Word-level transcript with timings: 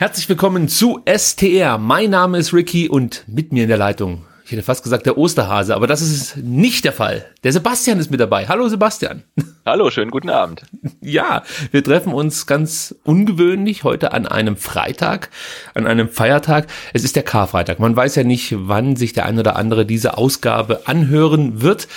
Herzlich 0.00 0.28
willkommen 0.28 0.68
zu 0.68 1.00
STR. 1.12 1.76
Mein 1.76 2.10
Name 2.10 2.38
ist 2.38 2.54
Ricky 2.54 2.88
und 2.88 3.24
mit 3.26 3.52
mir 3.52 3.64
in 3.64 3.68
der 3.68 3.78
Leitung, 3.78 4.24
ich 4.44 4.52
hätte 4.52 4.62
fast 4.62 4.84
gesagt 4.84 5.06
der 5.06 5.18
Osterhase, 5.18 5.74
aber 5.74 5.88
das 5.88 6.02
ist 6.02 6.36
nicht 6.36 6.84
der 6.84 6.92
Fall. 6.92 7.24
Der 7.42 7.52
Sebastian 7.52 7.98
ist 7.98 8.08
mit 8.08 8.20
dabei. 8.20 8.46
Hallo 8.46 8.68
Sebastian. 8.68 9.24
Hallo, 9.66 9.90
schönen 9.90 10.12
guten 10.12 10.30
Abend. 10.30 10.62
Ja, 11.00 11.42
wir 11.72 11.82
treffen 11.82 12.14
uns 12.14 12.46
ganz 12.46 12.94
ungewöhnlich 13.02 13.82
heute 13.82 14.12
an 14.12 14.28
einem 14.28 14.56
Freitag, 14.56 15.30
an 15.74 15.88
einem 15.88 16.08
Feiertag. 16.08 16.68
Es 16.94 17.02
ist 17.02 17.16
der 17.16 17.24
Karfreitag. 17.24 17.80
Man 17.80 17.96
weiß 17.96 18.14
ja 18.14 18.22
nicht, 18.22 18.54
wann 18.56 18.94
sich 18.94 19.14
der 19.14 19.26
ein 19.26 19.40
oder 19.40 19.56
andere 19.56 19.84
diese 19.84 20.16
Ausgabe 20.16 20.82
anhören 20.86 21.60
wird. 21.60 21.88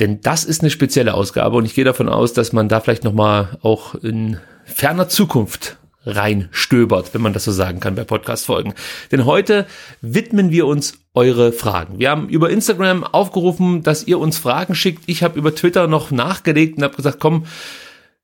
Denn 0.00 0.20
das 0.20 0.44
ist 0.44 0.60
eine 0.60 0.70
spezielle 0.70 1.14
Ausgabe 1.14 1.56
und 1.56 1.64
ich 1.64 1.72
gehe 1.72 1.84
davon 1.86 2.10
aus, 2.10 2.34
dass 2.34 2.52
man 2.52 2.68
da 2.68 2.78
vielleicht 2.80 3.04
nochmal 3.04 3.56
auch 3.62 3.94
in 3.94 4.36
ferner 4.66 5.08
Zukunft 5.08 5.78
reinstöbert, 6.04 7.12
wenn 7.14 7.20
man 7.20 7.32
das 7.32 7.44
so 7.44 7.52
sagen 7.52 7.80
kann 7.80 7.94
bei 7.94 8.04
Podcast-Folgen. 8.04 8.74
Denn 9.12 9.26
heute 9.26 9.66
widmen 10.00 10.50
wir 10.50 10.66
uns 10.66 10.98
eure 11.14 11.52
Fragen. 11.52 11.98
Wir 11.98 12.10
haben 12.10 12.28
über 12.28 12.50
Instagram 12.50 13.04
aufgerufen, 13.04 13.82
dass 13.82 14.06
ihr 14.06 14.18
uns 14.18 14.38
Fragen 14.38 14.74
schickt. 14.74 15.04
Ich 15.06 15.22
habe 15.22 15.38
über 15.38 15.54
Twitter 15.54 15.86
noch 15.86 16.10
nachgelegt 16.10 16.78
und 16.78 16.84
habe 16.84 16.96
gesagt, 16.96 17.20
komm, 17.20 17.44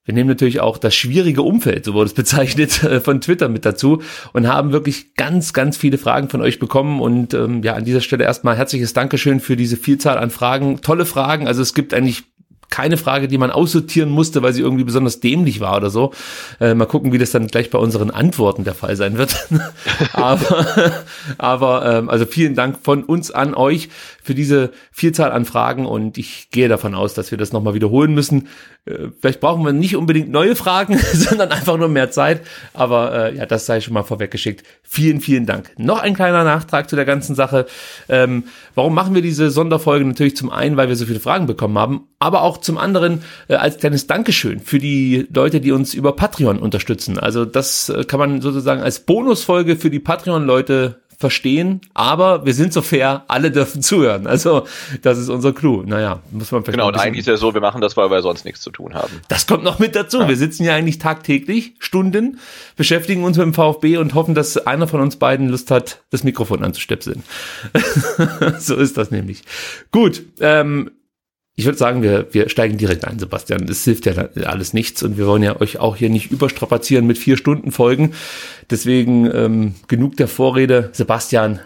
wir 0.07 0.15
nehmen 0.15 0.29
natürlich 0.29 0.61
auch 0.61 0.79
das 0.79 0.95
schwierige 0.95 1.43
Umfeld, 1.43 1.85
so 1.85 1.93
wurde 1.93 2.07
es 2.07 2.15
bezeichnet, 2.15 2.73
von 3.03 3.21
Twitter 3.21 3.49
mit 3.49 3.67
dazu 3.67 4.03
und 4.33 4.47
haben 4.47 4.73
wirklich 4.73 5.15
ganz, 5.15 5.53
ganz 5.53 5.77
viele 5.77 5.99
Fragen 5.99 6.31
von 6.31 6.41
euch 6.41 6.59
bekommen. 6.59 7.01
Und 7.01 7.35
ähm, 7.35 7.63
ja, 7.63 7.75
an 7.75 7.85
dieser 7.85 8.01
Stelle 8.01 8.25
erstmal 8.25 8.57
herzliches 8.57 8.95
Dankeschön 8.95 9.41
für 9.41 9.57
diese 9.57 9.77
Vielzahl 9.77 10.17
an 10.17 10.31
Fragen. 10.31 10.81
Tolle 10.81 11.05
Fragen. 11.05 11.49
Also 11.49 11.61
es 11.61 11.75
gibt 11.75 11.93
eigentlich 11.93 12.25
keine 12.71 12.97
Frage, 12.97 13.29
die 13.29 13.39
man 13.39 13.51
aussortieren 13.51 14.11
musste, 14.11 14.43
weil 14.43 14.53
sie 14.53 14.63
irgendwie 14.63 14.85
besonders 14.85 15.21
dämlich 15.21 15.61
war 15.61 15.77
oder 15.77 15.91
so. 15.91 16.13
Äh, 16.61 16.75
mal 16.75 16.87
gucken, 16.87 17.13
wie 17.13 17.19
das 17.19 17.31
dann 17.31 17.47
gleich 17.47 17.71
bei 17.71 17.79
unseren 17.79 18.11
Antworten 18.11 18.65
der 18.65 18.75
Fall 18.75 18.97
sein 18.97 19.19
wird. 19.19 19.49
aber 20.13 21.05
aber 21.39 21.87
ähm, 21.87 22.09
also 22.11 22.27
vielen 22.27 22.55
Dank 22.55 22.79
von 22.83 23.05
uns 23.05 23.31
an 23.31 23.55
euch 23.55 23.89
für 24.23 24.35
diese 24.35 24.73
Vielzahl 24.91 25.33
an 25.33 25.45
Fragen 25.45 25.87
und 25.87 26.19
ich 26.19 26.51
gehe 26.51 26.69
davon 26.69 26.95
aus, 26.95 27.15
dass 27.15 27.31
wir 27.31 27.39
das 27.39 27.53
nochmal 27.53 27.75
wiederholen 27.75 28.15
müssen. 28.15 28.49
Äh, 28.87 29.09
vielleicht 29.21 29.41
brauchen 29.41 29.65
wir 29.65 29.73
nicht 29.73 29.97
unbedingt 29.97 30.31
neue 30.31 30.57
Fragen, 30.57 30.99
sondern 31.13 31.51
einfach 31.51 31.77
nur 31.77 31.89
mehr 31.89 32.11
Zeit. 32.11 32.43
Aber 32.73 33.13
äh, 33.15 33.37
ja, 33.37 33.47
das 33.47 33.67
sei 33.67 33.81
schon 33.81 33.95
mal 33.95 34.03
vorweggeschickt. 34.03 34.65
Vielen, 34.83 35.21
vielen 35.21 35.47
Dank. 35.47 35.73
Noch 35.79 36.01
ein 36.01 36.15
kleiner 36.15 36.45
Nachtrag 36.45 36.89
zu 36.89 36.97
der 36.97 37.05
ganzen 37.05 37.35
Sache. 37.35 37.67
Ähm, 38.09 38.45
warum 38.75 38.95
machen 38.95 39.15
wir 39.15 39.23
diese 39.23 39.51
Sonderfolge? 39.51 40.05
Natürlich 40.05 40.37
zum 40.37 40.51
einen, 40.51 40.77
weil 40.77 40.89
wir 40.89 40.97
so 40.97 41.07
viele 41.07 41.21
Fragen 41.21 41.47
bekommen 41.47 41.79
haben, 41.79 42.09
aber 42.19 42.43
auch 42.43 42.56
zum 42.59 42.79
anderen 42.79 43.23
äh, 43.49 43.55
als 43.55 43.79
kleines 43.79 44.07
Dankeschön 44.07 44.61
für 44.61 44.79
die 44.79 45.27
Leute, 45.33 45.61
die 45.61 45.73
uns 45.73 45.95
über 45.95 46.15
Patreon 46.15 46.59
unterstützen. 46.59 47.19
Also 47.19 47.45
das 47.45 47.89
äh, 47.89 48.05
kann 48.05 48.21
man 48.21 48.41
sozusagen 48.41 48.83
als 48.83 49.01
Bonusfolge 49.01 49.77
für 49.77 49.91
die 49.91 50.01
Patreon-Leute 50.01 51.01
verstehen, 51.19 51.81
aber 51.95 52.45
wir 52.45 52.53
sind 52.53 52.73
so 52.73 52.83
fair, 52.83 53.25
alle 53.29 53.51
dürfen 53.51 53.81
zuhören. 53.81 54.27
Also 54.27 54.67
das 55.03 55.19
ist 55.19 55.31
unser 55.31 55.53
Clou. 55.53 55.83
Naja, 55.83 56.21
muss 56.31 56.53
man 56.53 56.63
Genau, 56.63 56.89
und 56.89 56.97
eigentlich 56.97 57.21
ist 57.21 57.27
ja 57.27 57.37
so, 57.37 57.55
wir 57.55 57.61
machen 57.61 57.81
das, 57.81 57.97
weil 57.97 58.11
wir 58.11 58.21
sonst 58.21 58.45
nichts 58.45 58.61
zu 58.61 58.71
tun 58.71 58.95
haben. 58.95 59.21
Das 59.29 59.47
kommt 59.47 59.65
noch 59.65 59.79
mit 59.79 59.97
dazu. 59.97 60.21
Ja. 60.21 60.29
Wir 60.29 60.37
sitzen 60.37 60.65
ja 60.65 60.75
eigentlich 60.75 60.99
tagtäglich, 60.99 61.75
Stunden, 61.79 62.39
beschäftigen 62.77 63.25
uns 63.25 63.39
mit 63.39 63.47
dem 63.47 63.55
VfB 63.55 63.97
und 63.97 64.15
hoffen, 64.15 64.35
dass 64.35 64.59
einer 64.67 64.89
von 64.89 65.01
uns 65.01 65.17
beiden 65.17 65.49
Lust 65.49 65.71
hat, 65.71 66.03
das 66.11 66.23
Mikrofon 66.23 66.63
anzustöpseln. 66.63 67.23
so 68.59 68.77
ist 68.77 68.99
das 68.99 69.11
nämlich. 69.11 69.43
Gut, 69.93 70.23
ähm, 70.41 70.91
ich 71.59 71.65
würde 71.65 71.79
sagen, 71.79 72.03
wir, 72.03 72.33
wir 72.33 72.51
steigen 72.51 72.77
direkt 72.77 73.07
ein, 73.07 73.19
Sebastian. 73.19 73.67
Es 73.69 73.83
hilft 73.83 74.05
ja 74.05 74.29
alles 74.45 74.75
nichts 74.75 75.03
und 75.03 75.17
wir 75.17 75.27
wollen 75.27 75.43
ja 75.43 75.59
euch 75.59 75.79
auch 75.79 75.97
hier 75.97 76.11
nicht 76.11 76.31
überstrapazieren 76.31 77.07
mit 77.07 77.17
vier 77.17 77.39
Stunden 77.39 77.73
Folgen. 77.73 78.13
Deswegen 78.71 79.25
ähm, 79.35 79.75
genug 79.89 80.19
der 80.19 80.29
Vorrede. 80.29 80.91
Sebastian, 80.93 81.61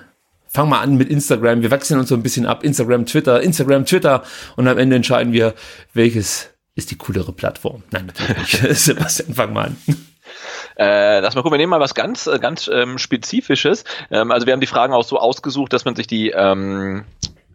fang 0.49 0.69
mal 0.69 0.81
an 0.81 0.97
mit 0.97 1.11
Instagram. 1.11 1.63
Wir 1.63 1.73
wechseln 1.73 1.99
uns 1.99 2.09
so 2.09 2.15
ein 2.15 2.23
bisschen 2.23 2.47
ab. 2.47 2.63
Instagram, 2.63 3.05
Twitter, 3.05 3.43
Instagram, 3.43 3.85
Twitter 3.85 4.23
und 4.55 4.69
am 4.69 4.79
Ende 4.79 4.95
entscheiden 4.95 5.33
wir, 5.33 5.55
welches 5.93 6.51
ist 6.77 6.93
die 6.93 6.97
coolere 6.97 7.33
Plattform. 7.33 7.83
Nein, 7.91 8.07
natürlich 8.07 8.63
nicht. 8.63 8.77
Sebastian, 8.81 9.35
fang 9.35 9.53
mal 9.53 9.67
an. 9.67 9.77
Äh, 10.79 11.19
lass 11.19 11.35
mal 11.35 11.43
gucken, 11.43 11.55
wir 11.55 11.59
nehmen 11.59 11.71
mal 11.71 11.81
was 11.81 11.97
ganz, 11.97 12.31
ganz 12.41 12.71
ähm, 12.73 12.97
Spezifisches. 12.97 13.85
Ähm, 14.13 14.31
also 14.31 14.47
wir 14.47 14.53
haben 14.53 14.61
die 14.61 14.69
Fragen 14.69 14.95
auch 14.95 15.03
so 15.03 15.19
ausgesucht, 15.19 15.73
dass 15.73 15.85
man 15.85 15.97
sich 15.97 16.07
die 16.07 16.31
ähm, 16.31 17.05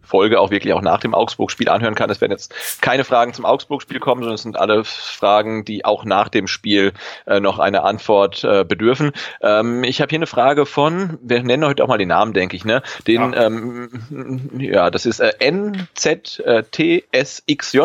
Folge 0.06 0.40
auch 0.40 0.50
wirklich 0.50 0.72
auch 0.72 0.82
nach 0.82 1.00
dem 1.00 1.14
Augsburg-Spiel 1.14 1.68
anhören 1.68 1.94
kann. 1.94 2.08
Es 2.10 2.20
werden 2.20 2.32
jetzt 2.32 2.54
keine 2.80 3.04
Fragen 3.04 3.34
zum 3.34 3.44
Augsburg-Spiel 3.44 4.00
kommen, 4.00 4.22
sondern 4.22 4.36
es 4.36 4.42
sind 4.42 4.58
alle 4.58 4.84
Fragen, 4.84 5.64
die 5.64 5.84
auch 5.84 6.04
nach 6.04 6.28
dem 6.28 6.46
Spiel 6.46 6.92
äh, 7.26 7.40
noch 7.40 7.58
eine 7.58 7.82
Antwort 7.82 8.44
äh, 8.44 8.64
bedürfen. 8.64 9.12
Ähm, 9.40 9.84
ich 9.84 10.00
habe 10.00 10.10
hier 10.10 10.18
eine 10.18 10.26
Frage 10.26 10.66
von, 10.66 11.18
wir 11.22 11.42
nennen 11.42 11.64
heute 11.64 11.82
auch 11.84 11.88
mal 11.88 11.98
den 11.98 12.08
Namen, 12.08 12.32
denke 12.32 12.56
ich, 12.56 12.64
ne? 12.64 12.82
Den, 13.06 13.32
ja, 13.32 13.46
ähm, 13.46 14.50
ja 14.58 14.90
das 14.90 15.06
ist 15.06 15.20
äh, 15.20 15.32
NZTSXJ, 15.40 16.20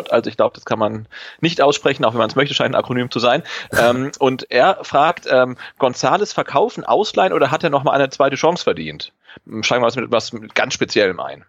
also 0.10 0.30
ich 0.30 0.38
glaube, 0.38 0.56
das 0.56 0.66
kann 0.66 0.80
man 0.80 1.08
nicht 1.42 1.62
aussprechen, 1.62 2.06
auch 2.06 2.14
wenn 2.14 2.20
man 2.20 2.30
es 2.30 2.36
möchte, 2.36 2.54
scheint 2.54 2.76
ein 2.76 2.80
Akronym 2.80 3.12
zu 3.12 3.20
sein. 3.20 3.44
ähm, 3.78 4.12
und 4.20 4.50
er 4.52 4.80
fragt, 4.84 5.28
ähm, 5.30 5.58
Gonzales 5.80 6.34
verkaufen, 6.34 6.84
ausleihen 6.84 7.34
oder 7.34 7.52
hat 7.52 7.64
er 7.64 7.70
nochmal 7.70 7.96
eine 7.96 8.10
zweite 8.10 8.36
Chance 8.36 8.64
verdient? 8.64 9.14
Steigen 9.62 9.82
wir 9.82 9.88
was 9.88 9.96
mit 9.96 10.06
etwas 10.06 10.32
ganz 10.54 10.74
Speziellem 10.74 11.20
ein 11.20 11.46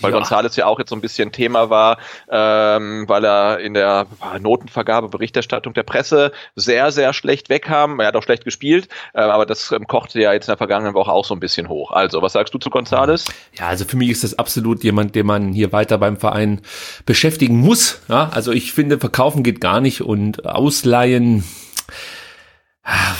weil 0.00 0.12
ja. 0.12 0.18
Gonzales 0.18 0.56
ja 0.56 0.66
auch 0.66 0.78
jetzt 0.78 0.90
so 0.90 0.96
ein 0.96 1.00
bisschen 1.00 1.32
Thema 1.32 1.70
war, 1.70 1.98
ähm, 2.30 3.08
weil 3.08 3.24
er 3.24 3.58
in 3.60 3.74
der 3.74 4.06
Notenvergabe, 4.40 5.08
Berichterstattung 5.08 5.74
der 5.74 5.82
Presse 5.82 6.32
sehr, 6.56 6.92
sehr 6.92 7.12
schlecht 7.12 7.48
wegkam. 7.48 8.00
Er 8.00 8.08
hat 8.08 8.16
auch 8.16 8.22
schlecht 8.22 8.44
gespielt, 8.44 8.88
äh, 9.14 9.20
aber 9.20 9.46
das 9.46 9.72
ähm, 9.72 9.86
kochte 9.86 10.20
ja 10.20 10.32
jetzt 10.32 10.48
in 10.48 10.52
der 10.52 10.58
vergangenen 10.58 10.94
Woche 10.94 11.12
auch 11.12 11.24
so 11.24 11.34
ein 11.34 11.40
bisschen 11.40 11.68
hoch. 11.68 11.90
Also, 11.90 12.22
was 12.22 12.32
sagst 12.32 12.54
du 12.54 12.58
zu 12.58 12.70
Gonzales? 12.70 13.26
Ja, 13.58 13.68
also 13.68 13.84
für 13.84 13.96
mich 13.96 14.10
ist 14.10 14.24
das 14.24 14.38
absolut 14.38 14.82
jemand, 14.84 15.14
den 15.14 15.26
man 15.26 15.52
hier 15.52 15.72
weiter 15.72 15.98
beim 15.98 16.16
Verein 16.16 16.60
beschäftigen 17.06 17.58
muss. 17.58 18.00
Ja, 18.08 18.30
also 18.32 18.52
ich 18.52 18.72
finde, 18.72 18.98
verkaufen 18.98 19.42
geht 19.42 19.60
gar 19.60 19.80
nicht 19.80 20.02
und 20.02 20.46
ausleihen 20.46 21.44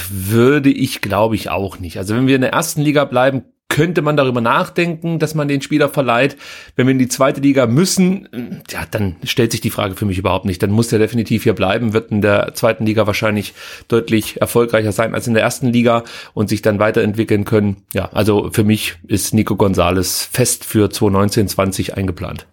würde 0.09 0.71
ich, 0.71 1.01
glaube 1.01 1.35
ich, 1.35 1.51
auch 1.51 1.79
nicht. 1.79 1.99
Also 1.99 2.15
wenn 2.17 2.27
wir 2.27 2.35
in 2.35 2.41
der 2.41 2.53
ersten 2.53 2.81
Liga 2.81 3.05
bleiben, 3.05 3.45
könnte 3.71 4.03
man 4.03 4.19
darüber 4.19 4.43
nachdenken, 4.43 5.19
dass 5.19 5.35
man 5.35 5.49
den 5.49 5.63
Spieler 5.63 5.89
verleiht. 5.89 6.37
Wenn 6.77 6.87
wir 6.87 6.93
in 6.93 6.99
die 6.99 7.09
zweite 7.09 7.41
Liga 7.41 7.67
müssen, 7.67 8.61
ja, 8.69 8.81
dann 8.91 9.17
stellt 9.25 9.53
sich 9.53 9.63
die 9.63 9.71
Frage 9.71 9.95
für 9.95 10.05
mich 10.05 10.19
überhaupt 10.19 10.45
nicht. 10.45 10.63
Dann 10.63 10.71
muss 10.71 10.93
er 10.93 10.99
definitiv 10.99 11.45
hier 11.45 11.55
bleiben, 11.55 11.95
wird 11.95 12.11
in 12.11 12.21
der 12.21 12.53
zweiten 12.55 12.85
Liga 12.85 13.07
wahrscheinlich 13.07 13.55
deutlich 13.89 14.41
erfolgreicher 14.41 14.93
sein 14.93 15.15
als 15.15 15.27
in 15.27 15.35
der 15.35 15.43
ersten 15.43 15.69
Liga 15.69 16.05
und 16.35 16.51
sich 16.51 16.61
dann 16.61 16.79
weiterentwickeln 16.79 17.45
können. 17.45 17.79
Ja, 17.95 18.11
also 18.13 18.51
für 18.51 18.65
mich 18.65 18.97
ist 19.07 19.33
Nico 19.33 19.57
Gonzales 19.57 20.29
fest 20.31 20.65
für 20.65 20.91
2019, 20.91 21.49
20 21.49 21.97
eingeplant. 21.97 22.47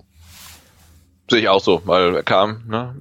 Sehe 1.29 1.41
ich 1.41 1.49
auch 1.49 1.63
so, 1.63 1.81
weil 1.85 2.15
er 2.15 2.23
kam, 2.23 2.61
ne, 2.67 2.95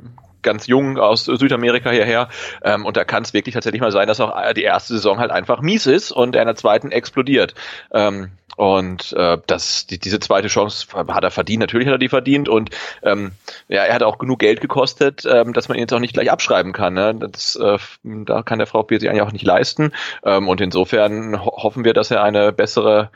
ganz 0.46 0.66
jung 0.66 0.98
aus 0.98 1.26
Südamerika 1.26 1.90
hierher. 1.90 2.28
Ähm, 2.62 2.86
und 2.86 2.96
da 2.96 3.04
kann 3.04 3.24
es 3.24 3.34
wirklich 3.34 3.52
tatsächlich 3.52 3.82
mal 3.82 3.92
sein, 3.92 4.08
dass 4.08 4.20
auch 4.20 4.52
die 4.54 4.62
erste 4.62 4.94
Saison 4.94 5.18
halt 5.18 5.30
einfach 5.30 5.60
mies 5.60 5.86
ist 5.86 6.12
und 6.12 6.34
er 6.34 6.42
in 6.42 6.46
der 6.46 6.56
zweiten 6.56 6.90
explodiert. 6.90 7.54
Ähm, 7.92 8.30
und 8.56 9.12
äh, 9.12 9.36
das, 9.46 9.86
die, 9.86 9.98
diese 9.98 10.18
zweite 10.18 10.48
Chance 10.48 10.86
hat 10.94 11.24
er 11.24 11.30
verdient, 11.30 11.60
natürlich 11.60 11.86
hat 11.86 11.94
er 11.94 11.98
die 11.98 12.08
verdient 12.08 12.48
und 12.48 12.70
ähm, 13.02 13.32
ja, 13.68 13.82
er 13.82 13.94
hat 13.94 14.02
auch 14.02 14.16
genug 14.16 14.38
Geld 14.38 14.62
gekostet, 14.62 15.24
ähm, 15.30 15.52
dass 15.52 15.68
man 15.68 15.76
ihn 15.76 15.82
jetzt 15.82 15.92
auch 15.92 16.00
nicht 16.00 16.14
gleich 16.14 16.30
abschreiben 16.30 16.72
kann. 16.72 16.94
Ne? 16.94 17.14
Das, 17.14 17.56
äh, 17.56 17.76
da 18.02 18.42
kann 18.42 18.58
der 18.58 18.66
VfB 18.66 18.98
sich 18.98 19.10
eigentlich 19.10 19.22
auch 19.22 19.32
nicht 19.32 19.44
leisten. 19.44 19.92
Ähm, 20.24 20.48
und 20.48 20.62
insofern 20.62 21.44
ho 21.44 21.62
hoffen 21.62 21.84
wir, 21.84 21.92
dass 21.92 22.10
er 22.10 22.22
eine 22.22 22.50
bessere 22.50 23.10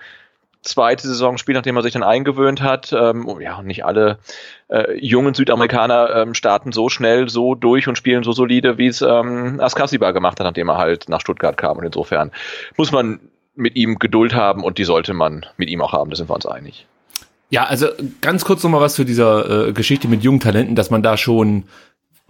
zweite 0.63 1.07
Saison 1.07 1.39
spielt, 1.39 1.57
nachdem 1.57 1.77
er 1.77 1.83
sich 1.83 1.93
dann 1.93 2.03
eingewöhnt 2.03 2.61
hat. 2.61 2.93
Ähm, 2.93 3.27
oh 3.27 3.41
ja, 3.41 3.63
nicht 3.63 3.85
alle 3.85 4.19
äh, 4.69 4.95
jungen 4.99 5.35
Südamerikaner 5.35 6.15
ähm, 6.17 6.35
starten 6.35 6.73
so 6.73 6.89
schnell, 6.89 7.29
so 7.29 7.55
durch 7.55 7.89
und 7.89 7.97
spielen 7.97 8.23
so 8.23 8.33
solide, 8.33 8.79
wie 8.79 8.87
es 8.87 9.03
ähm, 9.03 9.61
Askasiba 9.61 10.11
gemacht 10.11 10.39
hat, 10.39 10.47
nachdem 10.47 10.69
er 10.69 10.79
halt 10.79 11.09
nach 11.09 11.21
Stuttgart 11.21 11.57
kam. 11.57 11.79
Und 11.79 11.85
insofern 11.85 12.31
muss 12.77 12.93
man 12.93 13.21
mit 13.55 13.77
ihm 13.77 13.99
Geduld 13.99 14.35
haben 14.35 14.63
und 14.63 14.79
die 14.79 14.85
sollte 14.85 15.15
man 15.15 15.47
mit 15.57 15.69
ihm 15.69 15.81
auch 15.81 15.93
haben, 15.93 16.11
da 16.11 16.17
sind 16.17 16.29
wir 16.29 16.35
uns 16.35 16.47
einig. 16.47 16.87
Ja, 17.51 17.65
also 17.65 17.89
ganz 18.21 18.45
kurz 18.45 18.63
nochmal 18.63 18.81
was 18.81 18.95
zu 18.95 19.05
dieser 19.05 19.69
äh, 19.69 19.73
Geschichte 19.73 20.09
mit 20.09 20.23
jungen 20.23 20.41
Talenten, 20.41 20.77
dass 20.77 20.91
man 20.91 21.03
da 21.03 21.17
schon 21.17 21.65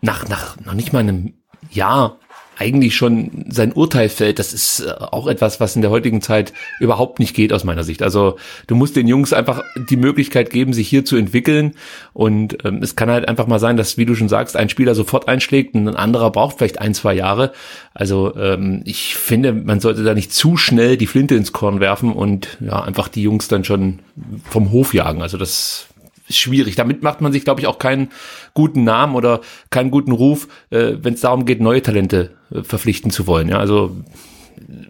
nach, 0.00 0.29
nach 0.29 0.56
noch 0.65 0.73
nicht 0.73 0.93
mal 0.93 1.00
einem 1.00 1.35
Jahr 1.71 2.17
eigentlich 2.61 2.95
schon 2.95 3.47
sein 3.49 3.73
Urteil 3.73 4.11
fällt, 4.11 4.39
das 4.39 4.53
ist 4.53 4.81
äh, 4.81 4.93
auch 4.99 5.27
etwas, 5.27 5.61
was 5.61 5.77
in 5.77 5.83
der 5.83 5.91
heutigen 5.91 6.21
Zeit 6.21 6.53
überhaupt 6.79 7.19
nicht 7.19 7.35
geht 7.35 7.53
aus 7.53 7.65
meiner 7.65 7.85
Sicht. 7.85 8.03
Also 8.03 8.37
du 8.67 8.75
musst 8.75 8.97
den 8.97 9.09
Jungs 9.09 9.33
einfach 9.33 9.62
die 9.89 9.97
Möglichkeit 9.97 10.51
geben, 10.51 10.75
sich 10.75 10.87
hier 10.89 11.05
zu 11.05 11.17
entwickeln 11.17 11.73
und 12.12 12.65
ähm, 12.65 12.83
es 12.83 12.97
kann 12.97 13.11
halt 13.11 13.27
einfach 13.29 13.47
mal 13.47 13.59
sein, 13.59 13.79
dass, 13.79 13.97
wie 13.97 14.05
du 14.05 14.15
schon 14.15 14.29
sagst, 14.29 14.57
ein 14.57 14.69
Spieler 14.69 14.95
sofort 14.95 15.27
einschlägt 15.27 15.75
und 15.75 15.89
ein 15.89 15.97
anderer 15.97 16.31
braucht 16.31 16.59
vielleicht 16.59 16.81
ein, 16.81 16.93
zwei 16.93 17.15
Jahre. 17.15 17.53
Also 17.95 18.37
ähm, 18.37 18.83
ich 18.85 19.17
finde, 19.17 19.53
man 19.53 19.81
sollte 19.81 20.05
da 20.05 20.15
nicht 20.15 20.33
zu 20.33 20.59
schnell 20.59 20.99
die 20.99 21.07
Flinte 21.07 21.35
ins 21.35 21.53
Korn 21.53 21.81
werfen 21.81 22.12
und 22.12 22.59
ja, 22.61 22.83
einfach 22.83 23.09
die 23.09 23.23
Jungs 23.23 23.49
dann 23.49 23.65
schon 23.65 24.01
vom 24.49 24.71
Hof 24.71 24.93
jagen. 24.93 25.23
Also 25.23 25.39
das 25.39 25.87
schwierig. 26.31 26.77
Damit 26.77 27.03
macht 27.03 27.21
man 27.21 27.32
sich, 27.32 27.44
glaube 27.44 27.61
ich, 27.61 27.67
auch 27.67 27.79
keinen 27.79 28.11
guten 28.55 28.85
Namen 28.85 29.15
oder 29.15 29.41
keinen 29.71 29.91
guten 29.91 30.12
Ruf, 30.12 30.49
äh, 30.71 30.94
wenn 31.00 31.15
es 31.15 31.21
darum 31.21 31.44
geht, 31.44 31.61
neue 31.61 31.82
Talente 31.82 32.31
äh, 32.53 32.62
verpflichten 32.62 33.11
zu 33.11 33.27
wollen. 33.27 33.49
Ja, 33.49 33.59
also 33.59 33.97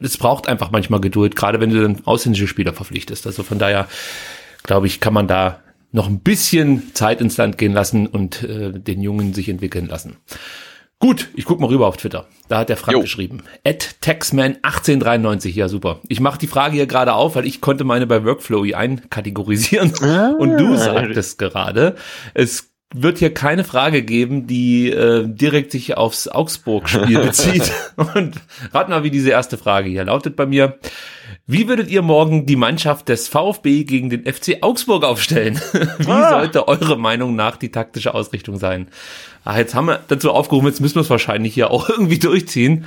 es 0.01 0.17
braucht 0.17 0.49
einfach 0.49 0.71
manchmal 0.71 1.01
Geduld, 1.01 1.37
gerade 1.37 1.61
wenn 1.61 1.71
du 1.71 1.83
dann 1.83 2.05
ausländische 2.05 2.47
Spieler 2.47 2.73
verpflichtest. 2.73 3.27
Also 3.27 3.43
von 3.43 3.59
daher, 3.59 3.89
glaube 4.63 4.87
ich, 4.87 5.01
kann 5.01 5.15
man 5.15 5.29
da 5.29 5.61
noch 5.93 6.09
ein 6.09 6.21
bisschen 6.21 6.95
Zeit 6.95 7.21
ins 7.21 7.37
Land 7.37 7.59
gehen 7.59 7.73
lassen 7.73 8.07
und 8.07 8.43
äh, 8.43 8.73
den 8.73 9.03
Jungen 9.03 9.35
sich 9.35 9.49
entwickeln 9.49 9.87
lassen. 9.87 10.17
Gut, 11.01 11.29
ich 11.35 11.47
guck 11.47 11.61
mal 11.61 11.69
rüber 11.69 11.87
auf 11.87 11.97
Twitter. 11.97 12.27
Da 12.49 12.59
hat 12.59 12.69
der 12.69 12.77
Frank 12.77 12.93
jo. 12.93 13.01
geschrieben. 13.01 13.43
At 13.67 13.97
Taxman1893. 14.03 15.49
Ja, 15.49 15.67
super. 15.69 16.01
Ich 16.09 16.21
mache 16.21 16.39
die 16.39 16.47
Frage 16.47 16.75
hier 16.75 16.87
gerade 16.87 17.15
auf, 17.15 17.37
weil 17.37 17.47
ich 17.47 17.63
konnte 17.63 17.85
meine 17.85 18.07
bei 18.07 18.23
Workflow 18.23 18.67
einkategorisieren. 18.75 19.95
Ah. 20.03 20.35
Und 20.39 20.59
du 20.59 20.77
sagtest 20.77 21.39
gerade, 21.39 21.95
es 22.35 22.71
wird 22.93 23.17
hier 23.17 23.33
keine 23.33 23.65
Frage 23.65 24.03
geben, 24.03 24.47
die 24.47 24.91
äh, 24.91 25.27
direkt 25.27 25.73
sich 25.73 25.97
aufs 25.97 26.29
Augsburg-Spiel 26.29 27.19
bezieht. 27.25 27.73
Und 27.97 28.35
rat 28.75 28.91
mal, 28.91 29.03
wie 29.03 29.11
diese 29.11 29.31
erste 29.31 29.57
Frage 29.57 29.89
hier 29.89 30.05
lautet 30.05 30.37
bei 30.37 30.45
mir. 30.45 30.79
Wie 31.53 31.67
würdet 31.67 31.91
ihr 31.91 32.03
morgen 32.03 32.47
die 32.47 32.55
Mannschaft 32.55 33.09
des 33.09 33.27
VfB 33.27 33.83
gegen 33.83 34.09
den 34.09 34.25
FC 34.25 34.59
Augsburg 34.61 35.03
aufstellen? 35.03 35.61
Wie 35.99 36.09
ah. 36.09 36.31
sollte 36.31 36.69
eure 36.69 36.97
Meinung 36.97 37.35
nach 37.35 37.57
die 37.57 37.73
taktische 37.73 38.15
Ausrichtung 38.15 38.57
sein? 38.57 38.87
Ach, 39.45 39.57
jetzt 39.57 39.75
haben 39.75 39.87
wir 39.87 39.99
dazu 40.07 40.31
aufgerufen, 40.31 40.69
jetzt 40.69 40.81
müssen 40.81 40.95
wir 40.95 41.01
es 41.01 41.11
wahrscheinlich 41.11 41.53
hier 41.53 41.73
auch 41.73 41.89
irgendwie 41.89 42.21
durchziehen. 42.21 42.85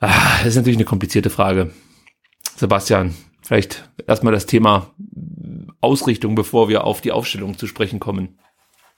Ah, 0.00 0.38
das 0.38 0.46
ist 0.46 0.56
natürlich 0.56 0.78
eine 0.78 0.86
komplizierte 0.86 1.28
Frage. 1.28 1.70
Sebastian, 2.56 3.14
vielleicht 3.42 3.86
erstmal 4.06 4.32
das 4.32 4.46
Thema 4.46 4.86
Ausrichtung, 5.82 6.36
bevor 6.36 6.70
wir 6.70 6.84
auf 6.84 7.02
die 7.02 7.12
Aufstellung 7.12 7.58
zu 7.58 7.66
sprechen 7.66 8.00
kommen. 8.00 8.38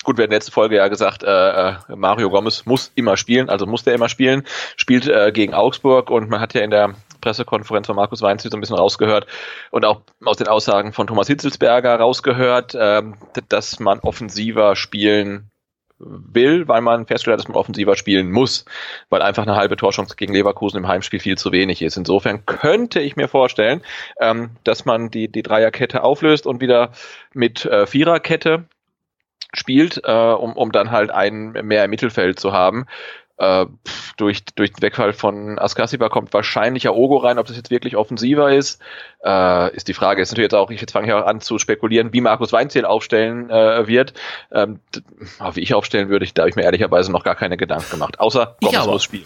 Gut, 0.04 0.16
wir 0.16 0.22
hatten 0.22 0.32
letzte 0.32 0.52
Folge 0.52 0.76
ja 0.76 0.86
gesagt, 0.86 1.24
äh, 1.24 1.70
äh, 1.70 1.74
Mario 1.96 2.30
Gomez 2.30 2.66
muss 2.66 2.92
immer 2.94 3.16
spielen, 3.16 3.50
also 3.50 3.66
muss 3.66 3.82
der 3.82 3.94
immer 3.94 4.08
spielen, 4.08 4.44
spielt 4.76 5.08
äh, 5.08 5.32
gegen 5.32 5.54
Augsburg 5.54 6.08
und 6.08 6.30
man 6.30 6.40
hat 6.40 6.54
ja 6.54 6.60
in 6.60 6.70
der 6.70 6.94
Pressekonferenz 7.20 7.86
von 7.86 7.96
Markus 7.96 8.22
Weinz 8.22 8.42
so 8.42 8.50
ein 8.50 8.60
bisschen 8.60 8.76
rausgehört 8.76 9.26
und 9.70 9.84
auch 9.84 10.02
aus 10.24 10.36
den 10.36 10.48
Aussagen 10.48 10.92
von 10.92 11.06
Thomas 11.06 11.26
Hitzelsberger 11.26 11.96
rausgehört, 11.96 12.74
äh, 12.74 13.02
dass 13.48 13.80
man 13.80 14.00
offensiver 14.00 14.76
spielen 14.76 15.50
will, 16.00 16.66
weil 16.66 16.80
man 16.80 17.06
feststellt, 17.06 17.38
dass 17.38 17.48
man 17.48 17.56
offensiver 17.56 17.96
spielen 17.96 18.30
muss, 18.30 18.64
weil 19.10 19.22
einfach 19.22 19.42
eine 19.42 19.56
halbe 19.56 19.76
Torchance 19.76 20.16
gegen 20.16 20.32
Leverkusen 20.32 20.78
im 20.78 20.88
Heimspiel 20.88 21.20
viel 21.20 21.36
zu 21.36 21.52
wenig 21.52 21.82
ist. 21.82 21.96
Insofern 21.96 22.46
könnte 22.46 23.00
ich 23.00 23.16
mir 23.16 23.28
vorstellen, 23.28 23.82
ähm, 24.20 24.50
dass 24.64 24.84
man 24.84 25.10
die, 25.10 25.28
die 25.28 25.42
Dreierkette 25.42 26.02
auflöst 26.02 26.46
und 26.46 26.60
wieder 26.60 26.92
mit 27.34 27.64
äh, 27.66 27.86
Viererkette 27.86 28.64
spielt, 29.52 30.00
äh, 30.04 30.10
um, 30.10 30.54
um 30.54 30.72
dann 30.72 30.90
halt 30.90 31.10
einen 31.10 31.52
mehr 31.66 31.84
im 31.84 31.90
Mittelfeld 31.90 32.38
zu 32.38 32.52
haben. 32.52 32.86
Äh, 33.40 33.66
durch, 34.18 34.44
durch 34.54 34.72
den 34.72 34.82
Wegfall 34.82 35.14
von 35.14 35.58
Askasiba 35.58 36.10
kommt 36.10 36.34
wahrscheinlich 36.34 36.86
Ogo 36.86 37.16
rein. 37.16 37.38
Ob 37.38 37.46
das 37.46 37.56
jetzt 37.56 37.70
wirklich 37.70 37.96
offensiver 37.96 38.52
ist, 38.52 38.82
äh, 39.24 39.74
ist 39.74 39.88
die 39.88 39.94
Frage. 39.94 40.20
Ist 40.20 40.30
natürlich 40.30 40.52
jetzt 40.52 40.54
auch, 40.54 40.70
ich 40.70 40.80
jetzt 40.80 40.92
fange 40.92 41.06
ich 41.06 41.12
auch 41.14 41.24
an 41.24 41.40
zu 41.40 41.58
spekulieren, 41.58 42.12
wie 42.12 42.20
Markus 42.20 42.52
Weinziel 42.52 42.84
aufstellen 42.84 43.48
äh, 43.48 43.86
wird. 43.86 44.12
Ähm, 44.52 44.80
wie 45.54 45.60
ich 45.60 45.72
aufstellen 45.72 46.10
würde, 46.10 46.28
da 46.34 46.42
habe 46.42 46.50
ich 46.50 46.56
mir 46.56 46.64
ehrlicherweise 46.64 47.10
noch 47.10 47.24
gar 47.24 47.34
keine 47.34 47.56
Gedanken 47.56 47.90
gemacht. 47.90 48.20
Außer 48.20 48.56
Gomez 48.60 48.86
muss 48.86 49.04
spielen. 49.04 49.24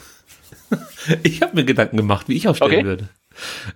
ich 1.24 1.42
habe 1.42 1.56
mir 1.56 1.64
Gedanken 1.64 1.96
gemacht, 1.96 2.28
wie 2.28 2.36
ich 2.36 2.46
aufstellen 2.46 2.72
okay. 2.72 2.84
würde. 2.84 3.08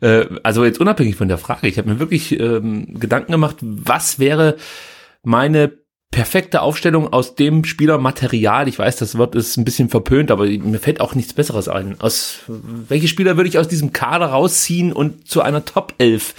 Äh, 0.00 0.38
also 0.44 0.64
jetzt 0.64 0.79
unabhängig 0.81 1.17
von 1.17 1.26
der 1.26 1.38
Frage, 1.38 1.67
ich 1.67 1.79
habe 1.79 1.90
mir 1.90 1.99
wirklich 1.99 2.38
ähm, 2.38 3.00
Gedanken 3.00 3.32
gemacht, 3.32 3.56
was 3.61 4.20
wäre 4.20 4.56
meine 5.25 5.73
perfekte 6.10 6.62
Aufstellung 6.62 7.12
aus 7.12 7.34
dem 7.34 7.64
Spielermaterial. 7.64 8.66
Ich 8.69 8.78
weiß, 8.78 8.96
das 8.96 9.19
Wort 9.19 9.34
ist 9.34 9.56
ein 9.56 9.64
bisschen 9.64 9.88
verpönt, 9.88 10.31
aber 10.31 10.46
mir 10.46 10.78
fällt 10.78 11.00
auch 11.00 11.14
nichts 11.14 11.32
Besseres 11.32 11.69
ein. 11.69 12.00
Aus 12.00 12.40
welche 12.46 13.08
Spieler 13.08 13.37
würde 13.37 13.49
ich 13.49 13.58
aus 13.58 13.69
diesem 13.69 13.93
Kader 13.93 14.26
rausziehen 14.26 14.93
und 14.93 15.28
zu 15.28 15.43
einer 15.43 15.64
Top 15.64 15.94
11 15.99 16.34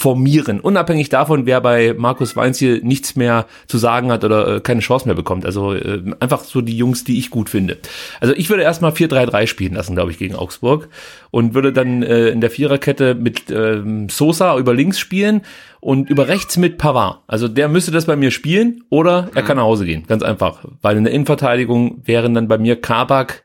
formieren, 0.00 0.60
unabhängig 0.60 1.10
davon, 1.10 1.44
wer 1.44 1.60
bei 1.60 1.94
Markus 1.94 2.34
Weinz 2.34 2.58
hier 2.58 2.82
nichts 2.82 3.16
mehr 3.16 3.44
zu 3.66 3.76
sagen 3.76 4.10
hat 4.10 4.24
oder 4.24 4.56
äh, 4.56 4.60
keine 4.60 4.80
Chance 4.80 5.06
mehr 5.06 5.14
bekommt. 5.14 5.44
Also 5.44 5.74
äh, 5.74 6.02
einfach 6.20 6.42
so 6.42 6.62
die 6.62 6.74
Jungs, 6.74 7.04
die 7.04 7.18
ich 7.18 7.28
gut 7.28 7.50
finde. 7.50 7.76
Also 8.18 8.32
ich 8.34 8.48
würde 8.48 8.62
erstmal 8.62 8.92
4-3-3 8.92 9.46
spielen 9.46 9.74
lassen, 9.74 9.94
glaube 9.94 10.10
ich, 10.10 10.16
gegen 10.16 10.36
Augsburg 10.36 10.88
und 11.30 11.52
würde 11.52 11.74
dann 11.74 12.02
äh, 12.02 12.28
in 12.28 12.40
der 12.40 12.50
Viererkette 12.50 13.14
mit 13.14 13.50
ähm, 13.50 14.08
Sosa 14.08 14.56
über 14.56 14.72
links 14.72 14.98
spielen 14.98 15.42
und 15.80 16.08
über 16.08 16.28
rechts 16.28 16.56
mit 16.56 16.78
Pavard. 16.78 17.18
Also 17.26 17.46
der 17.46 17.68
müsste 17.68 17.90
das 17.90 18.06
bei 18.06 18.16
mir 18.16 18.30
spielen 18.30 18.82
oder 18.88 19.28
er 19.34 19.42
kann 19.42 19.58
nach 19.58 19.64
Hause 19.64 19.84
gehen. 19.84 20.04
Ganz 20.06 20.22
einfach. 20.22 20.64
Weil 20.80 20.96
in 20.96 21.04
der 21.04 21.12
Innenverteidigung 21.12 22.00
wären 22.06 22.32
dann 22.32 22.48
bei 22.48 22.56
mir 22.56 22.80
Kabak, 22.80 23.44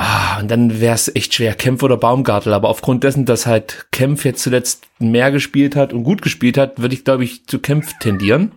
Ah, 0.00 0.38
und 0.38 0.48
dann 0.48 0.80
wäre 0.80 0.94
es 0.94 1.12
echt 1.16 1.34
schwer, 1.34 1.54
Kempf 1.54 1.82
oder 1.82 1.96
Baumgartel. 1.96 2.52
Aber 2.52 2.68
aufgrund 2.68 3.02
dessen, 3.02 3.24
dass 3.24 3.46
halt 3.46 3.88
Kempf 3.90 4.24
jetzt 4.24 4.42
zuletzt 4.44 4.86
mehr 5.00 5.32
gespielt 5.32 5.74
hat 5.74 5.92
und 5.92 6.04
gut 6.04 6.22
gespielt 6.22 6.56
hat, 6.56 6.80
würde 6.80 6.94
ich, 6.94 7.04
glaube 7.04 7.24
ich, 7.24 7.48
zu 7.48 7.58
Kempf 7.58 7.94
tendieren. 7.98 8.52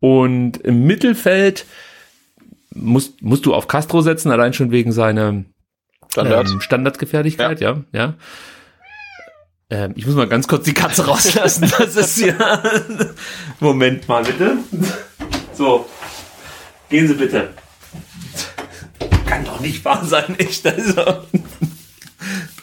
Und 0.00 0.58
im 0.58 0.84
Mittelfeld 0.84 1.64
musst, 2.74 3.22
musst 3.22 3.46
du 3.46 3.54
auf 3.54 3.68
Castro 3.68 4.02
setzen, 4.02 4.30
allein 4.30 4.52
schon 4.52 4.70
wegen 4.70 4.92
seiner 4.92 5.44
Standard. 6.10 6.50
ähm, 6.50 6.60
Standardgefährlichkeit, 6.60 7.62
ja, 7.62 7.82
ja. 7.92 8.14
ja. 9.70 9.84
Ähm, 9.84 9.94
ich 9.96 10.04
muss 10.04 10.14
mal 10.14 10.28
ganz 10.28 10.46
kurz 10.46 10.64
die 10.64 10.74
Katze 10.74 11.06
rauslassen. 11.06 11.72
Das 11.78 11.96
ist 11.96 12.20
ja. 12.20 12.62
Moment 13.60 14.06
mal, 14.08 14.22
bitte. 14.24 14.58
So. 15.54 15.86
Gehen 16.90 17.08
Sie 17.08 17.14
bitte 17.14 17.48
kann 19.34 19.44
doch 19.44 19.60
nicht 19.60 19.84
wahr 19.84 20.04
sein, 20.04 20.38
echt. 20.38 20.64
Also. 20.64 21.24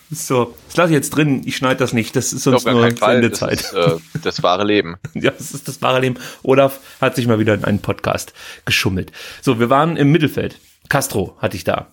So, 0.10 0.56
das 0.68 0.78
lasse 0.78 0.92
ich 0.92 0.96
jetzt 0.96 1.10
drin. 1.12 1.42
Ich 1.46 1.58
schneide 1.58 1.78
das 1.78 1.92
nicht. 1.92 2.16
Das 2.16 2.32
ist 2.32 2.44
sonst 2.44 2.66
nur 2.66 2.90
Sendezeit. 2.92 3.60
Das 3.60 3.94
ist 3.94 4.16
äh, 4.16 4.20
das 4.22 4.42
wahre 4.42 4.64
Leben. 4.64 4.96
ja, 5.14 5.32
das 5.32 5.54
ist 5.54 5.68
das 5.68 5.82
wahre 5.82 6.00
Leben. 6.00 6.16
Olaf 6.44 6.80
hat 7.02 7.16
sich 7.16 7.28
mal 7.28 7.40
wieder 7.40 7.54
in 7.54 7.66
einen 7.66 7.80
Podcast 7.80 8.34
geschummelt. 8.66 9.12
So, 9.42 9.60
wir 9.60 9.70
waren 9.70 9.98
im 9.98 10.12
Mittelfeld. 10.12 10.60
Castro 10.88 11.38
hatte 11.40 11.58
ich 11.58 11.66
da. 11.66 11.88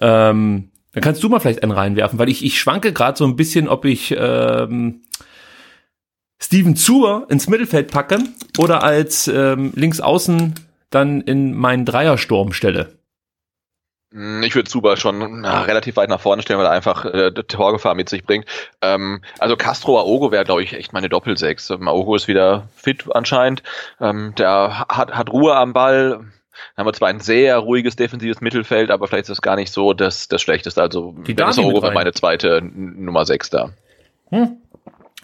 Ähm, 0.00 0.70
dann 0.92 1.02
kannst 1.02 1.22
du 1.22 1.28
mal 1.28 1.40
vielleicht 1.40 1.62
einen 1.62 1.72
reinwerfen, 1.72 2.18
weil 2.18 2.30
ich, 2.30 2.44
ich 2.44 2.58
schwanke 2.58 2.94
gerade 2.94 3.18
so 3.18 3.26
ein 3.26 3.36
bisschen, 3.36 3.68
ob 3.68 3.84
ich 3.84 4.14
ähm, 4.16 5.02
Steven 6.40 6.76
Zur 6.76 7.26
ins 7.30 7.46
Mittelfeld 7.46 7.90
packe 7.90 8.20
oder 8.56 8.82
als 8.82 9.28
ähm, 9.28 9.72
Linksaußen 9.74 10.54
dann 10.88 11.20
in 11.20 11.54
meinen 11.54 11.84
Dreiersturm 11.84 12.52
stelle. 12.52 12.98
Hm, 14.12 14.42
ich 14.42 14.54
würde 14.54 14.70
Zuba 14.70 14.96
schon 14.96 15.42
na, 15.42 15.62
relativ 15.62 15.96
weit 15.96 16.08
nach 16.08 16.20
vorne 16.20 16.42
stellen, 16.42 16.58
weil 16.58 16.66
er 16.66 16.72
einfach 16.72 17.04
äh, 17.04 17.30
Torgefahr 17.30 17.94
mit 17.94 18.08
sich 18.08 18.24
bringt. 18.24 18.46
Ähm, 18.80 19.20
also 19.38 19.56
Castro 19.56 19.98
Aogo 19.98 20.32
wäre, 20.32 20.44
glaube 20.44 20.62
ich, 20.62 20.72
echt 20.72 20.92
meine 20.92 21.08
Doppelsechs. 21.08 21.70
Ähm, 21.70 21.88
Aogo 21.88 22.14
ist 22.16 22.28
wieder 22.28 22.68
fit 22.74 23.04
anscheinend. 23.14 23.62
Ähm, 24.00 24.34
der 24.36 24.86
hat, 24.88 25.12
hat 25.12 25.30
Ruhe 25.32 25.54
am 25.56 25.72
Ball. 25.72 26.10
Dann 26.10 26.30
haben 26.76 26.86
wir 26.86 26.92
zwar 26.92 27.08
ein 27.08 27.20
sehr 27.20 27.58
ruhiges 27.58 27.96
defensives 27.96 28.40
Mittelfeld, 28.40 28.90
aber 28.90 29.06
vielleicht 29.06 29.24
ist 29.24 29.30
das 29.30 29.42
gar 29.42 29.56
nicht 29.56 29.72
so 29.72 29.92
das, 29.92 30.26
das 30.28 30.42
Schlechteste. 30.42 30.80
Also 30.80 31.14
Aogo 31.58 31.82
wäre 31.82 31.92
meine 31.92 32.12
zweite 32.12 32.62
Nummer 32.62 33.26
sechs 33.26 33.50
da. 33.50 33.70
Hm. 34.30 34.56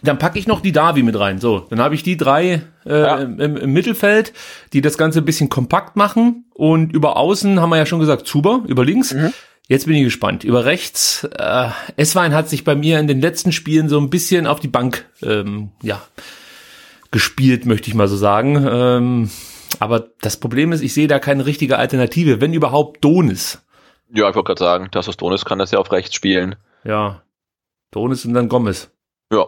Dann 0.05 0.17
packe 0.17 0.39
ich 0.39 0.47
noch 0.47 0.61
die 0.61 0.71
Davi 0.71 1.03
mit 1.03 1.19
rein. 1.19 1.39
So, 1.39 1.65
dann 1.69 1.79
habe 1.79 1.95
ich 1.95 2.03
die 2.03 2.17
drei 2.17 2.61
äh, 2.85 3.01
ja. 3.01 3.17
im, 3.17 3.39
im, 3.39 3.73
Mittelfeld, 3.73 4.33
die 4.73 4.81
das 4.81 4.97
Ganze 4.97 5.19
ein 5.19 5.25
bisschen 5.25 5.49
kompakt 5.49 5.95
machen. 5.95 6.45
Und 6.53 6.93
über 6.93 7.17
außen 7.17 7.59
haben 7.59 7.69
wir 7.69 7.77
ja 7.77 7.85
schon 7.85 7.99
gesagt, 7.99 8.27
Zuber, 8.27 8.63
über 8.67 8.85
links. 8.85 9.13
Mhm. 9.13 9.33
Jetzt 9.67 9.87
bin 9.87 9.95
ich 9.95 10.03
gespannt. 10.03 10.43
Über 10.43 10.65
rechts, 10.65 11.27
äh, 11.37 11.69
Esswein 11.97 12.33
hat 12.33 12.49
sich 12.49 12.63
bei 12.63 12.75
mir 12.75 12.99
in 12.99 13.07
den 13.07 13.19
letzten 13.19 13.51
Spielen 13.51 13.89
so 13.89 13.99
ein 13.99 14.09
bisschen 14.09 14.45
auf 14.45 14.59
die 14.59 14.67
Bank 14.67 15.05
ähm, 15.23 15.71
ja, 15.81 16.01
gespielt, 17.09 17.65
möchte 17.65 17.89
ich 17.89 17.95
mal 17.95 18.07
so 18.07 18.15
sagen. 18.15 18.63
Ähm, 18.69 19.29
aber 19.79 20.11
das 20.21 20.37
Problem 20.37 20.71
ist, 20.71 20.81
ich 20.81 20.93
sehe 20.93 21.07
da 21.07 21.19
keine 21.19 21.45
richtige 21.45 21.77
Alternative, 21.77 22.41
wenn 22.41 22.53
überhaupt 22.53 23.03
Donis. 23.03 23.61
Ja, 24.13 24.29
ich 24.29 24.35
wollte 24.35 24.47
gerade 24.47 24.59
sagen, 24.59 24.87
das 24.91 25.07
was 25.07 25.17
Donis 25.17 25.45
kann 25.45 25.59
das 25.59 25.71
ja 25.71 25.79
auf 25.79 25.91
rechts 25.91 26.13
spielen. 26.13 26.55
Ja. 26.83 27.23
Donis 27.91 28.23
und 28.25 28.33
dann 28.33 28.49
Gomez. 28.49 28.91
Ja. 29.31 29.47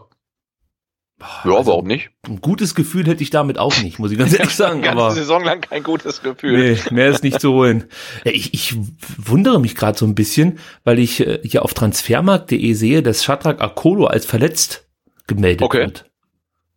Ja, 1.19 1.55
also, 1.55 1.71
warum 1.71 1.87
nicht? 1.87 2.11
Ein 2.27 2.41
gutes 2.41 2.75
Gefühl 2.75 3.07
hätte 3.07 3.23
ich 3.23 3.31
damit 3.31 3.57
auch 3.57 3.81
nicht, 3.81 3.97
muss 3.97 4.11
ich 4.11 4.19
ganz 4.19 4.33
ehrlich 4.37 4.55
sagen. 4.55 4.81
Ganze 4.81 5.01
aber 5.01 5.11
Saison 5.11 5.43
lang 5.43 5.61
kein 5.61 5.81
gutes 5.81 6.21
Gefühl. 6.21 6.73
Nee, 6.73 6.79
mehr 6.91 7.09
ist 7.09 7.23
nicht 7.23 7.41
zu 7.41 7.53
holen. 7.53 7.85
Ja, 8.23 8.31
ich, 8.31 8.53
ich 8.53 8.75
wundere 9.17 9.59
mich 9.59 9.75
gerade 9.75 9.97
so 9.97 10.05
ein 10.05 10.13
bisschen, 10.13 10.59
weil 10.83 10.99
ich 10.99 11.25
äh, 11.25 11.39
hier 11.43 11.63
auf 11.63 11.73
transfermarkt.de 11.73 12.73
sehe, 12.73 13.01
dass 13.01 13.23
Shadrach 13.23 13.59
Akolo 13.59 14.05
als 14.05 14.25
verletzt 14.25 14.87
gemeldet 15.25 15.63
okay. 15.63 15.79
wird. 15.79 16.05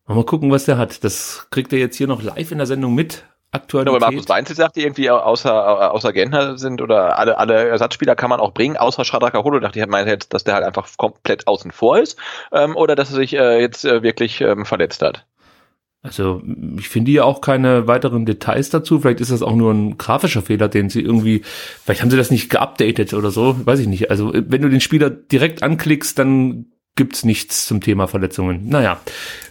Mal 0.06 0.24
gucken, 0.24 0.50
was 0.50 0.64
der 0.64 0.76
hat. 0.76 1.04
Das 1.04 1.46
kriegt 1.50 1.72
er 1.72 1.78
jetzt 1.78 1.96
hier 1.96 2.08
noch 2.08 2.22
live 2.22 2.50
in 2.50 2.58
der 2.58 2.66
Sendung 2.66 2.94
mit. 2.94 3.24
Aktualität. 3.52 3.94
Aber 3.94 4.06
Markus 4.06 4.28
Weinzel 4.28 4.54
sagte 4.54 4.80
irgendwie, 4.80 5.10
außer, 5.10 5.92
außer 5.92 6.12
Gentner 6.12 6.56
sind 6.56 6.80
oder 6.80 7.18
alle, 7.18 7.36
alle 7.38 7.68
Ersatzspieler 7.68 8.14
kann 8.14 8.30
man 8.30 8.38
auch 8.40 8.52
bringen, 8.52 8.76
außer 8.76 9.04
Shadraka 9.04 9.42
Holo. 9.42 9.58
Dachte 9.58 9.80
ich, 9.80 9.86
meinte 9.86 10.10
jetzt, 10.10 10.32
dass 10.32 10.44
der 10.44 10.54
halt 10.54 10.64
einfach 10.64 10.88
komplett 10.96 11.46
außen 11.48 11.72
vor 11.72 11.98
ist, 11.98 12.16
ähm, 12.52 12.76
oder 12.76 12.94
dass 12.94 13.10
er 13.10 13.16
sich 13.16 13.34
äh, 13.34 13.60
jetzt 13.60 13.84
äh, 13.84 14.02
wirklich 14.02 14.40
ähm, 14.40 14.64
verletzt 14.64 15.02
hat. 15.02 15.26
Also 16.02 16.42
ich 16.78 16.88
finde 16.88 17.10
ja 17.10 17.24
auch 17.24 17.42
keine 17.42 17.86
weiteren 17.86 18.24
Details 18.24 18.70
dazu. 18.70 19.00
Vielleicht 19.00 19.20
ist 19.20 19.32
das 19.32 19.42
auch 19.42 19.54
nur 19.54 19.72
ein 19.72 19.98
grafischer 19.98 20.40
Fehler, 20.40 20.68
den 20.68 20.88
sie 20.88 21.02
irgendwie, 21.02 21.42
vielleicht 21.84 22.00
haben 22.00 22.10
sie 22.10 22.16
das 22.16 22.30
nicht 22.30 22.48
geupdatet 22.48 23.12
oder 23.12 23.30
so, 23.30 23.66
weiß 23.66 23.80
ich 23.80 23.86
nicht. 23.86 24.10
Also 24.10 24.32
wenn 24.32 24.62
du 24.62 24.70
den 24.70 24.80
Spieler 24.80 25.10
direkt 25.10 25.62
anklickst, 25.62 26.18
dann 26.18 26.66
gibt's 27.00 27.24
nichts 27.24 27.66
zum 27.66 27.80
Thema 27.80 28.08
Verletzungen. 28.08 28.68
Naja, 28.68 29.00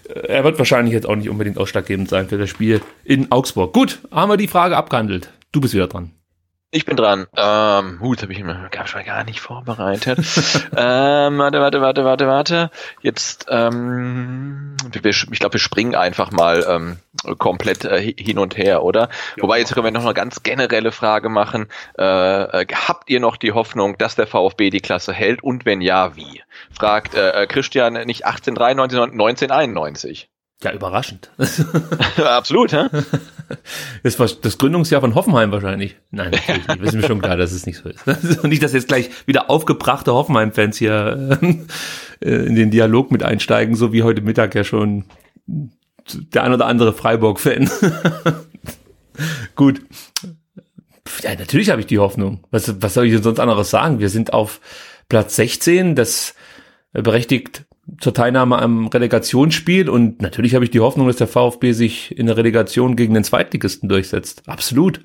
er 0.08 0.44
wird 0.44 0.60
wahrscheinlich 0.60 0.94
jetzt 0.94 1.08
auch 1.08 1.16
nicht 1.16 1.30
unbedingt 1.30 1.58
ausschlaggebend 1.58 2.08
sein 2.08 2.30
für 2.30 2.38
das 2.38 2.48
Spiel 2.48 2.80
in 3.04 3.32
Augsburg. 3.32 3.74
Gut, 3.74 4.02
haben 4.12 4.30
wir 4.30 4.38
die 4.38 4.48
Frage 4.48 4.78
abgehandelt. 4.78 5.32
Du 5.52 5.60
bist 5.60 5.74
wieder 5.74 5.88
dran. 5.88 6.12
Ich 6.70 6.86
bin 6.86 6.96
dran. 6.96 7.26
Ähm, 7.36 8.00
Hut 8.02 8.22
habe 8.22 8.32
ich 8.32 8.44
mir 8.44 8.70
gar 8.70 9.24
nicht 9.24 9.40
vorbereitet. 9.40 10.20
ähm, 10.78 11.40
warte, 11.40 11.60
warte, 11.60 11.82
warte, 11.82 12.06
warte, 12.06 12.28
warte. 12.28 12.70
Jetzt, 13.02 13.48
ähm, 13.50 14.78
ich 14.94 15.40
glaube, 15.40 15.54
wir 15.54 15.60
springen 15.60 15.96
einfach 15.96 16.32
mal 16.32 16.64
ähm, 16.70 16.98
komplett 17.38 17.86
äh, 17.86 18.14
hin 18.18 18.40
und 18.40 18.58
her, 18.58 18.84
oder? 18.84 19.10
Ja. 19.36 19.44
Wobei 19.44 19.60
jetzt 19.60 19.74
können 19.74 19.86
wir 19.86 19.92
noch 19.92 20.06
eine 20.06 20.14
ganz 20.14 20.44
generelle 20.44 20.92
Frage 20.92 21.30
machen. 21.30 21.68
Äh, 21.98 22.04
äh, 22.04 22.66
habt 22.74 23.10
ihr 23.10 23.20
noch 23.20 23.38
die 23.38 23.52
Hoffnung, 23.52 23.98
dass 23.98 24.16
der 24.16 24.28
VfB 24.28 24.70
die 24.70 24.82
Klasse 24.82 25.14
hält? 25.14 25.44
Und 25.44 25.66
wenn 25.66 25.82
ja, 25.82 26.16
wie? 26.16 26.42
Fragt 26.72 27.16
äh, 27.16 27.48
Christian 27.48 27.94
nicht 27.94 28.26
1893, 28.26 28.96
sondern 28.96 29.20
1991. 29.20 30.30
Ja, 30.62 30.74
überraschend. 30.74 31.32
Absolut, 32.18 32.74
hä? 32.74 32.88
Das 34.04 34.20
war 34.20 34.28
das 34.42 34.58
Gründungsjahr 34.58 35.02
von 35.02 35.16
Hoffenheim 35.16 35.52
wahrscheinlich. 35.52 35.96
Nein, 36.12 36.32
natürlich 36.48 36.68
nicht. 36.68 36.82
Wissen 36.82 37.02
wir 37.02 37.08
schon 37.08 37.22
klar, 37.22 37.38
dass 37.38 37.52
es 37.52 37.66
nicht 37.66 37.78
so 37.78 37.90
ist. 37.90 38.06
nicht, 38.44 38.62
dass 38.62 38.74
jetzt 38.74 38.90
gleich 38.90 39.10
wieder 39.26 39.50
aufgebrachte 39.50 40.14
Hoffenheim-Fans 40.14 40.78
hier 40.78 41.40
äh, 41.42 42.30
in 42.30 42.56
den 42.56 42.72
Dialog 42.72 43.12
mit 43.12 43.24
einsteigen, 43.24 43.76
so 43.76 43.94
wie 43.94 44.04
heute 44.04 44.22
Mittag 44.22 44.54
ja 44.54 44.64
schon 44.64 45.06
der 46.34 46.44
ein 46.44 46.54
oder 46.54 46.66
andere 46.66 46.94
Freiburg-Fan. 46.94 47.70
Gut. 49.56 49.82
Ja, 51.24 51.36
natürlich 51.36 51.70
habe 51.70 51.82
ich 51.82 51.88
die 51.88 52.00
Hoffnung. 52.00 52.44
Was, 52.52 52.82
was 52.82 52.94
soll 52.94 53.06
ich 53.06 53.14
denn 53.14 53.24
sonst 53.24 53.40
anderes 53.40 53.70
sagen? 53.70 54.00
Wir 54.00 54.10
sind 54.10 54.34
auf 54.34 54.62
Platz 55.10 55.36
16. 55.36 55.96
Das 55.96 56.36
berechtigt 56.94 57.66
zur 58.00 58.14
Teilnahme 58.14 58.60
am 58.60 58.88
Relegationsspiel 58.88 59.90
und 59.90 60.22
natürlich 60.22 60.56
habe 60.56 60.64
ich 60.64 60.72
die 60.72 60.80
Hoffnung, 60.80 61.08
dass 61.08 61.16
der 61.16 61.28
VfB 61.28 61.72
sich 61.72 62.18
in 62.18 62.28
der 62.28 62.38
Relegation 62.38 62.96
gegen 62.96 63.14
den 63.14 63.24
Zweitligisten 63.24 63.90
durchsetzt. 63.90 64.44
Absolut. 64.48 65.02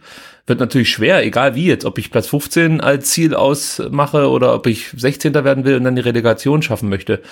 Wird 0.47 0.61
natürlich 0.61 0.91
schwer, 0.91 1.25
egal 1.25 1.55
wie 1.55 1.67
jetzt, 1.67 1.85
ob 1.85 1.99
ich 1.99 2.11
Platz 2.11 2.27
15 2.27 2.81
als 2.81 3.11
Ziel 3.11 3.35
ausmache 3.35 4.29
oder 4.29 4.55
ob 4.55 4.67
ich 4.67 4.89
16. 4.97 5.33
werden 5.35 5.65
will 5.65 5.77
und 5.77 5.85
dann 5.85 5.97
die 5.97 6.03
Relegation 6.03 6.61
schaffen 6.61 6.89
möchte. 6.89 7.23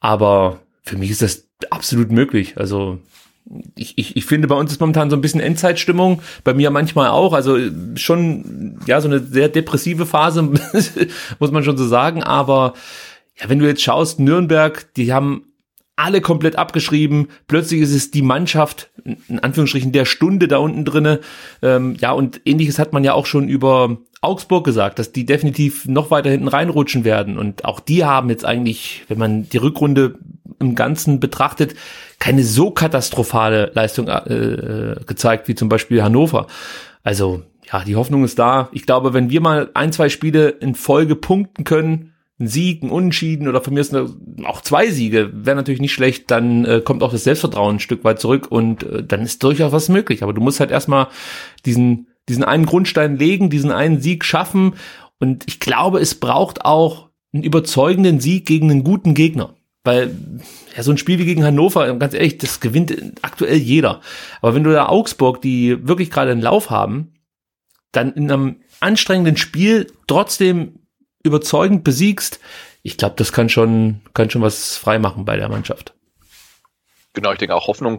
Aber 0.00 0.60
für 0.86 0.96
mich 0.96 1.10
ist 1.10 1.22
das 1.22 1.48
absolut 1.70 2.10
möglich. 2.10 2.54
Also 2.56 3.00
ich, 3.76 3.98
ich, 3.98 4.16
ich 4.16 4.24
finde, 4.24 4.48
bei 4.48 4.54
uns 4.54 4.72
ist 4.72 4.80
momentan 4.80 5.10
so 5.10 5.16
ein 5.16 5.20
bisschen 5.20 5.40
Endzeitstimmung, 5.40 6.22
bei 6.44 6.54
mir 6.54 6.70
manchmal 6.70 7.08
auch, 7.08 7.32
also 7.32 7.58
schon, 7.96 8.78
ja, 8.86 9.00
so 9.00 9.08
eine 9.08 9.20
sehr 9.20 9.48
depressive 9.48 10.06
Phase, 10.06 10.42
muss 11.38 11.50
man 11.52 11.64
schon 11.64 11.76
so 11.76 11.86
sagen, 11.86 12.22
aber 12.22 12.74
ja, 13.38 13.48
wenn 13.48 13.58
du 13.58 13.66
jetzt 13.66 13.82
schaust, 13.82 14.18
Nürnberg, 14.18 14.92
die 14.94 15.12
haben 15.12 15.44
alle 15.96 16.20
komplett 16.20 16.56
abgeschrieben. 16.56 17.28
Plötzlich 17.48 17.80
ist 17.80 17.94
es 17.94 18.10
die 18.10 18.22
Mannschaft, 18.22 18.90
in 19.04 19.38
Anführungsstrichen, 19.40 19.92
der 19.92 20.04
Stunde 20.04 20.46
da 20.46 20.58
unten 20.58 20.84
drinne. 20.84 21.20
Ähm, 21.62 21.96
ja, 21.98 22.12
und 22.12 22.42
ähnliches 22.44 22.78
hat 22.78 22.92
man 22.92 23.02
ja 23.02 23.14
auch 23.14 23.24
schon 23.24 23.48
über 23.48 23.96
Augsburg 24.20 24.64
gesagt, 24.64 24.98
dass 24.98 25.12
die 25.12 25.24
definitiv 25.24 25.86
noch 25.86 26.10
weiter 26.10 26.30
hinten 26.30 26.48
reinrutschen 26.48 27.04
werden. 27.04 27.38
Und 27.38 27.64
auch 27.64 27.80
die 27.80 28.04
haben 28.04 28.28
jetzt 28.28 28.44
eigentlich, 28.44 29.04
wenn 29.08 29.18
man 29.18 29.48
die 29.48 29.56
Rückrunde 29.56 30.18
im 30.58 30.74
Ganzen 30.74 31.20
betrachtet, 31.20 31.74
keine 32.18 32.44
so 32.44 32.70
katastrophale 32.70 33.72
Leistung 33.74 34.08
äh, 34.08 34.96
gezeigt 35.06 35.48
wie 35.48 35.54
zum 35.54 35.68
Beispiel 35.68 36.02
Hannover. 36.02 36.46
Also 37.02 37.42
ja, 37.72 37.82
die 37.84 37.96
Hoffnung 37.96 38.24
ist 38.24 38.38
da. 38.38 38.68
Ich 38.72 38.86
glaube, 38.86 39.14
wenn 39.14 39.30
wir 39.30 39.40
mal 39.40 39.70
ein, 39.74 39.92
zwei 39.92 40.08
Spiele 40.08 40.48
in 40.48 40.74
Folge 40.74 41.16
punkten 41.16 41.64
können, 41.64 42.12
ein 42.38 42.48
Sieg, 42.48 42.82
ein 42.82 42.90
Unentschieden 42.90 43.48
oder 43.48 43.62
von 43.62 43.74
mir 43.74 43.80
ist 43.80 43.96
auch 44.44 44.60
zwei 44.60 44.90
Siege, 44.90 45.30
wäre 45.32 45.56
natürlich 45.56 45.80
nicht 45.80 45.94
schlecht, 45.94 46.30
dann 46.30 46.64
äh, 46.64 46.82
kommt 46.84 47.02
auch 47.02 47.10
das 47.10 47.24
Selbstvertrauen 47.24 47.76
ein 47.76 47.80
Stück 47.80 48.04
weit 48.04 48.20
zurück 48.20 48.48
und 48.50 48.82
äh, 48.82 49.02
dann 49.02 49.22
ist 49.22 49.42
durchaus 49.42 49.72
was 49.72 49.88
möglich. 49.88 50.22
Aber 50.22 50.34
du 50.34 50.42
musst 50.42 50.60
halt 50.60 50.70
erstmal 50.70 51.08
diesen, 51.64 52.08
diesen 52.28 52.44
einen 52.44 52.66
Grundstein 52.66 53.16
legen, 53.16 53.48
diesen 53.48 53.72
einen 53.72 54.00
Sieg 54.00 54.24
schaffen 54.24 54.74
und 55.18 55.44
ich 55.46 55.60
glaube, 55.60 55.98
es 55.98 56.14
braucht 56.14 56.64
auch 56.64 57.08
einen 57.32 57.42
überzeugenden 57.42 58.20
Sieg 58.20 58.46
gegen 58.46 58.70
einen 58.70 58.84
guten 58.84 59.14
Gegner. 59.14 59.54
Weil 59.86 60.14
ja, 60.76 60.82
so 60.82 60.90
ein 60.90 60.98
Spiel 60.98 61.18
wie 61.18 61.24
gegen 61.24 61.44
Hannover, 61.44 61.94
ganz 61.94 62.12
ehrlich, 62.12 62.38
das 62.38 62.60
gewinnt 62.60 62.92
aktuell 63.22 63.56
jeder. 63.56 64.00
Aber 64.42 64.54
wenn 64.54 64.64
du 64.64 64.72
da 64.72 64.88
Augsburg, 64.88 65.40
die 65.40 65.86
wirklich 65.86 66.10
gerade 66.10 66.32
einen 66.32 66.42
Lauf 66.42 66.70
haben, 66.70 67.14
dann 67.92 68.12
in 68.12 68.30
einem 68.30 68.56
anstrengenden 68.80 69.36
Spiel 69.36 69.86
trotzdem 70.08 70.80
überzeugend 71.22 71.84
besiegst, 71.84 72.40
ich 72.82 72.96
glaube, 72.96 73.14
das 73.16 73.32
kann 73.32 73.48
schon, 73.48 74.00
kann 74.12 74.28
schon 74.28 74.42
was 74.42 74.76
freimachen 74.76 75.24
bei 75.24 75.36
der 75.36 75.48
Mannschaft. 75.48 75.95
Genau, 77.16 77.32
ich 77.32 77.38
denke 77.38 77.54
auch 77.54 77.66
Hoffnung 77.66 77.98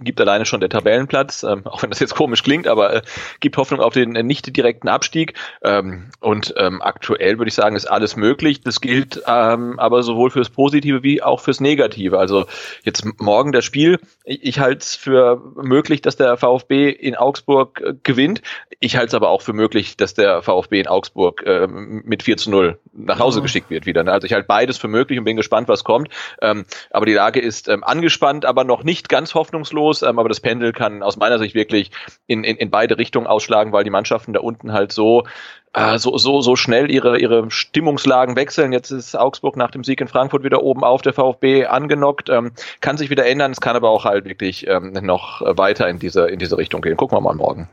gibt 0.00 0.18
alleine 0.22 0.46
schon 0.46 0.60
der 0.60 0.70
Tabellenplatz, 0.70 1.42
ähm, 1.42 1.66
auch 1.66 1.82
wenn 1.82 1.90
das 1.90 2.00
jetzt 2.00 2.14
komisch 2.14 2.42
klingt, 2.42 2.66
aber 2.66 2.94
äh, 2.94 3.02
gibt 3.40 3.58
Hoffnung 3.58 3.80
auf 3.80 3.92
den 3.92 4.16
äh, 4.16 4.22
nicht 4.22 4.56
direkten 4.56 4.88
Abstieg. 4.88 5.34
Ähm, 5.62 6.08
und 6.20 6.54
ähm, 6.56 6.80
aktuell 6.80 7.36
würde 7.36 7.50
ich 7.50 7.54
sagen, 7.54 7.76
ist 7.76 7.84
alles 7.84 8.16
möglich. 8.16 8.62
Das 8.62 8.80
gilt 8.80 9.22
ähm, 9.26 9.78
aber 9.78 10.02
sowohl 10.02 10.30
fürs 10.30 10.48
Positive 10.48 11.02
wie 11.02 11.22
auch 11.22 11.40
fürs 11.40 11.60
Negative. 11.60 12.18
Also 12.18 12.46
jetzt 12.84 13.04
morgen 13.20 13.52
das 13.52 13.66
Spiel. 13.66 13.98
Ich, 14.24 14.42
ich 14.42 14.58
halte 14.60 14.78
es 14.78 14.96
für 14.96 15.42
möglich, 15.56 16.00
dass 16.00 16.16
der 16.16 16.38
VfB 16.38 16.88
in 16.88 17.16
Augsburg 17.16 17.82
äh, 17.82 17.92
gewinnt. 18.02 18.40
Ich 18.80 18.96
halte 18.96 19.08
es 19.08 19.14
aber 19.14 19.28
auch 19.28 19.42
für 19.42 19.52
möglich, 19.52 19.98
dass 19.98 20.14
der 20.14 20.40
VfB 20.40 20.80
in 20.80 20.86
Augsburg 20.86 21.42
äh, 21.44 21.66
mit 21.66 22.22
4 22.22 22.38
zu 22.38 22.50
0 22.50 22.78
nach 22.94 23.18
Hause 23.18 23.40
ja. 23.40 23.42
geschickt 23.42 23.68
wird 23.68 23.84
wieder. 23.84 24.04
Ne? 24.04 24.12
Also 24.12 24.24
ich 24.24 24.32
halte 24.32 24.46
beides 24.46 24.78
für 24.78 24.88
möglich 24.88 25.18
und 25.18 25.26
bin 25.26 25.36
gespannt, 25.36 25.68
was 25.68 25.84
kommt. 25.84 26.08
Ähm, 26.40 26.64
aber 26.90 27.04
die 27.04 27.12
Lage 27.12 27.40
ist 27.40 27.68
ähm, 27.68 27.84
angespannt, 27.84 28.46
aber 28.54 28.64
noch 28.64 28.84
nicht 28.84 29.08
ganz 29.08 29.34
hoffnungslos. 29.34 30.02
Ähm, 30.02 30.18
aber 30.18 30.28
das 30.28 30.40
Pendel 30.40 30.72
kann 30.72 31.02
aus 31.02 31.16
meiner 31.16 31.38
Sicht 31.38 31.54
wirklich 31.54 31.90
in, 32.26 32.44
in, 32.44 32.56
in 32.56 32.70
beide 32.70 32.96
Richtungen 32.98 33.26
ausschlagen, 33.26 33.72
weil 33.72 33.82
die 33.82 33.90
Mannschaften 33.90 34.32
da 34.32 34.40
unten 34.40 34.72
halt 34.72 34.92
so 34.92 35.24
äh, 35.72 35.98
so, 35.98 36.16
so, 36.16 36.40
so 36.40 36.54
schnell 36.54 36.90
ihre, 36.90 37.18
ihre 37.18 37.50
Stimmungslagen 37.50 38.36
wechseln. 38.36 38.72
Jetzt 38.72 38.92
ist 38.92 39.16
Augsburg 39.16 39.56
nach 39.56 39.72
dem 39.72 39.82
Sieg 39.82 40.00
in 40.00 40.08
Frankfurt 40.08 40.44
wieder 40.44 40.62
oben 40.62 40.84
auf, 40.84 41.02
der 41.02 41.12
VfB 41.12 41.66
angenockt, 41.66 42.30
ähm, 42.30 42.52
kann 42.80 42.96
sich 42.96 43.10
wieder 43.10 43.26
ändern. 43.26 43.50
Es 43.50 43.60
kann 43.60 43.74
aber 43.74 43.90
auch 43.90 44.04
halt 44.04 44.24
wirklich 44.24 44.68
ähm, 44.68 44.92
noch 44.92 45.40
weiter 45.40 45.88
in 45.88 45.98
diese, 45.98 46.28
in 46.28 46.38
diese 46.38 46.56
Richtung 46.56 46.80
gehen. 46.80 46.96
Gucken 46.96 47.18
wir 47.18 47.20
mal 47.20 47.34
morgen. 47.34 47.68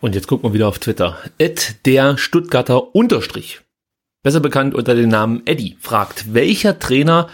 Und 0.00 0.14
jetzt 0.14 0.28
gucken 0.28 0.50
wir 0.50 0.54
wieder 0.54 0.68
auf 0.68 0.78
Twitter. 0.78 1.16
Ed 1.38 1.86
der 1.86 2.18
Stuttgarter 2.18 2.94
Unterstrich, 2.94 3.60
besser 4.22 4.40
bekannt 4.40 4.74
unter 4.74 4.94
dem 4.94 5.08
Namen 5.08 5.42
Eddie, 5.44 5.76
fragt, 5.80 6.34
welcher 6.34 6.78
Trainer 6.78 7.28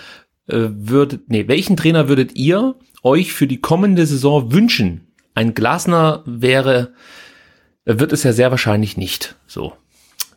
äh, 0.47 0.69
würdet, 0.71 1.29
nee, 1.29 1.49
welchen 1.49 1.77
Trainer 1.77 2.09
würdet 2.09 2.35
ihr 2.35 2.75
euch 3.03 3.33
für 3.33 3.47
die 3.47 3.61
kommende 3.61 4.07
Saison 4.07 4.53
wünschen? 4.53 5.07
Ein 5.35 5.55
Glasner 5.55 6.23
wäre, 6.27 6.93
äh, 7.85 7.99
wird 7.99 8.13
es 8.13 8.23
ja 8.23 8.33
sehr 8.33 8.51
wahrscheinlich 8.51 8.97
nicht. 8.97 9.37
So. 9.47 9.75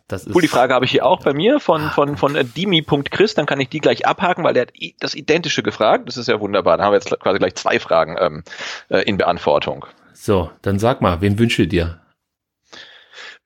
Das 0.08 0.24
ist 0.24 0.34
cool, 0.34 0.40
die 0.40 0.48
Frage 0.48 0.72
habe 0.72 0.86
ich 0.86 0.90
hier 0.90 1.04
auch 1.04 1.22
bei 1.22 1.34
mir 1.34 1.60
von, 1.60 1.82
ah, 1.82 1.90
von, 1.90 2.16
von, 2.16 2.34
von 2.34 2.52
dimi.chris, 2.54 3.34
dann 3.34 3.44
kann 3.44 3.60
ich 3.60 3.68
die 3.68 3.78
gleich 3.78 4.06
abhaken, 4.06 4.42
weil 4.42 4.54
der 4.54 4.62
hat 4.62 4.72
das 5.00 5.14
Identische 5.14 5.62
gefragt. 5.62 6.08
Das 6.08 6.16
ist 6.16 6.28
ja 6.28 6.40
wunderbar. 6.40 6.78
Da 6.78 6.84
haben 6.84 6.92
wir 6.92 6.96
jetzt 6.96 7.10
quasi 7.20 7.38
gleich 7.38 7.54
zwei 7.56 7.78
Fragen 7.78 8.16
ähm, 8.18 8.42
äh, 8.88 9.02
in 9.02 9.18
Beantwortung. 9.18 9.84
So, 10.14 10.50
dann 10.62 10.78
sag 10.78 11.02
mal, 11.02 11.20
wen 11.20 11.38
wünsche 11.38 11.66
dir? 11.66 12.00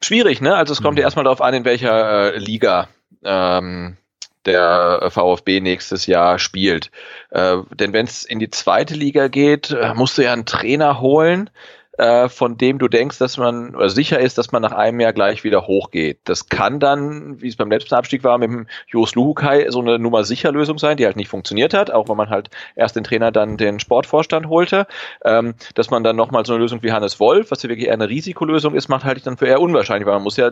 Schwierig, 0.01 0.41
ne? 0.41 0.55
Also 0.55 0.73
es 0.73 0.83
kommt 0.83 0.95
mhm. 0.95 0.99
ja 0.99 1.05
erstmal 1.05 1.25
darauf 1.25 1.41
an, 1.41 1.53
in 1.53 1.65
welcher 1.65 2.33
äh, 2.33 2.39
Liga 2.39 2.89
ähm, 3.25 3.97
der 4.47 5.09
VfB 5.11 5.61
nächstes 5.61 6.07
Jahr 6.07 6.39
spielt. 6.39 6.91
Äh, 7.31 7.59
denn 7.73 7.93
wenn 7.93 8.07
es 8.07 8.25
in 8.25 8.39
die 8.39 8.51
zweite 8.51 8.95
Liga 8.95 9.29
geht, 9.29 9.71
äh, 9.71 9.95
musst 9.95 10.19
du 10.19 10.23
ja 10.23 10.33
einen 10.33 10.47
Trainer 10.47 11.01
holen, 11.01 11.51
äh, 11.99 12.29
von 12.29 12.57
dem 12.57 12.79
du 12.79 12.89
denkst, 12.89 13.19
dass 13.19 13.37
man 13.37 13.75
oder 13.75 13.91
sicher 13.91 14.19
ist, 14.19 14.39
dass 14.39 14.51
man 14.51 14.63
nach 14.63 14.73
einem 14.73 14.99
Jahr 15.01 15.13
gleich 15.13 15.45
wieder 15.45 15.67
hochgeht. 15.67 16.21
Das 16.25 16.49
kann 16.49 16.81
dann, 16.81 17.41
wie 17.43 17.49
es 17.49 17.57
beim 17.57 17.71
letzten 17.71 17.95
Abstieg 17.95 18.25
war, 18.25 18.39
mit 18.39 18.51
dem 18.51 18.67
Jos 18.87 19.15
Luhukai 19.15 19.67
so 19.71 19.81
eine 19.81 19.99
Nummer 19.99 20.25
sicher 20.25 20.53
Lösung 20.53 20.79
sein, 20.79 20.97
die 20.97 21.05
halt 21.05 21.17
nicht 21.17 21.29
funktioniert 21.29 21.75
hat, 21.75 21.91
auch 21.91 22.09
wenn 22.09 22.17
man 22.17 22.31
halt 22.31 22.49
erst 22.77 22.97
den 22.97 23.05
Trainer, 23.05 23.31
dann 23.31 23.59
den 23.59 23.79
Sportvorstand 23.79 24.49
holte. 24.49 24.87
Ähm, 25.25 25.55
dass 25.75 25.91
man 25.91 26.03
dann 26.03 26.17
nochmal 26.17 26.47
so 26.47 26.55
eine 26.55 26.63
Lösung 26.63 26.83
wie 26.83 26.93
Hannes 26.93 27.21
Wolf, 27.21 27.51
was 27.51 27.63
ja 27.63 27.69
wirklich 27.69 27.89
eher 27.89 27.95
eine 27.95 28.09
Risikolösung 28.09 28.75
ist, 28.75 28.89
macht 28.89 29.05
halte 29.05 29.19
ich 29.19 29.25
dann 29.25 29.37
für 29.37 29.47
eher 29.47 29.61
unwahrscheinlich, 29.61 30.07
weil 30.07 30.15
man 30.15 30.23
muss 30.23 30.37
ja 30.39 30.51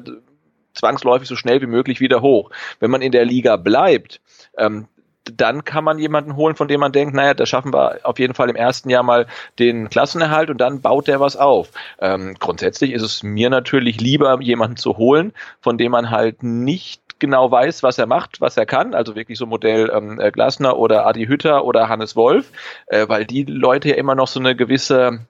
zwangsläufig 0.74 1.28
so 1.28 1.36
schnell 1.36 1.60
wie 1.60 1.66
möglich 1.66 2.00
wieder 2.00 2.22
hoch. 2.22 2.50
Wenn 2.78 2.90
man 2.90 3.02
in 3.02 3.12
der 3.12 3.24
Liga 3.24 3.56
bleibt, 3.56 4.20
ähm, 4.56 4.86
dann 5.24 5.64
kann 5.64 5.84
man 5.84 5.98
jemanden 5.98 6.36
holen, 6.36 6.56
von 6.56 6.68
dem 6.68 6.80
man 6.80 6.92
denkt, 6.92 7.14
naja, 7.14 7.34
da 7.34 7.46
schaffen 7.46 7.72
wir 7.72 8.00
auf 8.04 8.18
jeden 8.18 8.34
Fall 8.34 8.48
im 8.48 8.56
ersten 8.56 8.90
Jahr 8.90 9.02
mal 9.02 9.26
den 9.58 9.90
Klassenerhalt 9.90 10.50
und 10.50 10.58
dann 10.58 10.80
baut 10.80 11.08
der 11.08 11.20
was 11.20 11.36
auf. 11.36 11.70
Ähm, 12.00 12.36
grundsätzlich 12.38 12.92
ist 12.92 13.02
es 13.02 13.22
mir 13.22 13.50
natürlich 13.50 14.00
lieber, 14.00 14.40
jemanden 14.40 14.76
zu 14.76 14.96
holen, 14.96 15.32
von 15.60 15.78
dem 15.78 15.92
man 15.92 16.10
halt 16.10 16.42
nicht 16.42 17.02
genau 17.18 17.50
weiß, 17.50 17.82
was 17.82 17.98
er 17.98 18.06
macht, 18.06 18.40
was 18.40 18.56
er 18.56 18.66
kann, 18.66 18.94
also 18.94 19.14
wirklich 19.14 19.38
so 19.38 19.46
Modell 19.46 19.90
ähm, 19.94 20.18
äh, 20.18 20.30
Glasner 20.30 20.78
oder 20.78 21.06
Adi 21.06 21.26
Hütter 21.26 21.64
oder 21.64 21.88
Hannes 21.88 22.16
Wolf, 22.16 22.50
äh, 22.86 23.06
weil 23.08 23.26
die 23.26 23.44
Leute 23.44 23.90
ja 23.90 23.96
immer 23.96 24.14
noch 24.14 24.28
so 24.28 24.40
eine 24.40 24.56
gewisse 24.56 25.20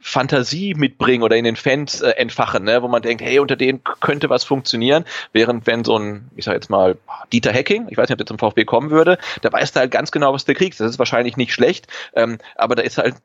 Fantasie 0.00 0.74
mitbringen 0.74 1.22
oder 1.22 1.36
in 1.36 1.44
den 1.44 1.56
Fans 1.56 2.00
äh, 2.00 2.10
entfachen, 2.12 2.64
ne? 2.64 2.82
wo 2.82 2.88
man 2.88 3.02
denkt, 3.02 3.22
hey, 3.22 3.38
unter 3.38 3.56
denen 3.56 3.82
könnte 4.00 4.30
was 4.30 4.44
funktionieren, 4.44 5.04
während 5.32 5.66
wenn 5.66 5.84
so 5.84 5.98
ein, 5.98 6.30
ich 6.36 6.46
sag 6.46 6.54
jetzt 6.54 6.70
mal, 6.70 6.96
Dieter 7.32 7.52
Hacking, 7.52 7.86
ich 7.90 7.98
weiß 7.98 8.08
nicht, 8.08 8.14
ob 8.14 8.18
der 8.18 8.26
zum 8.26 8.38
VfB 8.38 8.64
kommen 8.64 8.90
würde, 8.90 9.18
da 9.42 9.52
weiß 9.52 9.72
du 9.72 9.80
halt 9.80 9.90
ganz 9.90 10.10
genau, 10.10 10.32
was 10.32 10.46
du 10.46 10.54
kriegst. 10.54 10.80
Das 10.80 10.90
ist 10.90 10.98
wahrscheinlich 10.98 11.36
nicht 11.36 11.52
schlecht, 11.52 11.86
ähm, 12.14 12.38
aber 12.56 12.74
da 12.74 12.82
ist 12.82 12.98
halt 12.98 13.16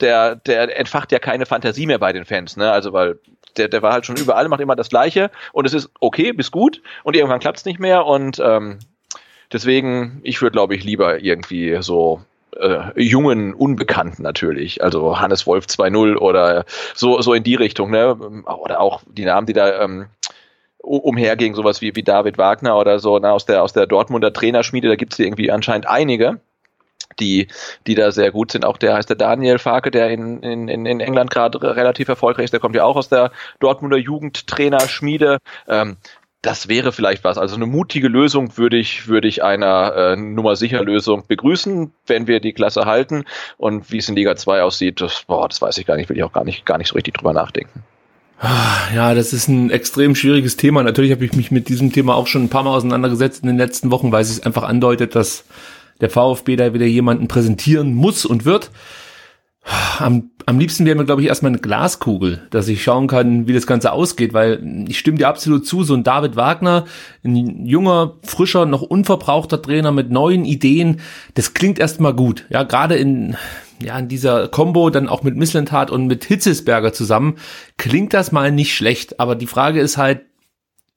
der, 0.00 0.36
der 0.36 0.78
entfacht 0.78 1.12
ja 1.12 1.18
keine 1.18 1.44
Fantasie 1.44 1.86
mehr 1.86 1.98
bei 1.98 2.12
den 2.12 2.24
Fans, 2.24 2.56
ne? 2.56 2.70
Also 2.70 2.92
weil 2.92 3.18
der, 3.56 3.68
der 3.68 3.82
war 3.82 3.92
halt 3.92 4.06
schon 4.06 4.16
überall, 4.16 4.48
macht 4.48 4.60
immer 4.60 4.76
das 4.76 4.88
Gleiche 4.88 5.30
und 5.52 5.66
es 5.66 5.74
ist 5.74 5.90
okay, 6.00 6.32
bis 6.32 6.50
gut 6.50 6.80
und 7.04 7.14
irgendwann 7.14 7.40
klappt 7.40 7.58
es 7.58 7.64
nicht 7.64 7.78
mehr 7.78 8.06
und 8.06 8.40
ähm, 8.42 8.78
deswegen, 9.52 10.20
ich 10.22 10.40
würde 10.40 10.52
glaube 10.52 10.74
ich 10.74 10.84
lieber 10.84 11.22
irgendwie 11.22 11.76
so 11.82 12.22
äh, 12.56 13.00
jungen 13.00 13.54
Unbekannten 13.54 14.22
natürlich, 14.22 14.82
also 14.82 15.18
Hannes 15.18 15.46
Wolf 15.46 15.66
2.0 15.66 16.16
oder 16.16 16.64
so, 16.94 17.20
so 17.20 17.34
in 17.34 17.42
die 17.42 17.54
Richtung, 17.54 17.90
ne? 17.90 18.14
Oder 18.14 18.80
auch 18.80 19.02
die 19.06 19.24
Namen, 19.24 19.46
die 19.46 19.52
da 19.52 19.82
ähm, 19.82 20.06
umhergingen, 20.78 21.54
sowas 21.54 21.80
wie, 21.80 21.94
wie 21.94 22.02
David 22.02 22.38
Wagner 22.38 22.76
oder 22.76 22.98
so, 22.98 23.18
ne? 23.18 23.30
aus 23.30 23.46
der, 23.46 23.62
aus 23.62 23.72
der 23.72 23.86
Dortmunder 23.86 24.32
Trainerschmiede, 24.32 24.88
da 24.88 24.96
gibt's 24.96 25.18
irgendwie 25.18 25.50
anscheinend 25.50 25.88
einige 25.88 26.40
die, 27.20 27.48
die 27.86 27.94
da 27.94 28.10
sehr 28.10 28.30
gut 28.30 28.52
sind. 28.52 28.64
Auch 28.64 28.76
der 28.76 28.94
heißt 28.94 29.08
der 29.08 29.16
Daniel 29.16 29.58
Farke, 29.58 29.90
der 29.90 30.10
in, 30.10 30.42
in, 30.42 30.68
in 30.68 31.00
England 31.00 31.30
gerade 31.30 31.60
relativ 31.62 32.08
erfolgreich 32.08 32.44
ist. 32.44 32.52
Der 32.52 32.60
kommt 32.60 32.74
ja 32.74 32.84
auch 32.84 32.96
aus 32.96 33.08
der 33.08 33.32
Dortmunder 33.60 33.98
Jugendtrainerschmiede. 33.98 35.38
Ähm, 35.68 35.96
das 36.42 36.68
wäre 36.68 36.90
vielleicht 36.90 37.22
was. 37.22 37.38
Also 37.38 37.54
eine 37.54 37.66
mutige 37.66 38.08
Lösung 38.08 38.58
würde 38.58 38.76
ich, 38.76 39.06
würde 39.06 39.28
ich 39.28 39.44
einer 39.44 39.94
äh, 39.94 40.16
Nummer 40.16 40.56
sicher 40.56 40.82
Lösung 40.82 41.24
begrüßen, 41.26 41.92
wenn 42.08 42.26
wir 42.26 42.40
die 42.40 42.52
Klasse 42.52 42.84
halten. 42.84 43.24
Und 43.58 43.92
wie 43.92 43.98
es 43.98 44.08
in 44.08 44.16
Liga 44.16 44.34
2 44.34 44.62
aussieht, 44.62 45.00
das, 45.00 45.22
boah, 45.26 45.48
das 45.48 45.62
weiß 45.62 45.78
ich 45.78 45.86
gar 45.86 45.96
nicht, 45.96 46.08
will 46.08 46.16
ich 46.16 46.24
auch 46.24 46.32
gar 46.32 46.44
nicht, 46.44 46.66
gar 46.66 46.78
nicht 46.78 46.88
so 46.88 46.94
richtig 46.94 47.14
drüber 47.14 47.32
nachdenken. 47.32 47.84
Ja, 48.92 49.14
das 49.14 49.32
ist 49.32 49.46
ein 49.46 49.70
extrem 49.70 50.16
schwieriges 50.16 50.56
Thema. 50.56 50.82
Natürlich 50.82 51.12
habe 51.12 51.24
ich 51.24 51.32
mich 51.34 51.52
mit 51.52 51.68
diesem 51.68 51.92
Thema 51.92 52.16
auch 52.16 52.26
schon 52.26 52.42
ein 52.42 52.48
paar 52.48 52.64
Mal 52.64 52.74
auseinandergesetzt 52.74 53.42
in 53.42 53.46
den 53.46 53.56
letzten 53.56 53.92
Wochen, 53.92 54.10
weil 54.10 54.22
es 54.22 54.42
einfach 54.42 54.64
andeutet, 54.64 55.14
dass 55.14 55.44
der 56.00 56.10
VfB 56.10 56.56
da 56.56 56.74
wieder 56.74 56.86
jemanden 56.86 57.28
präsentieren 57.28 57.94
muss 57.94 58.26
und 58.26 58.44
wird. 58.44 58.72
Am, 59.98 60.30
am 60.46 60.58
liebsten 60.58 60.84
wäre 60.86 60.96
mir, 60.96 61.04
glaube 61.04 61.22
ich, 61.22 61.28
erstmal 61.28 61.50
eine 61.50 61.60
Glaskugel, 61.60 62.42
dass 62.50 62.66
ich 62.66 62.82
schauen 62.82 63.06
kann, 63.06 63.46
wie 63.46 63.52
das 63.52 63.66
Ganze 63.66 63.92
ausgeht, 63.92 64.34
weil 64.34 64.84
ich 64.88 64.98
stimme 64.98 65.18
dir 65.18 65.28
absolut 65.28 65.66
zu, 65.66 65.84
so 65.84 65.94
ein 65.94 66.02
David 66.02 66.34
Wagner, 66.34 66.86
ein 67.22 67.64
junger, 67.64 68.14
frischer, 68.24 68.66
noch 68.66 68.82
unverbrauchter 68.82 69.62
Trainer 69.62 69.92
mit 69.92 70.10
neuen 70.10 70.44
Ideen, 70.44 71.00
das 71.34 71.54
klingt 71.54 71.78
erstmal 71.78 72.12
gut. 72.12 72.44
Ja, 72.50 72.64
gerade 72.64 72.96
in, 72.96 73.36
ja, 73.80 73.96
in 73.96 74.08
dieser 74.08 74.48
Combo 74.48 74.90
dann 74.90 75.08
auch 75.08 75.22
mit 75.22 75.36
Misslentat 75.36 75.92
und 75.92 76.08
mit 76.08 76.24
Hitzesberger 76.24 76.92
zusammen, 76.92 77.36
klingt 77.76 78.14
das 78.14 78.32
mal 78.32 78.50
nicht 78.50 78.74
schlecht. 78.74 79.20
Aber 79.20 79.36
die 79.36 79.46
Frage 79.46 79.80
ist 79.80 79.96
halt, 79.96 80.22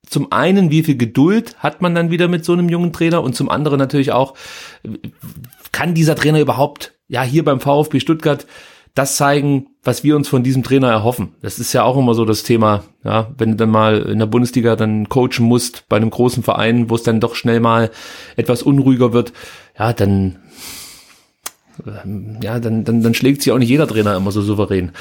zum 0.08 0.32
einen, 0.32 0.72
wie 0.72 0.84
viel 0.84 0.98
Geduld 0.98 1.56
hat 1.60 1.82
man 1.82 1.94
dann 1.94 2.10
wieder 2.10 2.28
mit 2.28 2.46
so 2.46 2.54
einem 2.54 2.70
jungen 2.70 2.94
Trainer 2.94 3.24
und 3.24 3.36
zum 3.36 3.50
anderen 3.50 3.80
natürlich 3.80 4.12
auch, 4.12 4.36
kann 5.72 5.94
dieser 5.94 6.16
Trainer 6.16 6.40
überhaupt, 6.40 6.95
ja, 7.08 7.24
hier 7.24 7.44
beim 7.44 7.60
VfB 7.60 8.00
Stuttgart 8.00 8.46
das 8.96 9.18
zeigen, 9.18 9.68
was 9.84 10.04
wir 10.06 10.16
uns 10.16 10.30
von 10.30 10.42
diesem 10.42 10.64
Trainer 10.64 10.90
erhoffen. 10.90 11.36
Das 11.42 11.60
ist 11.60 11.74
ja 11.74 11.84
auch 11.84 11.98
immer 11.98 12.14
so 12.14 12.24
das 12.24 12.44
Thema, 12.44 12.86
ja, 13.04 13.30
wenn 13.38 13.52
du 13.52 13.58
dann 13.58 13.70
mal 13.70 14.00
in 14.04 14.20
der 14.20 14.26
Bundesliga 14.26 14.78
dann 14.78 15.10
coachen 15.10 15.46
musst 15.46 15.88
bei 15.90 15.98
einem 15.98 16.10
großen 16.10 16.44
Verein, 16.44 16.90
wo 16.90 16.96
es 16.96 17.04
dann 17.04 17.20
doch 17.20 17.36
schnell 17.36 17.60
mal 17.60 17.92
etwas 18.38 18.64
unruhiger 18.64 19.12
wird, 19.12 19.34
ja, 19.78 19.92
dann 19.92 20.38
ja, 22.42 22.60
dann, 22.60 22.86
dann, 22.86 23.04
dann 23.04 23.14
schlägt 23.14 23.42
sich 23.42 23.52
auch 23.52 23.58
nicht 23.58 23.70
jeder 23.70 23.88
Trainer 23.88 24.16
immer 24.16 24.32
so 24.32 24.42
souverän. 24.42 24.92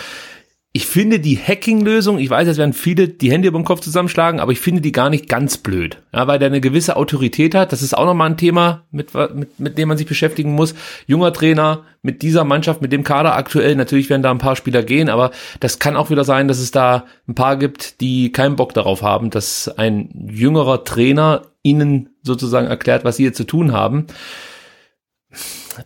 Ich 0.77 0.89
finde 0.89 1.21
die 1.21 1.39
Hacking-Lösung, 1.39 2.19
ich 2.19 2.29
weiß, 2.29 2.49
es 2.49 2.59
werden 2.59 2.73
viele 2.73 3.07
die 3.07 3.31
Hände 3.31 3.47
über 3.47 3.61
den 3.61 3.65
Kopf 3.65 3.79
zusammenschlagen, 3.79 4.41
aber 4.41 4.51
ich 4.51 4.59
finde 4.59 4.81
die 4.81 4.91
gar 4.91 5.09
nicht 5.09 5.29
ganz 5.29 5.57
blöd. 5.57 5.99
Ja, 6.13 6.27
weil 6.27 6.41
der 6.41 6.49
eine 6.49 6.61
gewisse 6.61 6.97
Autorität 6.97 7.55
hat. 7.55 7.71
Das 7.71 7.81
ist 7.81 7.97
auch 7.97 8.07
nochmal 8.07 8.31
ein 8.31 8.37
Thema, 8.37 8.83
mit, 8.91 9.15
mit, 9.15 9.61
mit 9.61 9.79
dem 9.79 9.87
man 9.87 9.97
sich 9.97 10.09
beschäftigen 10.09 10.53
muss. 10.53 10.75
Junger 11.07 11.33
Trainer 11.33 11.85
mit 12.03 12.23
dieser 12.23 12.43
Mannschaft, 12.43 12.83
mit 12.83 12.91
dem 12.91 13.05
Kader 13.05 13.37
aktuell. 13.37 13.77
Natürlich 13.77 14.11
werden 14.11 14.25
da 14.25 14.33
ein 14.33 14.39
paar 14.39 14.57
Spieler 14.57 14.83
gehen, 14.83 15.09
aber 15.09 15.31
das 15.61 15.79
kann 15.79 15.95
auch 15.95 16.11
wieder 16.11 16.25
sein, 16.25 16.49
dass 16.49 16.59
es 16.59 16.73
da 16.73 17.05
ein 17.29 17.37
paar 17.37 17.57
gibt, 17.57 18.01
die 18.01 18.33
keinen 18.33 18.57
Bock 18.57 18.75
darauf 18.75 19.03
haben, 19.03 19.31
dass 19.31 19.69
ein 19.69 20.29
jüngerer 20.29 20.83
Trainer 20.83 21.43
ihnen 21.63 22.09
sozusagen 22.25 22.67
erklärt, 22.67 23.05
was 23.05 23.19
sie 23.19 23.25
jetzt 23.25 23.37
zu 23.37 23.45
tun 23.45 23.71
haben. 23.71 24.09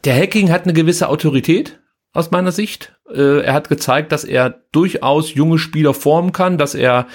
Der 0.06 0.16
Hacking 0.16 0.50
hat 0.50 0.64
eine 0.64 0.72
gewisse 0.72 1.10
Autorität 1.10 1.78
aus 2.12 2.30
meiner 2.30 2.52
Sicht. 2.52 2.94
Äh, 3.12 3.42
er 3.42 3.52
hat 3.52 3.68
gezeigt, 3.68 4.12
dass 4.12 4.24
er 4.24 4.62
durchaus 4.72 5.34
junge 5.34 5.58
Spieler 5.58 5.94
formen 5.94 6.32
kann, 6.32 6.58
dass 6.58 6.74
er 6.74 7.06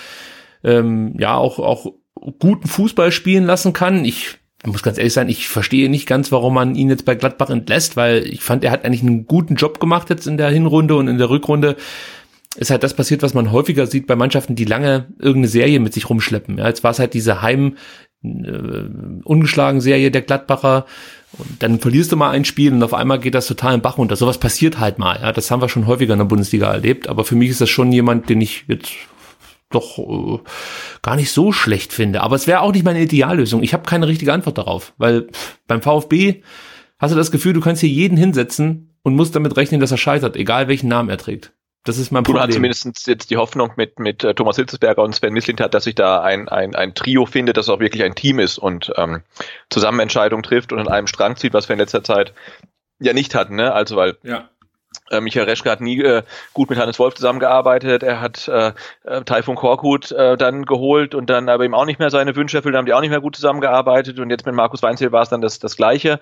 ähm, 0.63 1.15
ja 1.19 1.35
auch, 1.35 1.59
auch 1.59 1.93
guten 2.39 2.67
Fußball 2.67 3.11
spielen 3.11 3.45
lassen 3.45 3.73
kann. 3.73 4.05
Ich 4.05 4.37
muss 4.65 4.83
ganz 4.83 4.97
ehrlich 4.97 5.13
sein, 5.13 5.29
ich 5.29 5.49
verstehe 5.49 5.89
nicht 5.89 6.07
ganz, 6.07 6.31
warum 6.31 6.53
man 6.53 6.75
ihn 6.75 6.89
jetzt 6.89 7.05
bei 7.05 7.15
Gladbach 7.15 7.49
entlässt, 7.49 7.97
weil 7.97 8.25
ich 8.25 8.41
fand, 8.41 8.63
er 8.63 8.71
hat 8.71 8.85
eigentlich 8.85 9.03
einen 9.03 9.25
guten 9.25 9.55
Job 9.55 9.79
gemacht 9.79 10.09
jetzt 10.09 10.25
in 10.25 10.37
der 10.37 10.49
Hinrunde 10.49 10.95
und 10.95 11.07
in 11.07 11.17
der 11.17 11.29
Rückrunde 11.29 11.75
ist 12.55 12.69
halt 12.69 12.83
das 12.83 12.93
passiert, 12.93 13.23
was 13.23 13.33
man 13.33 13.51
häufiger 13.51 13.87
sieht 13.87 14.07
bei 14.07 14.15
Mannschaften, 14.15 14.55
die 14.55 14.65
lange 14.65 15.07
irgendeine 15.17 15.47
Serie 15.47 15.79
mit 15.79 15.93
sich 15.93 16.09
rumschleppen. 16.09 16.59
Ja, 16.59 16.67
jetzt 16.67 16.83
war 16.83 16.91
es 16.91 16.99
halt 16.99 17.13
diese 17.13 17.41
Heim 17.41 17.77
äh, 18.23 18.85
ungeschlagen 19.23 19.81
Serie 19.81 20.11
der 20.11 20.21
Gladbacher, 20.21 20.85
und 21.37 21.63
dann 21.63 21.79
verlierst 21.79 22.11
du 22.11 22.15
mal 22.15 22.29
ein 22.29 22.45
Spiel 22.45 22.71
und 22.73 22.83
auf 22.83 22.93
einmal 22.93 23.19
geht 23.19 23.33
das 23.33 23.47
total 23.47 23.73
im 23.73 23.81
Bach 23.81 23.97
runter. 23.97 24.15
Sowas 24.15 24.37
passiert 24.37 24.79
halt 24.79 24.99
mal. 24.99 25.19
Ja, 25.21 25.31
das 25.31 25.49
haben 25.49 25.61
wir 25.61 25.69
schon 25.69 25.87
häufiger 25.87 26.13
in 26.13 26.19
der 26.19 26.25
Bundesliga 26.25 26.71
erlebt. 26.71 27.07
Aber 27.07 27.25
für 27.25 27.35
mich 27.35 27.49
ist 27.49 27.61
das 27.61 27.69
schon 27.69 27.91
jemand, 27.91 28.29
den 28.29 28.41
ich 28.41 28.65
jetzt 28.67 28.91
doch 29.71 29.97
äh, 29.97 30.39
gar 31.01 31.15
nicht 31.15 31.31
so 31.31 31.51
schlecht 31.51 31.91
finde. 31.91 32.21
Aber 32.21 32.35
es 32.35 32.45
wäre 32.45 32.61
auch 32.61 32.71
nicht 32.71 32.85
meine 32.85 33.01
Ideallösung. 33.01 33.63
Ich 33.63 33.73
habe 33.73 33.83
keine 33.83 34.07
richtige 34.07 34.31
Antwort 34.31 34.57
darauf, 34.57 34.93
weil 34.97 35.27
beim 35.67 35.81
VfB 35.81 36.43
hast 36.99 37.11
du 37.11 37.17
das 37.17 37.31
Gefühl, 37.31 37.53
du 37.53 37.61
kannst 37.61 37.81
hier 37.81 37.89
jeden 37.89 38.17
hinsetzen 38.17 38.95
und 39.01 39.15
musst 39.15 39.35
damit 39.35 39.57
rechnen, 39.57 39.81
dass 39.81 39.91
er 39.91 39.97
scheitert, 39.97 40.35
egal 40.35 40.67
welchen 40.67 40.87
Namen 40.87 41.09
er 41.09 41.17
trägt. 41.17 41.53
Das 41.83 41.97
ist 41.97 42.11
mein 42.11 42.23
Problem. 42.23 42.39
Bruno 42.39 42.47
hat 42.47 42.53
zumindest 42.53 43.07
jetzt 43.07 43.29
die 43.29 43.37
Hoffnung 43.37 43.73
mit, 43.75 43.99
mit 43.99 44.23
äh, 44.23 44.33
Thomas 44.33 44.55
Hitzesberger 44.55 45.03
und 45.03 45.13
Sven 45.13 45.33
Mislintat, 45.33 45.73
dass 45.73 45.83
sich 45.83 45.95
da 45.95 46.21
ein, 46.21 46.47
ein, 46.47 46.75
ein 46.75 46.93
Trio 46.93 47.25
findet, 47.25 47.57
das 47.57 47.67
auch 47.67 47.79
wirklich 47.79 48.03
ein 48.03 48.15
Team 48.15 48.39
ist 48.39 48.57
und 48.57 48.93
ähm, 48.95 49.21
zusammen 49.69 49.99
Entscheidungen 49.99 50.43
trifft 50.43 50.71
und 50.71 50.79
in 50.79 50.87
einem 50.87 51.07
Strang 51.07 51.35
zieht, 51.35 51.53
was 51.53 51.67
wir 51.67 51.73
in 51.73 51.79
letzter 51.79 52.03
Zeit 52.03 52.33
ja 52.99 53.11
nicht 53.11 53.35
hatten. 53.35 53.55
Ne? 53.55 53.73
Also 53.73 53.97
weil 53.97 54.17
ja. 54.23 54.49
Äh, 55.09 55.21
Michael 55.21 55.45
Reschke 55.45 55.69
hat 55.69 55.81
nie 55.81 56.01
äh, 56.01 56.23
gut 56.53 56.69
mit 56.69 56.79
Hannes 56.79 56.99
Wolf 56.99 57.15
zusammengearbeitet. 57.15 58.03
Er 58.03 58.21
hat 58.21 58.47
äh, 58.47 58.73
äh, 59.03 59.23
Taifun 59.23 59.55
Korkut 59.55 60.11
äh, 60.11 60.37
dann 60.37 60.65
geholt 60.65 61.15
und 61.15 61.29
dann 61.29 61.49
aber 61.49 61.65
ihm 61.65 61.73
auch 61.73 61.85
nicht 61.85 61.99
mehr 61.99 62.09
seine 62.09 62.35
Wünsche 62.35 62.57
erfüllt, 62.57 62.75
haben 62.75 62.85
die 62.85 62.93
auch 62.93 63.01
nicht 63.01 63.09
mehr 63.09 63.21
gut 63.21 63.35
zusammengearbeitet 63.35 64.19
und 64.19 64.29
jetzt 64.29 64.45
mit 64.45 64.55
Markus 64.55 64.81
Weinzel 64.81 65.11
war 65.11 65.23
es 65.23 65.29
dann 65.29 65.41
das, 65.41 65.59
das 65.59 65.75
Gleiche. 65.75 66.19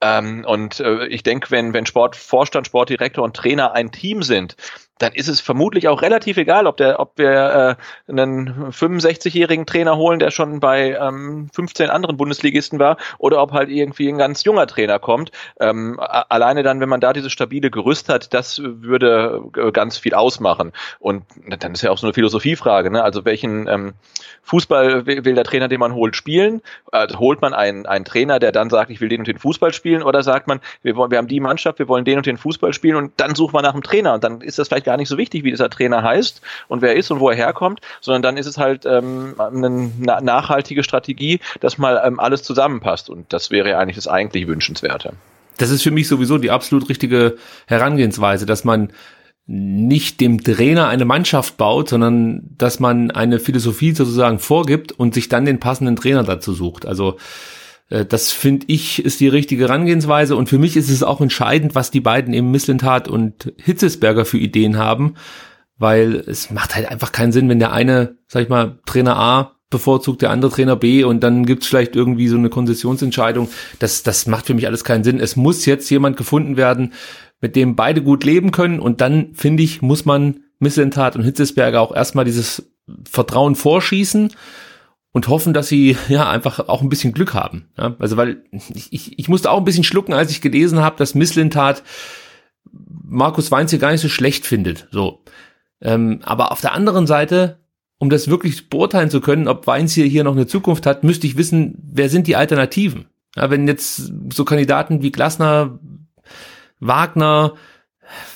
Ähm, 0.00 0.44
und 0.46 0.80
äh, 0.80 1.06
ich 1.06 1.22
denke, 1.22 1.50
wenn, 1.50 1.72
wenn 1.72 1.86
Sportvorstand, 1.86 2.66
Sportdirektor 2.66 3.24
und 3.24 3.36
Trainer 3.36 3.72
ein 3.72 3.92
Team 3.92 4.22
sind, 4.22 4.56
dann 4.98 5.12
ist 5.12 5.28
es 5.28 5.40
vermutlich 5.40 5.88
auch 5.88 6.02
relativ 6.02 6.36
egal, 6.36 6.66
ob 6.66 6.76
der, 6.76 7.00
ob 7.00 7.18
wir 7.18 7.76
äh, 8.08 8.10
einen 8.10 8.70
65-jährigen 8.70 9.66
Trainer 9.66 9.96
holen, 9.96 10.20
der 10.20 10.30
schon 10.30 10.60
bei 10.60 10.96
ähm, 11.00 11.48
15 11.52 11.90
anderen 11.90 12.16
Bundesligisten 12.16 12.78
war, 12.78 12.96
oder 13.18 13.42
ob 13.42 13.52
halt 13.52 13.70
irgendwie 13.70 14.08
ein 14.08 14.18
ganz 14.18 14.44
junger 14.44 14.66
Trainer 14.66 14.98
kommt. 15.00 15.32
Ähm, 15.58 15.98
alleine 15.98 16.62
dann, 16.62 16.80
wenn 16.80 16.88
man 16.88 17.00
da 17.00 17.12
dieses 17.12 17.32
stabile 17.32 17.70
Gerüst 17.70 18.08
hat, 18.08 18.32
das 18.32 18.60
würde 18.62 19.42
äh, 19.56 19.72
ganz 19.72 19.98
viel 19.98 20.14
ausmachen. 20.14 20.72
Und 21.00 21.24
dann 21.58 21.72
ist 21.72 21.82
ja 21.82 21.90
auch 21.90 21.98
so 21.98 22.06
eine 22.06 22.14
Philosophiefrage, 22.14 22.90
ne? 22.90 23.02
Also 23.02 23.24
welchen 23.24 23.66
ähm, 23.66 23.94
Fußball 24.42 25.06
will, 25.06 25.34
der 25.34 25.44
Trainer, 25.44 25.68
den 25.68 25.80
man 25.80 25.94
holt, 25.94 26.14
spielen? 26.14 26.62
Also 26.92 27.18
holt 27.18 27.40
man 27.40 27.52
einen, 27.52 27.86
einen 27.86 28.04
Trainer, 28.04 28.38
der 28.38 28.52
dann 28.52 28.70
sagt, 28.70 28.90
ich 28.90 29.00
will 29.00 29.08
den 29.08 29.20
und 29.20 29.26
den 29.26 29.38
Fußball 29.38 29.72
spielen, 29.72 30.02
oder 30.02 30.22
sagt 30.22 30.46
man, 30.46 30.60
wir 30.82 30.94
wollen, 30.94 31.10
wir 31.10 31.18
haben 31.18 31.28
die 31.28 31.40
Mannschaft, 31.40 31.78
wir 31.78 31.88
wollen 31.88 32.04
den 32.04 32.18
und 32.18 32.26
den 32.26 32.36
Fußball 32.36 32.72
spielen 32.72 32.96
und 32.96 33.12
dann 33.16 33.34
sucht 33.34 33.52
man 33.52 33.64
nach 33.64 33.72
einem 33.72 33.82
Trainer 33.82 34.14
und 34.14 34.22
dann 34.22 34.40
ist 34.40 34.58
das 34.58 34.68
vielleicht 34.68 34.83
vielleicht 34.84 34.94
gar 34.94 34.96
nicht 34.96 35.08
so 35.08 35.18
wichtig, 35.18 35.44
wie 35.44 35.50
dieser 35.50 35.70
Trainer 35.70 36.02
heißt 36.02 36.40
und 36.68 36.82
wer 36.82 36.90
er 36.90 36.96
ist 36.96 37.10
und 37.10 37.20
wo 37.20 37.30
er 37.30 37.36
herkommt, 37.36 37.80
sondern 38.00 38.22
dann 38.22 38.36
ist 38.36 38.46
es 38.46 38.58
halt 38.58 38.84
ähm, 38.86 39.34
eine 39.38 39.90
nachhaltige 39.98 40.84
Strategie, 40.84 41.40
dass 41.60 41.78
mal 41.78 42.00
ähm, 42.04 42.20
alles 42.20 42.42
zusammenpasst. 42.42 43.10
Und 43.10 43.32
das 43.32 43.50
wäre 43.50 43.70
ja 43.70 43.78
eigentlich 43.78 43.96
das 43.96 44.08
eigentlich 44.08 44.46
Wünschenswerte. 44.46 45.14
Das 45.58 45.70
ist 45.70 45.82
für 45.82 45.90
mich 45.90 46.08
sowieso 46.08 46.38
die 46.38 46.50
absolut 46.50 46.88
richtige 46.88 47.36
Herangehensweise, 47.66 48.44
dass 48.46 48.64
man 48.64 48.92
nicht 49.46 50.20
dem 50.20 50.42
Trainer 50.42 50.88
eine 50.88 51.04
Mannschaft 51.04 51.58
baut, 51.58 51.90
sondern 51.90 52.42
dass 52.56 52.80
man 52.80 53.10
eine 53.10 53.38
Philosophie 53.38 53.92
sozusagen 53.92 54.38
vorgibt 54.38 54.92
und 54.92 55.12
sich 55.12 55.28
dann 55.28 55.44
den 55.44 55.60
passenden 55.60 55.96
Trainer 55.96 56.24
dazu 56.24 56.54
sucht. 56.54 56.86
Also 56.86 57.18
das 57.88 58.32
finde 58.32 58.66
ich 58.68 59.04
ist 59.04 59.20
die 59.20 59.28
richtige 59.28 59.64
Herangehensweise 59.64 60.36
und 60.36 60.48
für 60.48 60.58
mich 60.58 60.76
ist 60.76 60.90
es 60.90 61.02
auch 61.02 61.20
entscheidend, 61.20 61.74
was 61.74 61.90
die 61.90 62.00
beiden 62.00 62.32
eben 62.32 62.50
Misslintat 62.50 63.08
und 63.08 63.52
Hitzesberger 63.62 64.24
für 64.24 64.38
Ideen 64.38 64.78
haben, 64.78 65.14
weil 65.76 66.16
es 66.26 66.50
macht 66.50 66.74
halt 66.74 66.88
einfach 66.88 67.12
keinen 67.12 67.32
Sinn, 67.32 67.48
wenn 67.48 67.58
der 67.58 67.72
eine, 67.72 68.16
sag 68.26 68.42
ich 68.42 68.48
mal, 68.48 68.78
Trainer 68.86 69.16
A 69.16 69.54
bevorzugt 69.70 70.22
der 70.22 70.30
andere 70.30 70.52
Trainer 70.52 70.76
B 70.76 71.04
und 71.04 71.20
dann 71.20 71.44
gibt's 71.46 71.66
vielleicht 71.66 71.96
irgendwie 71.96 72.28
so 72.28 72.36
eine 72.36 72.48
Konzessionsentscheidung. 72.48 73.48
Das, 73.80 74.02
das 74.02 74.26
macht 74.26 74.46
für 74.46 74.54
mich 74.54 74.66
alles 74.66 74.84
keinen 74.84 75.04
Sinn. 75.04 75.18
Es 75.18 75.36
muss 75.36 75.66
jetzt 75.66 75.90
jemand 75.90 76.16
gefunden 76.16 76.56
werden, 76.56 76.92
mit 77.40 77.56
dem 77.56 77.74
beide 77.74 78.00
gut 78.00 78.24
leben 78.24 78.52
können 78.52 78.78
und 78.78 79.00
dann, 79.00 79.34
finde 79.34 79.62
ich, 79.62 79.82
muss 79.82 80.04
man 80.04 80.40
Missentat 80.60 81.16
und 81.16 81.24
Hitzesberger 81.24 81.80
auch 81.80 81.94
erstmal 81.94 82.24
dieses 82.24 82.70
Vertrauen 83.10 83.56
vorschießen 83.56 84.30
und 85.14 85.28
hoffen, 85.28 85.54
dass 85.54 85.68
sie 85.68 85.96
ja 86.08 86.28
einfach 86.28 86.68
auch 86.68 86.82
ein 86.82 86.90
bisschen 86.90 87.14
Glück 87.14 87.32
haben. 87.32 87.68
Ja, 87.78 87.96
also 87.98 88.18
weil 88.18 88.42
ich, 88.50 88.92
ich, 88.92 89.18
ich 89.18 89.28
musste 89.30 89.50
auch 89.50 89.58
ein 89.58 89.64
bisschen 89.64 89.84
schlucken, 89.84 90.12
als 90.12 90.30
ich 90.30 90.42
gelesen 90.42 90.80
habe, 90.80 90.96
dass 90.96 91.14
Misslintat 91.14 91.82
Markus 92.70 93.50
Weinz 93.50 93.70
hier 93.70 93.78
gar 93.78 93.92
nicht 93.92 94.00
so 94.00 94.08
schlecht 94.08 94.44
findet. 94.44 94.88
So, 94.90 95.22
ähm, 95.80 96.20
aber 96.24 96.52
auf 96.52 96.60
der 96.60 96.72
anderen 96.74 97.06
Seite, 97.06 97.60
um 97.98 98.10
das 98.10 98.28
wirklich 98.28 98.68
beurteilen 98.68 99.08
zu 99.08 99.20
können, 99.20 99.48
ob 99.48 99.66
Weinz 99.66 99.94
hier, 99.94 100.06
hier 100.06 100.24
noch 100.24 100.32
eine 100.32 100.48
Zukunft 100.48 100.84
hat, 100.84 101.04
müsste 101.04 101.26
ich 101.26 101.36
wissen, 101.36 101.78
wer 101.92 102.10
sind 102.10 102.26
die 102.26 102.36
Alternativen? 102.36 103.06
Ja, 103.36 103.50
wenn 103.50 103.68
jetzt 103.68 104.12
so 104.32 104.44
Kandidaten 104.44 105.02
wie 105.02 105.12
Glasner, 105.12 105.78
Wagner, 106.80 107.54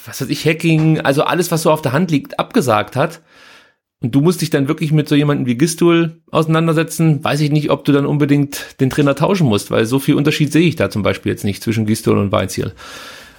was 0.06 0.20
weiß 0.20 0.28
ich, 0.28 0.44
Hacking, 0.46 1.00
also 1.00 1.24
alles, 1.24 1.50
was 1.50 1.62
so 1.62 1.72
auf 1.72 1.82
der 1.82 1.92
Hand 1.92 2.10
liegt, 2.10 2.38
abgesagt 2.38 2.94
hat, 2.94 3.20
und 4.00 4.14
du 4.14 4.20
musst 4.20 4.40
dich 4.42 4.50
dann 4.50 4.68
wirklich 4.68 4.92
mit 4.92 5.08
so 5.08 5.16
jemandem 5.16 5.46
wie 5.46 5.56
Gistul 5.56 6.20
auseinandersetzen, 6.30 7.22
weiß 7.24 7.40
ich 7.40 7.50
nicht, 7.50 7.70
ob 7.70 7.84
du 7.84 7.92
dann 7.92 8.06
unbedingt 8.06 8.80
den 8.80 8.90
Trainer 8.90 9.16
tauschen 9.16 9.48
musst, 9.48 9.70
weil 9.70 9.86
so 9.86 9.98
viel 9.98 10.14
Unterschied 10.14 10.52
sehe 10.52 10.68
ich 10.68 10.76
da 10.76 10.88
zum 10.88 11.02
Beispiel 11.02 11.32
jetzt 11.32 11.44
nicht 11.44 11.62
zwischen 11.62 11.84
Gistul 11.84 12.16
und 12.16 12.30
Weinziel. 12.30 12.74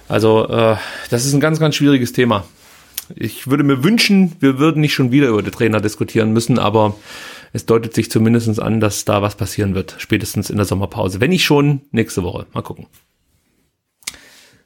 Also 0.08 0.48
äh, 0.48 0.76
das 1.08 1.24
ist 1.24 1.32
ein 1.32 1.40
ganz, 1.40 1.60
ganz 1.60 1.76
schwieriges 1.76 2.12
Thema. 2.12 2.44
Ich 3.14 3.48
würde 3.48 3.64
mir 3.64 3.82
wünschen, 3.82 4.36
wir 4.40 4.58
würden 4.58 4.80
nicht 4.82 4.92
schon 4.92 5.12
wieder 5.12 5.28
über 5.28 5.42
den 5.42 5.52
Trainer 5.52 5.80
diskutieren 5.80 6.32
müssen, 6.32 6.58
aber 6.58 6.94
es 7.52 7.64
deutet 7.66 7.94
sich 7.94 8.10
zumindest 8.10 8.60
an, 8.60 8.80
dass 8.80 9.04
da 9.04 9.22
was 9.22 9.36
passieren 9.36 9.74
wird, 9.74 9.96
spätestens 9.98 10.50
in 10.50 10.56
der 10.56 10.66
Sommerpause. 10.66 11.20
Wenn 11.20 11.30
nicht 11.30 11.44
schon, 11.44 11.80
nächste 11.90 12.22
Woche. 12.22 12.46
Mal 12.52 12.62
gucken. 12.62 12.86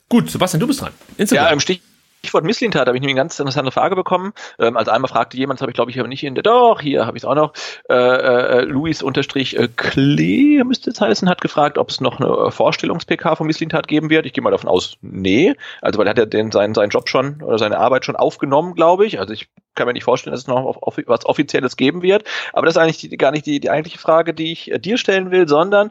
Gut, 0.09 0.31
Sebastian, 0.31 0.61
du 0.61 0.67
bist 0.67 0.81
dran. 0.81 0.93
Instagram. 1.17 1.47
Ja, 1.47 1.53
im 1.53 1.61
Stich 1.61 1.81
Stichwort 2.25 2.45
Misslintat 2.45 2.87
habe 2.87 2.97
ich 2.97 3.03
nämlich 3.03 3.15
eine 3.15 3.21
ganz 3.21 3.39
interessante 3.39 3.71
Frage 3.71 3.97
bekommen. 3.97 4.33
Ähm, 4.59 4.79
also 4.79 4.91
einmal 4.91 5.11
fragte 5.11 5.37
jemand, 5.37 5.59
das 5.59 5.63
habe 5.63 5.71
ich 5.71 5.75
glaube 5.75 5.91
ich 5.91 6.01
aber 6.01 6.09
nicht 6.09 6.25
in 6.25 6.35
der, 6.35 6.43
doch, 6.43 6.81
hier 6.81 7.05
habe 7.07 7.19
ich 7.19 7.23
es 7.23 7.29
auch 7.29 7.35
noch, 7.35 7.53
äh, 7.91 7.95
äh, 7.95 8.61
Luis 8.63 9.03
unterstrich 9.03 9.59
äh, 9.59 9.69
Klee 9.77 10.65
müsste 10.65 10.91
es 10.91 11.01
heißen, 11.01 11.29
hat 11.29 11.43
gefragt, 11.43 11.77
ob 11.77 11.91
es 11.91 12.01
noch 12.01 12.19
eine 12.19 12.49
äh, 12.49 12.51
Vorstellungs-PK 12.51 13.37
von 13.37 13.47
Misslintat 13.47 13.89
geben 13.89 14.09
wird. 14.09 14.25
Ich 14.25 14.33
gehe 14.33 14.43
mal 14.43 14.51
davon 14.51 14.71
aus, 14.71 14.97
nee. 15.03 15.55
Also 15.83 15.99
weil 15.99 16.07
er 16.07 16.11
hat 16.11 16.19
ja 16.19 16.25
den, 16.25 16.51
seinen, 16.51 16.75
seinen 16.75 16.91
Job 16.91 17.11
schon 17.11 17.43
oder 17.43 17.59
seine 17.59 17.79
Arbeit 17.79 18.07
schon 18.07 18.17
aufgenommen, 18.17 18.75
glaube 18.75 19.05
ich. 19.05 19.21
Also 19.21 19.35
ich 19.35 19.49
kann 19.75 19.87
mir 19.87 19.93
nicht 19.93 20.05
vorstellen, 20.05 20.33
dass 20.33 20.43
es 20.43 20.47
noch 20.47 20.65
auf, 20.65 20.83
auf, 20.83 20.99
was 21.07 21.27
Offizielles 21.27 21.77
geben 21.77 22.01
wird. 22.01 22.25
Aber 22.53 22.67
das 22.67 22.77
ist 22.77 22.81
eigentlich 22.81 22.99
die, 22.99 23.17
gar 23.17 23.33
nicht 23.33 23.45
die, 23.45 23.61
die 23.61 23.71
eigentliche 23.71 23.99
Frage, 23.99 24.33
die 24.33 24.53
ich 24.53 24.71
äh, 24.71 24.79
dir 24.79 24.97
stellen 24.97 25.31
will, 25.31 25.47
sondern 25.47 25.91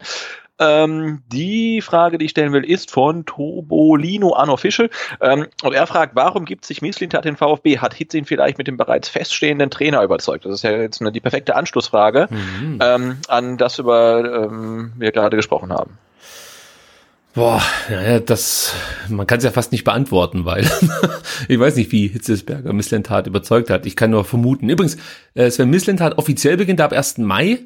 ähm, 0.60 1.24
die 1.28 1.82
Frage, 1.82 2.18
die 2.18 2.26
ich 2.26 2.32
stellen 2.32 2.54
will, 2.54 2.64
ist 2.64 2.92
von 2.92 3.26
Tobolino 3.26 4.40
Unofficial. 4.40 4.90
Ähm, 5.22 5.48
und 5.64 5.74
er 5.74 5.88
fragt, 5.88 6.16
warum 6.16 6.46
gibt 6.46 6.66
sich 6.66 6.82
Mislintat 6.82 7.26
den 7.26 7.38
VfB? 7.38 7.80
Hat 7.80 7.94
Hitz 7.94 8.14
ihn 8.14 8.26
vielleicht 8.26 8.58
mit 8.58 8.68
dem 8.68 8.78
bereits 8.78 9.10
feststehenden 9.10 9.70
Trainer 9.70 10.04
überzeugt? 10.04 10.46
Das 10.46 10.54
ist 10.54 10.64
ja 10.64 10.72
jetzt 10.72 11.02
eine, 11.02 11.12
die 11.12 11.20
perfekte 11.20 11.56
Anschlussfrage 11.56 12.28
mhm. 12.30 12.80
ähm, 12.82 13.18
an 13.28 13.58
das, 13.58 13.80
über 13.80 14.46
ähm, 14.46 14.94
wir 14.98 15.12
gerade 15.12 15.36
gesprochen 15.36 15.74
haben. 15.74 15.98
Boah, 17.34 17.64
naja, 17.90 18.20
das, 18.20 18.76
man 19.10 19.26
kann 19.26 19.40
es 19.40 19.44
ja 19.44 19.50
fast 19.50 19.72
nicht 19.72 19.84
beantworten, 19.84 20.46
weil 20.46 20.70
ich 21.48 21.60
weiß 21.60 21.78
nicht, 21.78 21.92
wie 21.92 22.08
Hitzesberger 22.08 22.74
Misslentat 22.74 23.26
überzeugt 23.26 23.72
hat. 23.72 23.88
Ich 23.88 23.96
kann 23.96 24.12
nur 24.12 24.24
vermuten. 24.24 24.70
Übrigens, 24.70 24.98
äh, 25.34 25.50
Sven 25.50 25.72
Misslentat 25.72 26.20
offiziell 26.20 26.58
beginnt 26.58 26.80
ab 26.80 26.94
1. 26.94 27.18
Mai 27.18 27.66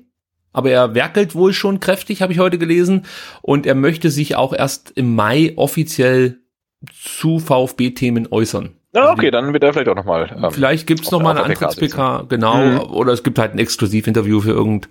aber 0.54 0.72
er 0.72 0.96
werkelt 0.96 1.36
wohl 1.36 1.54
schon 1.54 1.80
kräftig, 1.80 2.22
habe 2.22 2.34
ich 2.34 2.40
heute 2.40 2.58
gelesen. 2.58 3.06
Und 3.42 3.66
er 3.66 3.76
möchte 3.76 4.10
sich 4.10 4.36
auch 4.36 4.54
erst 4.54 4.92
im 4.92 5.16
Mai 5.16 5.54
offiziell 5.56 6.40
zu 6.92 7.40
VfB-Themen 7.40 8.28
äußern. 8.32 8.76
Ja, 8.94 9.12
okay, 9.12 9.32
dann 9.32 9.54
wird 9.54 9.64
er 9.64 9.74
vielleicht 9.74 9.90
auch 9.90 9.96
nochmal. 9.96 10.36
Ähm, 10.36 10.52
vielleicht 10.52 10.88
gibt's 10.88 11.12
noch 11.12 11.22
mal 11.22 11.32
eine 11.32 11.44
Antritts-PK, 11.44 12.26
genau. 12.30 12.58
Mhm. 12.58 12.80
Oder 12.80 13.14
es 13.14 13.24
gibt 13.24 13.38
halt 13.38 13.54
ein 13.54 13.60
Exklusivinterview 13.60 14.42
für 14.42 14.52
irgend, 14.52 14.90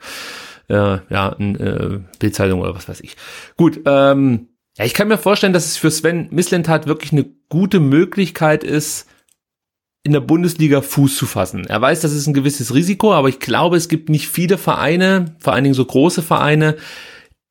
äh, 0.69 0.99
ja, 1.09 1.35
ein 1.39 1.57
äh, 1.59 2.01
Bildzeitung 2.19 2.61
oder 2.61 2.75
was 2.75 2.89
weiß 2.89 3.01
ich. 3.01 3.17
Gut, 3.57 3.81
ähm, 3.87 4.49
ja, 4.77 4.85
ich 4.85 4.95
kann 4.95 5.09
mir 5.09 5.19
vorstellen, 5.19 5.53
dass 5.53 5.67
es 5.67 5.77
für 5.77 5.91
Sven 5.91 6.29
Mislentat 6.31 6.87
wirklich 6.87 7.13
eine 7.13 7.25
gute 7.49 7.81
Möglichkeit 7.81 8.63
ist, 8.63 9.09
in 10.07 10.13
der 10.13 10.21
Bundesliga 10.21 10.83
Fuß 10.83 11.17
zu 11.17 11.27
fassen. 11.27 11.67
Er 11.67 11.81
weiß, 11.81 12.01
das 12.01 12.13
ist 12.13 12.29
ein 12.29 12.33
gewisses 12.33 12.73
Risiko, 12.73 13.13
aber 13.13 13.29
ich 13.29 13.41
glaube, 13.41 13.77
es 13.77 13.89
gibt 13.89 14.09
nicht 14.09 14.29
viele 14.29 14.57
Vereine, 14.57 15.35
vor 15.41 15.53
allen 15.53 15.65
Dingen 15.65 15.75
so 15.75 15.85
große 15.85 16.23
Vereine, 16.23 16.77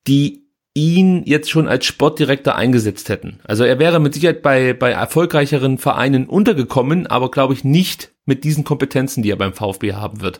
die 0.08 0.46
ihn 0.74 1.24
jetzt 1.26 1.50
schon 1.50 1.68
als 1.68 1.86
Sportdirektor 1.86 2.56
eingesetzt 2.56 3.10
hätten. 3.10 3.40
Also 3.44 3.66
er 3.66 3.78
wäre 3.78 4.00
mit 4.00 4.14
Sicherheit 4.14 4.42
bei, 4.42 4.72
bei 4.72 4.92
erfolgreicheren 4.92 5.78
Vereinen 5.78 6.28
untergekommen, 6.28 7.08
aber 7.08 7.30
glaube 7.30 7.54
ich 7.54 7.66
nicht 7.66 8.14
mit 8.26 8.46
diesen 8.46 8.64
Kompetenzen, 8.64 9.22
die 9.22 9.32
er 9.32 9.38
beim 9.38 9.54
VfB 9.54 9.94
haben 9.94 10.22
wird. 10.22 10.40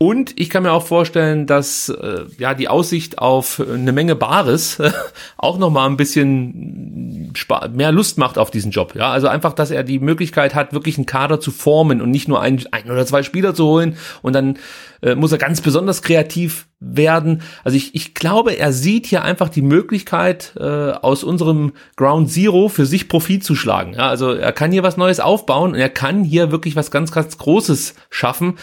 Und 0.00 0.38
ich 0.38 0.48
kann 0.48 0.62
mir 0.62 0.70
auch 0.70 0.86
vorstellen, 0.86 1.46
dass 1.46 1.88
äh, 1.88 2.20
ja 2.38 2.54
die 2.54 2.68
Aussicht 2.68 3.18
auf 3.18 3.60
eine 3.60 3.90
Menge 3.90 4.14
Bares 4.14 4.80
auch 5.36 5.58
noch 5.58 5.70
mal 5.70 5.86
ein 5.86 5.96
bisschen 5.96 7.32
mehr 7.72 7.90
Lust 7.90 8.16
macht 8.16 8.38
auf 8.38 8.52
diesen 8.52 8.70
Job. 8.70 8.94
Ja, 8.94 9.10
also 9.10 9.26
einfach, 9.26 9.54
dass 9.54 9.72
er 9.72 9.82
die 9.82 9.98
Möglichkeit 9.98 10.54
hat, 10.54 10.72
wirklich 10.72 10.98
einen 10.98 11.06
Kader 11.06 11.40
zu 11.40 11.50
formen 11.50 12.00
und 12.00 12.12
nicht 12.12 12.28
nur 12.28 12.40
ein, 12.40 12.62
ein 12.70 12.88
oder 12.92 13.06
zwei 13.06 13.24
Spieler 13.24 13.56
zu 13.56 13.66
holen 13.66 13.96
und 14.22 14.34
dann 14.34 14.58
äh, 15.02 15.16
muss 15.16 15.32
er 15.32 15.38
ganz 15.38 15.60
besonders 15.62 16.00
kreativ 16.02 16.68
werden. 16.78 17.42
Also 17.64 17.76
ich, 17.76 17.96
ich 17.96 18.14
glaube, 18.14 18.56
er 18.56 18.72
sieht 18.72 19.06
hier 19.06 19.24
einfach 19.24 19.48
die 19.48 19.62
Möglichkeit, 19.62 20.54
äh, 20.60 20.92
aus 20.92 21.24
unserem 21.24 21.72
Ground 21.96 22.30
Zero 22.30 22.68
für 22.68 22.86
sich 22.86 23.08
Profit 23.08 23.42
zu 23.42 23.56
schlagen. 23.56 23.94
Ja, 23.94 24.08
also 24.08 24.30
er 24.30 24.52
kann 24.52 24.70
hier 24.70 24.84
was 24.84 24.96
Neues 24.96 25.18
aufbauen 25.18 25.72
und 25.72 25.78
er 25.78 25.88
kann 25.88 26.22
hier 26.22 26.52
wirklich 26.52 26.76
was 26.76 26.92
ganz, 26.92 27.10
ganz 27.10 27.36
Großes 27.36 27.94
schaffen 28.10 28.58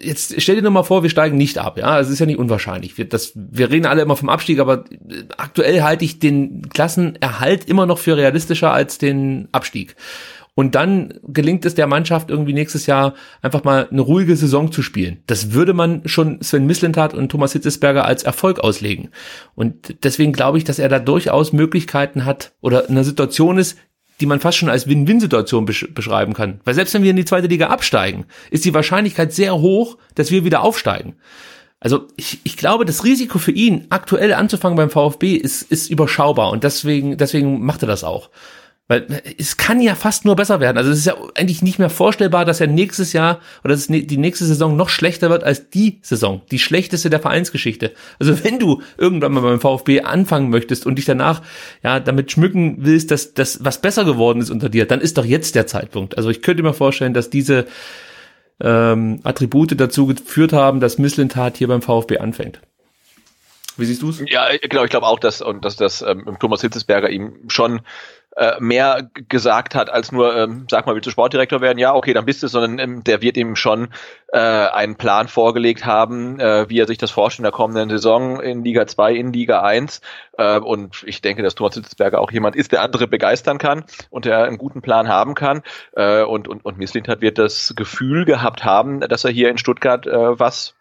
jetzt 0.00 0.40
stell 0.40 0.56
dir 0.56 0.62
nur 0.62 0.70
mal 0.70 0.82
vor, 0.82 1.02
wir 1.02 1.10
steigen 1.10 1.36
nicht 1.36 1.58
ab, 1.58 1.78
ja, 1.78 1.98
es 2.00 2.08
ist 2.08 2.18
ja 2.18 2.26
nicht 2.26 2.38
unwahrscheinlich. 2.38 2.96
Wir, 2.98 3.04
das, 3.06 3.32
wir 3.34 3.70
reden 3.70 3.86
alle 3.86 4.02
immer 4.02 4.16
vom 4.16 4.28
Abstieg, 4.28 4.58
aber 4.60 4.84
aktuell 5.36 5.82
halte 5.82 6.04
ich 6.04 6.18
den 6.18 6.68
Klassenerhalt 6.68 7.68
immer 7.68 7.86
noch 7.86 7.98
für 7.98 8.16
realistischer 8.16 8.72
als 8.72 8.98
den 8.98 9.48
Abstieg. 9.52 9.96
Und 10.54 10.74
dann 10.74 11.14
gelingt 11.26 11.64
es 11.64 11.74
der 11.74 11.86
Mannschaft 11.86 12.28
irgendwie 12.28 12.52
nächstes 12.52 12.86
Jahr 12.86 13.14
einfach 13.40 13.64
mal 13.64 13.88
eine 13.90 14.02
ruhige 14.02 14.36
Saison 14.36 14.70
zu 14.70 14.82
spielen. 14.82 15.22
Das 15.26 15.52
würde 15.52 15.72
man 15.72 16.02
schon 16.06 16.42
Sven 16.42 16.66
Mislintat 16.66 17.14
und 17.14 17.30
Thomas 17.30 17.54
Hitzesberger 17.54 18.04
als 18.04 18.22
Erfolg 18.22 18.60
auslegen. 18.60 19.08
Und 19.54 20.04
deswegen 20.04 20.34
glaube 20.34 20.58
ich, 20.58 20.64
dass 20.64 20.78
er 20.78 20.90
da 20.90 20.98
durchaus 20.98 21.54
Möglichkeiten 21.54 22.26
hat 22.26 22.52
oder 22.60 22.84
in 22.84 22.90
einer 22.90 23.04
Situation 23.04 23.56
ist, 23.56 23.78
die 24.20 24.26
man 24.26 24.40
fast 24.40 24.58
schon 24.58 24.68
als 24.68 24.88
Win-Win-Situation 24.88 25.64
besch 25.64 25.88
beschreiben 25.94 26.34
kann. 26.34 26.60
Weil 26.64 26.74
selbst 26.74 26.94
wenn 26.94 27.02
wir 27.02 27.10
in 27.10 27.16
die 27.16 27.24
zweite 27.24 27.48
Liga 27.48 27.68
absteigen, 27.68 28.24
ist 28.50 28.64
die 28.64 28.74
Wahrscheinlichkeit 28.74 29.32
sehr 29.32 29.58
hoch, 29.58 29.96
dass 30.14 30.30
wir 30.30 30.44
wieder 30.44 30.62
aufsteigen. 30.62 31.16
Also 31.80 32.06
ich, 32.16 32.38
ich 32.44 32.56
glaube, 32.56 32.84
das 32.84 33.02
Risiko 33.02 33.38
für 33.38 33.50
ihn, 33.50 33.86
aktuell 33.90 34.34
anzufangen 34.34 34.76
beim 34.76 34.90
VfB, 34.90 35.34
ist, 35.34 35.62
ist 35.62 35.90
überschaubar 35.90 36.50
und 36.50 36.62
deswegen, 36.62 37.16
deswegen 37.16 37.64
macht 37.64 37.82
er 37.82 37.88
das 37.88 38.04
auch. 38.04 38.30
Weil 38.92 39.22
es 39.38 39.56
kann 39.56 39.80
ja 39.80 39.94
fast 39.94 40.26
nur 40.26 40.36
besser 40.36 40.60
werden. 40.60 40.76
Also 40.76 40.90
es 40.90 40.98
ist 40.98 41.06
ja 41.06 41.16
eigentlich 41.34 41.62
nicht 41.62 41.78
mehr 41.78 41.88
vorstellbar, 41.88 42.44
dass 42.44 42.60
er 42.60 42.66
nächstes 42.66 43.14
Jahr 43.14 43.40
oder 43.64 43.72
dass 43.72 43.86
die 43.86 44.18
nächste 44.18 44.44
Saison 44.44 44.76
noch 44.76 44.90
schlechter 44.90 45.30
wird 45.30 45.44
als 45.44 45.70
die 45.70 45.98
Saison, 46.02 46.42
die 46.50 46.58
schlechteste 46.58 47.08
der 47.08 47.18
Vereinsgeschichte. 47.18 47.92
Also 48.18 48.44
wenn 48.44 48.58
du 48.58 48.82
irgendwann 48.98 49.32
mal 49.32 49.40
beim 49.40 49.60
VfB 49.60 50.02
anfangen 50.02 50.50
möchtest 50.50 50.84
und 50.84 50.96
dich 50.96 51.06
danach 51.06 51.40
ja 51.82 52.00
damit 52.00 52.32
schmücken 52.32 52.76
willst, 52.80 53.10
dass 53.10 53.32
das 53.32 53.64
was 53.64 53.80
besser 53.80 54.04
geworden 54.04 54.42
ist 54.42 54.50
unter 54.50 54.68
dir, 54.68 54.84
dann 54.84 55.00
ist 55.00 55.16
doch 55.16 55.24
jetzt 55.24 55.54
der 55.54 55.66
Zeitpunkt. 55.66 56.18
Also 56.18 56.28
ich 56.28 56.42
könnte 56.42 56.62
mir 56.62 56.74
vorstellen, 56.74 57.14
dass 57.14 57.30
diese 57.30 57.64
ähm, 58.60 59.20
Attribute 59.22 59.80
dazu 59.80 60.06
geführt 60.06 60.52
haben, 60.52 60.80
dass 60.80 60.98
Misslintat 60.98 61.56
hier 61.56 61.68
beim 61.68 61.80
VfB 61.80 62.18
anfängt. 62.18 62.60
Wie 63.78 63.86
siehst 63.86 64.02
du 64.02 64.10
es? 64.10 64.22
Ja, 64.26 64.48
genau, 64.60 64.84
ich 64.84 64.90
glaube 64.90 65.06
auch, 65.06 65.18
dass 65.18 65.40
und 65.40 65.64
dass 65.64 65.76
das 65.76 66.02
ähm, 66.02 66.36
Thomas 66.38 66.60
Hitzesberger 66.60 67.08
ihm 67.08 67.48
schon 67.48 67.80
äh, 68.36 68.54
mehr 68.60 69.10
gesagt 69.28 69.74
hat 69.74 69.90
als 69.90 70.12
nur, 70.12 70.34
ähm, 70.36 70.66
sag 70.70 70.86
mal, 70.86 70.94
willst 70.94 71.06
du 71.06 71.10
Sportdirektor 71.10 71.60
werden? 71.60 71.78
Ja, 71.78 71.94
okay, 71.94 72.12
dann 72.12 72.24
bist 72.24 72.42
du, 72.42 72.48
sondern 72.48 72.78
ähm, 72.78 73.04
der 73.04 73.22
wird 73.22 73.36
ihm 73.36 73.56
schon 73.56 73.88
äh, 74.32 74.38
einen 74.38 74.96
Plan 74.96 75.28
vorgelegt 75.28 75.84
haben, 75.84 76.40
äh, 76.40 76.68
wie 76.68 76.78
er 76.78 76.86
sich 76.86 76.98
das 76.98 77.10
vorstellt 77.10 77.40
in 77.40 77.44
der 77.44 77.52
kommenden 77.52 77.90
Saison 77.90 78.40
in 78.40 78.64
Liga 78.64 78.86
2, 78.86 79.14
in 79.14 79.32
Liga 79.32 79.62
1. 79.62 80.00
Äh, 80.38 80.58
und 80.58 81.02
ich 81.06 81.20
denke, 81.20 81.42
dass 81.42 81.54
Thomas 81.54 81.74
Hitzberger 81.74 82.20
auch 82.20 82.30
jemand 82.30 82.56
ist, 82.56 82.72
der 82.72 82.82
andere 82.82 83.06
begeistern 83.06 83.58
kann 83.58 83.84
und 84.10 84.24
der 84.24 84.44
einen 84.44 84.58
guten 84.58 84.82
Plan 84.82 85.08
haben 85.08 85.34
kann. 85.34 85.62
Äh, 85.94 86.22
und 86.22 86.48
und, 86.48 86.64
und 86.64 86.78
Misslint 86.78 87.08
hat 87.08 87.20
wird 87.20 87.38
das 87.38 87.74
Gefühl 87.76 88.24
gehabt 88.24 88.64
haben, 88.64 89.00
dass 89.00 89.24
er 89.24 89.30
hier 89.30 89.50
in 89.50 89.58
Stuttgart 89.58 90.06
äh, 90.06 90.38
was 90.38 90.74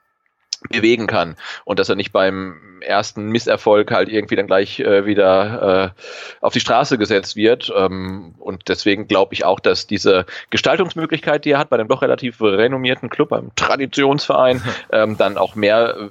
bewegen 0.70 1.08
kann 1.08 1.36
und 1.66 1.80
dass 1.80 1.90
er 1.90 1.96
nicht 1.96 2.12
beim 2.12 2.82
ersten 2.82 3.30
Misserfolg 3.30 3.92
halt 3.92 4.10
irgendwie 4.10 4.36
dann 4.36 4.48
gleich 4.48 4.80
äh, 4.80 5.06
wieder 5.06 5.94
äh, 5.96 6.02
auf 6.42 6.54
die 6.54 6.60
Straße 6.60 6.98
gesetzt 6.98 7.36
wird. 7.36 7.72
Ähm, 7.76 8.36
und 8.40 8.68
deswegen 8.68 9.08
glaube 9.08 9.34
ich 9.34 9.46
auch, 9.46 9.60
dass 9.60 9.88
diese 9.88 10.26
Gestaltungsmöglichkeit, 10.50 11.46
die 11.46 11.52
er 11.52 11.60
hat 11.60 11.70
bei 11.70 11.78
einem 11.78 11.88
doch 11.88 12.02
relativ 12.02 12.42
renommierten 12.42 13.10
Club, 13.10 13.34
einem 13.34 13.52
Traditionsverein, 13.56 14.62
ähm, 14.92 15.18
dann 15.18 15.38
auch 15.38 15.56
mehr 15.56 15.96
äh, 15.98 16.10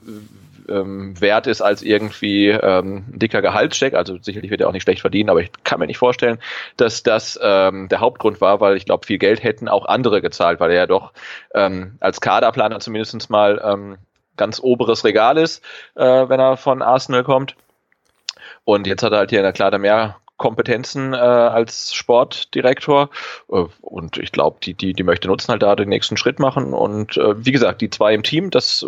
ähm, 0.71 1.21
wert 1.21 1.47
ist 1.47 1.63
als 1.63 1.83
irgendwie 1.83 2.49
ähm, 2.49 3.05
ein 3.13 3.19
dicker 3.19 3.43
Gehaltscheck. 3.43 3.95
Also 3.95 4.19
sicherlich 4.21 4.51
wird 4.51 4.61
er 4.61 4.69
auch 4.69 4.73
nicht 4.73 4.85
schlecht 4.85 5.01
verdienen, 5.01 5.31
aber 5.31 5.41
ich 5.41 5.51
kann 5.65 5.81
mir 5.81 5.87
nicht 5.87 5.99
vorstellen, 5.99 6.39
dass 6.77 7.03
das 7.03 7.39
ähm, 7.43 7.89
der 7.89 8.01
Hauptgrund 8.01 8.41
war, 8.41 8.61
weil 8.61 8.77
ich 8.77 8.85
glaube, 8.85 9.07
viel 9.07 9.19
Geld 9.19 9.43
hätten 9.43 9.69
auch 9.69 9.87
andere 9.87 10.23
gezahlt, 10.23 10.61
weil 10.61 10.71
er 10.71 10.77
ja 10.77 10.87
doch 10.87 11.13
ähm, 11.55 11.97
als 12.01 12.21
Kaderplaner 12.21 12.79
zumindest 12.79 13.31
mal 13.31 13.61
ähm, 13.65 13.99
ganz 14.41 14.59
oberes 14.59 15.05
Regal 15.05 15.37
ist, 15.39 15.63
äh, 15.95 16.29
wenn 16.29 16.41
er 16.41 16.57
von 16.57 16.83
Arsenal 16.83 17.23
kommt. 17.23 17.55
Und 18.65 18.87
jetzt 18.87 19.03
hat 19.03 19.13
er 19.13 19.19
halt 19.19 19.31
hier 19.31 19.43
na 19.43 19.53
klar 19.53 19.77
mehr 19.79 20.17
Kompetenzen 20.39 21.13
äh, 21.13 21.19
als 21.19 21.93
Sportdirektor. 21.95 23.11
Äh, 23.51 23.65
und 23.83 24.17
ich 24.17 24.33
glaube, 24.33 24.57
die, 24.63 24.75
die, 24.75 24.95
die 24.95 25.03
möchte 25.03 25.29
nutzen 25.29 25.53
halt 25.53 25.63
da 25.63 25.77
den 25.77 25.91
nächsten 25.91 26.17
Schritt 26.17 26.39
machen. 26.39 26.73
Und 26.73 27.19
äh, 27.19 27.45
wie 27.45 27.53
gesagt, 27.53 27.83
die 27.83 27.91
zwei 27.91 28.15
im 28.15 28.23
Team, 28.23 28.51
das 28.51 28.87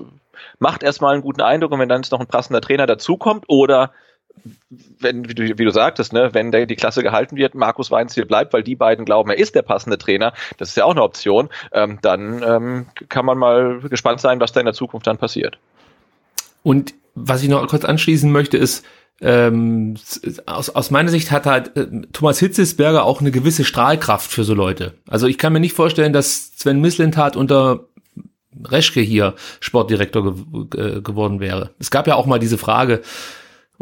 macht 0.59 0.83
erstmal 0.83 1.13
einen 1.13 1.23
guten 1.23 1.43
Eindruck. 1.43 1.73
Und 1.73 1.79
wenn 1.79 1.91
dann 1.91 2.03
jetzt 2.03 2.13
noch 2.13 2.21
ein 2.21 2.27
passender 2.27 2.63
Trainer 2.63 2.87
dazukommt 2.87 3.45
oder 3.49 3.93
wenn, 5.01 5.29
wie 5.29 5.35
du, 5.35 5.59
wie 5.59 5.65
du 5.65 5.71
sagtest, 5.71 6.13
ne, 6.13 6.31
wenn 6.33 6.51
der, 6.51 6.67
die 6.67 6.77
Klasse 6.77 7.03
gehalten 7.03 7.37
wird, 7.37 7.55
Markus 7.55 7.91
Weinziel 7.91 8.27
bleibt, 8.27 8.53
weil 8.53 8.63
die 8.63 8.77
beiden 8.77 9.05
glauben, 9.05 9.31
er 9.31 9.39
ist 9.39 9.55
der 9.55 9.63
passende 9.63 9.99
Trainer, 9.99 10.33
das 10.59 10.71
ist 10.71 10.77
ja 10.77 10.85
auch 10.85 10.93
eine 10.93 11.03
Option, 11.03 11.49
ähm, 11.73 11.99
dann 12.03 12.43
ähm, 12.43 12.87
kann 13.09 13.27
man 13.27 13.39
mal 13.39 13.81
gespannt 13.81 14.21
sein, 14.21 14.41
was 14.41 14.53
da 14.53 14.61
in 14.61 14.67
der 14.67 14.75
Zukunft 14.75 15.07
dann 15.07 15.19
passiert. 15.19 15.59
Und 16.63 16.95
was 17.15 17.43
ich 17.43 17.49
noch 17.49 17.67
kurz 17.67 17.85
anschließen 17.85 18.31
möchte, 18.31 18.57
ist, 18.57 18.85
ähm, 19.21 19.95
aus, 20.47 20.71
aus 20.71 20.91
meiner 20.91 21.11
Sicht 21.11 21.31
hat 21.31 21.47
halt 21.47 21.77
äh, 21.77 21.87
Thomas 22.13 22.39
Hitzesberger 22.41 23.05
auch 23.05 23.21
eine 23.21 23.31
gewisse 23.31 23.65
Strahlkraft 23.65 24.31
für 24.31 24.43
so 24.43 24.55
Leute. 24.55 24.95
Also 25.07 25.27
ich 25.27 25.39
kann 25.39 25.53
mir 25.53 25.61
nicht 25.61 25.77
vorstellen, 25.77 26.13
dass 26.13 26.57
Sven 26.57 26.81
Mislintat 26.81 27.37
unter 27.37 27.87
Reschke 28.65 29.01
hier 29.01 29.35
Sportdirektor 29.61 30.35
ge 30.71 30.97
äh, 30.97 31.01
geworden 31.03 31.41
wäre. 31.41 31.71
Es 31.79 31.91
gab 31.91 32.07
ja 32.07 32.17
auch 32.17 32.27
mal 32.27 32.39
diese 32.39 32.59
Frage, 32.59 33.03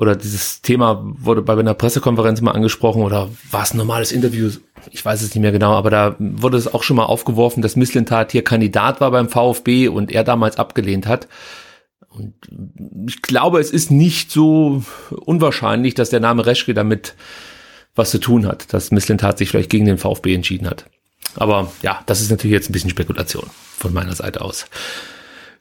oder 0.00 0.16
dieses 0.16 0.62
Thema 0.62 1.02
wurde 1.02 1.42
bei 1.42 1.52
einer 1.52 1.74
Pressekonferenz 1.74 2.40
mal 2.40 2.52
angesprochen 2.52 3.02
oder 3.02 3.28
war 3.50 3.62
es 3.62 3.74
ein 3.74 3.76
normales 3.76 4.12
Interview? 4.12 4.50
Ich 4.90 5.04
weiß 5.04 5.20
es 5.20 5.34
nicht 5.34 5.42
mehr 5.42 5.52
genau, 5.52 5.74
aber 5.74 5.90
da 5.90 6.16
wurde 6.18 6.56
es 6.56 6.72
auch 6.72 6.82
schon 6.82 6.96
mal 6.96 7.04
aufgeworfen, 7.04 7.60
dass 7.60 7.76
Misslintat 7.76 8.32
hier 8.32 8.42
Kandidat 8.42 9.02
war 9.02 9.10
beim 9.10 9.28
VfB 9.28 9.88
und 9.88 10.10
er 10.10 10.24
damals 10.24 10.56
abgelehnt 10.56 11.06
hat. 11.06 11.28
Und 12.08 12.32
ich 13.06 13.20
glaube, 13.20 13.60
es 13.60 13.70
ist 13.70 13.90
nicht 13.90 14.30
so 14.30 14.82
unwahrscheinlich, 15.10 15.92
dass 15.92 16.08
der 16.08 16.20
Name 16.20 16.46
Reschke 16.46 16.72
damit 16.72 17.14
was 17.94 18.10
zu 18.10 18.20
tun 18.20 18.46
hat, 18.46 18.72
dass 18.72 18.92
Misslintat 18.92 19.36
sich 19.36 19.50
vielleicht 19.50 19.68
gegen 19.68 19.84
den 19.84 19.98
VfB 19.98 20.34
entschieden 20.34 20.66
hat. 20.66 20.86
Aber 21.34 21.70
ja, 21.82 22.02
das 22.06 22.22
ist 22.22 22.30
natürlich 22.30 22.54
jetzt 22.54 22.70
ein 22.70 22.72
bisschen 22.72 22.88
Spekulation 22.88 23.50
von 23.76 23.92
meiner 23.92 24.14
Seite 24.14 24.40
aus. 24.40 24.64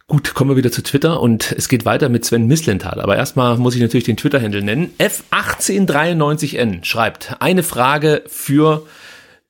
Gut, 0.09 0.33
kommen 0.33 0.49
wir 0.49 0.57
wieder 0.57 0.71
zu 0.71 0.81
Twitter 0.81 1.21
und 1.21 1.51
es 1.55 1.69
geht 1.69 1.85
weiter 1.85 2.09
mit 2.09 2.25
Sven 2.25 2.47
Mislenthal. 2.47 2.99
Aber 2.99 3.15
erstmal 3.15 3.57
muss 3.57 3.75
ich 3.75 3.81
natürlich 3.81 4.05
den 4.05 4.17
Twitter-Handle 4.17 4.63
nennen. 4.63 4.91
F1893N 4.97 6.83
schreibt, 6.83 7.35
eine 7.39 7.61
Frage 7.61 8.23
für 8.25 8.87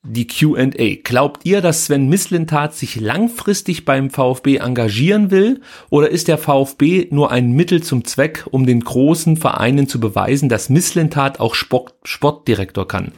die 0.04 0.28
Q&A. 0.28 0.96
Glaubt 1.02 1.46
ihr, 1.46 1.62
dass 1.62 1.86
Sven 1.86 2.10
Mislintat 2.10 2.76
sich 2.76 3.00
langfristig 3.00 3.86
beim 3.86 4.10
VfB 4.10 4.58
engagieren 4.58 5.32
will 5.32 5.62
oder 5.90 6.10
ist 6.10 6.28
der 6.28 6.38
VfB 6.38 7.08
nur 7.10 7.32
ein 7.32 7.54
Mittel 7.54 7.82
zum 7.82 8.04
Zweck, 8.04 8.46
um 8.52 8.66
den 8.66 8.82
großen 8.82 9.38
Vereinen 9.38 9.88
zu 9.88 10.02
beweisen, 10.02 10.50
dass 10.50 10.68
Mislintat 10.68 11.40
auch 11.40 11.56
Sport 11.56 11.94
Sportdirektor 12.04 12.86
kann, 12.86 13.14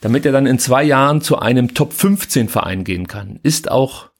damit 0.00 0.26
er 0.26 0.32
dann 0.32 0.46
in 0.46 0.58
zwei 0.58 0.82
Jahren 0.82 1.20
zu 1.20 1.38
einem 1.38 1.74
Top 1.74 1.92
15 1.92 2.48
Verein 2.48 2.82
gehen 2.82 3.06
kann? 3.06 3.38
Ist 3.44 3.70
auch 3.70 4.11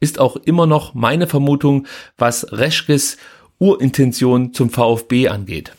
ist 0.00 0.18
auch 0.18 0.36
immer 0.36 0.66
noch 0.66 0.94
meine 0.94 1.26
Vermutung, 1.26 1.86
was 2.18 2.52
Reschkes 2.52 3.18
Urintention 3.58 4.54
zum 4.54 4.70
VfB 4.70 5.28
angeht. 5.28 5.72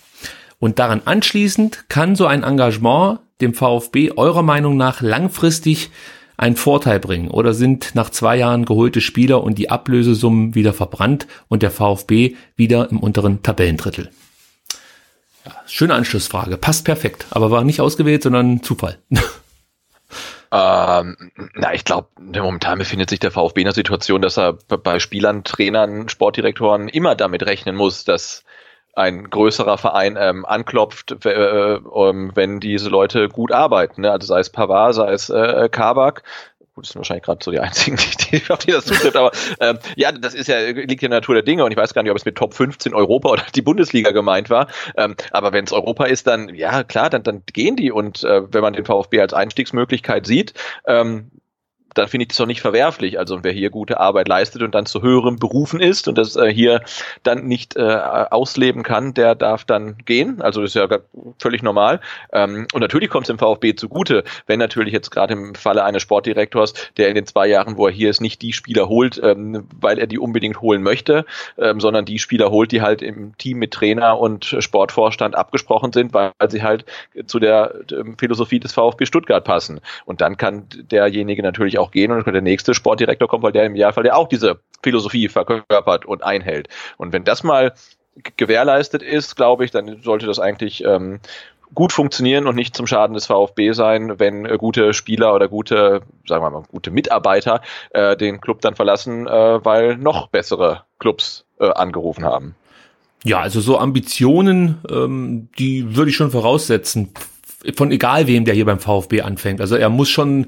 Und 0.60 0.78
daran 0.78 1.02
anschließend 1.04 1.86
kann 1.90 2.16
so 2.16 2.28
ein 2.28 2.44
Engagement 2.44 3.20
dem 3.42 3.56
VfB 3.56 4.12
eurer 4.12 4.44
Meinung 4.44 4.78
nach 4.78 5.02
langfristig 5.02 5.90
einen 6.38 6.56
Vorteil 6.56 7.00
bringen 7.00 7.30
oder 7.30 7.54
sind 7.54 7.94
nach 7.94 8.10
zwei 8.10 8.38
Jahren 8.38 8.66
geholte 8.66 9.02
Spieler 9.02 9.44
und 9.44 9.58
die 9.58 9.70
Ablösesummen 9.70 10.56
wieder 10.56 10.74
verbrannt 10.74 11.28
und 11.50 11.64
der 11.64 11.72
VfB 11.72 12.36
wieder 12.56 12.90
im 12.90 13.00
unteren 13.00 13.44
Tabellendrittel? 13.44 14.12
Ja, 15.46 15.54
schöne 15.66 15.96
Anschlussfrage, 15.96 16.58
passt 16.58 16.86
perfekt, 16.86 17.26
aber 17.32 17.50
war 17.50 17.64
nicht 17.64 17.82
ausgewählt, 17.82 18.24
sondern 18.24 18.62
Zufall. 18.62 19.00
Ähm, 20.54 21.32
na, 21.54 21.74
ich 21.74 21.86
glaube, 21.86 22.10
momentan 22.20 22.78
befindet 22.78 23.10
sich 23.10 23.20
der 23.20 23.32
VfB 23.32 23.62
in 23.62 23.66
der 23.66 23.74
Situation, 23.74 24.22
dass 24.22 24.38
er 24.38 24.54
bei 24.54 25.00
Spielern, 25.00 25.44
Trainern, 25.44 26.10
Sportdirektoren 26.10 26.90
immer 26.90 27.16
damit 27.16 27.46
rechnen 27.46 27.76
muss, 27.76 28.04
dass 28.04 28.44
ein 28.94 29.30
größerer 29.30 29.78
Verein 29.78 30.18
ähm, 30.20 30.46
anklopft, 30.46 31.26
äh, 31.26 31.76
ähm, 31.76 32.32
wenn 32.36 32.60
diese 32.60 32.90
Leute 32.90 33.30
gut 33.30 33.52
arbeiten. 33.52 34.02
Ne? 34.02 34.12
Also 34.12 34.28
sei 34.28 34.40
es 34.40 34.50
Pavard, 34.50 34.96
sei 34.96 35.14
es 35.14 35.30
äh, 35.30 35.70
Kabak, 35.72 36.24
gut, 36.82 36.88
das 36.88 36.94
sind 36.94 37.00
wahrscheinlich 37.00 37.24
gerade 37.24 37.44
so 37.44 37.52
die 37.52 37.60
einzigen, 37.60 37.98
die, 38.32 38.40
die, 38.40 38.50
auf 38.50 38.60
die 38.60 38.72
das 38.72 38.86
zutrifft, 38.86 39.16
aber 39.16 39.32
ähm, 39.60 39.80
ja, 39.96 40.12
das 40.12 40.34
ist 40.34 40.48
ja, 40.48 40.60
liegt 40.60 41.04
in 41.04 41.12
der 41.12 41.20
Natur 41.20 41.36
der 41.36 41.44
Dinge 41.44 41.64
und 41.64 41.72
ich 41.72 41.78
weiß 41.78 41.94
gar 41.94 42.04
nicht, 42.04 42.12
ob 42.12 42.18
es 42.18 42.26
mit 42.26 42.36
Top 42.36 42.54
15 42.54 42.94
Europa 42.94 43.30
oder 43.30 43.44
die 43.54 43.62
Bundesliga 43.62 44.12
gemeint 44.12 44.50
war. 44.50 44.68
Ähm, 44.98 45.16
aber 45.32 45.54
wenn 45.54 45.66
es 45.66 45.72
Europa 45.72 46.06
ist, 46.06 46.28
dann, 46.28 46.54
ja 46.54 46.84
klar, 46.84 47.10
dann, 47.10 47.24
dann 47.24 47.44
gehen 47.52 47.76
die 47.76 47.92
und 47.92 48.24
äh, 48.24 48.42
wenn 48.52 48.62
man 48.62 48.74
den 48.74 48.86
VfB 48.86 49.22
als 49.22 49.34
Einstiegsmöglichkeit 49.34 50.26
sieht, 50.26 50.54
ähm, 50.88 51.32
dann 51.94 52.08
finde 52.08 52.24
ich 52.24 52.30
das 52.30 52.42
auch 52.42 52.46
nicht 52.46 52.62
verwerflich. 52.62 53.20
Also 53.20 53.44
wer 53.44 53.52
hier 53.52 53.70
gute 53.70 54.00
Arbeit 54.00 54.28
leistet 54.28 54.62
und 54.62 54.74
dann 54.76 54.86
zu 54.86 55.02
höherem 55.02 55.38
berufen 55.38 55.80
ist 55.80 56.08
und 56.08 56.18
das 56.18 56.36
äh, 56.36 56.52
hier 56.52 56.82
dann 57.24 57.46
nicht 57.46 57.76
äh, 57.76 57.82
ausleben 57.82 58.84
kann, 58.84 59.14
der 59.14 59.36
darf 59.36 59.66
dann 59.66 59.98
gehen. 60.06 60.42
Also 60.42 60.62
das 60.62 60.72
ist 60.72 60.76
ja 60.76 60.88
völlig 61.40 61.64
normal. 61.64 62.00
Ähm, 62.32 62.68
und 62.74 62.82
natürlich 62.82 63.10
kommt 63.10 63.24
es 63.24 63.28
dem 63.28 63.40
VfB 63.40 63.76
zugute, 63.76 64.24
wenn 64.48 64.60
natürlich 64.60 64.94
jetzt 64.94 65.12
gerade 65.12 65.34
im 65.34 65.56
Falle 65.56 65.84
eines 65.84 66.02
Sportdirektors, 66.02 66.74
der 66.98 67.10
in 67.10 67.16
den 67.16 67.26
zwei 67.26 67.48
Jahren, 67.48 67.78
wo 67.78 67.88
er 67.88 67.94
hier 67.94 68.10
ist, 68.10 68.22
nicht 68.22 68.42
die 68.42 68.54
Spieler 68.54 68.88
holt, 68.88 69.20
ähm, 69.24 69.68
weil 69.80 70.00
er 70.00 70.08
die 70.08 70.20
unbedingt 70.20 70.62
holen 70.62 70.84
möchte, 70.84 71.26
ähm, 71.58 71.80
sondern 71.80 72.06
die 72.06 72.20
Spieler 72.20 72.52
holt, 72.52 72.72
die 72.72 72.82
halt 72.82 73.02
im 73.02 73.38
Team 73.38 73.58
mit 73.58 73.72
Trainer 73.72 74.18
und 74.20 74.56
Sportvorstand 74.60 75.36
abgesprochen 75.36 75.92
sind, 75.92 76.14
weil 76.14 76.32
sie 76.50 76.64
halt 76.64 76.86
zu 77.26 77.40
der 77.40 77.74
ähm, 77.92 78.16
Philosophie 78.18 78.60
des 78.60 78.74
VfB 78.74 79.06
Stuttgart 79.06 79.44
passen. 79.44 79.82
Und 80.06 80.22
dann 80.22 80.38
kann 80.38 80.68
derjenige 80.70 81.44
natürlich 81.44 81.80
auch 81.81 81.81
gehen 81.90 82.12
und 82.12 82.28
der 82.28 82.42
nächste 82.42 82.76
Sportdirektor 82.76 83.28
kommt, 83.28 83.42
weil 83.42 83.52
der 83.52 83.66
im 83.66 83.74
Idealfall 83.74 84.06
ja 84.06 84.14
auch 84.14 84.28
diese 84.28 84.60
Philosophie 84.84 85.28
verkörpert 85.28 86.06
und 86.06 86.24
einhält. 86.24 86.70
Und 86.98 87.14
wenn 87.14 87.24
das 87.24 87.42
mal 87.42 87.74
gewährleistet 88.38 89.02
ist, 89.02 89.36
glaube 89.36 89.66
ich, 89.66 89.72
dann 89.72 90.04
sollte 90.04 90.28
das 90.28 90.38
eigentlich 90.38 90.84
ähm, 90.84 91.20
gut 91.74 91.94
funktionieren 91.94 92.48
und 92.48 92.56
nicht 92.56 92.76
zum 92.76 92.88
Schaden 92.88 93.14
des 93.14 93.26
VfB 93.26 93.72
sein, 93.72 94.20
wenn 94.20 94.46
äh, 94.46 94.58
gute 94.58 94.94
Spieler 94.94 95.34
oder 95.34 95.48
gute, 95.48 96.02
sagen 96.28 96.44
wir 96.44 96.50
mal, 96.50 96.64
gute 96.70 96.92
Mitarbeiter 96.92 97.62
äh, 97.92 98.18
den 98.18 98.42
Club 98.42 98.62
dann 98.62 98.76
verlassen, 98.76 99.28
äh, 99.28 99.66
weil 99.66 99.98
noch 99.98 100.28
bessere 100.28 100.84
Clubs 101.00 101.46
äh, 101.60 101.70
angerufen 101.70 102.26
haben. 102.26 102.56
Ja, 103.24 103.40
also 103.40 103.62
so 103.62 103.78
Ambitionen, 103.78 104.80
ähm, 104.90 105.50
die 105.60 105.96
würde 105.96 106.10
ich 106.10 106.18
schon 106.18 106.32
voraussetzen 106.32 107.14
von 107.76 107.92
egal 107.92 108.28
wem, 108.28 108.46
der 108.46 108.54
hier 108.54 108.66
beim 108.66 108.80
VfB 108.80 109.22
anfängt. 109.22 109.62
Also 109.62 109.76
er 109.76 109.90
muss 109.90 110.10
schon 110.10 110.48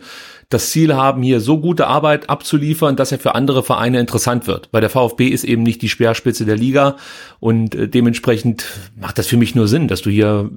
das 0.50 0.70
Ziel 0.70 0.94
haben, 0.94 1.24
hier 1.24 1.40
so 1.40 1.60
gute 1.60 1.88
Arbeit 1.88 2.30
abzuliefern, 2.30 2.96
dass 2.96 3.12
er 3.12 3.20
für 3.20 3.34
andere 3.36 3.64
Vereine 3.64 4.00
interessant 4.00 4.46
wird. 4.46 4.70
Weil 4.72 4.82
der 4.82 4.90
VfB 4.90 5.28
ist 5.28 5.44
eben 5.44 5.64
nicht 5.64 5.82
die 5.82 5.90
Speerspitze 5.90 6.46
der 6.46 6.56
Liga 6.56 6.98
und 7.40 7.76
äh, 7.76 7.88
dementsprechend 7.88 8.66
macht 8.96 9.18
das 9.18 9.28
für 9.28 9.38
mich 9.38 9.56
nur 9.56 9.68
Sinn, 9.68 9.88
dass 9.88 10.02
du 10.02 10.10
hier 10.10 10.50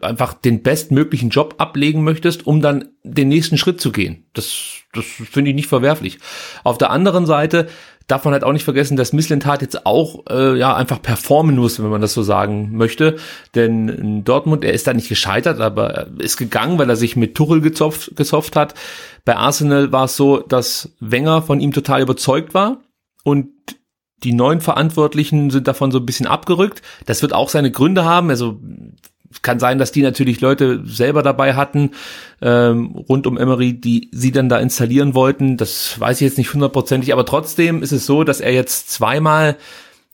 einfach 0.00 0.34
den 0.34 0.62
bestmöglichen 0.62 1.30
Job 1.30 1.56
ablegen 1.58 2.04
möchtest, 2.04 2.46
um 2.46 2.60
dann 2.60 2.86
den 3.02 3.28
nächsten 3.28 3.58
Schritt 3.58 3.80
zu 3.80 3.92
gehen. 3.92 4.24
Das, 4.32 4.82
das 4.92 5.04
finde 5.04 5.50
ich 5.50 5.56
nicht 5.56 5.68
verwerflich. 5.68 6.18
Auf 6.64 6.78
der 6.78 6.90
anderen 6.90 7.26
Seite 7.26 7.68
darf 8.08 8.24
man 8.24 8.32
halt 8.32 8.42
auch 8.42 8.52
nicht 8.52 8.64
vergessen, 8.64 8.96
dass 8.96 9.12
Misslintat 9.12 9.62
jetzt 9.62 9.86
auch 9.86 10.24
äh, 10.30 10.58
ja 10.58 10.74
einfach 10.74 11.00
performen 11.00 11.56
muss, 11.56 11.80
wenn 11.80 11.90
man 11.90 12.00
das 12.00 12.14
so 12.14 12.22
sagen 12.22 12.70
möchte. 12.72 13.16
Denn 13.54 13.88
in 13.88 14.24
Dortmund, 14.24 14.64
er 14.64 14.72
ist 14.72 14.86
da 14.86 14.94
nicht 14.94 15.10
gescheitert, 15.10 15.60
aber 15.60 15.90
er 15.90 16.08
ist 16.18 16.38
gegangen, 16.38 16.78
weil 16.78 16.88
er 16.88 16.96
sich 16.96 17.16
mit 17.16 17.34
Tuchel 17.34 17.60
gezopft, 17.60 18.16
gezopft 18.16 18.56
hat. 18.56 18.74
Bei 19.24 19.36
Arsenal 19.36 19.92
war 19.92 20.06
es 20.06 20.16
so, 20.16 20.38
dass 20.38 20.90
Wenger 21.00 21.42
von 21.42 21.60
ihm 21.60 21.72
total 21.72 22.00
überzeugt 22.00 22.54
war 22.54 22.78
und 23.24 23.48
die 24.24 24.32
neuen 24.32 24.60
Verantwortlichen 24.60 25.50
sind 25.50 25.68
davon 25.68 25.92
so 25.92 25.98
ein 25.98 26.06
bisschen 26.06 26.26
abgerückt. 26.26 26.82
Das 27.06 27.22
wird 27.22 27.32
auch 27.32 27.50
seine 27.50 27.70
Gründe 27.70 28.04
haben. 28.04 28.30
Also 28.30 28.58
kann 29.42 29.58
sein, 29.58 29.78
dass 29.78 29.92
die 29.92 30.02
natürlich 30.02 30.40
Leute 30.40 30.82
selber 30.84 31.22
dabei 31.22 31.54
hatten, 31.54 31.90
ähm, 32.40 32.86
rund 33.08 33.26
um 33.26 33.38
Emery, 33.38 33.74
die 33.74 34.10
sie 34.12 34.32
dann 34.32 34.48
da 34.48 34.58
installieren 34.58 35.14
wollten. 35.14 35.56
Das 35.56 35.98
weiß 36.00 36.20
ich 36.20 36.24
jetzt 36.24 36.38
nicht 36.38 36.52
hundertprozentig, 36.52 37.12
aber 37.12 37.26
trotzdem 37.26 37.82
ist 37.82 37.92
es 37.92 38.06
so, 38.06 38.24
dass 38.24 38.40
er 38.40 38.52
jetzt 38.52 38.90
zweimal 38.90 39.56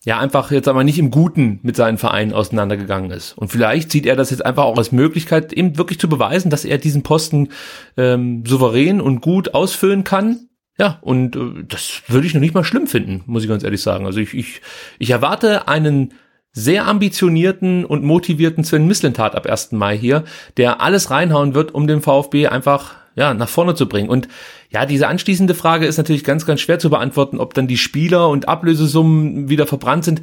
ja 0.05 0.19
einfach 0.19 0.51
jetzt 0.51 0.69
aber 0.69 0.85
nicht 0.85 0.99
im 0.99 1.11
Guten 1.11 1.61
mit 1.63 1.77
seinen 1.77 1.99
Vereinen 1.99 2.33
auseinandergegangen 2.33 3.11
ist. 3.11 3.33
Und 3.37 3.49
vielleicht 3.49 3.91
sieht 3.91 4.07
er 4.07 4.17
das 4.17 4.31
jetzt 4.31 4.45
einfach 4.45 4.65
auch 4.65 4.77
als 4.77 4.93
Möglichkeit, 4.93 5.53
eben 5.53 5.79
wirklich 5.79 5.99
zu 5.99 6.09
beweisen, 6.09 6.51
dass 6.51 6.65
er 6.65 6.79
diesen 6.79 7.03
Posten 7.03 7.49
ähm, 7.97 8.45
souverän 8.47 9.01
und 9.01 9.21
gut 9.21 9.55
ausfüllen 9.55 10.05
kann. 10.05 10.49
Ja, 10.79 10.99
und 11.03 11.37
äh, 11.37 11.65
das 11.67 12.03
würde 12.09 12.27
ich 12.27 12.35
noch 12.35 12.41
nicht 12.41 12.55
mal 12.55 12.65
schlimm 12.65 12.87
finden, 12.87 13.23
muss 13.27 13.45
ich 13.45 13.49
ganz 13.49 13.65
ehrlich 13.65 13.81
sagen. 13.81 14.07
Also 14.07 14.21
ich, 14.21 14.35
ich, 14.35 14.61
ich 14.99 15.11
erwarte 15.11 15.69
einen 15.69 16.13
sehr 16.55 16.87
ambitionierten 16.87 17.85
und 17.85 18.05
motivierten 18.05 18.65
Sven 18.65 18.87
Mislintat 18.87 19.35
ab 19.35 19.47
1. 19.47 19.73
Mai 19.73 19.99
hier, 19.99 20.25
der 20.57 20.81
alles 20.81 21.11
reinhauen 21.11 21.55
wird, 21.55 21.75
um 21.75 21.87
den 21.87 22.01
VfB 22.01 22.47
einfach 22.47 22.95
ja, 23.17 23.35
nach 23.35 23.49
vorne 23.49 23.75
zu 23.75 23.89
bringen. 23.89 24.09
Und 24.09 24.29
ja, 24.71 24.87
diese 24.87 25.09
anschließende 25.09 25.55
Frage 25.55 25.87
ist 25.87 25.99
natürlich 25.99 26.25
ganz, 26.25 26.47
ganz 26.47 26.61
schwer 26.61 26.79
zu 26.79 26.91
beantworten, 26.91 27.39
ob 27.39 27.55
dann 27.55 27.67
die 27.67 27.77
Spieler 27.77 28.29
und 28.29 28.49
Ablösesummen 28.49 29.49
wieder 29.49 29.67
verbrannt 29.67 30.05
sind. 30.05 30.21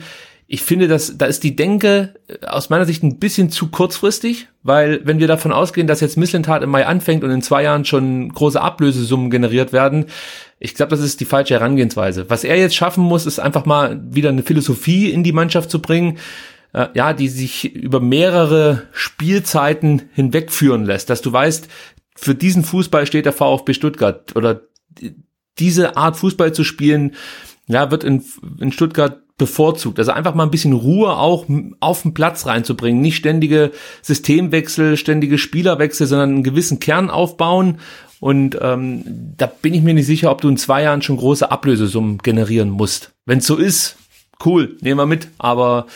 Ich 0.54 0.64
finde, 0.64 0.90
dass 0.90 1.18
da 1.18 1.28
ist 1.28 1.46
die 1.46 1.56
Denke 1.56 2.16
äh, 2.28 2.46
aus 2.46 2.70
meiner 2.70 2.84
Sicht 2.84 3.04
ein 3.04 3.20
bisschen 3.20 3.52
zu 3.52 3.70
kurzfristig, 3.70 4.50
weil 4.64 5.00
wenn 5.06 5.18
wir 5.18 5.28
davon 5.28 5.54
ausgehen, 5.54 5.88
dass 5.88 6.02
jetzt 6.02 6.18
Misslintat 6.18 6.62
im 6.62 6.70
Mai 6.70 6.86
anfängt 6.86 7.24
und 7.24 7.32
in 7.32 7.42
zwei 7.42 7.64
Jahren 7.64 7.86
schon 7.86 8.34
große 8.34 8.60
Ablösesummen 8.60 9.32
generiert 9.32 9.72
werden, 9.72 10.08
ich 10.60 10.76
glaube, 10.76 10.90
das 10.90 11.00
ist 11.00 11.22
die 11.22 11.26
falsche 11.26 11.54
Herangehensweise. 11.54 12.30
Was 12.30 12.44
er 12.44 12.58
jetzt 12.58 12.76
schaffen 12.76 13.02
muss, 13.02 13.26
ist 13.26 13.40
einfach 13.40 13.64
mal 13.64 14.02
wieder 14.10 14.28
eine 14.28 14.44
Philosophie 14.44 15.10
in 15.10 15.24
die 15.24 15.32
Mannschaft 15.32 15.72
zu 15.72 15.82
bringen, 15.82 16.18
äh, 16.74 16.88
ja, 16.96 17.14
die 17.14 17.30
sich 17.30 17.74
über 17.74 18.02
mehrere 18.02 18.90
Spielzeiten 18.92 20.10
hinwegführen 20.12 20.84
lässt, 20.84 21.10
dass 21.10 21.22
du 21.22 21.32
weißt, 21.32 21.70
für 22.18 22.36
diesen 22.36 22.66
Fußball 22.66 23.08
steht 23.08 23.26
der 23.26 23.32
VfB 23.32 23.74
Stuttgart 23.74 24.36
oder 24.36 24.64
diese 25.60 25.96
Art 25.96 26.18
Fußball 26.18 26.52
zu 26.52 26.66
spielen, 26.66 27.16
ja, 27.68 27.90
wird 27.90 28.04
in, 28.04 28.26
in 28.60 28.74
Stuttgart 28.74 29.22
bevorzugt. 29.42 29.98
Also 29.98 30.12
einfach 30.12 30.36
mal 30.36 30.44
ein 30.44 30.52
bisschen 30.52 30.74
Ruhe 30.74 31.18
auch 31.18 31.48
auf 31.80 32.04
den 32.04 32.14
Platz 32.14 32.46
reinzubringen. 32.46 33.02
Nicht 33.02 33.16
ständige 33.16 33.72
Systemwechsel, 34.04 34.98
ständige 34.98 35.40
Spielerwechsel, 35.40 36.06
sondern 36.06 36.30
einen 36.30 36.44
gewissen 36.44 36.80
Kern 36.80 37.10
aufbauen. 37.10 37.80
Und 38.20 38.56
ähm, 38.62 39.04
da 39.36 39.48
bin 39.48 39.74
ich 39.74 39.82
mir 39.82 39.96
nicht 39.96 40.06
sicher, 40.06 40.30
ob 40.30 40.42
du 40.42 40.50
in 40.50 40.58
zwei 40.58 40.84
Jahren 40.84 41.02
schon 41.02 41.18
große 41.18 41.50
Ablösesummen 41.50 42.20
generieren 42.20 42.70
musst. 42.70 43.14
Wenn 43.26 43.40
es 43.40 43.48
so 43.48 43.56
ist, 43.56 43.96
cool, 44.46 44.78
nehmen 44.82 45.00
wir 45.00 45.08
mit. 45.08 45.30
Aber 45.40 45.88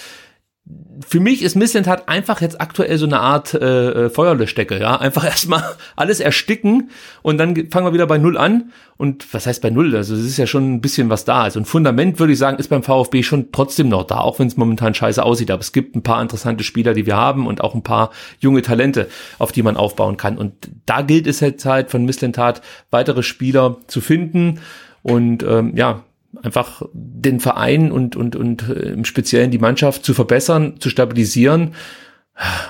für 1.07 1.19
mich 1.19 1.43
ist 1.43 1.55
Missland 1.55 1.87
hat 1.87 2.09
einfach 2.09 2.41
jetzt 2.41 2.59
aktuell 2.59 2.97
so 2.97 3.05
eine 3.05 3.19
Art 3.19 3.53
äh, 3.53 4.05
äh 4.05 4.09
Feuerlöschdecke, 4.09 4.79
ja, 4.79 4.99
einfach 4.99 5.23
erstmal 5.25 5.63
alles 5.95 6.19
ersticken 6.19 6.89
und 7.21 7.37
dann 7.37 7.55
fangen 7.69 7.85
wir 7.85 7.93
wieder 7.93 8.07
bei 8.07 8.17
Null 8.17 8.37
an. 8.37 8.71
Und 8.97 9.33
was 9.33 9.45
heißt 9.45 9.61
bei 9.61 9.69
Null, 9.69 9.93
also 9.93 10.15
es 10.15 10.23
ist 10.23 10.37
ja 10.37 10.47
schon 10.47 10.73
ein 10.73 10.81
bisschen 10.81 11.09
was 11.09 11.25
da, 11.25 11.43
also 11.43 11.59
ein 11.59 11.65
Fundament 11.65 12.17
würde 12.17 12.31
ich 12.31 12.39
sagen, 12.39 12.57
ist 12.57 12.69
beim 12.69 12.81
VfB 12.81 13.23
schon 13.23 13.51
trotzdem 13.51 13.89
noch 13.89 14.05
da, 14.05 14.19
auch 14.19 14.39
wenn 14.39 14.47
es 14.47 14.55
momentan 14.55 14.93
scheiße 14.93 15.21
aussieht, 15.21 15.51
aber 15.51 15.59
es 15.59 15.73
gibt 15.73 15.95
ein 15.95 16.01
paar 16.01 16.21
interessante 16.21 16.63
Spieler, 16.63 16.93
die 16.93 17.05
wir 17.05 17.17
haben 17.17 17.45
und 17.45 17.61
auch 17.61 17.75
ein 17.75 17.83
paar 17.83 18.11
junge 18.39 18.61
Talente, 18.61 19.09
auf 19.37 19.51
die 19.51 19.63
man 19.63 19.75
aufbauen 19.75 20.15
kann. 20.15 20.37
Und 20.37 20.53
da 20.85 21.01
gilt 21.01 21.27
es 21.27 21.41
jetzt 21.41 21.65
halt 21.65 21.91
von 21.91 22.05
Misslentat 22.05 22.61
weitere 22.89 23.21
Spieler 23.21 23.77
zu 23.87 23.99
finden. 23.99 24.61
Und 25.03 25.43
ähm, 25.43 25.75
ja, 25.75 26.04
einfach 26.41 26.81
den 26.93 27.39
Verein 27.39 27.91
und, 27.91 28.15
und, 28.15 28.35
und 28.35 28.69
äh, 28.69 28.89
im 28.89 29.05
Speziellen 29.05 29.51
die 29.51 29.57
Mannschaft 29.57 30.05
zu 30.05 30.13
verbessern, 30.13 30.75
zu 30.79 30.89
stabilisieren. 30.89 31.73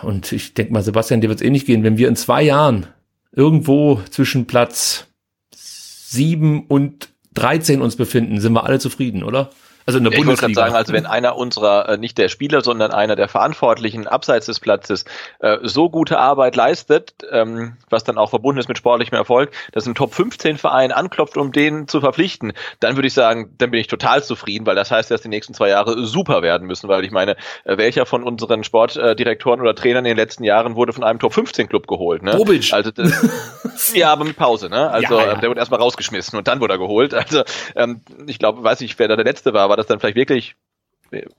Und 0.04 0.32
ich 0.32 0.54
denke 0.54 0.74
mal, 0.74 0.84
Sebastian, 0.84 1.22
dir 1.22 1.30
wird 1.30 1.42
es 1.42 1.46
eh 1.46 1.50
nicht 1.50 1.66
gehen, 1.66 1.84
wenn 1.84 1.98
wir 1.98 2.08
in 2.08 2.16
zwei 2.16 2.44
Jahren 2.44 2.88
irgendwo 3.32 4.00
zwischen 4.10 4.46
Platz 4.46 5.08
sieben 5.52 6.66
und 6.68 7.10
13 7.34 7.82
uns 7.82 7.96
befinden, 7.96 8.40
sind 8.40 8.54
wir 8.54 8.66
alle 8.66 8.80
zufrieden, 8.80 9.24
oder? 9.24 9.50
Also 9.86 10.00
in 10.00 10.04
der 10.04 10.14
ja, 10.14 10.20
Bundesliga. 10.20 10.50
Ich 10.50 10.58
wollte 10.58 10.72
sagen, 10.72 10.76
also 10.76 10.94
wenn 10.94 11.06
einer 11.06 11.36
unserer, 11.38 11.90
äh, 11.90 11.98
nicht 11.98 12.18
der 12.18 12.28
Spieler, 12.30 12.62
sondern 12.62 12.92
einer 12.92 13.16
der 13.16 13.28
Verantwortlichen 13.28 14.08
abseits 14.08 14.48
des 14.48 14.60
Platzes 14.60 15.06
äh, 15.40 15.58
so 15.62 15.90
gute 15.90 16.18
Arbeit 16.18 16.56
leistet, 16.56 17.14
ähm, 17.32 17.78
was 17.90 18.04
dann 18.04 18.18
auch 18.18 18.32
verbunden 18.32 18.60
ist 18.60 18.68
mit 18.68 18.78
sportlichem 18.78 19.16
Erfolg, 19.16 19.52
dass 19.74 19.86
ein 19.86 19.94
Top 19.94 20.14
15 20.16 20.58
Verein 20.58 20.92
anklopft, 20.92 21.38
um 21.38 21.52
den 21.52 21.88
zu 21.88 22.02
verpflichten, 22.02 22.54
dann 22.80 22.96
würde 22.96 23.08
ich 23.08 23.14
sagen, 23.14 23.54
dann 23.60 23.70
bin 23.70 23.80
ich 23.80 23.88
total 23.88 24.24
zufrieden, 24.24 24.66
weil 24.66 24.76
das 24.76 24.90
heißt, 24.90 25.12
dass 25.12 25.22
die 25.22 25.30
nächsten 25.30 25.54
zwei 25.54 25.70
Jahre 25.70 26.06
super 26.06 26.42
werden 26.42 26.66
müssen, 26.66 26.88
weil 26.88 27.06
ich 27.06 27.12
meine, 27.12 27.36
äh, 27.64 27.78
welcher 27.78 28.08
von 28.08 28.24
unseren 28.24 28.64
Sportdirektoren 28.64 29.62
oder 29.62 29.76
Trainern 29.76 30.06
in 30.06 30.10
den 30.10 30.18
letzten 30.18 30.44
Jahren 30.44 30.76
wurde 30.76 30.94
von 30.94 31.04
einem 31.04 31.20
Top 31.20 31.34
15 31.34 31.70
Club 31.70 31.86
geholt, 31.88 32.24
ne? 32.24 32.36
Bobic. 32.36 32.74
Also 32.74 32.90
das, 32.90 33.94
ja, 33.94 34.12
aber 34.12 34.26
mit 34.26 34.36
Pause, 34.36 34.70
ne? 34.70 34.90
Also 34.90 35.20
ja, 35.20 35.26
ja. 35.28 35.36
Der 35.36 35.50
wurde 35.50 35.60
erstmal 35.60 35.80
rausgeschmissen 35.80 36.38
und 36.38 36.48
dann 36.48 36.60
wurde 36.60 36.74
er 36.74 36.80
geholt. 36.80 37.14
Also 37.14 37.44
ähm, 37.76 38.02
ich 38.28 38.40
glaube, 38.40 38.64
weiß 38.64 38.82
ich, 38.82 38.98
wer 38.98 39.08
da 39.08 39.16
der 39.16 39.26
letzte 39.26 39.54
war, 39.54 39.75
war 39.76 39.78
das 39.78 39.88
dann 39.88 40.00
vielleicht 40.00 40.16
wirklich 40.16 40.56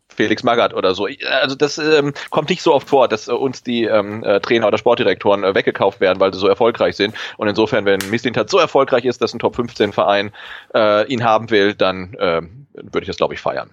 Felix 0.08 0.42
Magath 0.42 0.74
oder 0.74 0.94
so. 0.94 1.08
Also 1.40 1.56
das 1.56 1.78
ähm, 1.78 2.12
kommt 2.30 2.50
nicht 2.50 2.62
so 2.62 2.74
oft 2.74 2.88
vor, 2.88 3.08
dass 3.08 3.28
äh, 3.28 3.32
uns 3.32 3.62
die 3.62 3.84
ähm, 3.84 4.22
äh, 4.22 4.40
Trainer 4.40 4.68
oder 4.68 4.78
Sportdirektoren 4.78 5.42
äh, 5.42 5.54
weggekauft 5.54 6.00
werden, 6.00 6.20
weil 6.20 6.32
sie 6.32 6.38
so 6.38 6.46
erfolgreich 6.48 6.96
sind. 6.96 7.14
Und 7.36 7.48
insofern, 7.48 7.84
wenn 7.84 7.98
Mislintat 8.10 8.50
so 8.50 8.58
erfolgreich 8.58 9.04
ist, 9.04 9.22
dass 9.22 9.34
ein 9.34 9.38
Top 9.38 9.56
15 9.56 9.92
Verein 9.92 10.32
äh, 10.74 11.06
ihn 11.08 11.24
haben 11.24 11.50
will, 11.50 11.74
dann 11.74 12.14
äh, 12.14 12.42
würde 12.74 13.00
ich 13.00 13.06
das, 13.06 13.16
glaube 13.16 13.34
ich, 13.34 13.40
feiern. 13.40 13.70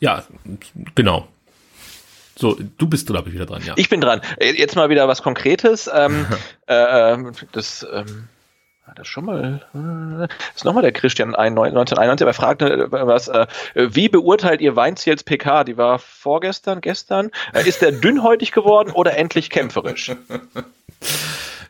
Ja, 0.00 0.24
genau. 0.94 1.26
So, 2.36 2.56
du 2.78 2.86
bist, 2.86 3.06
glaube 3.06 3.28
ich, 3.28 3.34
wieder 3.34 3.46
dran, 3.46 3.62
ja. 3.64 3.74
Ich 3.76 3.88
bin 3.88 4.00
dran. 4.00 4.20
Äh, 4.38 4.52
jetzt 4.52 4.76
mal 4.76 4.88
wieder 4.88 5.08
was 5.08 5.22
Konkretes. 5.22 5.90
Ähm, 5.92 6.26
äh, 6.66 7.16
das 7.52 7.86
ähm, 7.92 8.28
das 8.96 9.06
schon 9.06 9.24
mal, 9.24 9.62
äh, 9.74 10.28
ist 10.54 10.64
nochmal 10.64 10.82
der 10.82 10.92
Christian 10.92 11.34
1991, 11.34 12.24
aber 12.24 12.30
er 12.30 12.34
fragte 12.34 12.66
äh, 12.66 12.88
was, 12.90 13.28
äh, 13.28 13.46
wie 13.74 14.08
beurteilt 14.08 14.60
ihr 14.60 14.76
Weinziels 14.76 15.22
PK? 15.22 15.64
Die 15.64 15.76
war 15.76 15.98
vorgestern, 15.98 16.80
gestern. 16.80 17.30
Ist 17.64 17.82
der 17.82 17.92
dünnhäutig 17.92 18.52
geworden 18.52 18.90
oder 18.90 19.16
endlich 19.16 19.50
kämpferisch? 19.50 20.12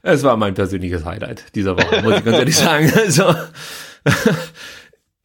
Es 0.02 0.24
war 0.24 0.36
mein 0.36 0.54
persönliches 0.54 1.04
Highlight 1.04 1.54
dieser 1.54 1.76
Woche, 1.76 2.02
muss 2.02 2.18
ich 2.18 2.24
ganz 2.24 2.38
ehrlich 2.38 2.56
sagen. 2.56 2.92
Also, 2.96 3.34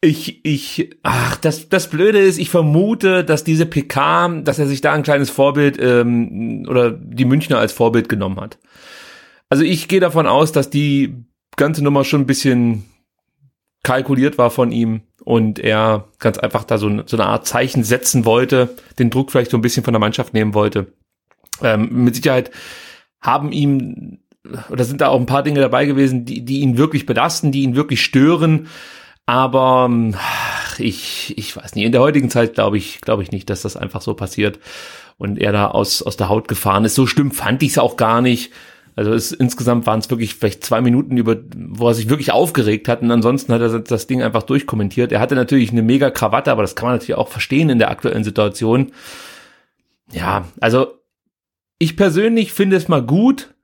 ich, 0.00 0.44
ich, 0.44 0.96
ach, 1.02 1.36
das, 1.36 1.68
das 1.68 1.90
Blöde 1.90 2.20
ist, 2.20 2.38
ich 2.38 2.50
vermute, 2.50 3.24
dass 3.24 3.42
diese 3.42 3.66
PK, 3.66 4.40
dass 4.44 4.58
er 4.58 4.66
sich 4.66 4.80
da 4.80 4.92
ein 4.92 5.02
kleines 5.02 5.30
Vorbild 5.30 5.78
ähm, 5.80 6.64
oder 6.68 6.92
die 6.92 7.24
Münchner 7.24 7.58
als 7.58 7.72
Vorbild 7.72 8.08
genommen 8.08 8.40
hat. 8.40 8.58
Also 9.48 9.64
ich 9.64 9.88
gehe 9.88 10.00
davon 10.00 10.26
aus, 10.26 10.52
dass 10.52 10.70
die 10.70 11.24
ganze 11.58 11.84
Nummer 11.84 12.04
schon 12.04 12.22
ein 12.22 12.26
bisschen 12.26 12.84
kalkuliert 13.82 14.38
war 14.38 14.50
von 14.50 14.72
ihm 14.72 15.02
und 15.24 15.58
er 15.58 16.08
ganz 16.18 16.38
einfach 16.38 16.64
da 16.64 16.78
so, 16.78 16.90
so 17.06 17.16
eine 17.16 17.26
Art 17.26 17.46
Zeichen 17.46 17.84
setzen 17.84 18.24
wollte, 18.24 18.74
den 18.98 19.10
Druck 19.10 19.30
vielleicht 19.30 19.50
so 19.50 19.58
ein 19.58 19.62
bisschen 19.62 19.84
von 19.84 19.92
der 19.92 20.00
Mannschaft 20.00 20.34
nehmen 20.34 20.54
wollte. 20.54 20.92
Ähm, 21.62 22.04
mit 22.04 22.16
Sicherheit 22.16 22.50
haben 23.20 23.52
ihm 23.52 24.18
oder 24.70 24.84
sind 24.84 25.00
da 25.00 25.08
auch 25.08 25.20
ein 25.20 25.26
paar 25.26 25.42
Dinge 25.42 25.60
dabei 25.60 25.84
gewesen, 25.84 26.24
die, 26.24 26.44
die 26.44 26.60
ihn 26.60 26.78
wirklich 26.78 27.06
belasten, 27.06 27.52
die 27.52 27.62
ihn 27.62 27.76
wirklich 27.76 28.02
stören. 28.02 28.68
Aber 29.26 29.90
ach, 30.14 30.78
ich, 30.78 31.36
ich 31.36 31.54
weiß 31.54 31.74
nicht, 31.74 31.84
in 31.84 31.92
der 31.92 32.00
heutigen 32.00 32.30
Zeit 32.30 32.54
glaube 32.54 32.78
ich, 32.78 33.02
glaube 33.02 33.22
ich 33.22 33.30
nicht, 33.30 33.50
dass 33.50 33.62
das 33.62 33.76
einfach 33.76 34.00
so 34.00 34.14
passiert 34.14 34.58
und 35.18 35.38
er 35.38 35.52
da 35.52 35.68
aus, 35.68 36.00
aus 36.02 36.16
der 36.16 36.30
Haut 36.30 36.48
gefahren 36.48 36.84
ist. 36.84 36.94
So 36.94 37.06
schlimm 37.06 37.30
fand 37.30 37.62
ich 37.62 37.72
es 37.72 37.78
auch 37.78 37.96
gar 37.96 38.22
nicht. 38.22 38.52
Also 38.98 39.12
es, 39.12 39.30
insgesamt 39.30 39.86
waren 39.86 40.00
es 40.00 40.10
wirklich 40.10 40.34
vielleicht 40.34 40.64
zwei 40.64 40.80
Minuten, 40.80 41.16
über, 41.18 41.36
wo 41.56 41.86
er 41.86 41.94
sich 41.94 42.08
wirklich 42.08 42.32
aufgeregt 42.32 42.88
hat 42.88 43.00
und 43.00 43.12
ansonsten 43.12 43.52
hat 43.52 43.60
er 43.60 43.78
das 43.78 44.08
Ding 44.08 44.24
einfach 44.24 44.42
durchkommentiert. 44.42 45.12
Er 45.12 45.20
hatte 45.20 45.36
natürlich 45.36 45.70
eine 45.70 45.82
mega 45.82 46.10
Krawatte, 46.10 46.50
aber 46.50 46.62
das 46.62 46.74
kann 46.74 46.88
man 46.88 46.96
natürlich 46.96 47.14
auch 47.14 47.28
verstehen 47.28 47.70
in 47.70 47.78
der 47.78 47.92
aktuellen 47.92 48.24
Situation. 48.24 48.90
Ja, 50.10 50.48
also 50.58 50.94
ich 51.78 51.96
persönlich 51.96 52.52
finde 52.52 52.74
es 52.74 52.88
mal 52.88 53.04
gut, 53.04 53.54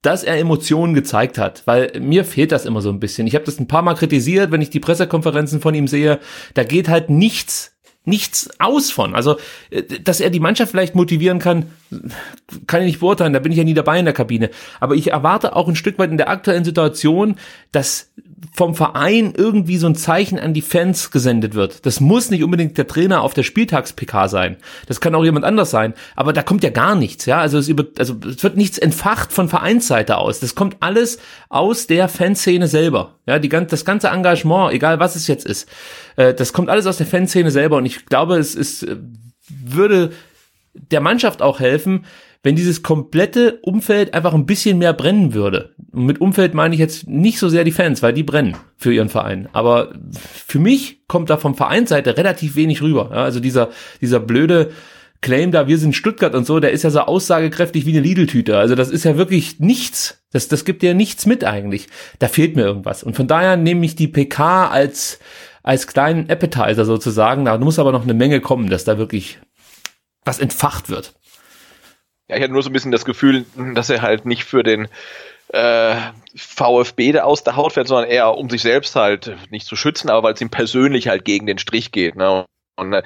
dass 0.00 0.24
er 0.24 0.38
Emotionen 0.38 0.94
gezeigt 0.94 1.36
hat, 1.36 1.60
weil 1.66 1.92
mir 2.00 2.24
fehlt 2.24 2.50
das 2.50 2.64
immer 2.64 2.80
so 2.80 2.88
ein 2.88 3.00
bisschen. 3.00 3.26
Ich 3.26 3.34
habe 3.34 3.44
das 3.44 3.60
ein 3.60 3.68
paar 3.68 3.82
Mal 3.82 3.96
kritisiert, 3.96 4.50
wenn 4.50 4.62
ich 4.62 4.70
die 4.70 4.80
Pressekonferenzen 4.80 5.60
von 5.60 5.74
ihm 5.74 5.88
sehe, 5.88 6.20
da 6.54 6.64
geht 6.64 6.88
halt 6.88 7.10
nichts 7.10 7.76
nichts 8.10 8.50
aus 8.58 8.90
von. 8.90 9.14
Also, 9.14 9.38
äh, 9.70 9.82
dass 9.82 10.20
er 10.20 10.28
die 10.28 10.40
Mannschaft 10.40 10.72
vielleicht 10.72 10.94
motivieren 10.94 11.38
kann, 11.38 11.70
kann 12.66 12.82
ich 12.82 12.86
nicht 12.86 13.00
beurteilen, 13.00 13.32
da 13.32 13.38
bin 13.38 13.52
ich 13.52 13.58
ja 13.58 13.64
nie 13.64 13.74
dabei 13.74 13.98
in 13.98 14.04
der 14.04 14.14
Kabine. 14.14 14.50
Aber 14.80 14.94
ich 14.94 15.12
erwarte 15.12 15.56
auch 15.56 15.68
ein 15.68 15.76
Stück 15.76 15.98
weit 15.98 16.10
in 16.10 16.18
der 16.18 16.28
aktuellen 16.28 16.64
Situation, 16.64 17.36
dass 17.72 18.12
vom 18.52 18.74
Verein 18.74 19.34
irgendwie 19.36 19.76
so 19.76 19.86
ein 19.86 19.94
Zeichen 19.94 20.38
an 20.38 20.54
die 20.54 20.62
Fans 20.62 21.10
gesendet 21.10 21.54
wird. 21.54 21.84
Das 21.84 22.00
muss 22.00 22.30
nicht 22.30 22.42
unbedingt 22.42 22.78
der 22.78 22.86
Trainer 22.86 23.22
auf 23.22 23.34
der 23.34 23.42
Spieltags-PK 23.42 24.28
sein. 24.28 24.56
Das 24.86 25.00
kann 25.00 25.14
auch 25.14 25.24
jemand 25.24 25.44
anders 25.44 25.70
sein. 25.70 25.94
Aber 26.16 26.32
da 26.32 26.42
kommt 26.42 26.64
ja 26.64 26.70
gar 26.70 26.94
nichts, 26.94 27.26
ja. 27.26 27.38
Also 27.40 27.58
es, 27.58 27.68
über, 27.68 27.84
also 27.98 28.16
es 28.26 28.42
wird 28.42 28.56
nichts 28.56 28.78
entfacht 28.78 29.32
von 29.32 29.48
Vereinsseite 29.48 30.16
aus. 30.16 30.40
Das 30.40 30.54
kommt 30.54 30.76
alles 30.80 31.18
aus 31.48 31.86
der 31.86 32.08
Fanszene 32.08 32.66
selber. 32.66 33.18
Ja, 33.26 33.38
die, 33.38 33.48
das 33.48 33.84
ganze 33.84 34.08
Engagement, 34.08 34.72
egal 34.72 35.00
was 35.00 35.16
es 35.16 35.26
jetzt 35.26 35.44
ist, 35.44 35.68
äh, 36.16 36.32
das 36.32 36.52
kommt 36.52 36.70
alles 36.70 36.86
aus 36.86 36.96
der 36.96 37.06
Fanszene 37.06 37.50
selber. 37.50 37.76
Und 37.76 37.86
ich 37.86 38.06
glaube, 38.06 38.36
es 38.38 38.54
ist, 38.54 38.84
äh, 38.84 38.96
würde 39.48 40.12
der 40.72 41.00
Mannschaft 41.00 41.42
auch 41.42 41.60
helfen, 41.60 42.06
wenn 42.42 42.56
dieses 42.56 42.82
komplette 42.82 43.58
Umfeld 43.62 44.14
einfach 44.14 44.32
ein 44.32 44.46
bisschen 44.46 44.78
mehr 44.78 44.92
brennen 44.92 45.34
würde. 45.34 45.74
Und 45.92 46.06
mit 46.06 46.20
Umfeld 46.20 46.54
meine 46.54 46.74
ich 46.74 46.80
jetzt 46.80 47.06
nicht 47.06 47.38
so 47.38 47.48
sehr 47.48 47.64
die 47.64 47.72
Fans, 47.72 48.02
weil 48.02 48.14
die 48.14 48.22
brennen 48.22 48.56
für 48.76 48.92
ihren 48.92 49.10
Verein. 49.10 49.48
Aber 49.52 49.92
für 50.12 50.58
mich 50.58 51.06
kommt 51.06 51.28
da 51.28 51.36
vom 51.36 51.54
Vereinsseite 51.54 52.16
relativ 52.16 52.56
wenig 52.56 52.80
rüber. 52.80 53.10
Ja, 53.12 53.24
also 53.24 53.40
dieser, 53.40 53.68
dieser 54.00 54.20
blöde 54.20 54.70
Claim 55.20 55.50
da, 55.50 55.68
wir 55.68 55.76
sind 55.76 55.94
Stuttgart 55.94 56.34
und 56.34 56.46
so, 56.46 56.60
der 56.60 56.72
ist 56.72 56.82
ja 56.82 56.88
so 56.88 57.00
aussagekräftig 57.00 57.84
wie 57.84 57.90
eine 57.90 58.00
Lidl-Tüte. 58.00 58.56
Also 58.56 58.74
das 58.74 58.88
ist 58.88 59.04
ja 59.04 59.18
wirklich 59.18 59.60
nichts. 59.60 60.22
Das, 60.32 60.48
das 60.48 60.64
gibt 60.64 60.82
ja 60.82 60.94
nichts 60.94 61.26
mit 61.26 61.44
eigentlich. 61.44 61.88
Da 62.18 62.28
fehlt 62.28 62.56
mir 62.56 62.62
irgendwas. 62.62 63.02
Und 63.02 63.16
von 63.16 63.26
daher 63.26 63.58
nehme 63.58 63.84
ich 63.84 63.96
die 63.96 64.08
PK 64.08 64.68
als, 64.68 65.18
als 65.62 65.86
kleinen 65.86 66.30
Appetizer 66.30 66.86
sozusagen. 66.86 67.44
Da 67.44 67.58
muss 67.58 67.78
aber 67.78 67.92
noch 67.92 68.04
eine 68.04 68.14
Menge 68.14 68.40
kommen, 68.40 68.70
dass 68.70 68.84
da 68.84 68.96
wirklich 68.96 69.38
was 70.24 70.38
entfacht 70.38 70.88
wird. 70.88 71.12
Ja, 72.30 72.36
ich 72.36 72.42
hatte 72.42 72.52
nur 72.52 72.62
so 72.62 72.70
ein 72.70 72.72
bisschen 72.72 72.92
das 72.92 73.04
Gefühl, 73.04 73.44
dass 73.74 73.90
er 73.90 74.02
halt 74.02 74.24
nicht 74.24 74.44
für 74.44 74.62
den 74.62 74.86
äh, 75.48 75.96
VfB 76.36 77.10
da 77.10 77.24
aus 77.24 77.42
der 77.42 77.56
Haut 77.56 77.72
fährt, 77.72 77.88
sondern 77.88 78.08
eher 78.08 78.36
um 78.36 78.48
sich 78.48 78.62
selbst 78.62 78.94
halt 78.94 79.36
nicht 79.50 79.66
zu 79.66 79.74
schützen, 79.74 80.10
aber 80.10 80.22
weil 80.22 80.34
es 80.34 80.40
ihm 80.40 80.48
persönlich 80.48 81.08
halt 81.08 81.24
gegen 81.24 81.46
den 81.46 81.58
Strich 81.58 81.90
geht. 81.90 82.14
Ne? 82.14 82.44
Und 82.80 82.94
äh, 82.94 83.02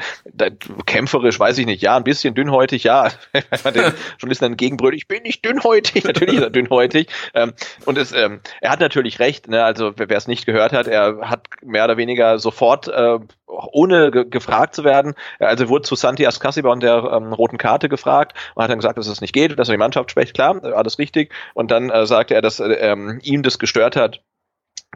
kämpferisch, 0.86 1.40
weiß 1.40 1.58
ich 1.58 1.66
nicht, 1.66 1.82
ja, 1.82 1.96
ein 1.96 2.04
bisschen 2.04 2.34
dünnhäutig, 2.34 2.84
ja. 2.84 3.08
Den 3.64 3.92
Journalisten 4.18 4.44
entgegenbrüllt, 4.44 4.94
ich 4.94 5.08
bin 5.08 5.24
nicht 5.24 5.44
dünnhäutig, 5.44 6.04
natürlich 6.04 6.36
ist 6.36 6.42
er 6.42 6.50
dünnhäutig. 6.50 7.08
Ähm, 7.34 7.54
und 7.84 7.98
es, 7.98 8.12
ähm, 8.12 8.40
er 8.60 8.70
hat 8.70 8.78
natürlich 8.78 9.18
recht, 9.18 9.48
ne? 9.48 9.64
also 9.64 9.92
wer 9.96 10.16
es 10.16 10.28
nicht 10.28 10.46
gehört 10.46 10.72
hat, 10.72 10.86
er 10.86 11.28
hat 11.28 11.48
mehr 11.60 11.84
oder 11.84 11.96
weniger 11.96 12.38
sofort, 12.38 12.86
äh, 12.86 13.18
ohne 13.46 14.12
ge 14.12 14.24
gefragt 14.30 14.76
zu 14.76 14.84
werden, 14.84 15.14
also 15.40 15.68
wurde 15.68 15.82
zu 15.82 15.96
Santi 15.96 16.24
Ascasiba 16.24 16.70
und 16.70 16.82
der 16.82 17.10
ähm, 17.12 17.32
roten 17.32 17.58
Karte 17.58 17.88
gefragt 17.88 18.36
und 18.54 18.62
hat 18.62 18.70
dann 18.70 18.78
gesagt, 18.78 18.96
dass 18.96 19.08
es 19.08 19.20
nicht 19.20 19.32
geht, 19.32 19.58
dass 19.58 19.68
er 19.68 19.74
die 19.74 19.78
Mannschaft 19.78 20.12
spricht, 20.12 20.34
klar, 20.34 20.62
alles 20.62 21.00
richtig. 21.00 21.32
Und 21.54 21.72
dann 21.72 21.90
äh, 21.90 22.06
sagte 22.06 22.34
er, 22.34 22.42
dass 22.42 22.60
äh, 22.60 22.72
ähm, 22.74 23.18
ihm 23.22 23.42
das 23.42 23.58
gestört 23.58 23.96
hat, 23.96 24.20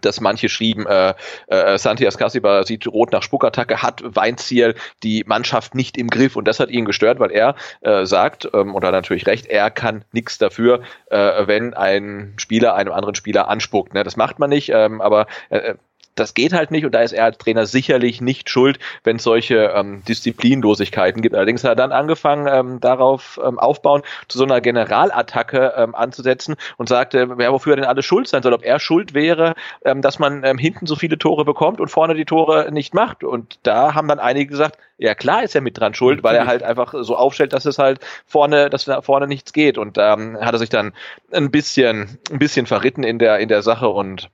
dass 0.00 0.20
manche 0.20 0.48
schrieben, 0.48 0.86
äh, 0.86 1.14
äh, 1.48 1.78
Santi 1.78 2.06
Ascasiba 2.06 2.64
sieht 2.64 2.86
rot 2.86 3.12
nach 3.12 3.22
Spuckattacke, 3.22 3.82
hat 3.82 4.02
Weinziel 4.04 4.74
die 5.02 5.24
Mannschaft 5.26 5.74
nicht 5.74 5.96
im 5.96 6.08
Griff 6.08 6.36
und 6.36 6.46
das 6.46 6.60
hat 6.60 6.70
ihn 6.70 6.84
gestört, 6.84 7.20
weil 7.20 7.30
er 7.30 7.54
äh, 7.80 8.04
sagt, 8.04 8.48
ähm, 8.52 8.74
und 8.74 8.84
hat 8.84 8.92
natürlich 8.92 9.26
recht, 9.26 9.46
er 9.46 9.70
kann 9.70 10.04
nichts 10.12 10.38
dafür, 10.38 10.82
äh, 11.10 11.46
wenn 11.46 11.74
ein 11.74 12.34
Spieler 12.36 12.74
einem 12.74 12.92
anderen 12.92 13.14
Spieler 13.14 13.48
anspuckt. 13.48 13.94
Ne? 13.94 14.04
Das 14.04 14.16
macht 14.16 14.38
man 14.38 14.50
nicht, 14.50 14.70
ähm, 14.70 15.00
aber 15.00 15.26
äh, 15.50 15.74
das 16.18 16.34
geht 16.34 16.52
halt 16.52 16.70
nicht 16.70 16.84
und 16.84 16.94
da 16.94 17.00
ist 17.00 17.12
er 17.12 17.24
als 17.24 17.38
Trainer 17.38 17.66
sicherlich 17.66 18.20
nicht 18.20 18.50
schuld, 18.50 18.78
wenn 19.04 19.16
es 19.16 19.22
solche 19.22 19.72
ähm, 19.74 20.02
Disziplinlosigkeiten 20.06 21.22
gibt. 21.22 21.34
Allerdings 21.34 21.64
hat 21.64 21.72
er 21.72 21.76
dann 21.76 21.92
angefangen, 21.92 22.46
ähm, 22.50 22.80
darauf 22.80 23.40
ähm, 23.44 23.58
aufbauen, 23.58 24.02
zu 24.28 24.38
so 24.38 24.44
einer 24.44 24.60
Generalattacke 24.60 25.74
ähm, 25.76 25.94
anzusetzen 25.94 26.56
und 26.76 26.88
sagte, 26.88 27.38
wer 27.38 27.52
wofür 27.52 27.74
er 27.74 27.76
denn 27.76 27.84
alles 27.84 28.04
schuld 28.04 28.28
sein 28.28 28.42
soll, 28.42 28.52
ob 28.52 28.64
er 28.64 28.78
schuld 28.80 29.14
wäre, 29.14 29.54
ähm, 29.84 30.02
dass 30.02 30.18
man 30.18 30.44
ähm, 30.44 30.58
hinten 30.58 30.86
so 30.86 30.96
viele 30.96 31.18
Tore 31.18 31.44
bekommt 31.44 31.80
und 31.80 31.88
vorne 31.88 32.14
die 32.14 32.24
Tore 32.24 32.70
nicht 32.72 32.94
macht. 32.94 33.24
Und 33.24 33.58
da 33.62 33.94
haben 33.94 34.08
dann 34.08 34.18
einige 34.18 34.50
gesagt, 34.50 34.78
ja 34.98 35.14
klar 35.14 35.44
ist 35.44 35.54
er 35.54 35.60
mit 35.60 35.78
dran 35.78 35.94
schuld, 35.94 36.22
weil 36.22 36.34
er 36.34 36.46
halt 36.46 36.62
einfach 36.62 36.94
so 37.00 37.16
aufstellt, 37.16 37.52
dass 37.52 37.64
es 37.64 37.78
halt 37.78 38.00
vorne, 38.26 38.68
dass 38.68 38.84
da 38.84 39.00
vorne 39.00 39.26
nichts 39.26 39.52
geht. 39.52 39.78
Und 39.78 39.96
da 39.96 40.14
ähm, 40.14 40.38
hat 40.40 40.54
er 40.54 40.58
sich 40.58 40.70
dann 40.70 40.92
ein 41.32 41.50
bisschen, 41.50 42.18
ein 42.30 42.38
bisschen 42.38 42.66
verritten 42.66 43.04
in 43.04 43.18
der, 43.18 43.38
in 43.38 43.48
der 43.48 43.62
Sache 43.62 43.88
und 43.88 44.30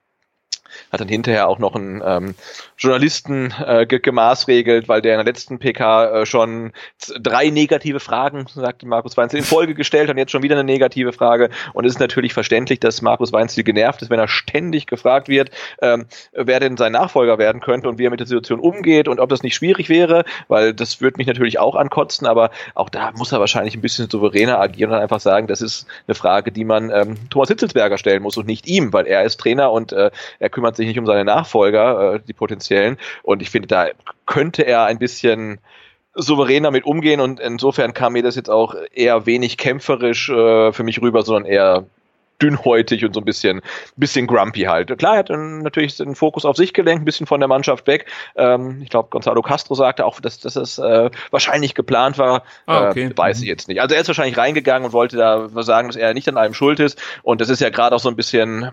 hat 0.92 1.00
dann 1.00 1.08
hinterher 1.08 1.48
auch 1.48 1.58
noch 1.58 1.74
einen 1.74 2.02
ähm, 2.04 2.34
Journalisten 2.76 3.52
äh, 3.64 3.86
gemaßregelt, 3.86 4.88
weil 4.88 5.02
der 5.02 5.14
in 5.14 5.18
der 5.18 5.32
letzten 5.32 5.58
PK 5.58 6.22
äh, 6.22 6.26
schon 6.26 6.72
drei 7.20 7.50
negative 7.50 8.00
Fragen, 8.00 8.46
sagte 8.52 8.86
Markus 8.86 9.16
Weinzel, 9.16 9.38
in 9.38 9.44
Folge 9.44 9.74
gestellt 9.74 10.08
hat 10.08 10.14
und 10.14 10.18
jetzt 10.18 10.32
schon 10.32 10.42
wieder 10.42 10.56
eine 10.56 10.64
negative 10.64 11.12
Frage. 11.12 11.50
Und 11.72 11.84
es 11.84 11.94
ist 11.94 12.00
natürlich 12.00 12.34
verständlich, 12.34 12.80
dass 12.80 13.02
Markus 13.02 13.32
Weinzel 13.32 13.64
genervt 13.64 14.02
ist, 14.02 14.10
wenn 14.10 14.18
er 14.18 14.28
ständig 14.28 14.86
gefragt 14.86 15.28
wird, 15.28 15.50
ähm, 15.80 16.06
wer 16.32 16.60
denn 16.60 16.76
sein 16.76 16.92
Nachfolger 16.92 17.38
werden 17.38 17.60
könnte 17.60 17.88
und 17.88 17.98
wie 17.98 18.06
er 18.06 18.10
mit 18.10 18.20
der 18.20 18.26
Situation 18.26 18.60
umgeht 18.60 19.08
und 19.08 19.20
ob 19.20 19.28
das 19.28 19.42
nicht 19.42 19.54
schwierig 19.54 19.88
wäre, 19.88 20.24
weil 20.48 20.74
das 20.74 21.00
würde 21.00 21.18
mich 21.18 21.26
natürlich 21.26 21.58
auch 21.58 21.76
ankotzen, 21.76 22.26
aber 22.26 22.50
auch 22.74 22.88
da 22.88 23.12
muss 23.12 23.32
er 23.32 23.40
wahrscheinlich 23.40 23.76
ein 23.76 23.80
bisschen 23.80 24.10
souveräner 24.10 24.60
agieren 24.60 24.90
und 24.90 24.98
einfach 24.98 25.20
sagen, 25.20 25.46
das 25.46 25.60
ist 25.60 25.86
eine 26.06 26.14
Frage, 26.14 26.52
die 26.52 26.64
man 26.64 26.90
ähm, 26.90 27.16
Thomas 27.30 27.48
Hitzelsberger 27.48 27.98
stellen 27.98 28.22
muss 28.22 28.36
und 28.36 28.46
nicht 28.46 28.66
ihm, 28.66 28.92
weil 28.92 29.06
er 29.06 29.24
ist 29.24 29.38
Trainer 29.40 29.72
und 29.72 29.92
äh, 29.92 30.10
er 30.38 30.50
kümmert 30.50 30.63
sich 30.72 30.86
nicht 30.86 30.98
um 30.98 31.06
seine 31.06 31.24
Nachfolger, 31.24 32.14
äh, 32.14 32.20
die 32.26 32.32
potenziellen. 32.32 32.98
Und 33.22 33.42
ich 33.42 33.50
finde, 33.50 33.68
da 33.68 33.88
könnte 34.26 34.62
er 34.62 34.84
ein 34.84 34.98
bisschen 34.98 35.58
souverän 36.14 36.62
damit 36.62 36.84
umgehen 36.84 37.20
und 37.20 37.40
insofern 37.40 37.92
kam 37.92 38.12
mir 38.12 38.22
das 38.22 38.36
jetzt 38.36 38.48
auch 38.48 38.76
eher 38.92 39.26
wenig 39.26 39.56
kämpferisch 39.56 40.28
äh, 40.28 40.72
für 40.72 40.84
mich 40.84 41.02
rüber, 41.02 41.22
sondern 41.22 41.44
eher 41.44 41.86
dünnhäutig 42.42 43.04
und 43.04 43.14
so 43.14 43.20
ein 43.20 43.24
bisschen, 43.24 43.62
bisschen 43.96 44.26
grumpy 44.26 44.62
halt. 44.62 44.96
Klar, 44.98 45.14
er 45.14 45.18
hat 45.20 45.30
natürlich 45.30 45.96
den 45.96 46.14
Fokus 46.14 46.44
auf 46.44 46.56
sich 46.56 46.72
gelenkt, 46.72 47.02
ein 47.02 47.04
bisschen 47.04 47.26
von 47.26 47.40
der 47.40 47.48
Mannschaft 47.48 47.86
weg. 47.86 48.06
Ähm, 48.36 48.80
ich 48.82 48.90
glaube, 48.90 49.08
Gonzalo 49.10 49.40
Castro 49.42 49.74
sagte 49.74 50.04
auch, 50.04 50.20
dass, 50.20 50.40
dass 50.40 50.56
es 50.56 50.78
äh, 50.78 51.10
wahrscheinlich 51.30 51.74
geplant 51.74 52.18
war. 52.18 52.42
Ah, 52.66 52.88
okay. 52.88 53.04
äh, 53.04 53.16
weiß 53.16 53.38
ich 53.38 53.44
mhm. 53.44 53.48
jetzt 53.48 53.68
nicht. 53.68 53.80
Also 53.80 53.94
er 53.94 54.00
ist 54.00 54.08
wahrscheinlich 54.08 54.36
reingegangen 54.36 54.86
und 54.86 54.92
wollte 54.92 55.16
da 55.16 55.48
sagen, 55.62 55.88
dass 55.88 55.96
er 55.96 56.12
nicht 56.14 56.28
an 56.28 56.36
allem 56.36 56.54
schuld 56.54 56.80
ist. 56.80 57.00
Und 57.22 57.40
das 57.40 57.48
ist 57.48 57.60
ja 57.60 57.70
gerade 57.70 57.94
auch 57.94 58.00
so 58.00 58.08
ein 58.08 58.16
bisschen 58.16 58.70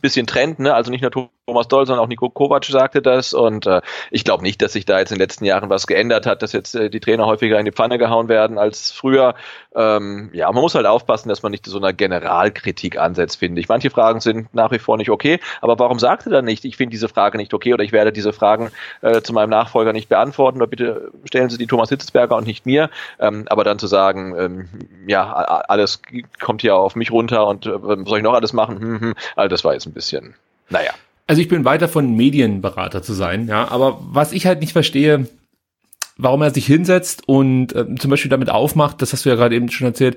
bisschen 0.00 0.26
Trend, 0.26 0.58
ne? 0.58 0.74
Also 0.74 0.90
nicht 0.90 1.02
nur 1.02 1.10
Thomas 1.48 1.68
Doll, 1.68 1.86
sondern 1.86 2.04
auch 2.04 2.08
Nico 2.08 2.28
Kovac 2.28 2.64
sagte 2.66 3.00
das. 3.00 3.32
Und 3.32 3.66
äh, 3.66 3.80
ich 4.10 4.24
glaube 4.24 4.42
nicht, 4.42 4.60
dass 4.60 4.74
sich 4.74 4.84
da 4.84 4.98
jetzt 4.98 5.10
in 5.10 5.16
den 5.16 5.22
letzten 5.22 5.44
Jahren 5.46 5.70
was 5.70 5.86
geändert 5.86 6.26
hat, 6.26 6.42
dass 6.42 6.52
jetzt 6.52 6.74
äh, 6.74 6.90
die 6.90 7.00
Trainer 7.00 7.26
häufiger 7.26 7.58
in 7.58 7.64
die 7.64 7.72
Pfanne 7.72 7.98
gehauen 7.98 8.28
werden 8.28 8.58
als 8.58 8.90
früher. 8.90 9.34
Ähm, 9.74 10.30
ja, 10.34 10.52
man 10.52 10.60
muss 10.60 10.74
halt 10.74 10.86
aufpassen, 10.86 11.28
dass 11.28 11.42
man 11.42 11.50
nicht 11.50 11.64
so 11.64 11.78
einer 11.78 11.92
Generalkritik 11.92 12.98
ansetzt, 12.98 13.36
finde 13.38 13.60
ich. 13.60 13.68
Manche 13.68 13.90
Fragen 13.90 14.20
sind 14.20 14.54
nach 14.54 14.70
wie 14.72 14.78
vor 14.78 14.98
nicht 14.98 15.10
okay, 15.10 15.40
aber 15.60 15.78
warum 15.78 15.98
sagt 15.98 16.26
er 16.26 16.32
dann 16.32 16.44
nicht, 16.44 16.64
ich 16.64 16.76
finde 16.76 16.90
diese 16.90 17.08
Frage 17.08 17.38
nicht 17.38 17.54
okay 17.54 17.72
oder 17.72 17.84
ich 17.84 17.92
werde 17.92 18.12
diese 18.12 18.32
Fragen 18.32 18.70
äh, 19.00 19.22
zu 19.22 19.32
meinem 19.32 19.50
Nachfolger 19.50 19.92
nicht 19.92 20.08
beantworten 20.08 20.58
oder 20.58 20.66
bitte 20.66 21.12
stellen 21.24 21.48
Sie 21.48 21.58
die 21.58 21.66
Thomas 21.66 21.88
Hitzberger 21.88 22.36
und 22.36 22.46
nicht 22.46 22.66
mir. 22.66 22.90
Ähm, 23.18 23.44
aber 23.48 23.64
dann 23.64 23.78
zu 23.78 23.86
sagen, 23.86 24.34
ähm, 24.38 24.68
ja, 25.06 25.32
alles 25.32 26.02
kommt 26.40 26.60
hier 26.60 26.76
auf 26.76 26.94
mich 26.94 27.10
runter 27.10 27.46
und 27.46 27.66
äh, 27.66 27.78
soll 28.04 28.18
ich 28.18 28.24
noch 28.24 28.34
alles 28.34 28.52
machen? 28.52 28.80
Hm, 28.80 29.00
hm, 29.00 29.14
also 29.36 29.48
das 29.48 29.64
war 29.64 29.72
jetzt 29.72 29.87
ein 29.88 29.92
bisschen, 29.92 30.34
naja. 30.70 30.92
Also 31.26 31.42
ich 31.42 31.48
bin 31.48 31.64
weiter 31.64 31.88
von 31.88 32.16
Medienberater 32.16 33.02
zu 33.02 33.12
sein, 33.12 33.48
ja, 33.48 33.68
aber 33.68 34.00
was 34.00 34.32
ich 34.32 34.46
halt 34.46 34.60
nicht 34.60 34.72
verstehe, 34.72 35.28
warum 36.16 36.42
er 36.42 36.52
sich 36.52 36.66
hinsetzt 36.66 37.28
und 37.28 37.74
äh, 37.74 37.94
zum 37.96 38.10
Beispiel 38.10 38.30
damit 38.30 38.50
aufmacht, 38.50 39.02
das 39.02 39.12
hast 39.12 39.24
du 39.24 39.28
ja 39.28 39.36
gerade 39.36 39.54
eben 39.54 39.70
schon 39.70 39.86
erzählt, 39.86 40.16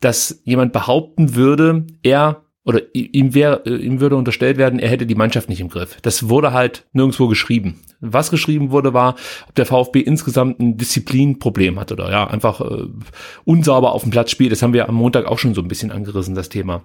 dass 0.00 0.40
jemand 0.44 0.72
behaupten 0.72 1.34
würde, 1.34 1.86
er 2.02 2.42
oder 2.66 2.80
ihm 2.94 3.32
wäre, 3.32 3.62
äh, 3.64 3.76
ihm 3.76 4.00
würde 4.00 4.16
unterstellt 4.16 4.58
werden, 4.58 4.80
er 4.80 4.90
hätte 4.90 5.06
die 5.06 5.14
Mannschaft 5.14 5.48
nicht 5.48 5.60
im 5.60 5.68
Griff. 5.68 5.98
Das 6.02 6.28
wurde 6.28 6.52
halt 6.52 6.84
nirgendwo 6.92 7.28
geschrieben. 7.28 7.80
Was 8.00 8.30
geschrieben 8.30 8.72
wurde, 8.72 8.92
war, 8.92 9.14
ob 9.48 9.54
der 9.54 9.66
VfB 9.66 10.00
insgesamt 10.00 10.58
ein 10.58 10.76
Disziplinproblem 10.76 11.78
hat 11.78 11.92
oder 11.92 12.10
ja, 12.10 12.26
einfach 12.26 12.60
äh, 12.60 12.88
unsauber 13.44 13.92
auf 13.92 14.02
dem 14.02 14.10
Platz 14.10 14.32
spielt. 14.32 14.52
Das 14.52 14.62
haben 14.62 14.72
wir 14.72 14.88
am 14.88 14.96
Montag 14.96 15.26
auch 15.26 15.38
schon 15.38 15.54
so 15.54 15.62
ein 15.62 15.68
bisschen 15.68 15.92
angerissen, 15.92 16.34
das 16.34 16.48
Thema. 16.48 16.82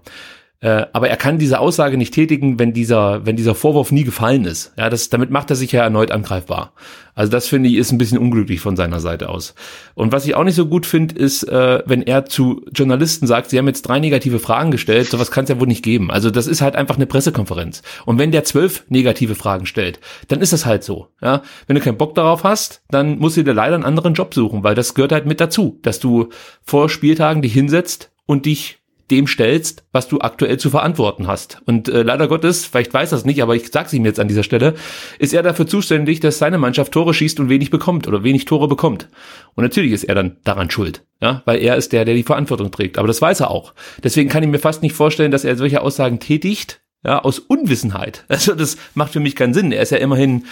Äh, 0.62 0.86
aber 0.94 1.10
er 1.10 1.18
kann 1.18 1.40
diese 1.40 1.60
Aussage 1.60 1.98
nicht 1.98 2.14
tätigen, 2.14 2.60
wenn 2.60 2.72
dieser, 2.72 3.26
wenn 3.26 3.36
dieser 3.36 3.56
Vorwurf 3.56 3.92
nie 3.92 4.04
gefallen 4.04 4.46
ist. 4.46 4.74
Ja, 4.78 4.92
das, 4.92 5.10
damit 5.10 5.32
macht 5.32 5.50
er 5.50 5.56
sich 5.56 5.72
ja 5.72 5.82
erneut 5.82 6.12
angreifbar. 6.12 6.74
Also 7.16 7.32
das 7.32 7.48
finde 7.48 7.68
ich 7.68 7.76
ist 7.76 7.92
ein 7.92 7.98
bisschen 7.98 8.20
unglücklich 8.20 8.62
von 8.62 8.76
seiner 8.76 9.00
Seite 9.00 9.30
aus. 9.30 9.56
Und 9.96 10.12
was 10.12 10.26
ich 10.26 10.36
auch 10.36 10.44
nicht 10.44 10.56
so 10.56 10.68
gut 10.68 10.86
finde, 10.86 11.16
ist, 11.16 11.44
äh, 11.44 11.82
wenn 11.88 12.04
er 12.04 12.26
zu 12.26 12.64
Journalisten 12.74 13.26
sagt, 13.26 13.50
sie 13.50 13.58
haben 13.58 13.68
jetzt 13.68 13.82
drei 13.82 14.00
negative 14.00 14.38
Fragen 14.38 14.70
gestellt, 14.70 15.10
sowas 15.10 15.32
kann 15.32 15.46
es 15.46 15.50
ja 15.50 15.60
wohl 15.60 15.68
nicht 15.68 15.84
geben. 15.84 16.12
Also 16.12 16.30
das 16.30 16.46
ist 16.46 16.62
halt 16.62 16.76
einfach 16.76 16.96
eine 16.96 17.08
Pressekonferenz. 17.08 17.82
Und 18.06 18.20
wenn 18.20 18.32
der 18.32 18.44
zwölf 18.44 18.86
negative 18.88 19.34
Fragen 19.34 19.66
stellt, 19.66 20.00
dann 20.28 20.42
ist 20.42 20.54
das 20.54 20.68
halt 20.68 20.84
so. 20.84 21.08
Ja, 21.22 21.42
wenn 21.66 21.76
du 21.76 21.82
keinen 21.82 21.98
Bock 21.98 22.14
darauf 22.14 22.44
hast, 22.44 22.84
dann 22.92 23.18
musst 23.18 23.36
du 23.36 23.44
dir 23.44 23.54
leider 23.54 23.76
einen 23.76 23.84
anderen 23.84 24.14
Job 24.14 24.36
suchen, 24.36 24.64
weil 24.64 24.76
das 24.76 24.94
gehört 24.94 25.12
halt 25.12 25.26
mit 25.26 25.42
dazu, 25.42 25.80
dass 25.82 26.00
du 26.00 26.30
vor 26.62 26.88
Spieltagen 26.88 27.42
dich 27.42 27.54
hinsetzt 27.54 28.12
und 28.28 28.46
dich 28.46 28.81
dem 29.12 29.28
stellst, 29.28 29.84
was 29.92 30.08
du 30.08 30.20
aktuell 30.20 30.58
zu 30.58 30.70
verantworten 30.70 31.28
hast. 31.28 31.62
Und 31.66 31.90
äh, 31.90 32.02
leider 32.02 32.28
Gottes, 32.28 32.66
vielleicht 32.66 32.94
weiß 32.94 33.12
das 33.12 33.26
nicht, 33.26 33.44
aber 33.44 33.56
ich 33.56 33.72
sag's 33.72 33.94
ihm 33.94 34.06
jetzt 34.06 34.20
an 34.20 34.28
dieser 34.28 34.44
Stelle, 34.44 34.74
ist 35.20 35.34
er 35.34 35.44
dafür 35.44 35.68
zuständig, 35.68 36.20
dass 36.22 36.40
seine 36.40 36.58
Mannschaft 36.58 36.92
Tore 36.94 37.14
schießt 37.14 37.40
und 37.40 37.50
wenig 37.50 37.70
bekommt 37.70 38.08
oder 38.08 38.24
wenig 38.24 38.46
Tore 38.46 38.68
bekommt. 38.68 39.10
Und 39.56 39.64
natürlich 39.64 39.92
ist 39.92 40.06
er 40.06 40.16
dann 40.16 40.38
daran 40.44 40.72
schuld, 40.72 41.04
ja, 41.22 41.44
weil 41.46 41.60
er 41.62 41.76
ist 41.76 41.92
der, 41.94 42.06
der 42.06 42.16
die 42.16 42.24
Verantwortung 42.24 42.72
trägt. 42.72 42.98
Aber 42.98 43.08
das 43.08 43.22
weiß 43.22 43.42
er 43.42 43.52
auch. 43.52 43.74
Deswegen 44.04 44.30
kann 44.30 44.44
ich 44.44 44.50
mir 44.50 44.60
fast 44.60 44.82
nicht 44.82 44.96
vorstellen, 44.96 45.32
dass 45.32 45.44
er 45.44 45.56
solche 45.58 45.82
Aussagen 45.82 46.20
tätigt, 46.20 46.82
ja, 47.04 47.20
aus 47.20 47.40
Unwissenheit. 47.40 48.26
Also 48.30 48.56
das 48.56 48.78
macht 48.96 49.14
für 49.14 49.20
mich 49.20 49.36
keinen 49.36 49.54
Sinn. 49.54 49.72
Er 49.72 49.82
ist 49.82 49.92
ja 49.92 49.98
immerhin 49.98 50.46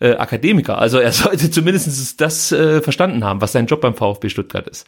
äh, 0.00 0.14
Akademiker. 0.14 0.78
Also 0.78 0.98
er 0.98 1.12
sollte 1.12 1.50
zumindest 1.50 2.20
das 2.20 2.52
äh, 2.52 2.80
verstanden 2.80 3.24
haben, 3.24 3.40
was 3.40 3.52
sein 3.52 3.66
Job 3.66 3.80
beim 3.80 3.94
VfB 3.94 4.28
Stuttgart 4.28 4.66
ist. 4.66 4.86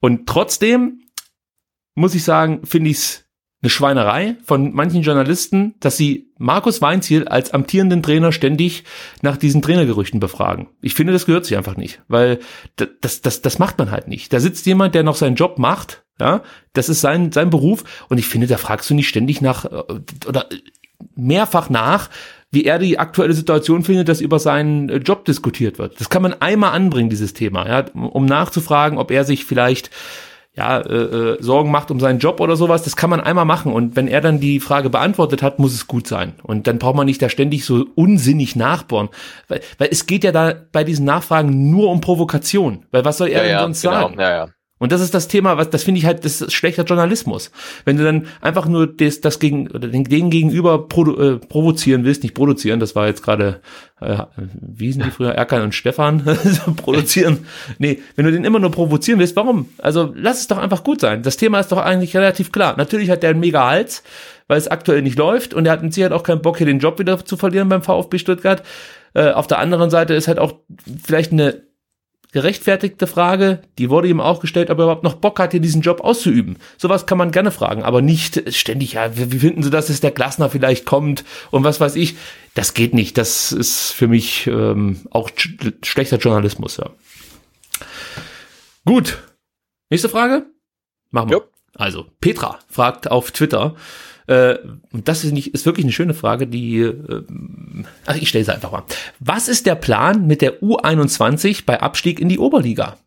Und 0.00 0.26
trotzdem 0.26 1.00
muss 1.96 2.14
ich 2.14 2.22
sagen, 2.22 2.60
finde 2.64 2.90
ich 2.90 2.98
es 2.98 3.26
eine 3.62 3.70
Schweinerei 3.70 4.36
von 4.44 4.72
manchen 4.74 5.02
Journalisten, 5.02 5.74
dass 5.80 5.96
sie 5.96 6.30
Markus 6.38 6.82
Weinziel 6.82 7.26
als 7.26 7.52
amtierenden 7.52 8.02
Trainer 8.02 8.30
ständig 8.30 8.84
nach 9.22 9.38
diesen 9.38 9.62
Trainergerüchten 9.62 10.20
befragen. 10.20 10.68
Ich 10.82 10.94
finde, 10.94 11.14
das 11.14 11.26
gehört 11.26 11.46
sich 11.46 11.56
einfach 11.56 11.76
nicht, 11.76 12.02
weil 12.06 12.38
das, 13.00 13.22
das, 13.22 13.40
das 13.40 13.58
macht 13.58 13.78
man 13.78 13.90
halt 13.90 14.08
nicht. 14.08 14.32
Da 14.32 14.40
sitzt 14.40 14.66
jemand, 14.66 14.94
der 14.94 15.02
noch 15.02 15.16
seinen 15.16 15.36
Job 15.36 15.58
macht, 15.58 16.04
ja, 16.20 16.42
das 16.74 16.88
ist 16.88 17.00
sein, 17.00 17.32
sein 17.32 17.50
Beruf 17.50 17.82
und 18.08 18.18
ich 18.18 18.26
finde, 18.26 18.46
da 18.46 18.58
fragst 18.58 18.88
du 18.88 18.94
nicht 18.94 19.08
ständig 19.08 19.40
nach 19.40 19.64
äh, 19.64 20.00
oder 20.26 20.48
mehrfach 21.14 21.70
nach, 21.70 22.10
wie 22.50 22.64
er 22.64 22.78
die 22.78 22.98
aktuelle 22.98 23.34
Situation 23.34 23.82
findet, 23.82 24.08
dass 24.08 24.20
über 24.20 24.38
seinen 24.38 24.88
äh, 24.90 24.96
Job 24.98 25.24
diskutiert 25.24 25.78
wird. 25.78 26.00
Das 26.00 26.10
kann 26.10 26.22
man 26.22 26.40
einmal 26.40 26.72
anbringen, 26.72 27.10
dieses 27.10 27.32
Thema, 27.32 27.66
ja, 27.68 27.84
um 27.94 28.26
nachzufragen, 28.26 28.98
ob 28.98 29.10
er 29.10 29.24
sich 29.24 29.44
vielleicht 29.44 29.90
ja, 30.56 30.78
äh, 30.78 30.94
äh, 30.94 31.42
Sorgen 31.42 31.70
macht 31.70 31.90
um 31.90 32.00
seinen 32.00 32.18
Job 32.18 32.40
oder 32.40 32.56
sowas, 32.56 32.82
das 32.82 32.96
kann 32.96 33.10
man 33.10 33.20
einmal 33.20 33.44
machen. 33.44 33.72
Und 33.72 33.94
wenn 33.94 34.08
er 34.08 34.22
dann 34.22 34.40
die 34.40 34.58
Frage 34.58 34.88
beantwortet 34.88 35.42
hat, 35.42 35.58
muss 35.58 35.74
es 35.74 35.86
gut 35.86 36.06
sein. 36.06 36.32
Und 36.42 36.66
dann 36.66 36.78
braucht 36.78 36.96
man 36.96 37.04
nicht 37.04 37.20
da 37.20 37.28
ständig 37.28 37.66
so 37.66 37.86
unsinnig 37.94 38.56
nachbohren. 38.56 39.10
Weil, 39.48 39.60
weil 39.76 39.88
es 39.90 40.06
geht 40.06 40.24
ja 40.24 40.32
da 40.32 40.54
bei 40.72 40.82
diesen 40.82 41.04
Nachfragen 41.04 41.70
nur 41.70 41.90
um 41.90 42.00
Provokation. 42.00 42.86
Weil 42.90 43.04
was 43.04 43.18
soll 43.18 43.28
er 43.28 43.38
ja, 43.38 43.42
denn 43.42 43.50
ja, 43.52 43.60
sonst 43.60 43.82
genau. 43.82 43.94
sagen? 43.94 44.18
Ja, 44.18 44.30
ja. 44.30 44.48
Und 44.78 44.92
das 44.92 45.00
ist 45.00 45.14
das 45.14 45.26
Thema, 45.26 45.56
was 45.56 45.70
das 45.70 45.84
finde 45.84 45.98
ich 45.98 46.04
halt, 46.04 46.24
das 46.26 46.42
ist 46.42 46.52
schlechter 46.52 46.84
Journalismus. 46.84 47.50
Wenn 47.86 47.96
du 47.96 48.04
dann 48.04 48.26
einfach 48.42 48.66
nur 48.66 48.86
das, 48.86 49.22
das 49.22 49.38
gegen 49.38 49.68
oder 49.70 49.88
den, 49.88 50.04
den 50.04 50.28
gegenüber 50.28 50.86
produ, 50.86 51.16
äh, 51.16 51.38
provozieren 51.38 52.04
willst, 52.04 52.22
nicht 52.22 52.34
produzieren, 52.34 52.78
das 52.78 52.94
war 52.94 53.06
jetzt 53.06 53.22
gerade, 53.22 53.60
äh, 54.02 54.18
wie 54.36 54.92
sind 54.92 55.06
die 55.06 55.10
früher, 55.10 55.32
Erkan 55.32 55.62
und 55.62 55.74
Stefan 55.74 56.22
produzieren. 56.76 57.46
Nee, 57.78 58.00
wenn 58.16 58.26
du 58.26 58.32
den 58.32 58.44
immer 58.44 58.58
nur 58.58 58.70
provozieren 58.70 59.18
willst, 59.18 59.34
warum? 59.36 59.70
Also 59.78 60.12
lass 60.14 60.40
es 60.40 60.48
doch 60.48 60.58
einfach 60.58 60.84
gut 60.84 61.00
sein. 61.00 61.22
Das 61.22 61.38
Thema 61.38 61.58
ist 61.60 61.72
doch 61.72 61.78
eigentlich 61.78 62.14
relativ 62.14 62.52
klar. 62.52 62.74
Natürlich 62.76 63.08
hat 63.08 63.22
der 63.22 63.30
einen 63.30 63.40
mega 63.40 63.66
Hals, 63.66 64.02
weil 64.46 64.58
es 64.58 64.68
aktuell 64.68 65.00
nicht 65.00 65.16
läuft 65.16 65.54
und 65.54 65.64
er 65.64 65.72
hat 65.72 65.82
mit 65.82 65.94
Sicherheit 65.94 66.12
auch 66.12 66.22
keinen 66.22 66.42
Bock, 66.42 66.58
hier 66.58 66.66
den 66.66 66.80
Job 66.80 66.98
wieder 66.98 67.24
zu 67.24 67.38
verlieren 67.38 67.70
beim 67.70 67.82
VfB 67.82 68.18
Stuttgart. 68.18 68.62
Äh, 69.14 69.30
auf 69.30 69.46
der 69.46 69.58
anderen 69.58 69.88
Seite 69.88 70.12
ist 70.12 70.28
halt 70.28 70.38
auch 70.38 70.56
vielleicht 71.02 71.32
eine 71.32 71.65
gerechtfertigte 72.36 73.06
Frage, 73.06 73.62
die 73.78 73.88
wurde 73.88 74.08
ihm 74.08 74.20
auch 74.20 74.40
gestellt, 74.40 74.68
ob 74.68 74.76
er 74.78 74.84
überhaupt 74.84 75.04
noch 75.04 75.14
Bock 75.14 75.38
hat, 75.38 75.52
hier 75.52 75.60
diesen 75.60 75.80
Job 75.80 76.02
auszuüben. 76.02 76.58
Sowas 76.76 77.06
kann 77.06 77.16
man 77.16 77.30
gerne 77.30 77.50
fragen, 77.50 77.82
aber 77.82 78.02
nicht 78.02 78.54
ständig, 78.54 78.92
ja, 78.92 79.16
wie 79.16 79.38
finden 79.38 79.62
Sie 79.62 79.70
das, 79.70 79.86
dass 79.86 80.02
der 80.02 80.10
Glasner 80.10 80.50
vielleicht 80.50 80.84
kommt 80.84 81.24
und 81.50 81.64
was 81.64 81.80
weiß 81.80 81.96
ich. 81.96 82.14
Das 82.52 82.74
geht 82.74 82.92
nicht. 82.92 83.16
Das 83.16 83.52
ist 83.52 83.92
für 83.92 84.06
mich 84.06 84.48
ähm, 84.48 85.00
auch 85.10 85.30
schlechter 85.82 86.18
Journalismus, 86.18 86.76
ja. 86.76 86.90
Gut. 88.84 89.22
Nächste 89.88 90.10
Frage? 90.10 90.44
Machen 91.10 91.30
wir. 91.30 91.38
Jo. 91.38 91.44
Also, 91.74 92.04
Petra 92.20 92.58
fragt 92.68 93.10
auf 93.10 93.30
Twitter, 93.30 93.76
äh, 94.26 94.56
und 94.92 95.08
das 95.08 95.24
ist, 95.24 95.32
nicht, 95.32 95.54
ist 95.54 95.66
wirklich 95.66 95.84
eine 95.84 95.92
schöne 95.92 96.14
Frage, 96.14 96.46
die, 96.46 96.80
äh, 96.80 97.24
ach, 98.06 98.16
ich 98.16 98.28
stelle 98.28 98.44
sie 98.44 98.52
einfach 98.52 98.72
mal. 98.72 98.84
Was 99.20 99.48
ist 99.48 99.66
der 99.66 99.76
Plan 99.76 100.26
mit 100.26 100.42
der 100.42 100.60
U21 100.62 101.64
bei 101.64 101.80
Abstieg 101.80 102.20
in 102.20 102.28
die 102.28 102.38
Oberliga? 102.38 102.98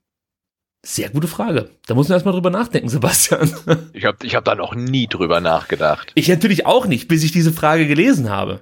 Sehr 0.82 1.10
gute 1.10 1.28
Frage. 1.28 1.70
Da 1.88 1.94
muss 1.94 2.08
man 2.08 2.16
erstmal 2.16 2.34
drüber 2.34 2.50
nachdenken, 2.50 2.90
Sebastian. 2.90 3.54
Ich 3.92 4.06
habe 4.06 4.18
ich 4.24 4.36
hab 4.36 4.46
da 4.46 4.56
noch 4.56 4.76
nie 4.76 5.08
drüber 5.08 5.42
nachgedacht. 5.42 6.12
Ich 6.16 6.30
natürlich 6.30 6.66
auch 6.66 6.86
nicht, 6.86 7.08
bis 7.08 7.24
ich 7.24 7.32
diese 7.32 7.52
Frage 7.52 7.86
gelesen 7.86 8.30
habe. 8.30 8.62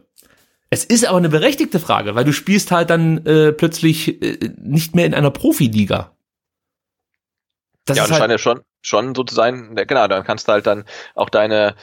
Es 0.70 0.84
ist 0.84 1.06
aber 1.06 1.18
eine 1.18 1.30
berechtigte 1.30 1.80
Frage, 1.80 2.16
weil 2.16 2.26
du 2.26 2.34
spielst 2.34 2.72
halt 2.72 2.90
dann 2.90 3.26
äh, 3.26 3.54
plötzlich 3.54 4.22
äh, 4.22 4.50
nicht 4.58 4.96
mehr 4.96 5.06
in 5.06 5.14
einer 5.14 5.32
Profiliga. 5.32 6.12
Das 7.86 7.98
ja, 7.98 8.04
das 8.04 8.12
halt 8.12 8.20
scheint 8.20 8.32
ja 8.32 8.38
schon, 8.38 8.62
schon 8.82 9.16
so 9.16 9.24
zu 9.24 9.34
sein, 9.34 9.76
genau, 9.88 10.08
dann 10.08 10.26
kannst 10.26 10.48
du 10.48 10.52
halt 10.52 10.68
dann 10.68 10.84
auch 11.16 11.30
deine 11.30 11.76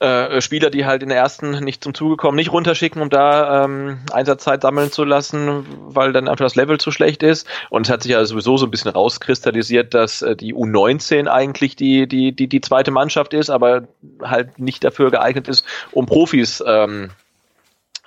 äh, 0.00 0.40
Spieler, 0.40 0.70
die 0.70 0.86
halt 0.86 1.02
in 1.02 1.10
der 1.10 1.18
ersten 1.18 1.50
nicht 1.62 1.84
zum 1.84 1.92
Zuge 1.92 2.16
kommen, 2.16 2.36
nicht 2.36 2.52
runterschicken, 2.52 3.02
um 3.02 3.10
da 3.10 3.64
ähm, 3.64 3.98
Einsatzzeit 4.10 4.62
sammeln 4.62 4.90
zu 4.90 5.04
lassen, 5.04 5.66
weil 5.88 6.12
dann 6.12 6.26
einfach 6.26 6.44
das 6.44 6.56
Level 6.56 6.78
zu 6.78 6.90
schlecht 6.90 7.22
ist. 7.22 7.46
Und 7.68 7.86
es 7.86 7.92
hat 7.92 8.02
sich 8.02 8.12
ja 8.12 8.24
sowieso 8.24 8.56
so 8.56 8.66
ein 8.66 8.70
bisschen 8.70 8.90
rauskristallisiert, 8.90 9.92
dass 9.92 10.22
äh, 10.22 10.34
die 10.36 10.54
U19 10.54 11.26
eigentlich 11.26 11.76
die, 11.76 12.06
die, 12.06 12.32
die, 12.32 12.48
die 12.48 12.60
zweite 12.62 12.90
Mannschaft 12.90 13.34
ist, 13.34 13.50
aber 13.50 13.88
halt 14.22 14.58
nicht 14.58 14.82
dafür 14.84 15.10
geeignet 15.10 15.48
ist, 15.48 15.66
um 15.92 16.06
Profis 16.06 16.64
ähm, 16.66 17.10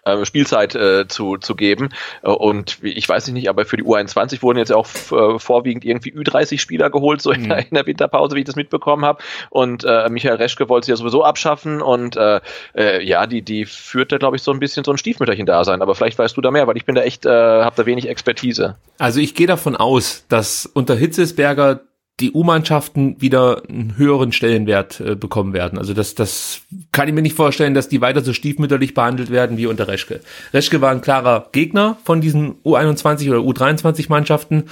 äh, 0.05 0.25
Spielzeit 0.25 0.75
äh, 0.75 1.07
zu, 1.07 1.37
zu 1.37 1.55
geben. 1.55 1.89
Äh, 2.21 2.29
und 2.29 2.77
ich 2.83 3.07
weiß 3.07 3.27
nicht, 3.29 3.49
aber 3.49 3.65
für 3.65 3.77
die 3.77 3.83
U21 3.83 4.41
wurden 4.41 4.57
jetzt 4.57 4.71
auch 4.71 4.87
äh, 4.87 5.39
vorwiegend 5.39 5.85
irgendwie 5.85 6.13
Ü30-Spieler 6.13 6.89
geholt, 6.89 7.21
so 7.21 7.31
in, 7.31 7.43
mhm. 7.43 7.51
in, 7.51 7.75
der 7.75 7.85
Winterpause, 7.85 8.35
wie 8.35 8.39
ich 8.39 8.45
das 8.45 8.55
mitbekommen 8.55 9.05
habe. 9.05 9.23
Und 9.49 9.83
äh, 9.83 10.09
Michael 10.09 10.35
Reschke 10.35 10.69
wollte 10.69 10.85
sie 10.85 10.91
ja 10.91 10.95
sowieso 10.95 11.23
abschaffen. 11.23 11.81
Und 11.81 12.17
äh, 12.17 12.41
äh, 12.75 13.03
ja, 13.03 13.27
die, 13.27 13.41
die 13.41 13.65
führte, 13.65 14.19
glaube 14.19 14.35
ich, 14.35 14.43
so 14.43 14.51
ein 14.51 14.59
bisschen 14.59 14.83
so 14.83 14.91
ein 14.91 14.97
Stiefmütterchen 14.97 15.45
da 15.45 15.63
sein. 15.63 15.81
Aber 15.81 15.95
vielleicht 15.95 16.17
weißt 16.17 16.35
du 16.35 16.41
da 16.41 16.51
mehr, 16.51 16.67
weil 16.67 16.77
ich 16.77 16.85
bin 16.85 16.95
da 16.95 17.01
echt, 17.01 17.25
äh, 17.25 17.29
habe 17.29 17.75
da 17.75 17.85
wenig 17.85 18.07
Expertise. 18.07 18.75
Also 18.97 19.19
ich 19.19 19.35
gehe 19.35 19.47
davon 19.47 19.75
aus, 19.75 20.25
dass 20.29 20.65
unter 20.65 20.95
Hitzesberger 20.95 21.81
die 22.19 22.31
U-Mannschaften 22.31 23.19
wieder 23.19 23.63
einen 23.67 23.97
höheren 23.97 24.31
Stellenwert 24.31 24.99
äh, 24.99 25.15
bekommen 25.15 25.53
werden. 25.53 25.79
Also 25.79 25.93
das, 25.93 26.13
das 26.13 26.61
kann 26.91 27.07
ich 27.07 27.13
mir 27.13 27.23
nicht 27.23 27.35
vorstellen, 27.35 27.73
dass 27.73 27.89
die 27.89 28.01
weiter 28.01 28.21
so 28.21 28.33
stiefmütterlich 28.33 28.93
behandelt 28.93 29.31
werden 29.31 29.57
wie 29.57 29.65
unter 29.65 29.87
Reschke. 29.87 30.21
Reschke 30.53 30.79
war 30.79 30.91
ein 30.91 31.01
klarer 31.01 31.49
Gegner 31.51 31.97
von 32.03 32.21
diesen 32.21 32.55
U21 32.63 33.29
oder 33.29 33.39
U23 33.39 34.05
Mannschaften. 34.09 34.65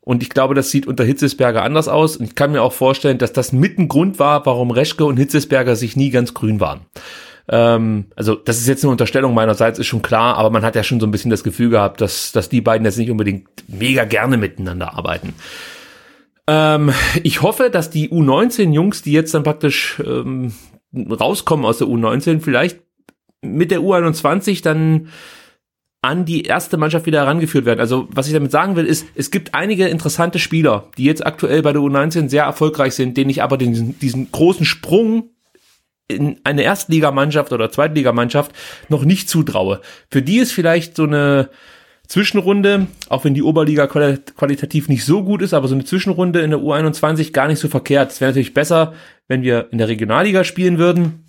Und 0.00 0.24
ich 0.24 0.30
glaube, 0.30 0.54
das 0.54 0.70
sieht 0.70 0.88
unter 0.88 1.04
Hitzesberger 1.04 1.62
anders 1.62 1.86
aus. 1.86 2.16
Und 2.16 2.24
ich 2.26 2.34
kann 2.34 2.50
mir 2.50 2.62
auch 2.62 2.72
vorstellen, 2.72 3.18
dass 3.18 3.32
das 3.32 3.52
mit 3.52 3.78
ein 3.78 3.86
Grund 3.86 4.18
war, 4.18 4.44
warum 4.44 4.72
Reschke 4.72 5.04
und 5.04 5.16
Hitzesberger 5.16 5.76
sich 5.76 5.94
nie 5.94 6.10
ganz 6.10 6.34
grün 6.34 6.58
waren. 6.58 6.80
Ähm, 7.48 8.06
also 8.16 8.34
das 8.34 8.58
ist 8.58 8.66
jetzt 8.66 8.82
eine 8.82 8.90
Unterstellung 8.90 9.34
meinerseits, 9.34 9.78
ist 9.78 9.86
schon 9.86 10.02
klar, 10.02 10.36
aber 10.36 10.50
man 10.50 10.64
hat 10.64 10.74
ja 10.74 10.82
schon 10.82 10.98
so 10.98 11.06
ein 11.06 11.12
bisschen 11.12 11.30
das 11.30 11.44
Gefühl 11.44 11.70
gehabt, 11.70 12.00
dass, 12.00 12.32
dass 12.32 12.48
die 12.48 12.60
beiden 12.60 12.84
jetzt 12.84 12.98
nicht 12.98 13.10
unbedingt 13.10 13.48
mega 13.68 14.04
gerne 14.04 14.36
miteinander 14.36 14.94
arbeiten. 14.94 15.34
Ähm, 16.48 16.92
ich 17.22 17.42
hoffe, 17.42 17.70
dass 17.70 17.90
die 17.90 18.10
U19-Jungs, 18.10 19.02
die 19.02 19.12
jetzt 19.12 19.34
dann 19.34 19.42
praktisch 19.42 20.02
ähm, 20.04 20.52
rauskommen 20.94 21.64
aus 21.64 21.78
der 21.78 21.88
U19, 21.88 22.40
vielleicht 22.40 22.80
mit 23.42 23.70
der 23.70 23.80
U21 23.80 24.62
dann 24.62 25.08
an 26.04 26.24
die 26.24 26.42
erste 26.42 26.76
Mannschaft 26.76 27.06
wieder 27.06 27.20
herangeführt 27.20 27.64
werden. 27.64 27.78
Also 27.78 28.08
was 28.10 28.26
ich 28.26 28.32
damit 28.32 28.50
sagen 28.50 28.74
will, 28.74 28.86
ist, 28.86 29.06
es 29.14 29.30
gibt 29.30 29.54
einige 29.54 29.86
interessante 29.86 30.40
Spieler, 30.40 30.88
die 30.98 31.04
jetzt 31.04 31.24
aktuell 31.24 31.62
bei 31.62 31.72
der 31.72 31.80
U19 31.80 32.28
sehr 32.28 32.42
erfolgreich 32.42 32.94
sind, 32.94 33.16
denen 33.16 33.30
ich 33.30 33.42
aber 33.42 33.56
diesen, 33.56 33.98
diesen 34.00 34.30
großen 34.32 34.66
Sprung 34.66 35.30
in 36.08 36.40
eine 36.42 36.62
Erstligamannschaft 36.62 37.52
oder 37.52 37.70
Zweitligamannschaft 37.70 38.52
noch 38.88 39.04
nicht 39.04 39.28
zutraue. 39.28 39.80
Für 40.10 40.22
die 40.22 40.38
ist 40.38 40.52
vielleicht 40.52 40.96
so 40.96 41.04
eine 41.04 41.50
Zwischenrunde, 42.08 42.88
auch 43.08 43.24
wenn 43.24 43.34
die 43.34 43.42
Oberliga 43.42 43.86
qualitativ 43.86 44.88
nicht 44.88 45.04
so 45.04 45.24
gut 45.24 45.40
ist, 45.40 45.54
aber 45.54 45.68
so 45.68 45.74
eine 45.74 45.84
Zwischenrunde 45.84 46.40
in 46.40 46.50
der 46.50 46.60
U21 46.60 47.32
gar 47.32 47.48
nicht 47.48 47.58
so 47.58 47.68
verkehrt. 47.68 48.10
Es 48.10 48.20
wäre 48.20 48.30
natürlich 48.30 48.54
besser, 48.54 48.92
wenn 49.28 49.42
wir 49.42 49.68
in 49.72 49.78
der 49.78 49.88
Regionalliga 49.88 50.44
spielen 50.44 50.78
würden. 50.78 51.24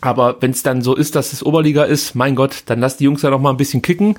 Aber 0.00 0.36
wenn 0.40 0.52
es 0.52 0.62
dann 0.62 0.82
so 0.82 0.94
ist, 0.94 1.16
dass 1.16 1.32
es 1.32 1.44
Oberliga 1.44 1.84
ist, 1.84 2.14
mein 2.14 2.34
Gott, 2.34 2.62
dann 2.66 2.80
lass 2.80 2.96
die 2.96 3.04
Jungs 3.04 3.22
ja 3.22 3.30
noch 3.30 3.40
mal 3.40 3.50
ein 3.50 3.56
bisschen 3.56 3.82
kicken, 3.82 4.16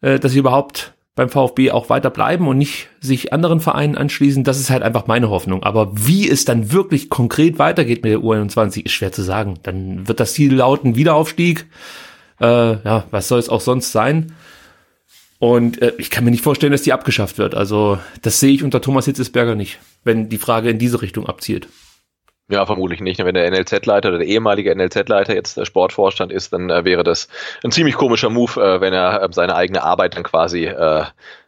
äh, 0.00 0.18
dass 0.18 0.32
sie 0.32 0.38
überhaupt 0.38 0.94
beim 1.14 1.28
VfB 1.28 1.70
auch 1.72 1.90
weiter 1.90 2.08
bleiben 2.08 2.48
und 2.48 2.56
nicht 2.56 2.88
sich 3.00 3.32
anderen 3.32 3.60
Vereinen 3.60 3.98
anschließen. 3.98 4.44
Das 4.44 4.58
ist 4.58 4.70
halt 4.70 4.82
einfach 4.82 5.06
meine 5.06 5.28
Hoffnung. 5.28 5.62
Aber 5.62 5.90
wie 5.92 6.28
es 6.28 6.46
dann 6.46 6.72
wirklich 6.72 7.10
konkret 7.10 7.58
weitergeht 7.58 8.02
mit 8.02 8.12
der 8.12 8.20
U21, 8.20 8.86
ist 8.86 8.92
schwer 8.92 9.12
zu 9.12 9.22
sagen. 9.22 9.58
Dann 9.62 10.08
wird 10.08 10.20
das 10.20 10.32
Ziel 10.32 10.54
lauten 10.54 10.96
Wiederaufstieg. 10.96 11.66
Äh, 12.40 12.46
ja, 12.46 13.04
was 13.10 13.28
soll 13.28 13.38
es 13.38 13.50
auch 13.50 13.60
sonst 13.60 13.92
sein? 13.92 14.32
Und 15.42 15.82
äh, 15.82 15.92
ich 15.98 16.10
kann 16.10 16.22
mir 16.22 16.30
nicht 16.30 16.44
vorstellen, 16.44 16.70
dass 16.70 16.82
die 16.82 16.92
abgeschafft 16.92 17.36
wird. 17.36 17.56
Also 17.56 17.98
das 18.22 18.38
sehe 18.38 18.52
ich 18.52 18.62
unter 18.62 18.80
Thomas 18.80 19.06
Hitzesberger 19.06 19.56
nicht, 19.56 19.80
wenn 20.04 20.28
die 20.28 20.38
Frage 20.38 20.70
in 20.70 20.78
diese 20.78 21.02
Richtung 21.02 21.26
abzielt. 21.26 21.66
Ja, 22.52 22.66
vermutlich 22.66 23.00
nicht. 23.00 23.18
Wenn 23.24 23.34
der 23.34 23.50
NLZ-Leiter 23.50 24.10
oder 24.10 24.18
der 24.18 24.26
ehemalige 24.26 24.74
NLZ-Leiter 24.76 25.34
jetzt 25.34 25.56
der 25.56 25.64
Sportvorstand 25.64 26.30
ist, 26.30 26.52
dann 26.52 26.68
äh, 26.68 26.84
wäre 26.84 27.02
das 27.02 27.28
ein 27.64 27.72
ziemlich 27.72 27.94
komischer 27.94 28.28
Move, 28.28 28.60
äh, 28.60 28.78
wenn 28.82 28.92
er 28.92 29.22
äh, 29.22 29.28
seine 29.32 29.54
eigene 29.54 29.82
Arbeit 29.82 30.16
dann 30.16 30.22
quasi 30.22 30.66
äh, 30.66 31.04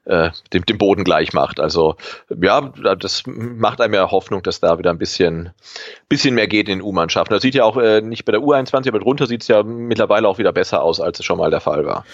äh, 0.06 0.30
dem, 0.54 0.64
dem 0.64 0.78
Boden 0.78 1.04
gleich 1.04 1.34
macht. 1.34 1.60
Also 1.60 1.96
ja, 2.40 2.72
das 2.98 3.24
macht 3.26 3.82
einem 3.82 3.92
ja 3.92 4.10
Hoffnung, 4.10 4.42
dass 4.42 4.60
da 4.60 4.78
wieder 4.78 4.88
ein 4.88 4.96
bisschen, 4.96 5.50
bisschen 6.08 6.34
mehr 6.34 6.48
geht 6.48 6.70
in 6.70 6.78
den 6.78 6.86
U-Mannschaften. 6.86 7.34
Das 7.34 7.42
sieht 7.42 7.54
ja 7.54 7.64
auch 7.64 7.76
äh, 7.76 8.00
nicht 8.00 8.24
bei 8.24 8.32
der 8.32 8.40
U21, 8.40 8.88
aber 8.88 9.00
drunter 9.00 9.26
sieht 9.26 9.42
es 9.42 9.48
ja 9.48 9.62
mittlerweile 9.62 10.26
auch 10.26 10.38
wieder 10.38 10.52
besser 10.52 10.82
aus, 10.82 11.00
als 11.00 11.18
es 11.18 11.26
schon 11.26 11.36
mal 11.36 11.50
der 11.50 11.60
Fall 11.60 11.84
war. 11.84 12.06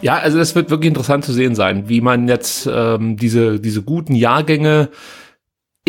Ja, 0.00 0.16
also 0.16 0.38
das 0.38 0.54
wird 0.54 0.70
wirklich 0.70 0.88
interessant 0.88 1.26
zu 1.26 1.34
sehen 1.34 1.54
sein, 1.54 1.90
wie 1.90 2.00
man 2.00 2.26
jetzt 2.26 2.66
ähm, 2.72 3.18
diese, 3.18 3.60
diese 3.60 3.82
guten 3.82 4.14
Jahrgänge 4.14 4.88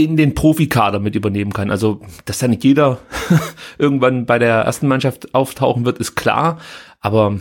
in 0.03 0.17
den 0.17 0.35
Profikader 0.35 0.99
mit 0.99 1.15
übernehmen 1.15 1.53
kann. 1.53 1.71
Also, 1.71 2.01
dass 2.25 2.39
da 2.39 2.47
nicht 2.47 2.63
jeder 2.63 2.99
irgendwann 3.77 4.25
bei 4.25 4.39
der 4.39 4.61
ersten 4.61 4.87
Mannschaft 4.87 5.33
auftauchen 5.33 5.85
wird, 5.85 5.99
ist 5.99 6.15
klar. 6.15 6.59
Aber 6.99 7.39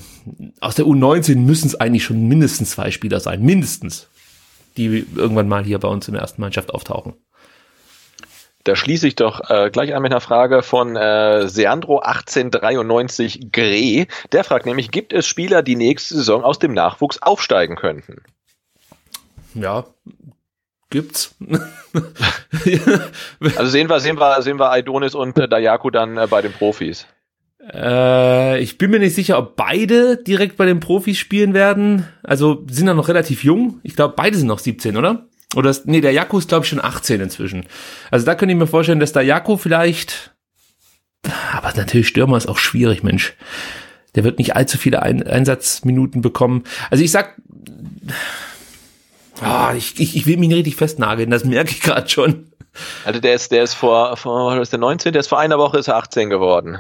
aus 0.60 0.74
der 0.74 0.86
U19 0.86 1.36
müssen 1.36 1.66
es 1.66 1.74
eigentlich 1.74 2.04
schon 2.04 2.26
mindestens 2.28 2.70
zwei 2.70 2.90
Spieler 2.90 3.20
sein. 3.20 3.42
Mindestens. 3.42 4.08
Die 4.76 5.04
irgendwann 5.16 5.48
mal 5.48 5.64
hier 5.64 5.78
bei 5.78 5.88
uns 5.88 6.08
in 6.08 6.14
der 6.14 6.22
ersten 6.22 6.40
Mannschaft 6.40 6.72
auftauchen 6.72 7.14
Da 8.64 8.76
schließe 8.76 9.08
ich 9.08 9.16
doch 9.16 9.50
äh, 9.50 9.68
gleich 9.70 9.94
an 9.94 10.02
mit 10.02 10.12
einer 10.12 10.20
Frage 10.20 10.62
von 10.62 10.96
äh, 10.96 11.48
Seandro 11.48 11.98
1893 11.98 13.50
Gre. 13.52 14.06
Der 14.32 14.44
fragt 14.44 14.66
nämlich, 14.66 14.90
gibt 14.90 15.12
es 15.12 15.26
Spieler, 15.26 15.62
die 15.62 15.76
nächste 15.76 16.14
Saison 16.14 16.44
aus 16.44 16.58
dem 16.58 16.72
Nachwuchs 16.72 17.20
aufsteigen 17.20 17.76
könnten? 17.76 18.22
Ja, 19.54 19.84
gibt's. 20.90 21.34
also 23.56 23.70
sehen 23.70 23.88
wir, 23.88 24.00
sehen 24.00 24.18
wir, 24.18 24.42
sehen 24.42 24.58
wir 24.58 24.70
Aidonis 24.70 25.14
und 25.14 25.38
äh, 25.38 25.48
Dayaku 25.48 25.90
dann 25.90 26.18
äh, 26.18 26.26
bei 26.28 26.42
den 26.42 26.52
Profis. 26.52 27.06
Äh, 27.72 28.60
ich 28.60 28.78
bin 28.78 28.90
mir 28.90 28.98
nicht 28.98 29.14
sicher, 29.14 29.38
ob 29.38 29.56
beide 29.56 30.16
direkt 30.16 30.56
bei 30.56 30.66
den 30.66 30.80
Profis 30.80 31.18
spielen 31.18 31.54
werden. 31.54 32.06
Also 32.22 32.64
sind 32.68 32.86
ja 32.86 32.94
noch 32.94 33.08
relativ 33.08 33.44
jung. 33.44 33.80
Ich 33.82 33.96
glaube, 33.96 34.14
beide 34.16 34.36
sind 34.36 34.48
noch 34.48 34.58
17, 34.58 34.96
oder? 34.96 35.26
Oder 35.56 35.70
ist, 35.70 35.86
nee, 35.86 36.00
der 36.00 36.12
Jaku 36.12 36.38
ist 36.38 36.48
glaube 36.48 36.64
ich 36.64 36.70
schon 36.70 36.82
18 36.82 37.20
inzwischen. 37.20 37.66
Also 38.10 38.26
da 38.26 38.34
könnte 38.34 38.52
ich 38.52 38.58
mir 38.58 38.66
vorstellen, 38.66 39.00
dass 39.00 39.12
der 39.12 39.22
Jaku 39.22 39.56
vielleicht 39.56 40.32
aber 41.52 41.72
natürlich 41.76 42.08
Stürmer 42.08 42.36
ist 42.36 42.48
auch 42.48 42.58
schwierig, 42.58 43.02
Mensch. 43.02 43.34
Der 44.14 44.24
wird 44.24 44.38
nicht 44.38 44.56
allzu 44.56 44.78
viele 44.78 45.02
Ein 45.02 45.22
Einsatzminuten 45.22 46.22
bekommen. 46.22 46.64
Also 46.90 47.04
ich 47.04 47.10
sag, 47.10 47.40
oh, 49.44 49.74
ich, 49.76 49.98
ich, 49.98 50.16
ich 50.16 50.26
will 50.26 50.36
mich 50.36 50.48
nicht 50.48 50.58
richtig 50.58 50.76
festnageln, 50.76 51.30
das 51.30 51.44
merke 51.44 51.70
ich 51.70 51.80
gerade 51.80 52.08
schon. 52.08 52.50
Also 53.04 53.20
der 53.20 53.34
ist, 53.34 53.50
der 53.52 53.64
ist 53.64 53.74
vor, 53.74 54.16
vor 54.16 54.56
was 54.56 54.62
ist 54.62 54.72
der 54.72 54.80
19, 54.80 55.12
der 55.12 55.20
ist 55.20 55.28
vor 55.28 55.38
einer 55.38 55.58
Woche 55.58 55.78
ist 55.78 55.88
er 55.88 55.96
18 55.96 56.30
geworden. 56.30 56.78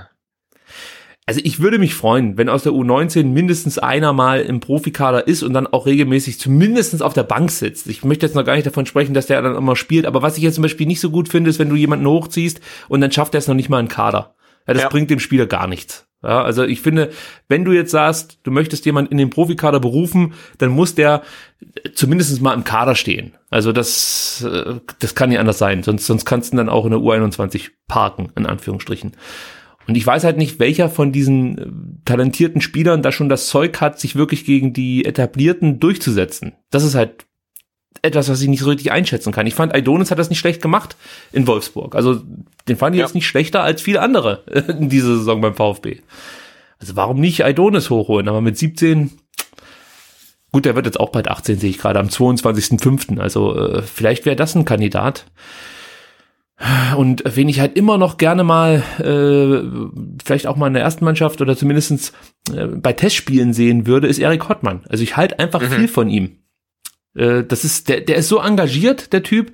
Also 1.26 1.42
ich 1.44 1.60
würde 1.60 1.78
mich 1.78 1.94
freuen, 1.94 2.36
wenn 2.38 2.48
aus 2.48 2.64
der 2.64 2.72
U19 2.72 3.26
mindestens 3.26 3.78
einer 3.78 4.12
mal 4.12 4.40
im 4.40 4.58
Profikader 4.58 5.28
ist 5.28 5.44
und 5.44 5.52
dann 5.52 5.68
auch 5.68 5.86
regelmäßig 5.86 6.40
zumindest 6.40 7.00
auf 7.02 7.14
der 7.14 7.22
Bank 7.22 7.52
sitzt. 7.52 7.86
Ich 7.86 8.02
möchte 8.02 8.26
jetzt 8.26 8.34
noch 8.34 8.44
gar 8.44 8.56
nicht 8.56 8.66
davon 8.66 8.84
sprechen, 8.84 9.14
dass 9.14 9.26
der 9.26 9.40
dann 9.40 9.54
immer 9.54 9.76
spielt, 9.76 10.06
aber 10.06 10.22
was 10.22 10.36
ich 10.36 10.42
jetzt 10.42 10.56
zum 10.56 10.62
Beispiel 10.62 10.88
nicht 10.88 11.00
so 11.00 11.10
gut 11.10 11.28
finde, 11.28 11.50
ist, 11.50 11.60
wenn 11.60 11.68
du 11.68 11.76
jemanden 11.76 12.06
hochziehst 12.06 12.60
und 12.88 13.00
dann 13.00 13.12
schafft 13.12 13.34
er 13.34 13.38
es 13.38 13.46
noch 13.46 13.54
nicht 13.54 13.68
mal 13.68 13.78
in 13.78 13.86
Kader. 13.86 14.34
Ja, 14.66 14.74
das 14.74 14.82
ja. 14.84 14.88
bringt 14.88 15.10
dem 15.10 15.20
Spieler 15.20 15.46
gar 15.46 15.68
nichts. 15.68 16.09
Ja, 16.22 16.42
also 16.42 16.64
ich 16.64 16.82
finde, 16.82 17.10
wenn 17.48 17.64
du 17.64 17.72
jetzt 17.72 17.92
sagst, 17.92 18.38
du 18.42 18.50
möchtest 18.50 18.84
jemanden 18.84 19.12
in 19.12 19.18
den 19.18 19.30
Profikader 19.30 19.80
berufen, 19.80 20.34
dann 20.58 20.70
muss 20.70 20.94
der 20.94 21.22
zumindest 21.94 22.42
mal 22.42 22.52
im 22.52 22.64
Kader 22.64 22.94
stehen. 22.94 23.32
Also 23.48 23.72
das, 23.72 24.46
äh, 24.46 24.80
das 24.98 25.14
kann 25.14 25.30
nicht 25.30 25.38
anders 25.38 25.58
sein. 25.58 25.82
Sonst, 25.82 26.06
sonst 26.06 26.26
kannst 26.26 26.52
du 26.52 26.58
dann 26.58 26.68
auch 26.68 26.84
in 26.84 26.90
der 26.90 27.00
U21 27.00 27.70
parken, 27.88 28.30
in 28.36 28.44
Anführungsstrichen. 28.44 29.12
Und 29.88 29.96
ich 29.96 30.06
weiß 30.06 30.24
halt 30.24 30.36
nicht, 30.36 30.58
welcher 30.60 30.90
von 30.90 31.10
diesen 31.10 31.58
äh, 31.58 31.66
talentierten 32.04 32.60
Spielern 32.60 33.02
da 33.02 33.12
schon 33.12 33.30
das 33.30 33.48
Zeug 33.48 33.80
hat, 33.80 33.98
sich 33.98 34.14
wirklich 34.14 34.44
gegen 34.44 34.74
die 34.74 35.06
etablierten 35.06 35.80
durchzusetzen. 35.80 36.52
Das 36.70 36.84
ist 36.84 36.94
halt 36.94 37.26
etwas, 38.02 38.28
was 38.28 38.40
ich 38.40 38.48
nicht 38.48 38.60
so 38.60 38.68
richtig 38.68 38.92
einschätzen 38.92 39.32
kann. 39.32 39.46
Ich 39.46 39.54
fand, 39.54 39.74
Aidonis 39.74 40.10
hat 40.10 40.18
das 40.18 40.30
nicht 40.30 40.38
schlecht 40.38 40.62
gemacht 40.62 40.96
in 41.32 41.46
Wolfsburg. 41.46 41.94
Also 41.94 42.20
den 42.68 42.76
fand 42.76 42.94
ich 42.94 43.00
ja. 43.00 43.06
jetzt 43.06 43.14
nicht 43.14 43.26
schlechter 43.26 43.62
als 43.62 43.82
viele 43.82 44.00
andere 44.00 44.44
in 44.78 44.88
dieser 44.88 45.16
Saison 45.16 45.40
beim 45.40 45.54
VfB. 45.54 46.00
Also 46.78 46.96
warum 46.96 47.20
nicht 47.20 47.44
Aidonis 47.44 47.90
hochholen? 47.90 48.28
Aber 48.28 48.40
mit 48.40 48.56
17, 48.56 49.10
gut, 50.50 50.64
der 50.64 50.76
wird 50.76 50.86
jetzt 50.86 50.98
auch 50.98 51.10
bald 51.10 51.28
18, 51.28 51.58
sehe 51.58 51.70
ich 51.70 51.78
gerade, 51.78 51.98
am 51.98 52.06
22.05. 52.06 53.18
Also 53.18 53.56
äh, 53.56 53.82
vielleicht 53.82 54.24
wäre 54.24 54.36
das 54.36 54.54
ein 54.54 54.64
Kandidat. 54.64 55.26
Und 56.96 57.22
wen 57.26 57.48
ich 57.48 57.58
halt 57.60 57.76
immer 57.76 57.96
noch 57.96 58.18
gerne 58.18 58.44
mal, 58.44 58.82
äh, 58.98 60.14
vielleicht 60.22 60.46
auch 60.46 60.56
mal 60.56 60.66
in 60.66 60.74
der 60.74 60.82
ersten 60.82 61.06
Mannschaft 61.06 61.40
oder 61.40 61.56
zumindestens 61.56 62.12
äh, 62.54 62.66
bei 62.66 62.92
Testspielen 62.92 63.54
sehen 63.54 63.86
würde, 63.86 64.08
ist 64.08 64.18
Erik 64.18 64.48
Hottmann. 64.48 64.84
Also 64.88 65.02
ich 65.02 65.16
halte 65.16 65.38
einfach 65.38 65.62
mhm. 65.62 65.70
viel 65.70 65.88
von 65.88 66.10
ihm. 66.10 66.39
Äh, 67.14 67.44
das 67.44 67.64
ist, 67.64 67.88
der, 67.88 68.00
der 68.00 68.16
ist 68.16 68.28
so 68.28 68.40
engagiert, 68.40 69.12
der 69.12 69.22
Typ. 69.22 69.52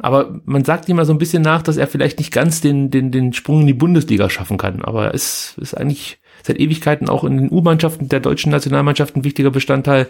Aber 0.00 0.40
man 0.44 0.64
sagt 0.64 0.88
ihm 0.88 0.96
mal 0.96 1.04
so 1.04 1.12
ein 1.12 1.18
bisschen 1.18 1.42
nach, 1.42 1.62
dass 1.62 1.76
er 1.76 1.86
vielleicht 1.86 2.18
nicht 2.18 2.32
ganz 2.32 2.60
den, 2.60 2.90
den, 2.90 3.12
den 3.12 3.32
Sprung 3.32 3.60
in 3.60 3.66
die 3.68 3.74
Bundesliga 3.74 4.28
schaffen 4.28 4.58
kann. 4.58 4.82
Aber 4.82 5.06
er 5.06 5.14
ist, 5.14 5.56
ist 5.58 5.74
eigentlich 5.74 6.18
seit 6.42 6.58
Ewigkeiten 6.58 7.08
auch 7.08 7.24
in 7.24 7.36
den 7.36 7.50
U-Mannschaften 7.50 8.08
der 8.08 8.20
deutschen 8.20 8.50
Nationalmannschaft 8.50 9.16
ein 9.16 9.24
wichtiger 9.24 9.50
Bestandteil. 9.50 10.08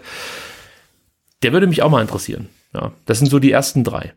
Der 1.43 1.53
würde 1.53 1.67
mich 1.67 1.83
auch 1.83 1.89
mal 1.89 2.01
interessieren. 2.01 2.49
Ja, 2.73 2.91
das 3.05 3.19
sind 3.19 3.29
so 3.29 3.39
die 3.39 3.51
ersten 3.51 3.83
drei. 3.83 4.13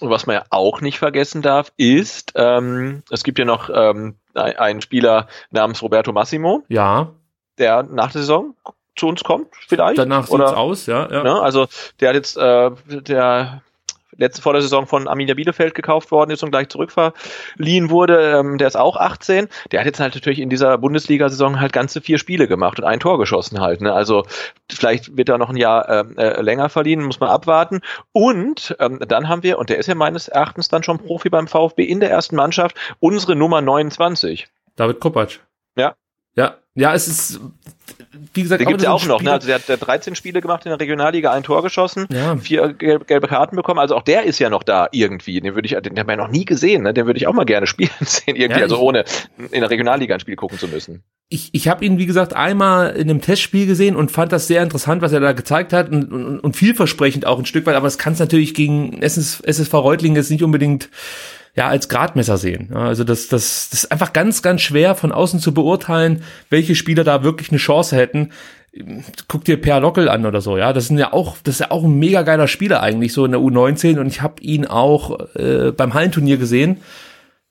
Und 0.00 0.10
was 0.10 0.26
man 0.26 0.36
ja 0.36 0.44
auch 0.50 0.80
nicht 0.80 0.98
vergessen 0.98 1.42
darf, 1.42 1.72
ist, 1.76 2.32
ähm, 2.36 3.02
es 3.10 3.24
gibt 3.24 3.38
ja 3.38 3.44
noch 3.44 3.68
ähm, 3.72 4.14
einen 4.34 4.80
Spieler 4.80 5.28
namens 5.50 5.82
Roberto 5.82 6.12
Massimo. 6.12 6.62
Ja. 6.68 7.12
Der 7.58 7.82
nach 7.82 8.12
der 8.12 8.20
Saison 8.20 8.54
zu 8.98 9.06
uns 9.08 9.24
kommt, 9.24 9.48
vielleicht. 9.66 9.98
Danach 9.98 10.24
sieht's 10.24 10.32
Oder, 10.32 10.56
aus, 10.56 10.86
ja. 10.86 11.08
ja. 11.10 11.22
Ne, 11.22 11.40
also 11.40 11.66
der 12.00 12.10
hat 12.10 12.16
jetzt, 12.16 12.36
äh, 12.36 12.70
der 12.86 13.62
letzte 14.18 14.42
vor 14.42 14.52
der 14.52 14.62
Saison 14.62 14.86
von 14.86 15.08
Arminia 15.08 15.34
Bielefeld 15.34 15.74
gekauft 15.74 16.10
worden 16.10 16.30
ist 16.30 16.42
und 16.42 16.50
gleich 16.50 16.68
zurückverliehen 16.68 17.88
wurde. 17.88 18.38
Ähm, 18.38 18.58
der 18.58 18.66
ist 18.66 18.76
auch 18.76 18.96
18. 18.96 19.48
Der 19.70 19.80
hat 19.80 19.86
jetzt 19.86 20.00
halt 20.00 20.14
natürlich 20.14 20.40
in 20.40 20.50
dieser 20.50 20.76
Bundesliga-Saison 20.76 21.60
halt 21.60 21.72
ganze 21.72 22.00
vier 22.00 22.18
Spiele 22.18 22.48
gemacht 22.48 22.78
und 22.78 22.84
ein 22.84 23.00
Tor 23.00 23.18
geschossen 23.18 23.60
halt. 23.60 23.80
Ne? 23.80 23.92
Also 23.92 24.24
vielleicht 24.70 25.16
wird 25.16 25.28
er 25.28 25.38
noch 25.38 25.50
ein 25.50 25.56
Jahr 25.56 25.88
ähm, 25.88 26.18
äh, 26.18 26.40
länger 26.42 26.68
verliehen, 26.68 27.04
muss 27.04 27.20
man 27.20 27.30
abwarten. 27.30 27.80
Und 28.12 28.76
ähm, 28.80 28.98
dann 29.06 29.28
haben 29.28 29.42
wir, 29.42 29.58
und 29.58 29.70
der 29.70 29.78
ist 29.78 29.86
ja 29.86 29.94
meines 29.94 30.28
Erachtens 30.28 30.68
dann 30.68 30.82
schon 30.82 30.98
Profi 30.98 31.30
beim 31.30 31.46
VfB 31.46 31.84
in 31.84 32.00
der 32.00 32.10
ersten 32.10 32.36
Mannschaft, 32.36 32.76
unsere 33.00 33.36
Nummer 33.36 33.60
29. 33.60 34.48
David 34.76 35.00
Kopacz. 35.00 35.38
Ja. 35.76 35.94
Ja, 36.34 36.56
ja, 36.78 36.94
es 36.94 37.08
ist, 37.08 37.40
wie 38.34 38.42
gesagt, 38.42 38.60
den 38.60 38.68
gibt 38.68 38.80
es 38.80 38.84
ja 38.84 38.92
auch 38.92 39.04
noch. 39.04 39.20
Ne? 39.20 39.32
Also 39.32 39.48
der 39.48 39.56
hat, 39.56 39.68
der 39.68 39.78
13 39.78 40.14
Spiele 40.14 40.40
gemacht 40.40 40.64
in 40.64 40.70
der 40.70 40.78
Regionalliga, 40.78 41.32
ein 41.32 41.42
Tor 41.42 41.62
geschossen, 41.62 42.06
ja. 42.10 42.36
vier 42.36 42.72
gelbe, 42.72 43.04
gelbe 43.04 43.26
Karten 43.26 43.56
bekommen. 43.56 43.80
Also 43.80 43.96
auch 43.96 44.02
der 44.02 44.22
ist 44.22 44.38
ja 44.38 44.48
noch 44.48 44.62
da 44.62 44.86
irgendwie. 44.92 45.40
Den 45.40 45.56
würde 45.56 45.66
ich, 45.66 45.72
den 45.72 45.98
haben 45.98 46.06
wir 46.06 46.12
ja 46.12 46.16
noch 46.16 46.30
nie 46.30 46.44
gesehen. 46.44 46.84
Ne? 46.84 46.94
Den 46.94 47.06
würde 47.06 47.18
ich 47.18 47.26
auch 47.26 47.32
mal 47.32 47.44
gerne 47.44 47.66
spielen 47.66 47.90
sehen 48.00 48.36
irgendwie. 48.36 48.60
Ja, 48.60 48.64
also 48.64 48.78
ohne 48.78 49.04
in 49.50 49.60
der 49.60 49.70
Regionalliga 49.70 50.14
ein 50.14 50.20
Spiel 50.20 50.36
gucken 50.36 50.56
zu 50.56 50.68
müssen. 50.68 51.02
Ich, 51.30 51.50
ich 51.52 51.66
habe 51.66 51.84
ihn 51.84 51.98
wie 51.98 52.06
gesagt 52.06 52.32
einmal 52.32 52.90
in 52.90 53.10
einem 53.10 53.20
Testspiel 53.20 53.66
gesehen 53.66 53.96
und 53.96 54.12
fand 54.12 54.30
das 54.30 54.46
sehr 54.46 54.62
interessant, 54.62 55.02
was 55.02 55.12
er 55.12 55.20
da 55.20 55.32
gezeigt 55.32 55.72
hat 55.72 55.90
und, 55.90 56.12
und, 56.12 56.38
und 56.38 56.56
vielversprechend 56.56 57.26
auch 57.26 57.40
ein 57.40 57.44
Stück 57.44 57.66
weit. 57.66 57.74
Aber 57.74 57.88
es 57.88 57.98
kann 57.98 58.12
es 58.12 58.20
natürlich 58.20 58.54
gegen 58.54 59.02
SS, 59.02 59.40
SSV 59.40 59.74
Reutlingen 59.74 60.16
jetzt 60.16 60.30
nicht 60.30 60.44
unbedingt 60.44 60.90
ja, 61.58 61.66
als 61.66 61.88
Gradmesser 61.88 62.38
sehen. 62.38 62.72
Also 62.72 63.02
das, 63.02 63.26
das, 63.26 63.68
das 63.70 63.82
ist 63.82 63.92
einfach 63.92 64.12
ganz, 64.12 64.42
ganz 64.42 64.60
schwer 64.60 64.94
von 64.94 65.10
außen 65.10 65.40
zu 65.40 65.52
beurteilen, 65.52 66.22
welche 66.50 66.76
Spieler 66.76 67.02
da 67.02 67.24
wirklich 67.24 67.50
eine 67.50 67.58
Chance 67.58 67.96
hätten. 67.96 68.30
Guck 69.26 69.44
dir 69.44 69.60
Per 69.60 69.80
Lockel 69.80 70.08
an 70.08 70.24
oder 70.24 70.40
so, 70.40 70.56
ja. 70.56 70.72
Das 70.72 70.86
sind 70.86 70.98
ja 70.98 71.12
auch, 71.12 71.36
das 71.42 71.56
ist 71.56 71.60
ja 71.62 71.70
auch 71.72 71.82
ein 71.82 71.98
mega 71.98 72.22
geiler 72.22 72.46
Spieler 72.46 72.80
eigentlich, 72.80 73.12
so 73.12 73.24
in 73.24 73.32
der 73.32 73.40
U19 73.40 73.98
und 73.98 74.06
ich 74.06 74.22
habe 74.22 74.40
ihn 74.40 74.66
auch 74.66 75.18
äh, 75.34 75.72
beim 75.72 75.94
Hallenturnier 75.94 76.36
gesehen. 76.36 76.76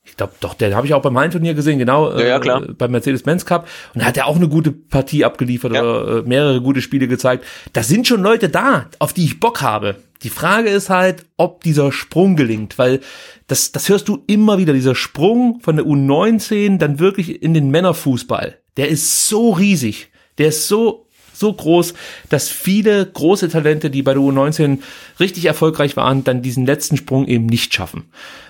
Ich 0.10 0.18
glaube, 0.18 0.34
doch, 0.40 0.54
der 0.54 0.76
habe 0.76 0.88
ich 0.88 0.94
auch 0.94 1.02
beim 1.02 1.18
Hallenturnier 1.18 1.54
gesehen, 1.54 1.78
genau, 1.80 2.12
ja, 2.18 2.26
ja, 2.26 2.40
klar. 2.40 2.64
Äh, 2.64 2.74
beim 2.74 2.92
Mercedes-Benz 2.92 3.46
Cup. 3.46 3.68
Und 3.94 4.02
da 4.02 4.08
hat 4.08 4.18
er 4.18 4.28
auch 4.28 4.36
eine 4.36 4.48
gute 4.48 4.72
Partie 4.72 5.26
abgeliefert 5.26 5.74
ja. 5.74 5.82
oder 5.82 6.20
äh, 6.20 6.22
mehrere 6.24 6.62
gute 6.62 6.82
Spiele 6.82 7.08
gezeigt. 7.08 7.46
Da 7.74 7.84
sind 7.84 8.08
schon 8.08 8.22
Leute 8.22 8.50
da, 8.50 8.88
auf 9.00 9.14
die 9.14 9.26
ich 9.26 9.40
Bock 9.40 9.62
habe. 9.62 9.98
Die 10.24 10.30
Frage 10.30 10.70
ist 10.70 10.90
halt, 10.90 11.26
ob 11.38 11.64
dieser 11.64 11.92
Sprung 11.92 12.36
gelingt, 12.36 12.80
weil 12.80 13.02
das, 13.48 13.72
das 13.72 13.90
hörst 13.90 14.08
du 14.08 14.24
immer 14.28 14.58
wieder, 14.58 14.74
dieser 14.74 14.96
Sprung 14.96 15.60
von 15.62 15.76
der 15.76 15.86
U19 15.86 16.80
dann 16.80 17.00
wirklich 17.00 17.44
in 17.44 17.54
den 17.54 17.70
Männerfußball. 17.70 18.58
Der 18.78 18.90
ist 18.90 19.28
so 19.28 19.52
riesig, 19.52 20.10
der 20.38 20.48
ist 20.50 20.68
so 20.68 21.08
so 21.38 21.54
groß, 21.54 21.94
dass 22.30 22.50
viele 22.50 23.06
große 23.06 23.50
Talente, 23.50 23.90
die 23.90 24.02
bei 24.02 24.14
der 24.14 24.24
U19 24.24 24.80
richtig 25.20 25.46
erfolgreich 25.46 25.96
waren, 25.96 26.24
dann 26.24 26.42
diesen 26.42 26.66
letzten 26.66 26.98
Sprung 26.98 27.28
eben 27.28 27.46
nicht 27.46 27.74
schaffen. 27.74 28.06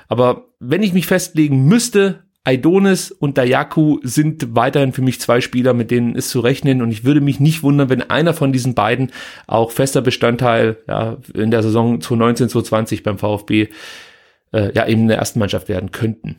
Aber 0.07 0.45
wenn 0.59 0.83
ich 0.83 0.93
mich 0.93 1.07
festlegen 1.07 1.65
müsste, 1.65 2.23
Aidonis 2.47 3.11
und 3.11 3.37
Dayaku 3.37 3.99
sind 4.03 4.55
weiterhin 4.55 4.93
für 4.93 5.01
mich 5.01 5.19
zwei 5.19 5.41
Spieler, 5.41 5.73
mit 5.73 5.91
denen 5.91 6.15
ist 6.15 6.29
zu 6.29 6.39
rechnen 6.39 6.81
und 6.81 6.91
ich 6.91 7.03
würde 7.03 7.19
mich 7.19 7.41
nicht 7.41 7.61
wundern, 7.61 7.89
wenn 7.89 8.09
einer 8.09 8.33
von 8.33 8.53
diesen 8.53 8.73
beiden 8.73 9.11
auch 9.47 9.71
fester 9.71 10.01
Bestandteil 10.01 10.77
ja, 10.87 11.17
in 11.33 11.51
der 11.51 11.61
Saison 11.61 11.99
2019, 11.99 12.47
2020 12.47 13.03
beim 13.03 13.17
VfB 13.17 13.67
äh, 14.53 14.73
ja 14.73 14.87
eben 14.87 15.01
in 15.01 15.07
der 15.09 15.17
ersten 15.17 15.39
Mannschaft 15.39 15.67
werden 15.67 15.91
könnten. 15.91 16.37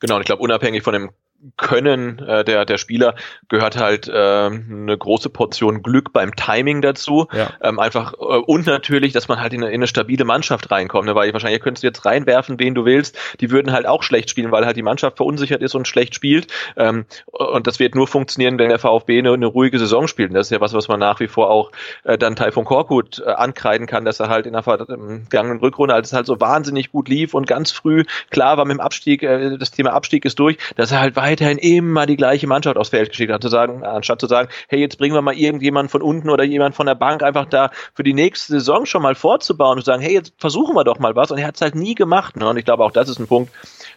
Genau, 0.00 0.16
und 0.16 0.22
ich 0.22 0.26
glaube, 0.26 0.42
unabhängig 0.42 0.82
von 0.82 0.94
dem 0.94 1.10
können 1.56 2.18
äh, 2.20 2.44
der, 2.44 2.64
der 2.64 2.78
Spieler 2.78 3.14
gehört 3.48 3.76
halt 3.76 4.08
äh, 4.08 4.12
eine 4.12 4.96
große 4.96 5.28
Portion 5.28 5.82
Glück 5.82 6.12
beim 6.12 6.34
Timing 6.36 6.82
dazu. 6.82 7.26
Ja. 7.32 7.50
Ähm, 7.62 7.78
einfach 7.78 8.14
äh, 8.14 8.16
und 8.16 8.66
natürlich, 8.66 9.12
dass 9.12 9.28
man 9.28 9.40
halt 9.40 9.52
in 9.52 9.62
eine, 9.62 9.70
in 9.70 9.80
eine 9.80 9.86
stabile 9.86 10.24
Mannschaft 10.24 10.70
reinkommt, 10.70 11.06
ne? 11.06 11.14
weil 11.14 11.32
wahrscheinlich 11.32 11.60
könntest 11.60 11.82
du 11.82 11.88
jetzt 11.88 12.04
reinwerfen, 12.04 12.58
wen 12.58 12.74
du 12.74 12.84
willst. 12.84 13.18
Die 13.40 13.50
würden 13.50 13.72
halt 13.72 13.86
auch 13.86 14.02
schlecht 14.02 14.30
spielen, 14.30 14.52
weil 14.52 14.64
halt 14.64 14.76
die 14.76 14.82
Mannschaft 14.82 15.16
verunsichert 15.16 15.62
ist 15.62 15.74
und 15.74 15.88
schlecht 15.88 16.14
spielt. 16.14 16.46
Ähm, 16.76 17.06
und 17.26 17.66
das 17.66 17.78
wird 17.78 17.94
nur 17.94 18.06
funktionieren, 18.06 18.58
wenn 18.58 18.68
der 18.68 18.78
VfB 18.78 19.18
eine, 19.18 19.32
eine 19.32 19.46
ruhige 19.46 19.78
Saison 19.78 20.06
spielt. 20.06 20.30
Und 20.30 20.34
das 20.34 20.46
ist 20.46 20.50
ja 20.50 20.60
was, 20.60 20.74
was 20.74 20.88
man 20.88 21.00
nach 21.00 21.20
wie 21.20 21.28
vor 21.28 21.50
auch 21.50 21.72
äh, 22.04 22.16
dann 22.16 22.36
Taifun 22.36 22.64
Korkut 22.64 23.22
äh, 23.24 23.30
ankreiden 23.30 23.86
kann, 23.86 24.04
dass 24.04 24.20
er 24.20 24.28
halt 24.28 24.46
in 24.46 24.52
der 24.52 24.62
vergangenen 24.62 25.58
Rückrunde, 25.58 25.94
als 25.94 26.08
es 26.08 26.12
halt 26.12 26.26
so 26.26 26.40
wahnsinnig 26.40 26.92
gut 26.92 27.08
lief 27.08 27.34
und 27.34 27.46
ganz 27.46 27.72
früh 27.72 28.04
klar 28.30 28.56
war 28.56 28.64
mit 28.64 28.76
dem 28.76 28.80
Abstieg, 28.80 29.22
äh, 29.22 29.58
das 29.58 29.70
Thema 29.70 29.92
Abstieg 29.92 30.24
ist 30.24 30.38
durch, 30.38 30.58
dass 30.76 30.92
er 30.92 31.00
halt 31.00 31.16
weit 31.16 31.31
weiterhin 31.32 31.58
immer 31.58 32.06
die 32.06 32.16
gleiche 32.16 32.46
Mannschaft 32.46 32.76
aufs 32.76 32.90
Feld 32.90 33.10
geschickt 33.10 33.32
hat, 33.32 33.42
zu 33.42 33.48
sagen, 33.48 33.84
anstatt 33.84 34.20
zu 34.20 34.26
sagen, 34.26 34.48
hey, 34.68 34.80
jetzt 34.80 34.98
bringen 34.98 35.14
wir 35.14 35.22
mal 35.22 35.34
irgendjemand 35.34 35.90
von 35.90 36.02
unten 36.02 36.28
oder 36.28 36.44
jemand 36.44 36.74
von 36.74 36.86
der 36.86 36.94
Bank 36.94 37.22
einfach 37.22 37.46
da 37.46 37.70
für 37.94 38.02
die 38.02 38.12
nächste 38.12 38.52
Saison 38.52 38.84
schon 38.86 39.02
mal 39.02 39.14
vorzubauen 39.14 39.78
und 39.78 39.84
zu 39.84 39.86
sagen, 39.86 40.02
hey, 40.02 40.12
jetzt 40.12 40.34
versuchen 40.36 40.74
wir 40.74 40.84
doch 40.84 40.98
mal 40.98 41.16
was. 41.16 41.30
Und 41.30 41.38
er 41.38 41.46
hat 41.46 41.56
es 41.56 41.62
halt 41.62 41.74
nie 41.74 41.94
gemacht. 41.94 42.36
Ne? 42.36 42.48
Und 42.48 42.58
ich 42.58 42.64
glaube, 42.64 42.84
auch 42.84 42.92
das 42.92 43.08
ist 43.08 43.18
ein 43.18 43.26
Punkt, 43.26 43.50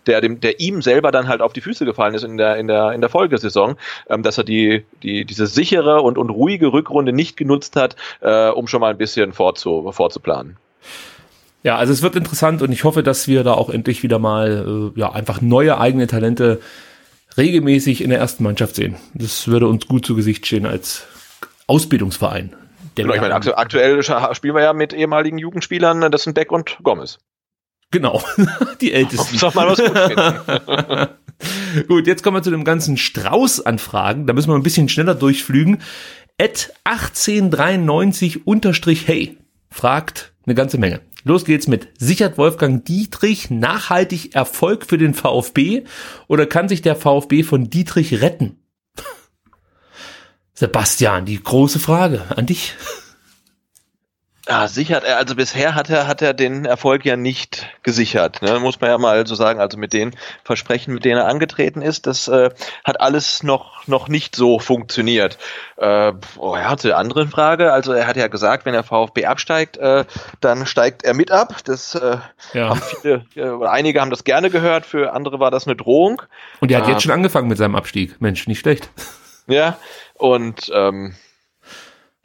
der 0.07 0.21
dem, 0.21 0.39
der 0.39 0.59
ihm 0.59 0.81
selber 0.81 1.11
dann 1.11 1.27
halt 1.27 1.41
auf 1.41 1.53
die 1.53 1.61
Füße 1.61 1.85
gefallen 1.85 2.13
ist 2.13 2.23
in 2.23 2.37
der, 2.37 2.55
in 2.55 2.67
der, 2.67 2.93
in 2.93 3.01
der 3.01 3.09
Folgesaison, 3.09 3.75
ähm, 4.09 4.23
dass 4.23 4.37
er 4.37 4.45
die, 4.45 4.85
die, 5.03 5.25
diese 5.25 5.47
sichere 5.47 6.01
und, 6.01 6.17
und 6.17 6.29
ruhige 6.29 6.71
Rückrunde 6.71 7.11
nicht 7.11 7.35
genutzt 7.35 7.75
hat, 7.75 7.95
äh, 8.21 8.49
um 8.49 8.67
schon 8.67 8.81
mal 8.81 8.91
ein 8.91 8.97
bisschen 8.97 9.33
vorzu, 9.33 9.91
vorzuplanen. 9.91 10.57
Ja, 11.63 11.77
also 11.77 11.91
es 11.91 12.03
wird 12.03 12.15
interessant 12.15 12.61
und 12.61 12.71
ich 12.71 12.83
hoffe, 12.83 13.01
dass 13.01 13.27
wir 13.27 13.43
da 13.43 13.53
auch 13.53 13.71
endlich 13.71 14.03
wieder 14.03 14.19
mal 14.19 14.91
äh, 14.95 14.99
ja 14.99 15.11
einfach 15.13 15.41
neue 15.41 15.79
eigene 15.79 16.05
Talente 16.05 16.61
regelmäßig 17.37 18.01
in 18.01 18.09
der 18.09 18.19
ersten 18.19 18.43
Mannschaft 18.43 18.75
sehen. 18.75 18.95
Das 19.13 19.47
würde 19.47 19.67
uns 19.67 19.87
gut 19.87 20.05
zu 20.05 20.15
Gesicht 20.15 20.45
stehen 20.45 20.65
als 20.65 21.03
Ausbildungsverein. 21.67 22.55
Genau, 22.95 23.13
ich 23.13 23.21
meine, 23.21 23.35
aktuell 23.35 24.01
spielen 24.03 24.55
wir 24.55 24.63
ja 24.63 24.73
mit 24.73 24.93
ehemaligen 24.93 25.37
Jugendspielern, 25.37 26.11
das 26.11 26.23
sind 26.23 26.33
Beck 26.33 26.51
und 26.51 26.77
Gomez. 26.83 27.19
Genau, 27.91 28.23
die 28.81 28.93
Ältesten. 28.93 29.37
Sag 29.37 29.55
mal 29.55 29.67
was 29.67 29.79
gut 29.79 31.17
Gut, 31.87 32.07
jetzt 32.07 32.23
kommen 32.23 32.37
wir 32.37 32.43
zu 32.43 32.51
dem 32.51 32.63
ganzen 32.63 32.95
Strauß-Anfragen. 32.95 34.25
Da 34.25 34.33
müssen 34.33 34.49
wir 34.49 34.55
ein 34.55 34.63
bisschen 34.63 34.87
schneller 34.87 35.15
durchflügen. 35.15 35.81
At 36.39 36.73
1893 36.85 38.47
unterstrich 38.47 39.07
hey 39.07 39.37
fragt 39.69 40.33
eine 40.45 40.55
ganze 40.55 40.77
Menge. 40.77 41.01
Los 41.27 41.43
geht's 41.43 41.67
mit. 41.67 41.87
Sichert 41.97 42.37
Wolfgang 42.37 42.85
Dietrich 42.85 43.49
nachhaltig 43.49 44.35
Erfolg 44.35 44.85
für 44.85 44.99
den 44.99 45.15
VfB 45.15 45.83
oder 46.27 46.45
kann 46.45 46.69
sich 46.69 46.83
der 46.83 46.95
VfB 46.95 47.41
von 47.41 47.71
Dietrich 47.71 48.21
retten? 48.21 48.59
Sebastian, 50.53 51.25
die 51.25 51.41
große 51.41 51.79
Frage 51.79 52.25
an 52.37 52.45
dich. 52.45 52.75
Ja, 54.47 54.67
sichert 54.67 55.03
er, 55.03 55.17
also 55.17 55.35
bisher 55.35 55.73
hat 55.73 55.89
er, 55.89 56.05
hat 56.07 56.21
er 56.21 56.35
den 56.35 56.65
Erfolg 56.65 57.03
ja 57.03 57.15
nicht 57.15 57.67
gesichert, 57.81 58.43
ne? 58.43 58.59
muss 58.59 58.79
man 58.79 58.91
ja 58.91 58.97
mal 58.99 59.25
so 59.25 59.33
sagen. 59.33 59.59
Also 59.59 59.77
mit 59.77 59.91
den 59.91 60.15
Versprechen, 60.43 60.93
mit 60.93 61.03
denen 61.03 61.17
er 61.17 61.27
angetreten 61.27 61.81
ist, 61.81 62.05
das 62.05 62.27
äh, 62.27 62.51
hat 62.83 63.01
alles 63.01 63.41
noch, 63.41 63.87
noch 63.87 64.07
nicht 64.07 64.35
so 64.35 64.59
funktioniert. 64.59 65.39
Äh, 65.77 66.13
oh 66.37 66.55
ja, 66.55 66.77
zu 66.77 66.89
der 66.89 66.97
anderen 66.99 67.29
Frage, 67.29 67.73
also 67.73 67.91
er 67.91 68.05
hat 68.05 68.17
ja 68.17 68.27
gesagt, 68.27 68.65
wenn 68.65 68.73
der 68.73 68.83
VfB 68.83 69.25
absteigt, 69.25 69.77
äh, 69.77 70.05
dann 70.41 70.67
steigt 70.67 71.03
er 71.03 71.15
mit 71.15 71.31
ab. 71.31 71.55
Das 71.65 71.95
äh, 71.95 72.17
ja. 72.53 72.69
haben 72.69 72.81
viele, 72.81 73.25
äh, 73.35 73.65
einige 73.65 73.99
haben 73.99 74.11
das 74.11 74.25
gerne 74.25 74.51
gehört, 74.51 74.85
für 74.85 75.13
andere 75.13 75.39
war 75.39 75.49
das 75.49 75.65
eine 75.65 75.75
Drohung. 75.75 76.21
Und 76.59 76.71
er 76.71 76.81
hat 76.81 76.87
jetzt 76.87 76.97
äh, 76.97 77.01
schon 77.01 77.13
angefangen 77.13 77.47
mit 77.47 77.57
seinem 77.57 77.75
Abstieg. 77.75 78.21
Mensch, 78.21 78.47
nicht 78.47 78.59
schlecht. 78.59 78.89
Ja, 79.47 79.77
und 80.15 80.71
ähm, 80.73 81.15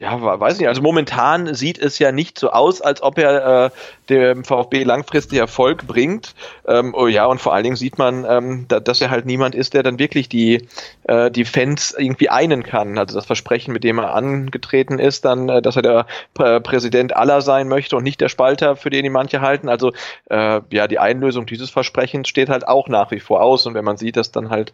ja, 0.01 0.39
weiß 0.39 0.57
nicht. 0.57 0.67
Also 0.67 0.81
momentan 0.81 1.53
sieht 1.53 1.77
es 1.77 1.99
ja 1.99 2.11
nicht 2.11 2.39
so 2.39 2.49
aus, 2.49 2.81
als 2.81 3.03
ob 3.03 3.19
er 3.19 3.65
äh, 3.65 3.69
dem 4.09 4.43
VfB 4.43 4.83
langfristig 4.83 5.37
Erfolg 5.37 5.85
bringt. 5.85 6.33
Ähm, 6.67 6.95
oh 6.97 7.05
ja, 7.05 7.27
und 7.27 7.39
vor 7.39 7.53
allen 7.53 7.63
Dingen 7.63 7.75
sieht 7.75 7.99
man, 7.99 8.25
ähm, 8.27 8.65
da, 8.67 8.79
dass 8.79 8.99
er 8.99 9.11
halt 9.11 9.27
niemand 9.27 9.53
ist, 9.53 9.75
der 9.75 9.83
dann 9.83 9.99
wirklich 9.99 10.27
die, 10.27 10.67
äh, 11.03 11.29
die 11.29 11.45
Fans 11.45 11.95
irgendwie 11.95 12.29
einen 12.29 12.63
kann. 12.63 12.97
Also 12.97 13.15
das 13.15 13.27
Versprechen, 13.27 13.73
mit 13.73 13.83
dem 13.83 13.99
er 13.99 14.15
angetreten 14.15 14.97
ist, 14.97 15.23
dann, 15.23 15.49
äh, 15.49 15.61
dass 15.61 15.75
er 15.75 15.83
der 15.83 16.07
P 16.33 16.59
Präsident 16.61 17.15
aller 17.15 17.41
sein 17.41 17.67
möchte 17.67 17.95
und 17.95 18.03
nicht 18.03 18.21
der 18.21 18.29
Spalter, 18.29 18.75
für 18.75 18.89
den 18.89 19.03
die 19.03 19.09
manche 19.11 19.41
halten. 19.41 19.69
Also 19.69 19.93
äh, 20.31 20.61
ja, 20.71 20.87
die 20.87 20.97
Einlösung 20.97 21.45
dieses 21.45 21.69
Versprechens 21.69 22.27
steht 22.27 22.49
halt 22.49 22.67
auch 22.67 22.87
nach 22.87 23.11
wie 23.11 23.19
vor 23.19 23.43
aus. 23.43 23.67
Und 23.67 23.75
wenn 23.75 23.85
man 23.85 23.97
sieht, 23.97 24.17
dass 24.17 24.31
dann 24.31 24.49
halt 24.49 24.73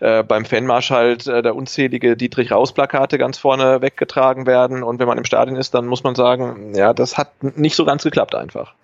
äh, 0.00 0.22
beim 0.22 0.44
Fanmarsch 0.44 0.90
halt 0.90 1.26
äh, 1.26 1.42
der 1.42 1.54
unzählige 1.54 2.16
Dietrich 2.16 2.50
Raus-Plakate 2.50 3.18
ganz 3.18 3.38
vorne 3.38 3.80
weggetragen 3.80 4.46
werden, 4.46 4.63
werden 4.64 4.82
und 4.82 4.98
wenn 4.98 5.06
man 5.06 5.18
im 5.18 5.24
Stadion 5.24 5.56
ist, 5.56 5.74
dann 5.74 5.86
muss 5.86 6.04
man 6.04 6.14
sagen, 6.14 6.74
ja, 6.74 6.92
das 6.92 7.18
hat 7.18 7.30
nicht 7.56 7.76
so 7.76 7.84
ganz 7.84 8.02
geklappt 8.02 8.34
einfach. 8.34 8.74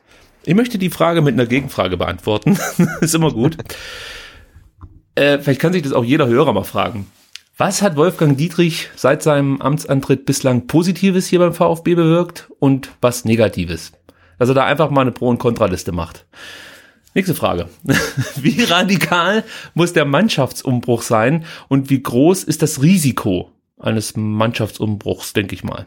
Ich 0.44 0.54
möchte 0.54 0.78
die 0.78 0.90
Frage 0.90 1.22
mit 1.22 1.34
einer 1.34 1.46
Gegenfrage 1.46 1.96
beantworten. 1.96 2.58
ist 3.00 3.14
immer 3.14 3.32
gut. 3.32 3.56
äh, 5.14 5.38
vielleicht 5.38 5.60
kann 5.60 5.72
sich 5.72 5.82
das 5.82 5.92
auch 5.92 6.04
jeder 6.04 6.26
Hörer 6.26 6.52
mal 6.52 6.64
fragen. 6.64 7.06
Was 7.56 7.82
hat 7.82 7.96
Wolfgang 7.96 8.38
Dietrich 8.38 8.88
seit 8.96 9.22
seinem 9.22 9.60
Amtsantritt 9.60 10.24
bislang 10.24 10.66
Positives 10.66 11.26
hier 11.26 11.40
beim 11.40 11.52
VfB 11.52 11.94
bewirkt 11.94 12.50
und 12.58 12.90
was 13.02 13.26
Negatives? 13.26 13.92
Dass 14.38 14.48
er 14.48 14.54
da 14.54 14.64
einfach 14.64 14.88
mal 14.88 15.02
eine 15.02 15.12
Pro- 15.12 15.28
und 15.28 15.38
Kontraliste 15.38 15.92
macht. 15.92 16.24
Nächste 17.14 17.34
Frage. 17.34 17.68
Wie 18.36 18.62
radikal 18.62 19.44
muss 19.74 19.92
der 19.92 20.04
Mannschaftsumbruch 20.04 21.02
sein 21.02 21.44
und 21.68 21.90
wie 21.90 22.02
groß 22.02 22.44
ist 22.44 22.62
das 22.62 22.80
Risiko? 22.82 23.50
Eines 23.80 24.16
Mannschaftsumbruchs, 24.16 25.32
denke 25.32 25.54
ich 25.54 25.64
mal. 25.64 25.86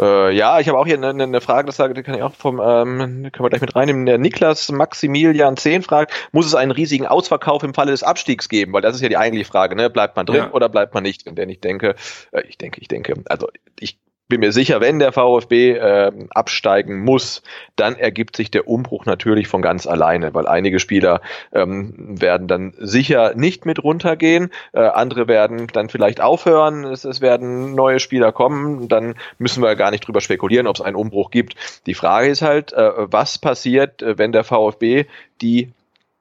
Äh, 0.00 0.34
ja, 0.34 0.58
ich 0.58 0.68
habe 0.68 0.78
auch 0.78 0.86
hier 0.86 0.96
eine, 0.96 1.22
eine 1.22 1.40
Frage, 1.40 1.66
das 1.66 1.76
sage, 1.76 1.94
die 1.94 2.02
kann 2.02 2.16
ich 2.16 2.22
auch 2.22 2.34
vom, 2.34 2.60
ähm, 2.60 3.30
können 3.30 3.44
wir 3.44 3.50
gleich 3.50 3.60
mit 3.60 3.76
reinnehmen. 3.76 4.06
Der 4.06 4.18
Niklas 4.18 4.72
Maximilian 4.72 5.56
10 5.56 5.82
fragt, 5.82 6.12
muss 6.32 6.46
es 6.46 6.54
einen 6.56 6.72
riesigen 6.72 7.06
Ausverkauf 7.06 7.62
im 7.62 7.74
Falle 7.74 7.92
des 7.92 8.02
Abstiegs 8.02 8.48
geben? 8.48 8.72
Weil 8.72 8.82
das 8.82 8.96
ist 8.96 9.02
ja 9.02 9.08
die 9.08 9.16
eigentliche 9.16 9.48
Frage, 9.48 9.76
ne? 9.76 9.90
Bleibt 9.90 10.16
man 10.16 10.26
drin 10.26 10.36
ja. 10.36 10.50
oder 10.50 10.68
bleibt 10.68 10.94
man 10.94 11.04
nicht 11.04 11.24
drin? 11.24 11.36
Denn 11.36 11.48
ich 11.48 11.60
denke, 11.60 11.94
äh, 12.32 12.42
ich 12.48 12.58
denke, 12.58 12.80
ich 12.80 12.88
denke, 12.88 13.14
also 13.26 13.48
ich 13.78 14.00
bin 14.28 14.40
mir 14.40 14.52
sicher, 14.52 14.80
wenn 14.80 14.98
der 14.98 15.12
VfB 15.12 15.72
äh, 15.72 16.12
absteigen 16.30 17.04
muss, 17.04 17.42
dann 17.76 17.96
ergibt 17.96 18.36
sich 18.36 18.50
der 18.50 18.66
Umbruch 18.66 19.04
natürlich 19.04 19.48
von 19.48 19.60
ganz 19.60 19.86
alleine, 19.86 20.32
weil 20.34 20.46
einige 20.46 20.80
Spieler 20.80 21.20
ähm, 21.52 21.94
werden 22.20 22.48
dann 22.48 22.72
sicher 22.78 23.34
nicht 23.34 23.66
mit 23.66 23.82
runtergehen, 23.82 24.50
äh, 24.72 24.80
andere 24.80 25.28
werden 25.28 25.66
dann 25.72 25.88
vielleicht 25.88 26.20
aufhören, 26.20 26.84
es, 26.84 27.04
es 27.04 27.20
werden 27.20 27.74
neue 27.74 28.00
Spieler 28.00 28.32
kommen, 28.32 28.88
dann 28.88 29.14
müssen 29.38 29.62
wir 29.62 29.76
gar 29.76 29.90
nicht 29.90 30.06
drüber 30.06 30.20
spekulieren, 30.20 30.66
ob 30.66 30.76
es 30.76 30.82
einen 30.82 30.96
Umbruch 30.96 31.30
gibt. 31.30 31.54
Die 31.86 31.94
Frage 31.94 32.28
ist 32.28 32.42
halt, 32.42 32.72
äh, 32.72 32.90
was 33.12 33.38
passiert, 33.38 34.02
äh, 34.02 34.16
wenn 34.16 34.32
der 34.32 34.44
VfB 34.44 35.04
die 35.42 35.72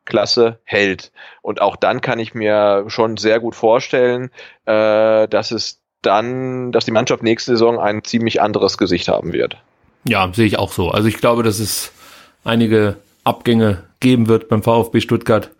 Klasse 0.05 0.59
hält. 0.65 1.13
Und 1.41 1.61
auch 1.61 1.77
dann 1.77 2.01
kann 2.01 2.19
ich 2.19 2.33
mir 2.33 2.85
schon 2.87 3.15
sehr 3.15 3.39
gut 3.39 3.55
vorstellen, 3.55 4.31
äh, 4.65 5.27
dass 5.29 5.51
es 5.51 5.82
dann, 6.05 6.71
dass 6.71 6.85
die 6.85 6.91
Mannschaft 6.91 7.23
nächste 7.23 7.51
Saison 7.51 7.79
ein 7.79 8.03
ziemlich 8.03 8.41
anderes 8.41 8.77
Gesicht 8.77 9.07
haben 9.07 9.33
wird. 9.33 9.57
Ja, 10.07 10.29
sehe 10.33 10.45
ich 10.45 10.59
auch 10.59 10.71
so. 10.71 10.89
Also 10.89 11.07
ich 11.07 11.17
glaube, 11.17 11.43
dass 11.43 11.59
es 11.59 11.91
einige 12.43 12.97
Abgänge 13.23 13.83
geben 13.99 14.27
wird 14.27 14.49
beim 14.49 14.63
VfB 14.63 14.99
Stuttgart. 14.99 15.51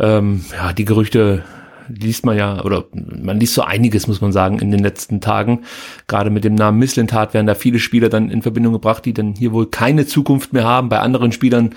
Ähm, 0.00 0.44
ja, 0.52 0.72
die 0.72 0.84
Gerüchte 0.84 1.44
liest 1.88 2.24
man 2.24 2.36
ja, 2.36 2.64
oder 2.64 2.84
man 2.92 3.38
liest 3.38 3.54
so 3.54 3.62
einiges, 3.62 4.06
muss 4.06 4.20
man 4.20 4.32
sagen, 4.32 4.58
in 4.58 4.70
den 4.70 4.80
letzten 4.80 5.20
Tagen. 5.20 5.64
Gerade 6.08 6.30
mit 6.30 6.44
dem 6.44 6.54
Namen 6.54 6.78
Misslintat 6.78 7.34
werden 7.34 7.46
da 7.46 7.54
viele 7.54 7.78
Spieler 7.78 8.08
dann 8.08 8.30
in 8.30 8.42
Verbindung 8.42 8.72
gebracht, 8.72 9.04
die 9.04 9.14
dann 9.14 9.34
hier 9.34 9.52
wohl 9.52 9.66
keine 9.66 10.06
Zukunft 10.06 10.52
mehr 10.52 10.64
haben. 10.64 10.88
Bei 10.88 11.00
anderen 11.00 11.32
Spielern 11.32 11.74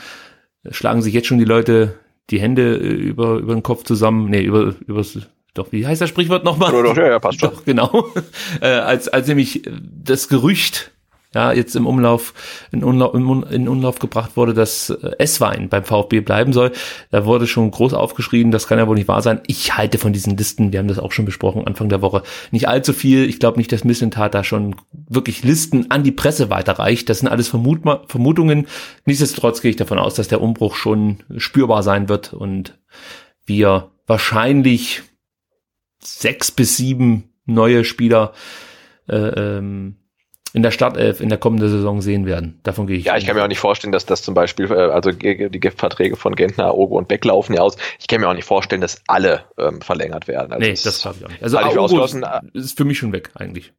schlagen 0.72 1.02
sich 1.02 1.14
jetzt 1.14 1.28
schon 1.28 1.38
die 1.38 1.46
Leute 1.46 1.96
die 2.30 2.40
Hände 2.40 2.78
äh, 2.78 2.88
über, 2.88 3.38
über 3.38 3.54
den 3.54 3.64
Kopf 3.64 3.84
zusammen, 3.84 4.30
nee, 4.30 4.42
über, 4.42 4.74
übers 4.88 5.20
doch, 5.54 5.72
wie 5.72 5.86
heißt 5.86 6.02
das 6.02 6.10
Sprichwort 6.10 6.44
nochmal? 6.44 6.72
Doch, 6.72 6.84
doch, 6.84 6.98
ja, 6.98 7.08
ja, 7.08 7.20
passt 7.20 7.40
schon. 7.40 7.50
Doch, 7.50 7.66
genau. 7.66 8.08
äh, 8.62 8.68
als, 8.68 9.08
als 9.08 9.28
nämlich 9.28 9.64
das 10.04 10.28
Gerücht 10.28 10.92
ja, 11.34 11.54
jetzt 11.54 11.76
im 11.76 11.86
Umlauf, 11.86 12.34
in 12.72 12.84
Umlauf, 12.84 13.14
in 13.14 13.68
Umlauf 13.68 14.00
gebracht 14.00 14.36
wurde, 14.36 14.56
dass 14.56 14.90
äh, 14.90 15.12
S-Wein 15.20 15.70
beim 15.70 15.84
VfB 15.84 16.22
bleiben 16.22 16.54
soll. 16.54 16.72
Da 17.12 17.24
wurde 17.24 17.46
schon 17.46 17.70
groß 17.70 17.94
aufgeschrieben, 17.94 18.52
das 18.52 18.68
kann 18.68 18.80
ja 18.80 18.88
wohl 18.88 18.96
nicht 18.96 19.08
wahr 19.08 19.22
sein. 19.22 19.42
Ich 19.46 19.78
halte 19.78 20.00
von 20.00 20.12
diesen 20.12 20.38
Listen, 20.38 20.72
wir 20.72 20.80
haben 20.80 20.88
das 20.88 20.98
auch 20.98 21.12
schon 21.12 21.26
besprochen, 21.26 21.68
Anfang 21.68 21.88
der 21.88 22.02
Woche, 22.02 22.24
nicht 22.50 22.68
allzu 22.68 22.94
viel. 22.94 23.30
Ich 23.30 23.40
glaube 23.40 23.60
nicht, 23.60 23.72
dass 23.72 23.84
Missentat 23.84 24.34
da 24.34 24.44
schon 24.44 24.76
wirklich 25.08 25.44
Listen 25.44 25.92
an 25.92 26.04
die 26.04 26.12
Presse 26.12 26.50
weiterreicht. 26.50 27.10
Das 27.10 27.20
sind 27.20 27.28
alles 27.28 27.48
Vermut 27.48 27.82
Vermutungen. 28.08 28.66
Nichtsdestotrotz 29.06 29.62
gehe 29.62 29.70
ich 29.70 29.78
davon 29.78 30.00
aus, 30.00 30.16
dass 30.16 30.30
der 30.30 30.42
Umbruch 30.42 30.76
schon 30.76 31.20
spürbar 31.38 31.84
sein 31.84 32.10
wird 32.10 32.34
und 32.34 32.80
wir 33.46 33.92
wahrscheinlich 34.08 35.04
sechs 36.02 36.52
bis 36.52 36.78
sieben 36.78 37.34
neue 37.46 37.84
Spieler 37.84 38.34
äh, 39.08 39.16
ähm, 39.16 39.96
in 40.54 40.64
der 40.64 40.72
Startelf 40.72 41.22
in 41.22 41.30
der 41.30 41.38
kommenden 41.38 41.70
Saison 41.70 42.02
sehen 42.02 42.26
werden. 42.26 42.60
Davon 42.64 42.88
gehe 42.88 42.98
ich. 42.98 43.06
Ja, 43.06 43.18
ich 43.18 43.26
kann 43.26 43.36
mir 43.36 43.44
auch 43.44 43.48
nicht 43.48 43.60
vorstellen, 43.60 43.92
dass 43.92 44.06
das 44.06 44.24
zum 44.24 44.34
Beispiel, 44.34 44.72
äh, 44.72 44.76
also 44.76 45.12
die 45.12 45.72
Verträge 45.76 46.16
von 46.16 46.36
Gentner, 46.36 46.76
Ogo 46.76 46.98
und 46.98 47.08
Beck 47.08 47.24
laufen 47.26 47.54
ja 47.54 47.62
aus. 47.62 47.78
Ich 48.00 48.08
kann 48.08 48.22
mir 48.22 48.28
auch 48.28 48.34
nicht 48.34 48.46
vorstellen, 48.46 48.82
dass 48.82 49.02
alle 49.08 49.44
ähm, 49.58 49.82
verlängert 49.82 50.28
werden. 50.28 50.52
Also 50.52 50.66
nee, 50.66 50.72
das, 50.72 50.84
das 50.84 51.06
habe 51.06 51.18
ich 51.20 51.26
auch 51.26 51.30
nicht. 51.30 51.44
Also 51.44 51.60
Ogo 51.60 52.04
ist 52.54 52.78
für 52.78 52.86
mich 52.86 52.98
schon 52.98 53.14
weg 53.14 53.30
eigentlich. 53.36 53.74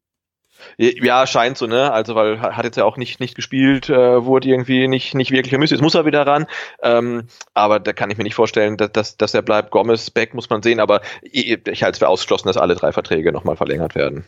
Ja, 0.79 1.27
scheint 1.27 1.59
so, 1.59 1.67
ne? 1.67 1.93
Also, 1.93 2.15
weil 2.15 2.41
hat 2.41 2.65
jetzt 2.65 2.77
ja 2.77 2.85
auch 2.85 2.97
nicht, 2.97 3.21
nicht 3.21 3.35
gespielt, 3.35 3.89
äh, 3.89 4.25
wurde 4.25 4.49
irgendwie 4.49 4.89
nicht, 4.89 5.15
nicht 5.15 5.31
wirklich 5.31 5.51
vermisst. 5.51 5.73
Jetzt 5.73 5.83
muss 5.83 5.95
er 5.95 6.07
wieder 6.07 6.27
ran. 6.27 6.47
Ähm, 6.83 7.25
aber 7.55 7.81
da 7.81 7.93
kann 7.93 8.11
ich 8.11 8.19
mir 8.19 8.25
nicht 8.25 8.35
vorstellen, 8.35 8.77
dass, 8.77 8.93
dass, 8.93 9.17
dass 9.17 9.35
er 9.35 9.43
bleibt. 9.43 9.71
Gomez, 9.71 10.11
Beck 10.11 10.35
muss 10.35 10.51
man 10.51 10.63
sehen, 10.63 10.81
aber 10.81 11.01
ich, 11.23 11.67
ich 11.67 11.83
halte 11.83 11.97
es 11.97 11.99
für 11.99 12.09
ausgeschlossen, 12.09 12.49
dass 12.49 12.57
alle 12.57 12.75
drei 12.75 12.93
Verträge 12.93 13.33
nochmal 13.33 13.57
verlängert 13.57 13.95
werden. 13.95 14.25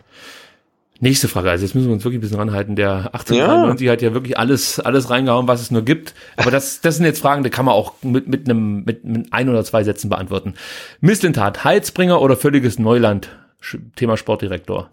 Nächste 1.02 1.26
Frage, 1.26 1.50
also 1.50 1.64
jetzt 1.64 1.74
müssen 1.74 1.88
wir 1.88 1.94
uns 1.94 2.04
wirklich 2.04 2.18
ein 2.18 2.20
bisschen 2.20 2.38
ranhalten. 2.38 2.76
Der 2.76 3.12
1893 3.12 3.84
ja. 3.84 3.92
hat 3.92 4.02
ja 4.02 4.14
wirklich 4.14 4.38
alles, 4.38 4.78
alles 4.78 5.10
reingehauen, 5.10 5.48
was 5.48 5.60
es 5.60 5.72
nur 5.72 5.82
gibt. 5.82 6.14
Aber 6.36 6.52
das, 6.52 6.80
das 6.80 6.96
sind 6.96 7.06
jetzt 7.06 7.20
Fragen, 7.20 7.42
die 7.42 7.50
kann 7.50 7.64
man 7.64 7.74
auch 7.74 7.94
mit, 8.02 8.28
mit 8.28 8.48
einem, 8.48 8.84
mit, 8.84 9.04
mit 9.04 9.32
ein 9.32 9.48
oder 9.48 9.64
zwei 9.64 9.82
Sätzen 9.82 10.10
beantworten. 10.10 10.54
Misslintat, 11.00 11.64
Heilsbringer 11.64 12.20
oder 12.20 12.36
völliges 12.36 12.78
Neuland? 12.78 13.36
Thema 13.96 14.16
Sportdirektor. 14.16 14.90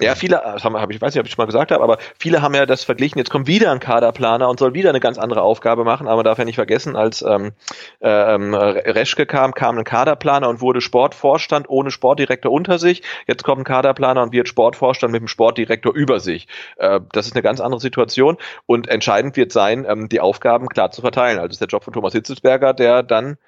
Ja, 0.00 0.16
viele, 0.16 0.40
das 0.44 0.64
haben, 0.64 0.76
hab 0.76 0.90
ich 0.90 1.00
weiß 1.00 1.14
nicht, 1.14 1.20
ob 1.20 1.26
ich 1.26 1.32
schon 1.32 1.42
mal 1.42 1.46
gesagt 1.46 1.70
habe, 1.70 1.82
aber 1.82 1.98
viele 2.18 2.42
haben 2.42 2.52
ja 2.54 2.66
das 2.66 2.82
verglichen, 2.82 3.18
jetzt 3.18 3.30
kommt 3.30 3.46
wieder 3.46 3.70
ein 3.70 3.78
Kaderplaner 3.78 4.48
und 4.48 4.58
soll 4.58 4.74
wieder 4.74 4.90
eine 4.90 4.98
ganz 4.98 5.18
andere 5.18 5.42
Aufgabe 5.42 5.84
machen, 5.84 6.08
aber 6.08 6.16
man 6.16 6.24
darf 6.24 6.38
ja 6.38 6.44
nicht 6.44 6.56
vergessen, 6.56 6.96
als 6.96 7.22
ähm, 7.22 7.52
ähm, 8.00 8.54
Reschke 8.54 9.24
kam, 9.24 9.54
kam 9.54 9.78
ein 9.78 9.84
Kaderplaner 9.84 10.48
und 10.48 10.60
wurde 10.60 10.80
Sportvorstand 10.80 11.68
ohne 11.68 11.92
Sportdirektor 11.92 12.50
unter 12.50 12.80
sich. 12.80 13.02
Jetzt 13.28 13.44
kommt 13.44 13.60
ein 13.60 13.64
Kaderplaner 13.64 14.24
und 14.24 14.32
wird 14.32 14.48
Sportvorstand 14.48 15.12
mit 15.12 15.20
dem 15.20 15.28
Sportdirektor 15.28 15.94
über 15.94 16.18
sich. 16.18 16.48
Äh, 16.76 16.98
das 17.12 17.26
ist 17.26 17.36
eine 17.36 17.42
ganz 17.42 17.60
andere 17.60 17.80
Situation 17.80 18.36
und 18.66 18.88
entscheidend 18.88 19.36
wird 19.36 19.52
sein, 19.52 19.86
ähm, 19.88 20.08
die 20.08 20.18
Aufgaben 20.18 20.68
klar 20.68 20.90
zu 20.90 21.02
verteilen. 21.02 21.38
Also 21.38 21.46
das 21.46 21.54
ist 21.54 21.60
der 21.60 21.68
Job 21.68 21.84
von 21.84 21.92
Thomas 21.92 22.14
Hitzelsberger, 22.14 22.74
der 22.74 23.04
dann 23.04 23.38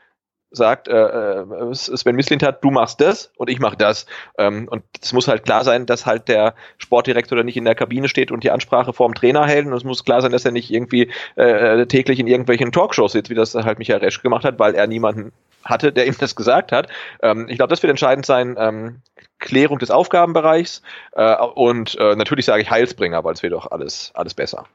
sagt, 0.51 0.89
äh, 0.89 0.93
äh, 0.93 1.75
Sven 1.75 2.17
Mislint 2.17 2.43
hat, 2.43 2.63
du 2.63 2.71
machst 2.71 3.01
das 3.01 3.31
und 3.37 3.51
ich 3.51 3.59
mach 3.59 3.75
das. 3.75 4.07
Ähm, 4.39 4.69
und 4.71 4.83
es 5.01 5.13
muss 5.13 5.29
halt 5.29 5.45
klar 5.45 5.65
sein, 5.65 5.87
dass 5.87 6.07
halt 6.07 6.29
der 6.29 6.55
Sportdirektor 6.79 7.43
nicht 7.43 7.57
in 7.57 7.65
der 7.65 7.75
Kabine 7.75 8.09
steht 8.09 8.31
und 8.31 8.45
die 8.45 8.51
Ansprache 8.51 8.93
vorm 8.93 9.15
Trainer 9.15 9.47
hält. 9.47 9.67
Und 9.67 9.73
es 9.73 9.85
muss 9.85 10.05
klar 10.05 10.23
sein, 10.23 10.33
dass 10.33 10.45
er 10.45 10.53
nicht 10.53 10.71
irgendwie 10.71 11.11
äh, 11.37 11.87
täglich 11.87 12.19
in 12.19 12.27
irgendwelchen 12.27 12.73
Talkshows 12.73 13.13
sitzt, 13.13 13.31
wie 13.31 13.35
das 13.35 13.55
halt 13.55 13.79
Michael 13.79 14.01
Resch 14.01 14.23
gemacht 14.23 14.45
hat, 14.45 14.59
weil 14.59 14.75
er 14.75 14.87
niemanden 14.87 15.33
hatte, 15.65 15.93
der 15.93 16.07
ihm 16.07 16.17
das 16.19 16.37
gesagt 16.37 16.73
hat. 16.73 16.89
Ähm, 17.23 17.47
ich 17.49 17.57
glaube, 17.57 17.71
das 17.71 17.83
wird 17.83 17.91
entscheidend 17.91 18.27
sein, 18.27 18.57
ähm, 18.59 19.01
Klärung 19.39 19.79
des 19.79 19.91
Aufgabenbereichs 19.91 20.83
äh, 21.13 21.37
und 21.37 21.97
äh, 21.99 22.17
natürlich 22.17 22.47
sage 22.47 22.63
ich 22.63 22.71
Heilsbringer, 22.71 23.23
weil 23.23 23.35
es 23.35 23.43
wird 23.43 23.53
doch 23.53 23.71
alles, 23.71 24.11
alles 24.15 24.33
besser 24.33 24.67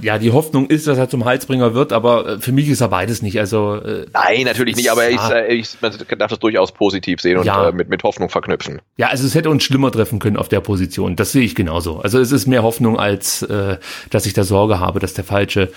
ja, 0.00 0.18
die 0.18 0.32
Hoffnung 0.32 0.66
ist, 0.66 0.86
dass 0.86 0.98
er 0.98 1.08
zum 1.08 1.24
Heilsbringer 1.24 1.74
wird, 1.74 1.92
aber 1.92 2.26
äh, 2.26 2.38
für 2.38 2.52
mich 2.52 2.68
ist 2.68 2.80
er 2.80 2.88
beides 2.88 3.22
nicht. 3.22 3.38
Also 3.38 3.76
äh, 3.76 4.06
Nein, 4.12 4.44
natürlich 4.44 4.76
nicht, 4.76 4.90
aber 4.90 5.08
ich, 5.10 5.20
ich, 5.48 5.76
man 5.80 5.92
darf 6.18 6.30
das 6.30 6.38
durchaus 6.38 6.72
positiv 6.72 7.20
sehen 7.20 7.38
und 7.38 7.44
ja. 7.44 7.68
äh, 7.68 7.72
mit, 7.72 7.88
mit 7.88 8.02
Hoffnung 8.02 8.28
verknüpfen. 8.28 8.80
Ja, 8.96 9.08
also 9.08 9.26
es 9.26 9.34
hätte 9.34 9.50
uns 9.50 9.64
schlimmer 9.64 9.90
treffen 9.90 10.18
können 10.18 10.36
auf 10.36 10.48
der 10.48 10.60
Position. 10.60 11.16
Das 11.16 11.32
sehe 11.32 11.42
ich 11.42 11.54
genauso. 11.54 12.00
Also 12.00 12.18
es 12.18 12.32
ist 12.32 12.46
mehr 12.46 12.62
Hoffnung, 12.62 12.98
als 12.98 13.42
äh, 13.42 13.78
dass 14.10 14.26
ich 14.26 14.32
da 14.32 14.44
Sorge 14.44 14.80
habe, 14.80 15.00
dass 15.00 15.14
der 15.14 15.24
falsche 15.24 15.70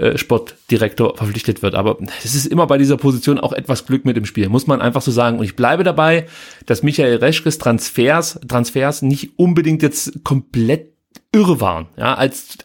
äh, 0.00 0.16
Sportdirektor 0.16 1.16
verpflichtet 1.16 1.62
wird. 1.62 1.74
Aber 1.74 1.98
es 2.24 2.34
ist 2.34 2.46
immer 2.46 2.66
bei 2.66 2.78
dieser 2.78 2.96
Position 2.96 3.38
auch 3.38 3.52
etwas 3.52 3.84
Glück 3.84 4.06
mit 4.06 4.16
im 4.16 4.24
Spiel, 4.24 4.48
muss 4.48 4.66
man 4.66 4.80
einfach 4.80 5.02
so 5.02 5.10
sagen. 5.10 5.38
Und 5.38 5.44
ich 5.44 5.56
bleibe 5.56 5.84
dabei, 5.84 6.26
dass 6.64 6.82
Michael 6.82 7.16
Reschkes 7.16 7.58
Transfers, 7.58 8.40
Transfers 8.48 9.02
nicht 9.02 9.38
unbedingt 9.38 9.82
jetzt 9.82 10.24
komplett 10.24 10.94
irre 11.32 11.60
waren. 11.60 11.88
Ja, 11.98 12.14
als 12.14 12.56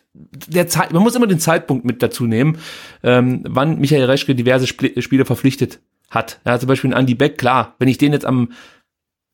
der 0.47 0.67
Zeit, 0.67 0.93
man 0.93 1.03
muss 1.03 1.15
immer 1.15 1.27
den 1.27 1.39
Zeitpunkt 1.39 1.85
mit 1.85 2.01
dazu 2.01 2.25
nehmen, 2.25 2.57
ähm, 3.03 3.43
wann 3.47 3.79
Michael 3.79 4.05
Reschke 4.05 4.35
diverse 4.35 4.65
Sp 4.67 5.01
Spiele 5.01 5.25
verpflichtet 5.25 5.79
hat. 6.09 6.39
Ja, 6.45 6.59
zum 6.59 6.67
Beispiel 6.67 6.93
Andy 6.93 7.15
Beck, 7.15 7.37
klar, 7.37 7.75
wenn 7.79 7.87
ich 7.87 7.97
den 7.97 8.13
jetzt 8.13 8.25
am 8.25 8.51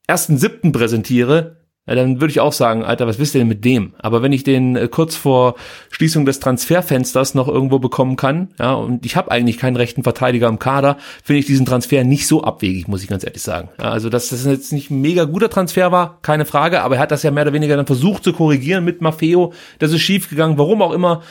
1.7. 0.08 0.72
präsentiere, 0.72 1.61
ja, 1.88 1.96
dann 1.96 2.22
würde 2.22 2.32
ich 2.32 2.40
auch 2.40 2.54
sagen, 2.54 2.84
Alter, 2.84 3.08
was 3.08 3.18
wisst 3.18 3.34
ihr 3.34 3.40
denn 3.42 3.48
mit 3.48 3.66
dem? 3.66 3.94
Aber 3.98 4.22
wenn 4.22 4.32
ich 4.32 4.44
den 4.44 4.76
äh, 4.76 4.88
kurz 4.88 5.16
vor 5.16 5.56
Schließung 5.90 6.26
des 6.26 6.40
Transferfensters 6.40 7.34
noch 7.34 7.48
irgendwo 7.48 7.80
bekommen 7.80 8.18
kann, 8.18 8.50
ja, 8.60 8.74
und 8.74 9.04
ich 9.04 9.16
habe 9.16 9.32
eigentlich 9.32 9.58
keinen 9.58 9.76
rechten 9.76 10.04
Verteidiger 10.04 10.48
im 10.48 10.60
Kader, 10.60 10.98
finde 11.24 11.40
ich 11.40 11.48
diesen 11.48 11.66
Transfer 11.66 12.04
nicht 12.04 12.28
so 12.28 12.44
abwegig, 12.44 12.88
muss 12.88 13.02
ich 13.02 13.10
ganz 13.10 13.24
ehrlich 13.24 13.42
sagen. 13.42 13.70
Ja, 13.80 13.90
also, 13.90 14.10
dass 14.10 14.30
das 14.30 14.46
jetzt 14.46 14.72
nicht 14.74 14.92
ein 14.92 15.02
mega 15.02 15.24
guter 15.24 15.50
Transfer 15.50 15.92
war, 15.92 16.20
keine 16.22 16.46
Frage, 16.46 16.82
aber 16.84 16.96
er 16.96 17.02
hat 17.02 17.12
das 17.12 17.24
ja 17.24 17.32
mehr 17.32 17.44
oder 17.44 17.54
weniger 17.54 17.76
dann 17.76 17.88
versucht 17.88 18.24
zu 18.24 18.34
korrigieren 18.34 18.86
mit 18.86 19.02
Maffeo. 19.02 19.52
Das 19.80 19.92
ist 19.92 20.02
schief 20.02 20.30
gegangen, 20.30 20.60
warum 20.60 20.84
auch 20.84 20.92
immer. 20.92 21.24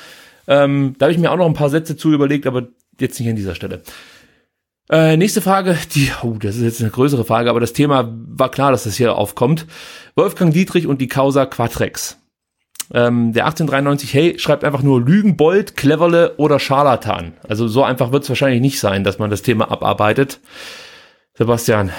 Ähm, 0.49 0.97
da 0.99 1.07
habe 1.07 1.13
ich 1.13 1.19
mir 1.19 1.31
auch 1.31 1.37
noch 1.37 1.47
ein 1.47 1.55
paar 1.55 1.71
Sätze 1.71 1.97
zu 1.97 2.13
überlegt, 2.13 2.49
aber 2.49 2.67
jetzt 2.99 3.21
nicht 3.21 3.29
an 3.29 3.37
dieser 3.37 3.55
Stelle. 3.55 3.83
Äh, 4.89 5.17
nächste 5.17 5.41
Frage, 5.41 5.77
die, 5.95 6.11
oh, 6.23 6.37
das 6.41 6.57
ist 6.57 6.63
jetzt 6.63 6.81
eine 6.81 6.91
größere 6.91 7.25
Frage, 7.25 7.51
aber 7.51 7.61
das 7.61 7.73
Thema 7.73 8.13
war 8.13 8.51
klar, 8.51 8.73
dass 8.73 8.85
das 8.85 8.97
hier 8.97 9.17
aufkommt. 9.17 9.67
Wolfgang 10.17 10.53
Dietrich 10.53 10.87
und 10.87 11.01
die 11.01 11.09
Causa 11.09 11.47
Quatrex. 11.47 12.19
Ähm, 12.93 13.33
der 13.33 13.45
1893, 13.45 14.15
hey, 14.15 14.39
schreibt 14.39 14.65
einfach 14.65 14.83
nur 14.83 15.01
Lügenbold, 15.01 15.77
Cleverle 15.77 16.35
oder 16.39 16.59
Scharlatan. 16.59 17.35
Also 17.49 17.69
so 17.69 17.85
einfach 17.85 18.11
wird 18.11 18.25
es 18.25 18.29
wahrscheinlich 18.29 18.61
nicht 18.61 18.81
sein, 18.81 19.05
dass 19.05 19.21
man 19.21 19.31
das 19.31 19.43
Thema 19.43 19.71
abarbeitet. 19.71 20.41
Sebastian, 21.35 21.91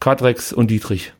Quatrex 0.00 0.52
und 0.52 0.70
Dietrich 0.70 1.12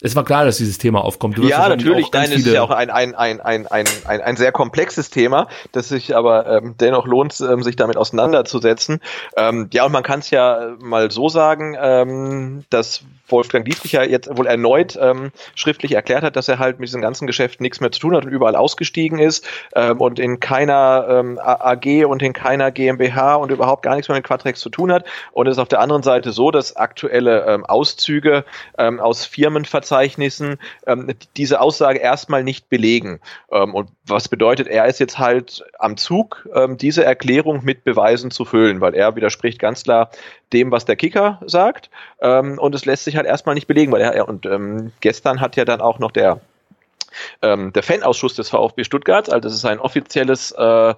es 0.00 0.14
war 0.14 0.24
klar, 0.24 0.44
dass 0.44 0.58
dieses 0.58 0.78
Thema 0.78 1.04
aufkommt. 1.04 1.38
ja, 1.38 1.68
natürlich. 1.68 2.12
Nein, 2.12 2.30
es 2.30 2.46
ist 2.46 2.46
ja 2.46 2.62
auch 2.62 2.70
ein, 2.70 2.88
ein, 2.90 3.16
ein, 3.16 3.40
ein, 3.40 3.66
ein, 3.66 3.86
ein, 4.06 4.20
ein 4.20 4.36
sehr 4.36 4.52
komplexes 4.52 5.10
Thema, 5.10 5.48
das 5.72 5.88
sich 5.88 6.14
aber 6.14 6.46
ähm, 6.46 6.76
dennoch 6.78 7.06
lohnt, 7.06 7.40
ähm, 7.40 7.64
sich 7.64 7.74
damit 7.74 7.96
auseinanderzusetzen. 7.96 9.00
Ähm, 9.36 9.68
ja, 9.72 9.84
und 9.84 9.92
man 9.92 10.04
kann 10.04 10.20
es 10.20 10.30
ja 10.30 10.76
mal 10.78 11.10
so 11.10 11.28
sagen, 11.28 11.76
ähm, 11.80 12.64
dass 12.70 13.02
Wolfgang 13.30 13.64
Dietrich 13.64 13.92
ja 13.92 14.02
jetzt 14.02 14.36
wohl 14.36 14.46
erneut 14.46 14.98
ähm, 15.00 15.30
schriftlich 15.54 15.92
erklärt 15.92 16.22
hat, 16.22 16.36
dass 16.36 16.48
er 16.48 16.58
halt 16.58 16.78
mit 16.78 16.88
diesem 16.88 17.00
ganzen 17.00 17.26
Geschäft 17.26 17.60
nichts 17.60 17.80
mehr 17.80 17.92
zu 17.92 18.00
tun 18.00 18.16
hat 18.16 18.24
und 18.24 18.30
überall 18.30 18.56
ausgestiegen 18.56 19.18
ist 19.18 19.46
ähm, 19.74 20.00
und 20.00 20.18
in 20.18 20.40
keiner 20.40 21.06
ähm, 21.08 21.38
AG 21.38 22.04
und 22.04 22.22
in 22.22 22.32
keiner 22.32 22.70
GmbH 22.70 23.36
und 23.36 23.50
überhaupt 23.50 23.82
gar 23.82 23.94
nichts 23.94 24.08
mehr 24.08 24.16
mit 24.16 24.24
Quatrex 24.24 24.60
zu 24.60 24.70
tun 24.70 24.92
hat. 24.92 25.04
Und 25.32 25.46
es 25.46 25.52
ist 25.52 25.58
auf 25.58 25.68
der 25.68 25.80
anderen 25.80 26.02
Seite 26.02 26.32
so, 26.32 26.50
dass 26.50 26.76
aktuelle 26.76 27.46
ähm, 27.46 27.64
Auszüge 27.66 28.44
ähm, 28.78 29.00
aus 29.00 29.24
Firmenverzeichnissen 29.24 30.58
ähm, 30.86 31.12
diese 31.36 31.60
Aussage 31.60 31.98
erstmal 31.98 32.44
nicht 32.44 32.68
belegen. 32.68 33.20
Ähm, 33.50 33.74
und 33.74 33.90
was 34.10 34.28
bedeutet, 34.28 34.68
er 34.68 34.86
ist 34.86 35.00
jetzt 35.00 35.18
halt 35.18 35.64
am 35.78 35.96
Zug, 35.96 36.48
ähm, 36.54 36.76
diese 36.76 37.04
Erklärung 37.04 37.64
mit 37.64 37.84
Beweisen 37.84 38.30
zu 38.30 38.44
füllen, 38.44 38.80
weil 38.80 38.94
er 38.94 39.16
widerspricht 39.16 39.58
ganz 39.58 39.84
klar 39.84 40.10
dem, 40.52 40.70
was 40.70 40.84
der 40.84 40.96
Kicker 40.96 41.40
sagt. 41.46 41.90
Ähm, 42.20 42.58
und 42.58 42.74
es 42.74 42.84
lässt 42.84 43.04
sich 43.04 43.16
halt 43.16 43.26
erstmal 43.26 43.54
nicht 43.54 43.66
belegen, 43.66 43.92
weil 43.92 44.00
er, 44.00 44.28
und 44.28 44.46
ähm, 44.46 44.92
gestern 45.00 45.40
hat 45.40 45.56
ja 45.56 45.64
dann 45.64 45.80
auch 45.80 45.98
noch 45.98 46.12
der 46.12 46.40
ähm, 47.42 47.72
der 47.72 47.82
Fanausschuss 47.82 48.34
des 48.34 48.50
VfB 48.50 48.84
Stuttgart, 48.84 49.30
also 49.30 49.40
das 49.40 49.54
ist 49.54 49.64
ein 49.64 49.80
offizielles 49.80 50.52
äh, 50.52 50.94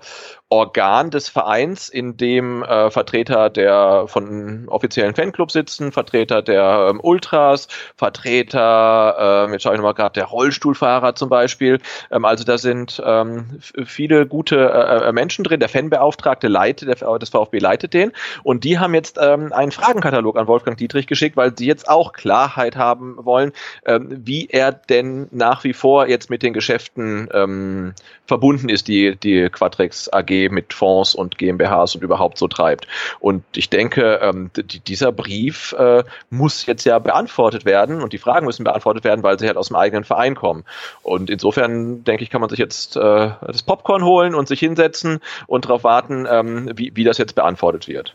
Organ 0.52 1.10
des 1.10 1.28
Vereins, 1.28 1.88
in 1.88 2.16
dem 2.16 2.64
äh, 2.64 2.90
Vertreter 2.90 3.50
der 3.50 4.06
von 4.08 4.68
offiziellen 4.68 5.14
Fanclubs 5.14 5.52
sitzen, 5.52 5.92
Vertreter 5.92 6.42
der 6.42 6.88
ähm, 6.90 7.00
Ultras, 7.00 7.68
Vertreter, 7.96 9.46
äh, 9.48 9.52
jetzt 9.52 9.62
schaue 9.62 9.74
ich 9.74 9.78
nochmal 9.78 9.94
gerade, 9.94 10.14
der 10.14 10.24
Rollstuhlfahrer 10.24 11.14
zum 11.14 11.28
Beispiel. 11.28 11.78
Ähm, 12.10 12.24
also 12.24 12.42
da 12.42 12.58
sind 12.58 13.00
ähm, 13.06 13.60
viele 13.84 14.26
gute 14.26 14.56
äh, 14.56 15.08
äh, 15.08 15.12
Menschen 15.12 15.44
drin. 15.44 15.60
Der 15.60 15.68
Fanbeauftragte 15.68 16.48
leitet, 16.48 16.88
der, 16.88 17.18
des 17.20 17.28
VfB 17.28 17.60
leitet 17.60 17.94
den. 17.94 18.10
Und 18.42 18.64
die 18.64 18.80
haben 18.80 18.92
jetzt 18.92 19.18
ähm, 19.22 19.52
einen 19.52 19.70
Fragenkatalog 19.70 20.36
an 20.36 20.48
Wolfgang 20.48 20.76
Dietrich 20.76 21.06
geschickt, 21.06 21.36
weil 21.36 21.56
sie 21.56 21.66
jetzt 21.66 21.88
auch 21.88 22.12
Klarheit 22.12 22.74
haben 22.74 23.16
wollen, 23.24 23.52
ähm, 23.86 24.08
wie 24.26 24.48
er 24.48 24.72
denn 24.72 25.28
nach 25.30 25.62
wie 25.62 25.74
vor 25.74 26.08
jetzt 26.08 26.28
mit 26.28 26.42
den 26.42 26.54
Geschäften 26.54 27.28
ähm, 27.32 27.94
verbunden 28.26 28.68
ist, 28.68 28.88
die 28.88 29.14
die 29.14 29.48
Quadrex 29.48 30.12
AG 30.12 30.39
mit 30.48 30.72
Fonds 30.72 31.14
und 31.14 31.38
GmbHs 31.38 31.94
und 31.94 32.02
überhaupt 32.02 32.38
so 32.38 32.48
treibt. 32.48 32.86
Und 33.18 33.44
ich 33.54 33.68
denke, 33.68 34.20
ähm, 34.22 34.50
dieser 34.86 35.12
Brief 35.12 35.72
äh, 35.72 36.04
muss 36.30 36.66
jetzt 36.66 36.84
ja 36.84 36.98
beantwortet 36.98 37.64
werden 37.64 38.02
und 38.02 38.12
die 38.12 38.18
Fragen 38.18 38.46
müssen 38.46 38.64
beantwortet 38.64 39.04
werden, 39.04 39.22
weil 39.22 39.38
sie 39.38 39.46
halt 39.46 39.56
aus 39.56 39.68
dem 39.68 39.76
eigenen 39.76 40.04
Verein 40.04 40.34
kommen. 40.34 40.64
Und 41.02 41.30
insofern 41.30 42.04
denke 42.04 42.22
ich, 42.22 42.30
kann 42.30 42.40
man 42.40 42.50
sich 42.50 42.58
jetzt 42.58 42.96
äh, 42.96 43.00
das 43.46 43.62
Popcorn 43.62 44.04
holen 44.04 44.34
und 44.34 44.48
sich 44.48 44.60
hinsetzen 44.60 45.20
und 45.46 45.64
darauf 45.64 45.84
warten, 45.84 46.26
ähm, 46.30 46.70
wie, 46.76 46.92
wie 46.94 47.04
das 47.04 47.18
jetzt 47.18 47.34
beantwortet 47.34 47.88
wird. 47.88 48.14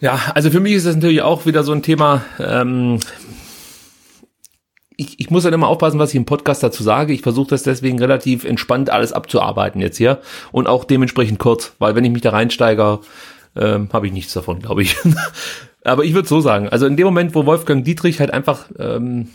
Ja, 0.00 0.18
also 0.34 0.50
für 0.50 0.60
mich 0.60 0.72
ist 0.72 0.86
das 0.86 0.94
natürlich 0.94 1.22
auch 1.22 1.44
wieder 1.44 1.62
so 1.62 1.72
ein 1.72 1.82
Thema. 1.82 2.24
Ähm, 2.38 3.00
ich, 5.00 5.18
ich 5.18 5.30
muss 5.30 5.44
dann 5.44 5.54
immer 5.54 5.68
aufpassen, 5.68 5.98
was 5.98 6.10
ich 6.10 6.16
im 6.16 6.26
Podcast 6.26 6.62
dazu 6.62 6.82
sage. 6.82 7.14
Ich 7.14 7.22
versuche 7.22 7.48
das 7.48 7.62
deswegen 7.62 7.98
relativ 7.98 8.44
entspannt 8.44 8.90
alles 8.90 9.14
abzuarbeiten 9.14 9.80
jetzt 9.80 9.96
hier 9.96 10.20
und 10.52 10.66
auch 10.66 10.84
dementsprechend 10.84 11.38
kurz, 11.38 11.72
weil 11.78 11.94
wenn 11.94 12.04
ich 12.04 12.10
mich 12.10 12.20
da 12.20 12.30
reinsteige, 12.30 13.00
ähm, 13.56 13.88
habe 13.92 14.06
ich 14.06 14.12
nichts 14.12 14.34
davon, 14.34 14.60
glaube 14.60 14.82
ich. 14.82 14.96
Aber 15.84 16.04
ich 16.04 16.12
würde 16.12 16.28
so 16.28 16.42
sagen, 16.42 16.68
also 16.68 16.84
in 16.84 16.98
dem 16.98 17.06
Moment, 17.06 17.34
wo 17.34 17.46
Wolfgang 17.46 17.82
Dietrich 17.82 18.20
halt 18.20 18.30
einfach 18.30 18.66
ähm, 18.78 19.30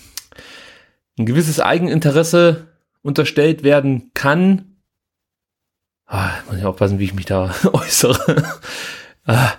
ein 1.18 1.26
gewisses 1.26 1.60
Eigeninteresse 1.60 2.68
unterstellt 3.02 3.64
werden 3.64 4.12
kann, 4.14 4.78
ah, 6.06 6.30
muss 6.48 6.60
ich 6.60 6.66
aufpassen, 6.66 7.00
wie 7.00 7.06
ich 7.06 7.16
mich 7.16 7.26
da 7.26 7.56
äußere. 7.74 8.44
ah, 9.26 9.54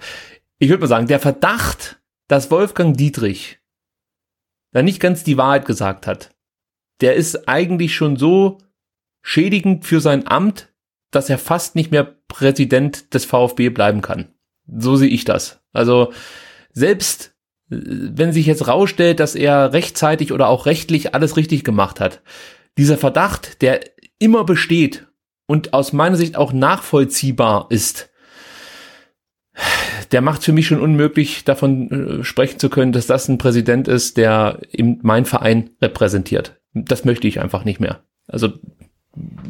ich 0.59 0.68
würde 0.68 0.82
mal 0.82 0.86
sagen, 0.86 1.09
der 1.09 1.18
Verdacht, 1.18 1.98
dass 2.28 2.52
Wolfgang 2.52 2.96
Dietrich 2.96 3.59
da 4.77 4.83
nicht 4.83 5.01
ganz 5.01 5.24
die 5.24 5.39
Wahrheit 5.39 5.64
gesagt 5.64 6.07
hat, 6.07 6.35
der 7.01 7.14
ist 7.14 7.49
eigentlich 7.49 7.95
schon 7.95 8.18
so 8.18 8.59
schädigend 9.22 9.87
für 9.87 10.03
sein 10.03 10.27
Amt, 10.27 10.70
dass 11.11 11.31
er 11.31 11.39
fast 11.39 11.77
nicht 11.77 11.93
mehr 11.93 12.05
Präsident 12.29 13.14
des 13.14 13.24
VfB 13.24 13.70
bleiben 13.70 14.03
kann. 14.03 14.35
So 14.66 14.97
sehe 14.97 15.09
ich 15.09 15.24
das. 15.24 15.62
Also 15.72 16.12
selbst 16.74 17.35
wenn 17.68 18.35
sich 18.35 18.45
jetzt 18.45 18.68
rausstellt, 18.68 19.18
dass 19.18 19.35
er 19.35 19.72
rechtzeitig 19.72 20.31
oder 20.31 20.49
auch 20.49 20.66
rechtlich 20.66 21.14
alles 21.14 21.39
richtig 21.39 21.64
gemacht 21.64 21.99
hat, 21.99 22.20
dieser 22.77 22.99
Verdacht, 22.99 23.62
der 23.62 23.81
immer 24.18 24.45
besteht 24.45 25.07
und 25.47 25.72
aus 25.72 25.95
meiner 25.95 26.16
Sicht 26.16 26.37
auch 26.37 26.53
nachvollziehbar 26.53 27.68
ist, 27.70 28.11
der 30.12 30.20
macht 30.20 30.44
für 30.44 30.52
mich 30.52 30.66
schon 30.66 30.80
unmöglich, 30.80 31.44
davon 31.44 32.20
äh, 32.20 32.24
sprechen 32.24 32.59
zu 32.59 32.70
können, 32.70 32.92
dass 32.92 33.07
das 33.07 33.28
ein 33.28 33.38
Präsident 33.38 33.88
ist, 33.88 34.16
der 34.16 34.61
eben 34.70 34.98
mein 35.02 35.24
Verein 35.24 35.70
repräsentiert. 35.80 36.57
Das 36.74 37.04
möchte 37.04 37.26
ich 37.26 37.40
einfach 37.40 37.64
nicht 37.64 37.80
mehr. 37.80 38.00
Also 38.28 38.48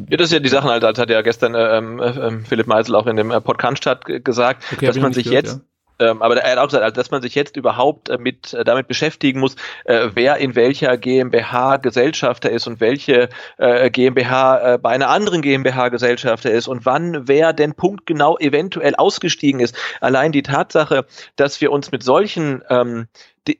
ja, 0.09 0.15
das 0.15 0.27
ist 0.27 0.33
ja 0.33 0.39
die 0.39 0.49
Sachen 0.49 0.69
halt, 0.69 0.83
das 0.83 0.97
hat 0.97 1.09
ja 1.09 1.21
gestern 1.21 1.53
äh, 1.53 1.77
ähm, 1.77 1.99
äh, 1.99 2.39
Philipp 2.45 2.67
Meisel 2.67 2.95
auch 2.95 3.05
in 3.05 3.17
dem 3.17 3.31
äh, 3.31 3.41
Podcast 3.41 3.83
gesagt, 4.23 4.63
okay, 4.71 4.85
dass 4.85 4.97
man 4.97 5.11
sich 5.11 5.25
gehört, 5.25 5.45
jetzt, 5.45 5.55
ja 5.57 5.61
ähm, 5.99 6.21
aber 6.21 6.37
er 6.37 6.51
hat 6.51 6.57
auch 6.59 6.67
gesagt, 6.67 6.83
also, 6.83 6.95
dass 6.95 7.11
man 7.11 7.21
sich 7.21 7.35
jetzt 7.35 7.57
überhaupt 7.57 8.09
äh, 8.09 8.17
mit, 8.17 8.53
äh, 8.53 8.63
damit 8.63 8.87
beschäftigen 8.87 9.39
muss, 9.39 9.55
äh, 9.85 10.09
wer 10.13 10.37
in 10.37 10.55
welcher 10.55 10.97
GmbH 10.97 11.77
Gesellschafter 11.77 12.49
ist 12.49 12.67
und 12.67 12.79
welche 12.79 13.29
äh, 13.57 13.89
GmbH 13.89 14.75
äh, 14.75 14.77
bei 14.77 14.89
einer 14.89 15.09
anderen 15.09 15.41
GmbH 15.41 15.89
Gesellschafter 15.89 16.51
ist 16.51 16.67
und 16.67 16.85
wann 16.85 17.27
wer 17.27 17.53
denn 17.53 17.73
punktgenau 17.73 18.37
eventuell 18.37 18.95
ausgestiegen 18.95 19.59
ist. 19.59 19.75
Allein 20.01 20.31
die 20.31 20.43
Tatsache, 20.43 21.05
dass 21.35 21.61
wir 21.61 21.71
uns 21.71 21.91
mit 21.91 22.03
solchen 22.03 22.63
ähm, 22.69 23.07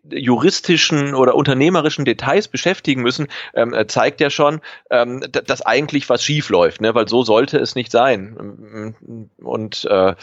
juristischen 0.09 1.15
oder 1.15 1.35
unternehmerischen 1.35 2.05
Details 2.05 2.47
beschäftigen 2.47 3.01
müssen, 3.01 3.27
ähm, 3.53 3.73
äh, 3.73 3.87
zeigt 3.87 4.21
ja 4.21 4.29
schon, 4.29 4.61
ähm, 4.91 5.23
dass 5.31 5.61
eigentlich 5.61 6.09
was 6.09 6.23
schief 6.23 6.49
läuft, 6.49 6.81
ne? 6.81 6.93
weil 6.93 7.07
so 7.07 7.23
sollte 7.23 7.57
es 7.57 7.75
nicht 7.75 7.91
sein. 7.91 8.93
Und 9.37 9.85
äh, 9.85 10.15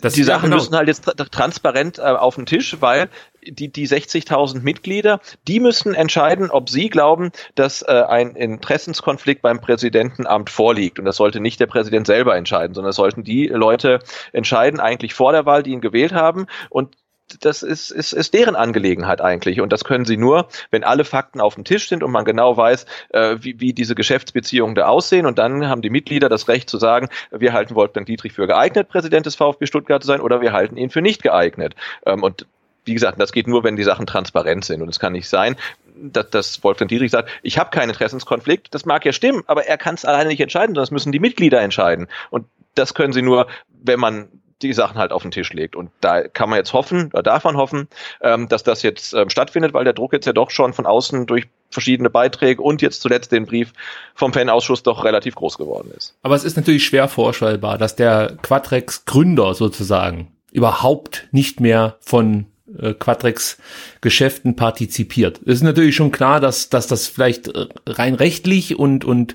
das 0.00 0.14
die 0.14 0.22
Sachen 0.22 0.50
genau. 0.50 0.56
müssen 0.56 0.76
halt 0.76 0.88
jetzt 0.88 1.04
tra 1.04 1.12
transparent 1.12 1.98
äh, 1.98 2.02
auf 2.02 2.36
den 2.36 2.46
Tisch, 2.46 2.76
weil 2.80 3.08
die, 3.46 3.72
die 3.72 3.88
60.000 3.88 4.60
Mitglieder, 4.60 5.20
die 5.46 5.60
müssen 5.60 5.94
entscheiden, 5.94 6.50
ob 6.50 6.68
sie 6.68 6.88
glauben, 6.88 7.30
dass 7.54 7.82
äh, 7.82 8.04
ein 8.06 8.36
Interessenskonflikt 8.36 9.42
beim 9.42 9.60
Präsidentenamt 9.60 10.50
vorliegt. 10.50 10.98
Und 10.98 11.04
das 11.04 11.16
sollte 11.16 11.40
nicht 11.40 11.60
der 11.60 11.66
Präsident 11.66 12.06
selber 12.06 12.36
entscheiden, 12.36 12.74
sondern 12.74 12.90
das 12.90 12.96
sollten 12.96 13.24
die 13.24 13.46
Leute 13.46 14.00
entscheiden, 14.32 14.80
eigentlich 14.80 15.14
vor 15.14 15.32
der 15.32 15.46
Wahl, 15.46 15.62
die 15.62 15.70
ihn 15.70 15.80
gewählt 15.80 16.12
haben. 16.12 16.46
Und 16.70 16.96
das 17.40 17.62
ist, 17.62 17.90
ist, 17.90 18.12
ist 18.12 18.34
deren 18.34 18.56
Angelegenheit 18.56 19.20
eigentlich. 19.20 19.60
Und 19.60 19.72
das 19.72 19.84
können 19.84 20.04
sie 20.04 20.16
nur, 20.16 20.48
wenn 20.70 20.84
alle 20.84 21.04
Fakten 21.04 21.40
auf 21.40 21.54
dem 21.54 21.64
Tisch 21.64 21.88
sind 21.88 22.02
und 22.02 22.10
man 22.10 22.24
genau 22.24 22.56
weiß, 22.56 22.86
äh, 23.10 23.36
wie, 23.40 23.60
wie 23.60 23.72
diese 23.72 23.94
Geschäftsbeziehungen 23.94 24.74
da 24.74 24.86
aussehen. 24.86 25.26
Und 25.26 25.38
dann 25.38 25.68
haben 25.68 25.82
die 25.82 25.90
Mitglieder 25.90 26.28
das 26.28 26.48
Recht 26.48 26.70
zu 26.70 26.78
sagen, 26.78 27.08
wir 27.30 27.52
halten 27.52 27.74
Wolfgang 27.74 28.06
Dietrich 28.06 28.32
für 28.32 28.46
geeignet, 28.46 28.88
Präsident 28.88 29.26
des 29.26 29.36
VfB 29.36 29.66
Stuttgart 29.66 30.02
zu 30.02 30.06
sein, 30.06 30.20
oder 30.20 30.40
wir 30.40 30.52
halten 30.52 30.76
ihn 30.76 30.90
für 30.90 31.02
nicht 31.02 31.22
geeignet. 31.22 31.74
Ähm, 32.06 32.22
und 32.22 32.46
wie 32.84 32.94
gesagt, 32.94 33.20
das 33.20 33.32
geht 33.32 33.46
nur, 33.46 33.64
wenn 33.64 33.76
die 33.76 33.84
Sachen 33.84 34.06
transparent 34.06 34.64
sind. 34.64 34.80
Und 34.80 34.88
es 34.88 34.98
kann 34.98 35.12
nicht 35.12 35.28
sein, 35.28 35.56
dass, 35.94 36.30
dass 36.30 36.64
Wolfgang 36.64 36.88
Dietrich 36.88 37.10
sagt, 37.10 37.28
ich 37.42 37.58
habe 37.58 37.70
keinen 37.70 37.90
Interessenskonflikt. 37.90 38.74
Das 38.74 38.86
mag 38.86 39.04
ja 39.04 39.12
stimmen, 39.12 39.42
aber 39.46 39.66
er 39.66 39.76
kann 39.76 39.94
es 39.94 40.04
alleine 40.04 40.30
nicht 40.30 40.40
entscheiden, 40.40 40.74
sondern 40.74 40.82
das 40.82 40.90
müssen 40.90 41.12
die 41.12 41.20
Mitglieder 41.20 41.60
entscheiden. 41.60 42.08
Und 42.30 42.46
das 42.74 42.94
können 42.94 43.12
sie 43.12 43.22
nur, 43.22 43.46
wenn 43.68 44.00
man 44.00 44.28
die 44.62 44.72
Sachen 44.72 44.98
halt 44.98 45.12
auf 45.12 45.22
den 45.22 45.30
Tisch 45.30 45.52
legt. 45.52 45.76
Und 45.76 45.90
da 46.00 46.22
kann 46.22 46.50
man 46.50 46.58
jetzt 46.58 46.72
hoffen, 46.72 47.10
da 47.12 47.22
darf 47.22 47.44
man 47.44 47.56
hoffen, 47.56 47.88
ähm, 48.20 48.48
dass 48.48 48.62
das 48.62 48.82
jetzt 48.82 49.14
ähm, 49.14 49.30
stattfindet, 49.30 49.74
weil 49.74 49.84
der 49.84 49.92
Druck 49.92 50.12
jetzt 50.12 50.26
ja 50.26 50.32
doch 50.32 50.50
schon 50.50 50.72
von 50.72 50.86
außen 50.86 51.26
durch 51.26 51.46
verschiedene 51.70 52.10
Beiträge 52.10 52.62
und 52.62 52.82
jetzt 52.82 53.02
zuletzt 53.02 53.30
den 53.32 53.46
Brief 53.46 53.72
vom 54.14 54.32
Fanausschuss 54.32 54.82
doch 54.82 55.04
relativ 55.04 55.34
groß 55.34 55.58
geworden 55.58 55.92
ist. 55.96 56.16
Aber 56.22 56.34
es 56.34 56.44
ist 56.44 56.56
natürlich 56.56 56.84
schwer 56.84 57.08
vorstellbar, 57.08 57.78
dass 57.78 57.94
der 57.94 58.36
Quadrex 58.42 59.04
Gründer 59.04 59.54
sozusagen 59.54 60.32
überhaupt 60.50 61.28
nicht 61.30 61.60
mehr 61.60 61.96
von 62.00 62.46
äh, 62.78 62.94
Quadrex 62.94 63.58
Geschäften 64.00 64.56
partizipiert. 64.56 65.40
Es 65.44 65.56
ist 65.56 65.62
natürlich 65.62 65.96
schon 65.96 66.10
klar, 66.10 66.40
dass, 66.40 66.68
dass 66.68 66.86
das 66.86 67.06
vielleicht 67.06 67.48
äh, 67.48 67.66
rein 67.86 68.14
rechtlich 68.14 68.78
und, 68.78 69.04
und 69.04 69.34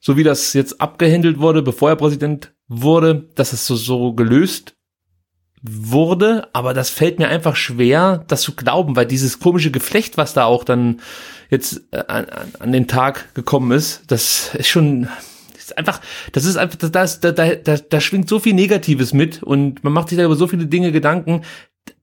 so 0.00 0.16
wie 0.16 0.22
das 0.22 0.52
jetzt 0.52 0.80
abgehandelt 0.80 1.38
wurde, 1.38 1.62
bevor 1.62 1.90
er 1.90 1.96
Präsident 1.96 2.52
wurde, 2.68 3.28
dass 3.34 3.52
es 3.52 3.66
so, 3.66 3.76
so 3.76 4.12
gelöst 4.14 4.74
wurde, 5.62 6.48
aber 6.52 6.74
das 6.74 6.90
fällt 6.90 7.18
mir 7.18 7.28
einfach 7.28 7.56
schwer, 7.56 8.24
das 8.28 8.42
zu 8.42 8.54
glauben, 8.54 8.96
weil 8.96 9.06
dieses 9.06 9.38
komische 9.40 9.70
Geflecht, 9.70 10.18
was 10.18 10.34
da 10.34 10.44
auch 10.44 10.62
dann 10.62 11.00
jetzt 11.48 11.82
äh, 11.90 12.04
an, 12.06 12.26
an 12.58 12.72
den 12.72 12.86
Tag 12.86 13.34
gekommen 13.34 13.72
ist, 13.72 14.02
das 14.08 14.54
ist 14.54 14.68
schon 14.68 15.08
ist 15.56 15.78
einfach, 15.78 16.00
das 16.32 16.44
ist 16.44 16.56
einfach, 16.56 16.76
da, 16.76 16.88
da, 16.88 17.32
da, 17.32 17.54
da, 17.54 17.76
da 17.76 18.00
schwingt 18.00 18.28
so 18.28 18.38
viel 18.38 18.54
Negatives 18.54 19.14
mit 19.14 19.42
und 19.42 19.82
man 19.82 19.92
macht 19.92 20.10
sich 20.10 20.18
da 20.18 20.24
über 20.24 20.36
so 20.36 20.46
viele 20.46 20.66
Dinge 20.66 20.92
Gedanken, 20.92 21.42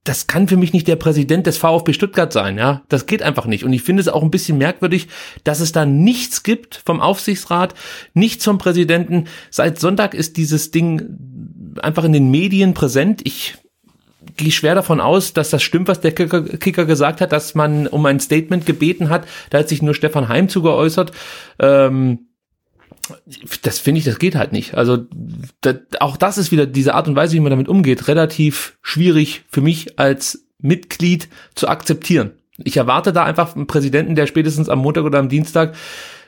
das 0.04 0.26
kann 0.26 0.48
für 0.48 0.58
mich 0.58 0.74
nicht 0.74 0.88
der 0.88 0.96
Präsident 0.96 1.46
des 1.46 1.60
VfB 1.60 1.94
Stuttgart 1.94 2.34
sein, 2.34 2.58
ja. 2.58 2.82
Das 2.90 3.06
geht 3.06 3.22
einfach 3.22 3.46
nicht. 3.46 3.64
Und 3.64 3.72
ich 3.72 3.84
finde 3.84 4.02
es 4.02 4.08
auch 4.08 4.24
ein 4.24 4.32
bisschen 4.32 4.58
merkwürdig, 4.58 5.08
dass 5.44 5.60
es 5.60 5.72
da 5.72 5.86
nichts 5.86 6.42
gibt 6.42 6.82
vom 6.86 7.00
Aufsichtsrat, 7.00 7.76
nichts 8.16 8.46
vom 8.46 8.58
Präsidenten. 8.58 9.26
Seit 9.52 9.80
Sonntag 9.80 10.16
ist 10.16 10.38
dieses 10.38 10.72
Ding 10.72 11.18
einfach 11.84 12.04
in 12.04 12.14
den 12.14 12.32
Medien 12.32 12.74
präsent. 12.74 13.22
Ich 13.26 13.58
gehe 14.38 14.52
schwer 14.52 14.74
davon 14.74 15.02
aus, 15.02 15.34
dass 15.34 15.52
das 15.52 15.62
stimmt, 15.62 15.88
was 15.88 16.02
der 16.02 16.14
Kicker, 16.14 16.86
gesagt 16.86 17.22
hat, 17.22 17.32
dass 17.32 17.54
man 17.54 17.86
um 17.86 18.04
ein 18.08 18.20
Statement 18.20 18.66
gebeten 18.66 19.10
hat. 19.10 19.28
Da 19.52 19.60
hat 19.60 19.70
sich 19.70 19.84
nur 19.84 19.94
Stefan 19.94 20.30
Heim 20.30 20.50
zugeäußert. 20.50 21.12
Ähm, 21.60 22.31
das 23.64 23.80
finde 23.80 24.00
ich, 24.00 24.06
das 24.06 24.20
geht 24.20 24.36
halt 24.36 24.52
nicht. 24.52 24.76
Also 24.76 25.06
da, 25.62 25.74
auch 26.00 26.18
das 26.18 26.38
ist 26.38 26.52
wieder 26.52 26.66
diese 26.66 26.94
Art 26.94 27.08
und 27.08 27.16
Weise, 27.16 27.36
wie 27.36 27.40
man 27.40 27.52
damit 27.52 27.68
umgeht, 27.68 28.08
relativ 28.08 28.78
schwierig 28.82 29.44
für 29.50 29.62
mich 29.62 30.00
als 30.00 30.46
Mitglied 30.60 31.28
zu 31.56 31.68
akzeptieren. 31.68 32.32
Ich 32.58 32.78
erwarte 32.78 33.14
da 33.14 33.24
einfach 33.24 33.56
einen 33.56 33.68
Präsidenten, 33.68 34.16
der 34.16 34.28
spätestens 34.28 34.70
am 34.70 34.80
Montag 34.80 35.04
oder 35.04 35.20
am 35.20 35.30
Dienstag 35.30 35.76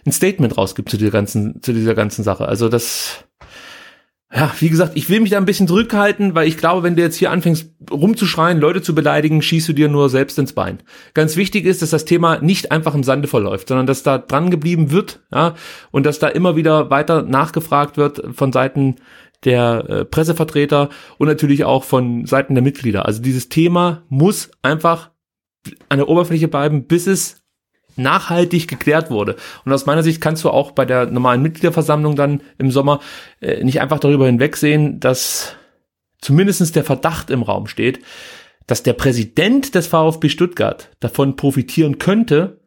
ein 0.06 0.12
Statement 0.12 0.58
rausgibt 0.58 0.90
zu 0.90 0.98
dieser 0.98 1.12
ganzen, 1.12 1.62
zu 1.62 1.74
dieser 1.74 1.96
ganzen 1.96 2.24
Sache. 2.24 2.48
Also 2.48 2.70
das, 2.70 3.26
ja, 4.34 4.52
wie 4.60 4.70
gesagt, 4.70 4.94
ich 4.96 5.10
will 5.10 5.20
mich 5.20 5.32
da 5.32 5.38
ein 5.38 5.46
bisschen 5.46 5.68
zurückhalten, 5.68 6.36
weil 6.36 6.48
ich 6.48 6.58
glaube, 6.58 6.84
wenn 6.84 6.96
du 6.96 7.02
jetzt 7.02 7.18
hier 7.18 7.32
anfängst 7.32 7.73
rumzuschreien, 7.92 8.60
Leute 8.60 8.82
zu 8.82 8.96
beleidigen, 8.96 9.42
schießt 9.42 9.70
du 9.70 9.74
dir 9.74 9.90
nur 9.90 10.10
selbst 10.10 10.38
ins 10.40 10.54
Bein. 10.54 10.80
Ganz 11.14 11.36
wichtig 11.36 11.66
ist, 11.66 11.82
dass 11.82 11.90
das 11.90 12.06
Thema 12.06 12.40
nicht 12.40 12.72
einfach 12.72 12.96
im 12.96 13.04
Sande 13.04 13.28
verläuft, 13.28 13.68
sondern 13.68 13.88
dass 13.88 14.04
da 14.04 14.18
dran 14.18 14.52
geblieben 14.52 14.92
wird, 14.92 15.22
ja, 15.32 15.56
und 15.92 16.06
dass 16.06 16.20
da 16.20 16.28
immer 16.28 16.56
wieder 16.56 16.90
weiter 16.90 17.24
nachgefragt 17.24 17.98
wird 17.98 18.22
von 18.34 18.52
Seiten 18.52 18.96
der 19.46 19.86
äh, 19.90 20.06
Pressevertreter 20.06 20.90
und 21.18 21.28
natürlich 21.28 21.66
auch 21.66 21.84
von 21.84 22.26
Seiten 22.26 22.56
der 22.56 22.64
Mitglieder. 22.64 23.06
Also 23.06 23.22
dieses 23.22 23.50
Thema 23.50 24.04
muss 24.10 24.52
einfach 24.62 25.12
an 25.90 26.00
der 26.00 26.10
Oberfläche 26.10 26.48
bleiben, 26.48 26.88
bis 26.88 27.08
es 27.08 27.44
nachhaltig 27.96 28.68
geklärt 28.68 29.12
wurde. 29.12 29.36
Und 29.66 29.74
aus 29.74 29.86
meiner 29.86 30.04
Sicht 30.04 30.22
kannst 30.22 30.44
du 30.44 30.50
auch 30.50 30.72
bei 30.72 30.86
der 30.86 31.06
normalen 31.08 31.42
Mitgliederversammlung 31.42 32.16
dann 32.16 32.42
im 32.58 32.72
Sommer 32.72 33.00
äh, 33.40 33.64
nicht 33.64 33.82
einfach 33.82 34.00
darüber 34.00 34.26
hinwegsehen, 34.26 35.00
dass 35.00 35.56
zumindestens 36.24 36.72
der 36.72 36.84
Verdacht 36.84 37.30
im 37.30 37.44
Raum 37.44 37.68
steht, 37.68 38.00
dass 38.68 38.84
der 38.84 38.94
Präsident 38.94 39.76
des 39.76 39.88
VfB 39.88 40.30
Stuttgart 40.30 40.90
davon 41.00 41.36
profitieren 41.36 42.00
könnte, 42.00 42.62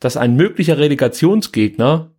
dass 0.00 0.16
ein 0.16 0.34
möglicher 0.34 0.78
Relegationsgegner, 0.78 2.12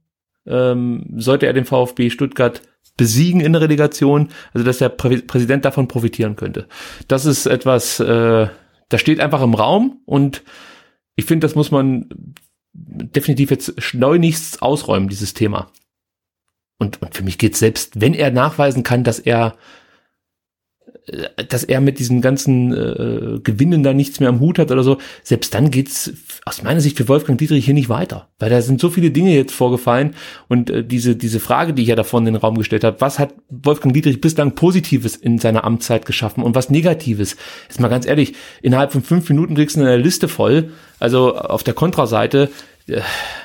ähm, 0.45 1.05
sollte 1.17 1.45
er 1.45 1.53
den 1.53 1.65
VfB 1.65 2.09
Stuttgart 2.09 2.61
besiegen 2.97 3.41
in 3.41 3.53
der 3.53 3.61
Relegation, 3.61 4.29
also 4.53 4.65
dass 4.65 4.77
der 4.77 4.89
Prä 4.89 5.17
Präsident 5.21 5.65
davon 5.65 5.87
profitieren 5.87 6.35
könnte. 6.35 6.67
Das 7.07 7.25
ist 7.25 7.45
etwas, 7.45 7.99
äh, 7.99 8.47
das 8.89 9.01
steht 9.01 9.19
einfach 9.19 9.41
im 9.41 9.53
Raum 9.53 10.01
und 10.05 10.43
ich 11.15 11.25
finde, 11.25 11.45
das 11.45 11.55
muss 11.55 11.71
man 11.71 12.09
definitiv 12.73 13.51
jetzt 13.51 13.81
schleunigst 13.81 14.61
ausräumen, 14.61 15.09
dieses 15.09 15.33
Thema. 15.33 15.71
Und, 16.77 17.01
und 17.01 17.13
für 17.13 17.23
mich 17.23 17.37
geht 17.37 17.55
selbst, 17.55 17.99
wenn 18.01 18.13
er 18.13 18.31
nachweisen 18.31 18.83
kann, 18.83 19.03
dass 19.03 19.19
er 19.19 19.55
dass 21.49 21.63
er 21.63 21.81
mit 21.81 21.99
diesen 21.99 22.21
ganzen 22.21 22.71
äh, 22.71 23.39
Gewinnen 23.43 23.81
da 23.83 23.93
nichts 23.93 24.19
mehr 24.19 24.29
am 24.29 24.39
Hut 24.39 24.59
hat 24.59 24.71
oder 24.71 24.83
so, 24.83 24.97
selbst 25.23 25.53
dann 25.53 25.71
geht's 25.71 26.13
aus 26.45 26.61
meiner 26.61 26.79
Sicht 26.79 26.97
für 26.97 27.07
Wolfgang 27.07 27.39
Dietrich 27.39 27.65
hier 27.65 27.73
nicht 27.73 27.89
weiter, 27.89 28.29
weil 28.39 28.49
da 28.49 28.61
sind 28.61 28.79
so 28.79 28.89
viele 28.89 29.09
Dinge 29.09 29.33
jetzt 29.35 29.53
vorgefallen 29.53 30.15
und 30.47 30.69
äh, 30.69 30.83
diese 30.83 31.15
diese 31.15 31.39
Frage, 31.39 31.73
die 31.73 31.81
ich 31.81 31.87
ja 31.87 31.95
davon 31.95 32.25
in 32.27 32.33
den 32.33 32.41
Raum 32.41 32.57
gestellt 32.57 32.83
habe, 32.83 33.01
was 33.01 33.17
hat 33.17 33.33
Wolfgang 33.49 33.93
Dietrich 33.93 34.21
bislang 34.21 34.53
Positives 34.53 35.15
in 35.15 35.39
seiner 35.39 35.63
Amtszeit 35.63 36.05
geschaffen 36.05 36.43
und 36.43 36.55
was 36.55 36.69
Negatives? 36.69 37.35
Jetzt 37.67 37.79
mal 37.79 37.87
ganz 37.87 38.05
ehrlich, 38.05 38.33
innerhalb 38.61 38.91
von 38.91 39.01
fünf 39.01 39.27
Minuten 39.29 39.55
kriegst 39.55 39.77
du 39.77 39.81
eine 39.81 39.97
Liste 39.97 40.27
voll, 40.27 40.71
also 40.99 41.35
auf 41.35 41.63
der 41.63 41.73
Kontraseite, 41.73 42.49
äh, 42.87 43.01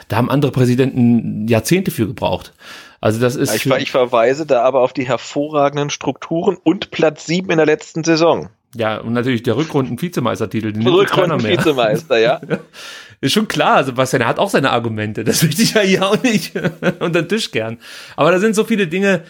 da 0.09 0.17
haben 0.17 0.31
andere 0.31 0.53
Präsidenten 0.53 1.49
Jahrzehnte 1.49 1.91
für 1.91 2.07
gebraucht. 2.07 2.53
Also 3.01 3.21
das 3.21 3.37
ist. 3.37 3.55
Ich, 3.55 3.67
ich 3.67 3.91
verweise 3.91 4.47
da 4.47 4.63
aber 4.63 4.81
auf 4.81 4.93
die 4.93 5.07
hervorragenden 5.07 5.91
Strukturen 5.91 6.57
und 6.63 6.91
Platz 6.91 7.27
sieben 7.27 7.51
in 7.51 7.57
der 7.57 7.67
letzten 7.67 8.05
Saison. 8.05 8.51
Ja, 8.75 8.99
und 8.99 9.13
natürlich 9.13 9.43
der 9.43 9.57
Rückrunden-Vizemeistertitel. 9.57 10.73
Rückrunden-Vizemeister, 10.87 12.19
ja. 12.19 12.41
Ist 13.23 13.33
schon 13.33 13.49
klar, 13.49 13.83
Sebastian, 13.85 14.23
er 14.23 14.29
hat 14.29 14.39
auch 14.39 14.51
seine 14.51 14.71
Argumente. 14.71 15.25
Das 15.25 15.43
möchte 15.43 15.63
ich 15.63 15.73
ja 15.73 15.81
hier 15.81 16.07
auch 16.07 16.23
nicht 16.23 16.55
unter 17.01 17.23
den 17.23 17.29
Tisch 17.29 17.51
gern. 17.51 17.79
Aber 18.15 18.31
da 18.31 18.39
sind 18.39 18.55
so 18.55 18.65
viele 18.65 18.87
Dinge, 18.87 19.25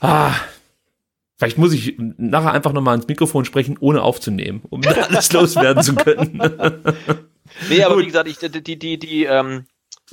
ah, 0.00 0.32
Vielleicht 1.42 1.58
muss 1.58 1.72
ich 1.72 1.96
nachher 1.98 2.52
einfach 2.52 2.72
nochmal 2.72 2.94
ins 2.94 3.08
Mikrofon 3.08 3.44
sprechen, 3.44 3.76
ohne 3.80 4.02
aufzunehmen, 4.02 4.62
um 4.70 4.80
alles 4.86 5.32
loswerden 5.32 5.82
zu 5.82 5.96
können. 5.96 6.40
nee, 7.68 7.82
aber 7.82 7.96
Gut. 7.96 8.04
wie 8.04 8.06
gesagt, 8.06 8.28
ich, 8.28 8.38
die, 8.38 8.62
die, 8.62 8.78
die, 8.78 8.96
die, 8.96 9.24
ähm, 9.24 9.64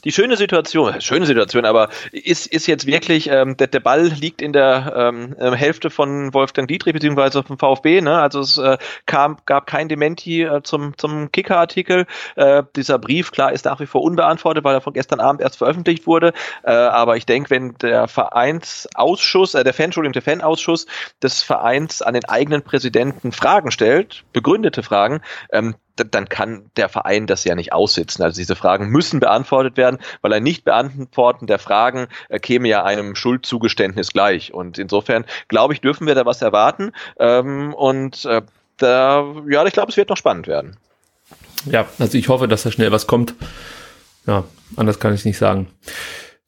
die 0.04 0.12
schöne 0.12 0.38
Situation, 0.38 1.00
schöne 1.02 1.26
Situation, 1.26 1.66
aber 1.66 1.90
ist, 2.12 2.48
ist 2.48 2.68
jetzt 2.68 2.86
wirklich, 2.86 3.30
ähm, 3.30 3.58
der, 3.58 3.68
der 3.68 3.80
Ball 3.80 4.08
liegt 4.08 4.42
in 4.42 4.54
der 4.54 4.94
ähm, 4.96 5.36
ähm 5.40 5.54
Hälfte 5.54 5.90
von 5.90 6.34
Wolfgang 6.34 6.68
Dietrich 6.68 6.94
beziehungsweise 6.94 7.44
vom 7.44 7.58
VfB. 7.58 8.02
Ne? 8.02 8.20
Also 8.20 8.40
es 8.40 8.58
äh, 8.58 8.78
kam, 9.06 9.38
gab 9.46 9.68
kein 9.68 9.90
Dementi 9.90 10.44
äh, 10.44 10.62
zum, 10.64 10.98
zum 10.98 11.32
Kicker-Artikel. 11.32 12.06
Äh, 12.36 12.64
dieser 12.76 13.00
Brief, 13.00 13.32
klar, 13.32 13.52
ist 13.52 13.66
nach 13.66 13.80
wie 13.80 13.86
vor 13.86 14.02
unbeantwortet, 14.02 14.64
weil 14.64 14.76
er 14.76 14.82
von 14.82 14.94
gestern 14.94 15.20
Abend 15.20 15.42
erst 15.42 15.58
veröffentlicht 15.58 16.08
wurde. 16.08 16.34
Äh, 16.64 16.72
aber 16.72 17.18
ich 17.18 17.26
denke, 17.26 17.50
wenn 17.50 17.78
der 17.80 18.08
Vereinsausschuss, 18.08 19.54
äh, 19.54 19.64
der 19.64 19.74
Fan, 19.74 19.86
Entschuldigung, 19.86 20.14
der 20.14 20.22
Fanausschuss 20.22 20.86
des 21.22 21.42
Vereins 21.42 22.02
an 22.02 22.14
den 22.14 22.26
eigenen 22.26 22.62
Präsidenten 22.62 23.32
Fragen 23.32 23.72
stellt, 23.72 24.24
begründete 24.34 24.84
Fragen, 24.84 25.22
ähm, 25.52 25.76
dann 26.06 26.30
kann 26.30 26.70
der 26.78 26.90
Verein 26.90 27.28
das 27.28 27.44
ja 27.44 27.56
nicht 27.56 27.74
aussitzen. 27.74 28.24
Also 28.24 28.40
diese 28.40 28.56
Fragen 28.56 28.90
müssen 28.90 29.20
beantwortet 29.20 29.78
werden, 29.78 30.00
weil 30.22 30.34
ein 30.34 30.44
Nicht-Beantworten 30.44 31.48
der 31.48 31.60
Fragen 31.60 32.08
äh, 32.30 32.40
käme 32.40 32.68
ja 32.68 32.84
einem 32.84 33.16
Schuldzugeständnis 33.16 34.12
gleich. 34.12 34.54
Und 34.54 34.78
insofern, 34.78 35.26
glaube 35.48 35.74
ich, 35.74 35.82
dürfen 35.82 36.08
wir 36.08 36.16
da 36.16 36.26
was 36.26 36.42
erwarten. 36.42 36.92
Ähm, 37.20 37.74
und 37.74 38.26
äh, 38.26 38.42
da, 38.78 39.26
ja, 39.50 39.66
ich 39.66 39.74
glaube, 39.74 39.92
es 39.92 39.98
wird 39.98 40.10
noch 40.10 40.18
spannend 40.18 40.48
werden. 40.48 40.78
Ja, 41.66 41.88
also 42.00 42.18
ich 42.18 42.30
hoffe, 42.30 42.48
dass 42.48 42.64
da 42.64 42.72
schnell 42.72 42.92
was 42.92 43.08
kommt. 43.08 43.36
Ja, 44.26 44.44
anders 44.76 45.00
kann 45.00 45.14
ich 45.14 45.26
nicht 45.26 45.38
sagen. 45.38 45.68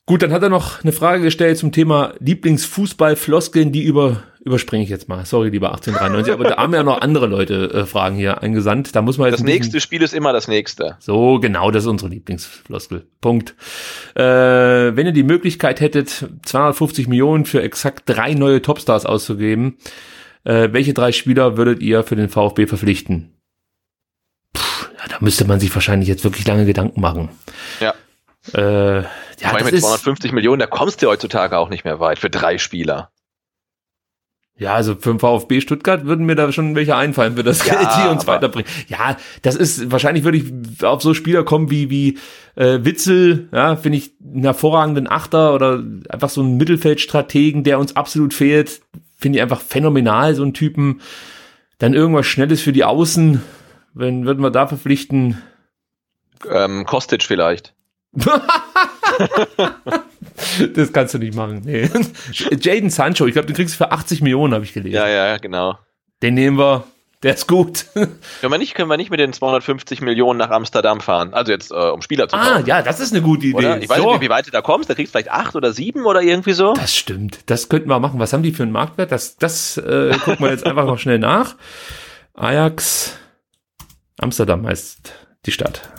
Gut, 0.05 0.23
dann 0.23 0.33
hat 0.33 0.43
er 0.43 0.49
noch 0.49 0.83
eine 0.83 0.91
Frage 0.91 1.23
gestellt 1.23 1.57
zum 1.57 1.71
Thema 1.71 2.13
Lieblingsfußballfloskeln, 2.19 3.71
die 3.71 3.83
über 3.83 4.23
überspringe 4.43 4.83
ich 4.83 4.89
jetzt 4.89 5.07
mal. 5.07 5.25
Sorry, 5.25 5.49
lieber 5.49 5.69
1893, 5.69 6.33
aber 6.33 6.43
da 6.43 6.57
haben 6.57 6.73
ja 6.73 6.83
noch 6.83 7.01
andere 7.01 7.27
Leute 7.27 7.71
äh, 7.73 7.85
Fragen 7.85 8.15
hier 8.15 8.41
eingesandt. 8.41 8.95
Da 8.95 9.01
muss 9.01 9.17
man 9.17 9.27
jetzt 9.27 9.39
Das 9.39 9.45
nächste 9.45 9.79
Spiel 9.79 10.01
ist 10.01 10.13
immer 10.13 10.33
das 10.33 10.47
nächste. 10.47 10.97
So, 10.99 11.39
genau, 11.39 11.71
das 11.71 11.83
ist 11.83 11.89
unsere 11.89 12.09
Lieblingsfloskel. 12.09 13.07
Punkt. 13.21 13.55
Äh, 14.15 14.23
wenn 14.23 15.05
ihr 15.05 15.11
die 15.13 15.23
Möglichkeit 15.23 15.79
hättet, 15.79 16.27
250 16.43 17.07
Millionen 17.07 17.45
für 17.45 17.61
exakt 17.61 18.03
drei 18.05 18.33
neue 18.33 18.61
Topstars 18.61 19.05
auszugeben, 19.05 19.77
äh, 20.43 20.69
welche 20.71 20.93
drei 20.93 21.11
Spieler 21.11 21.57
würdet 21.57 21.81
ihr 21.81 22.03
für 22.03 22.15
den 22.15 22.29
VfB 22.29 22.65
verpflichten? 22.65 23.37
Puh, 24.53 24.85
ja, 24.97 25.07
da 25.07 25.17
müsste 25.19 25.45
man 25.45 25.59
sich 25.59 25.73
wahrscheinlich 25.73 26.09
jetzt 26.09 26.23
wirklich 26.23 26.47
lange 26.47 26.65
Gedanken 26.65 26.99
machen. 26.99 27.29
Ja. 27.79 27.93
Äh, 28.53 29.03
ja, 29.03 29.53
das 29.53 29.71
mit 29.71 29.79
250 29.79 30.31
Millionen, 30.31 30.59
da 30.59 30.65
kommst 30.65 31.03
du 31.03 31.07
heutzutage 31.07 31.57
auch 31.59 31.69
nicht 31.69 31.85
mehr 31.85 31.99
weit 31.99 32.17
für 32.17 32.31
drei 32.31 32.57
Spieler. 32.57 33.11
Ja, 34.61 34.75
also 34.75 34.93
für 34.93 35.09
den 35.09 35.17
VfB 35.17 35.59
Stuttgart 35.59 36.05
würden 36.05 36.27
mir 36.27 36.35
da 36.35 36.51
schon 36.51 36.75
welche 36.75 36.95
einfallen 36.95 37.35
für 37.35 37.41
das 37.41 37.65
ja, 37.65 38.03
die 38.03 38.09
uns 38.09 38.27
weiterbringen. 38.27 38.69
Ja, 38.89 39.17
das 39.41 39.55
ist, 39.55 39.91
wahrscheinlich 39.91 40.23
würde 40.23 40.37
ich 40.37 40.83
auf 40.83 41.01
so 41.01 41.15
Spieler 41.15 41.43
kommen 41.43 41.71
wie, 41.71 41.89
wie 41.89 42.19
äh, 42.53 42.77
Witzel, 42.83 43.49
ja, 43.51 43.75
finde 43.75 43.97
ich 43.97 44.11
einen 44.23 44.43
hervorragenden 44.43 45.09
Achter 45.09 45.55
oder 45.55 45.83
einfach 46.09 46.29
so 46.29 46.41
einen 46.41 46.57
Mittelfeldstrategen, 46.57 47.63
der 47.63 47.79
uns 47.79 47.95
absolut 47.95 48.35
fehlt. 48.35 48.83
Finde 49.17 49.39
ich 49.39 49.41
einfach 49.41 49.61
phänomenal, 49.61 50.35
so 50.35 50.43
einen 50.43 50.53
Typen. 50.53 51.01
Dann 51.79 51.95
irgendwas 51.95 52.27
Schnelles 52.27 52.61
für 52.61 52.71
die 52.71 52.83
Außen, 52.83 53.41
wenn 53.95 54.27
würden 54.27 54.43
wir 54.43 54.51
da 54.51 54.67
verpflichten. 54.67 55.41
Ähm, 56.47 56.85
Kostic 56.85 57.23
vielleicht. 57.23 57.73
das 60.73 60.93
kannst 60.93 61.13
du 61.13 61.17
nicht 61.19 61.35
machen. 61.35 61.61
Nee. 61.65 61.89
Jaden 62.61 62.89
Sancho, 62.89 63.25
ich 63.25 63.33
glaube, 63.33 63.47
den 63.47 63.55
kriegst 63.55 63.75
du 63.75 63.77
für 63.77 63.91
80 63.91 64.21
Millionen, 64.21 64.53
habe 64.53 64.63
ich 64.63 64.73
gelesen. 64.73 64.95
Ja, 64.95 65.07
ja, 65.07 65.37
genau. 65.37 65.77
Den 66.21 66.35
nehmen 66.35 66.57
wir. 66.57 66.83
Der 67.23 67.35
ist 67.35 67.47
gut. 67.47 67.85
Können 67.93 68.19
wir 68.41 68.57
nicht, 68.57 68.73
können 68.73 68.89
wir 68.89 68.97
nicht 68.97 69.11
mit 69.11 69.19
den 69.19 69.31
250 69.31 70.01
Millionen 70.01 70.39
nach 70.39 70.49
Amsterdam 70.49 71.01
fahren? 71.01 71.35
Also 71.35 71.51
jetzt, 71.51 71.71
äh, 71.71 71.75
um 71.75 72.01
Spieler 72.01 72.27
zu 72.27 72.35
ah, 72.35 72.39
kaufen. 72.39 72.63
Ah, 72.63 72.67
ja, 72.67 72.81
das 72.81 72.99
ist 72.99 73.13
eine 73.13 73.21
gute 73.21 73.45
Idee. 73.45 73.57
Oder? 73.57 73.79
Ich 73.79 73.87
weiß 73.87 73.99
so. 73.99 74.11
nicht, 74.13 74.21
wie 74.21 74.29
weit 74.29 74.47
du 74.47 74.51
da 74.51 74.61
kommst. 74.61 74.89
Da 74.89 74.95
kriegst 74.95 75.13
du 75.13 75.19
vielleicht 75.19 75.31
acht 75.31 75.55
oder 75.55 75.71
sieben 75.71 76.05
oder 76.05 76.23
irgendwie 76.23 76.53
so. 76.53 76.73
Das 76.73 76.95
stimmt. 76.95 77.41
Das 77.45 77.69
könnten 77.69 77.89
wir 77.89 77.99
machen. 77.99 78.19
Was 78.19 78.33
haben 78.33 78.41
die 78.41 78.51
für 78.51 78.63
einen 78.63 78.71
Marktwert? 78.71 79.11
Das, 79.11 79.37
das 79.37 79.77
äh, 79.77 80.17
gucken 80.25 80.43
wir 80.43 80.49
jetzt 80.49 80.65
einfach 80.65 80.85
noch 80.85 80.97
schnell 80.97 81.19
nach. 81.19 81.55
Ajax 82.33 83.19
Amsterdam 84.19 84.65
heißt 84.65 85.13
die 85.45 85.51
Stadt 85.51 85.91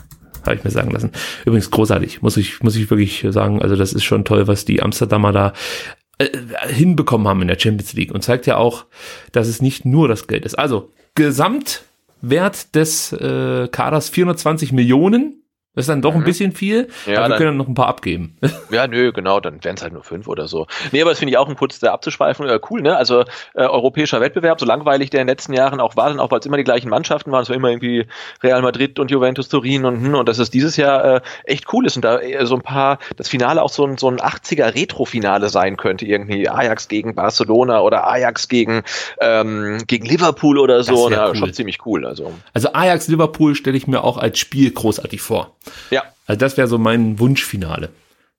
habe 0.44 0.56
ich 0.56 0.64
mir 0.64 0.70
sagen 0.70 0.90
lassen. 0.90 1.10
Übrigens 1.44 1.70
großartig, 1.70 2.22
muss 2.22 2.36
ich, 2.36 2.62
muss 2.62 2.76
ich 2.76 2.90
wirklich 2.90 3.26
sagen. 3.30 3.62
Also 3.62 3.76
das 3.76 3.92
ist 3.92 4.04
schon 4.04 4.24
toll, 4.24 4.46
was 4.48 4.64
die 4.64 4.82
Amsterdamer 4.82 5.32
da 5.32 5.52
äh, 6.18 6.28
hinbekommen 6.68 7.26
haben 7.28 7.42
in 7.42 7.48
der 7.48 7.58
Champions 7.58 7.92
League 7.94 8.12
und 8.12 8.22
zeigt 8.22 8.46
ja 8.46 8.56
auch, 8.56 8.86
dass 9.32 9.48
es 9.48 9.62
nicht 9.62 9.84
nur 9.84 10.08
das 10.08 10.26
Geld 10.26 10.44
ist. 10.44 10.58
Also 10.58 10.92
Gesamtwert 11.14 12.74
des 12.74 13.12
äh, 13.12 13.68
Kaders 13.68 14.08
420 14.08 14.72
Millionen 14.72 15.41
das 15.74 15.84
ist 15.84 15.88
dann 15.88 16.02
doch 16.02 16.12
mhm. 16.12 16.20
ein 16.20 16.24
bisschen 16.24 16.52
viel, 16.52 16.88
ja, 17.06 17.18
aber 17.18 17.24
wir 17.24 17.28
dann, 17.30 17.38
können 17.38 17.56
noch 17.56 17.68
ein 17.68 17.74
paar 17.74 17.88
abgeben. 17.88 18.36
Ja, 18.70 18.86
nö, 18.86 19.12
genau, 19.12 19.38
dann 19.38 19.62
wären 19.62 19.76
es 19.76 19.82
halt 19.82 19.92
nur 19.92 20.02
fünf 20.02 20.28
oder 20.28 20.48
so. 20.48 20.66
Nee, 20.92 21.02
aber 21.02 21.10
das 21.10 21.18
finde 21.18 21.32
ich 21.32 21.36
auch 21.36 21.48
ein 21.48 21.56
kurz 21.56 21.78
da 21.78 21.92
abzuschweifen, 21.92 22.48
äh, 22.48 22.58
cool, 22.70 22.80
ne? 22.80 22.96
Also 22.96 23.20
äh, 23.54 23.64
europäischer 23.64 24.20
Wettbewerb, 24.20 24.58
so 24.60 24.64
langweilig 24.64 25.10
der 25.10 25.20
in 25.20 25.26
den 25.26 25.32
letzten 25.32 25.52
Jahren 25.52 25.78
auch 25.80 25.94
war, 25.96 26.08
dann 26.08 26.20
auch 26.20 26.30
weil 26.30 26.40
es 26.40 26.46
immer 26.46 26.56
die 26.56 26.64
gleichen 26.64 26.88
Mannschaften 26.88 27.32
waren, 27.32 27.42
es 27.42 27.50
war 27.50 27.56
immer 27.56 27.68
irgendwie 27.68 28.06
Real 28.42 28.62
Madrid 28.62 28.98
und 28.98 29.10
Juventus 29.10 29.48
Turin 29.48 29.84
und 29.84 30.02
hm, 30.02 30.14
und 30.14 30.28
dass 30.28 30.38
es 30.38 30.50
dieses 30.50 30.76
Jahr 30.76 31.16
äh, 31.16 31.20
echt 31.44 31.72
cool 31.72 31.86
ist 31.86 31.96
und 31.96 32.04
da 32.04 32.18
äh, 32.20 32.46
so 32.46 32.54
ein 32.54 32.62
paar, 32.62 32.98
das 33.16 33.28
Finale 33.28 33.62
auch 33.62 33.70
so 33.70 33.84
ein, 33.84 33.98
so 33.98 34.08
ein 34.08 34.18
80er 34.18 34.74
Retro-Finale 34.74 35.48
sein 35.48 35.76
könnte, 35.76 36.06
irgendwie 36.06 36.48
Ajax 36.48 36.88
gegen 36.88 37.14
Barcelona 37.14 37.80
oder 37.80 38.06
Ajax 38.06 38.48
gegen, 38.48 38.82
ähm, 39.20 39.82
gegen 39.86 40.06
Liverpool 40.06 40.58
oder 40.58 40.82
so. 40.82 41.10
Ja, 41.10 41.28
cool. 41.28 41.36
schon 41.36 41.52
ziemlich 41.52 41.84
cool. 41.84 42.06
Also, 42.06 42.32
also 42.54 42.72
Ajax 42.72 43.08
Liverpool 43.08 43.54
stelle 43.54 43.76
ich 43.76 43.86
mir 43.86 44.02
auch 44.02 44.16
als 44.16 44.38
Spiel 44.38 44.70
großartig 44.70 45.20
vor. 45.20 45.56
Ja. 45.90 46.02
Also 46.26 46.38
das 46.38 46.56
wäre 46.56 46.68
so 46.68 46.78
mein 46.78 47.18
Wunschfinale. 47.18 47.90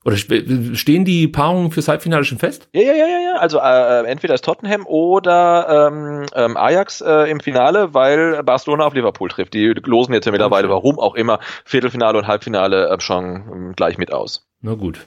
Oder 0.05 0.17
stehen 0.17 1.05
die 1.05 1.30
Paarungen 1.30 1.71
fürs 1.71 1.88
Halbfinale 1.88 2.26
schon 2.26 2.38
fest? 2.38 2.67
Ja, 2.74 2.82
ja, 2.82 2.93
ja, 2.93 3.07
ja, 3.07 3.19
ja. 3.19 3.36
Also 3.38 3.59
äh, 3.59 4.05
entweder 4.05 4.34
ist 4.34 4.43
Tottenham 4.43 4.86
oder 4.86 5.88
ähm, 5.88 6.26
ähm, 6.36 6.57
Ajax 6.57 6.99
äh, 6.99 7.32
im 7.32 7.39
Finale, 7.39 7.93
weil 7.93 8.43
Barcelona 8.43 8.86
auf 8.86 8.93
Liverpool 8.93 9.30
trifft. 9.30 9.53
Die 9.53 9.67
losen 9.67 10.13
jetzt 10.13 10.26
ja 10.26 10.34
mittlerweile, 10.34 10.67
okay. 10.67 10.74
warum 10.74 10.99
auch 10.99 11.15
immer, 11.15 11.39
Viertelfinale 11.63 12.17
und 12.17 12.28
Halbfinale 12.28 12.89
äh, 12.89 12.99
schon 12.99 13.69
äh, 13.71 13.74
gleich 13.76 13.97
mit 13.97 14.11
aus. 14.11 14.45
Na 14.61 14.74
gut. 14.74 14.99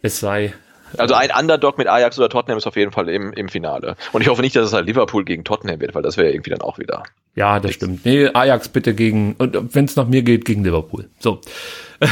Es 0.00 0.20
sei 0.20 0.54
also 0.98 1.14
ein 1.14 1.30
Underdog 1.36 1.78
mit 1.78 1.86
Ajax 1.86 2.18
oder 2.18 2.28
Tottenham 2.28 2.58
ist 2.58 2.66
auf 2.66 2.76
jeden 2.76 2.92
Fall 2.92 3.08
im, 3.08 3.32
im 3.32 3.48
Finale. 3.48 3.96
Und 4.12 4.22
ich 4.22 4.28
hoffe 4.28 4.42
nicht, 4.42 4.56
dass 4.56 4.66
es 4.66 4.72
halt 4.72 4.86
Liverpool 4.86 5.24
gegen 5.24 5.44
Tottenham 5.44 5.80
wird, 5.80 5.94
weil 5.94 6.02
das 6.02 6.16
wäre 6.16 6.30
irgendwie 6.30 6.50
dann 6.50 6.60
auch 6.60 6.78
wieder. 6.78 7.02
Ja, 7.34 7.60
das 7.60 7.74
stimmt. 7.74 8.04
Nee, 8.04 8.28
Ajax 8.32 8.68
bitte 8.68 8.94
gegen, 8.94 9.34
und 9.38 9.74
wenn 9.74 9.84
es 9.84 9.96
nach 9.96 10.06
mir 10.06 10.22
geht, 10.22 10.44
gegen 10.44 10.64
Liverpool. 10.64 11.08
So. 11.20 11.40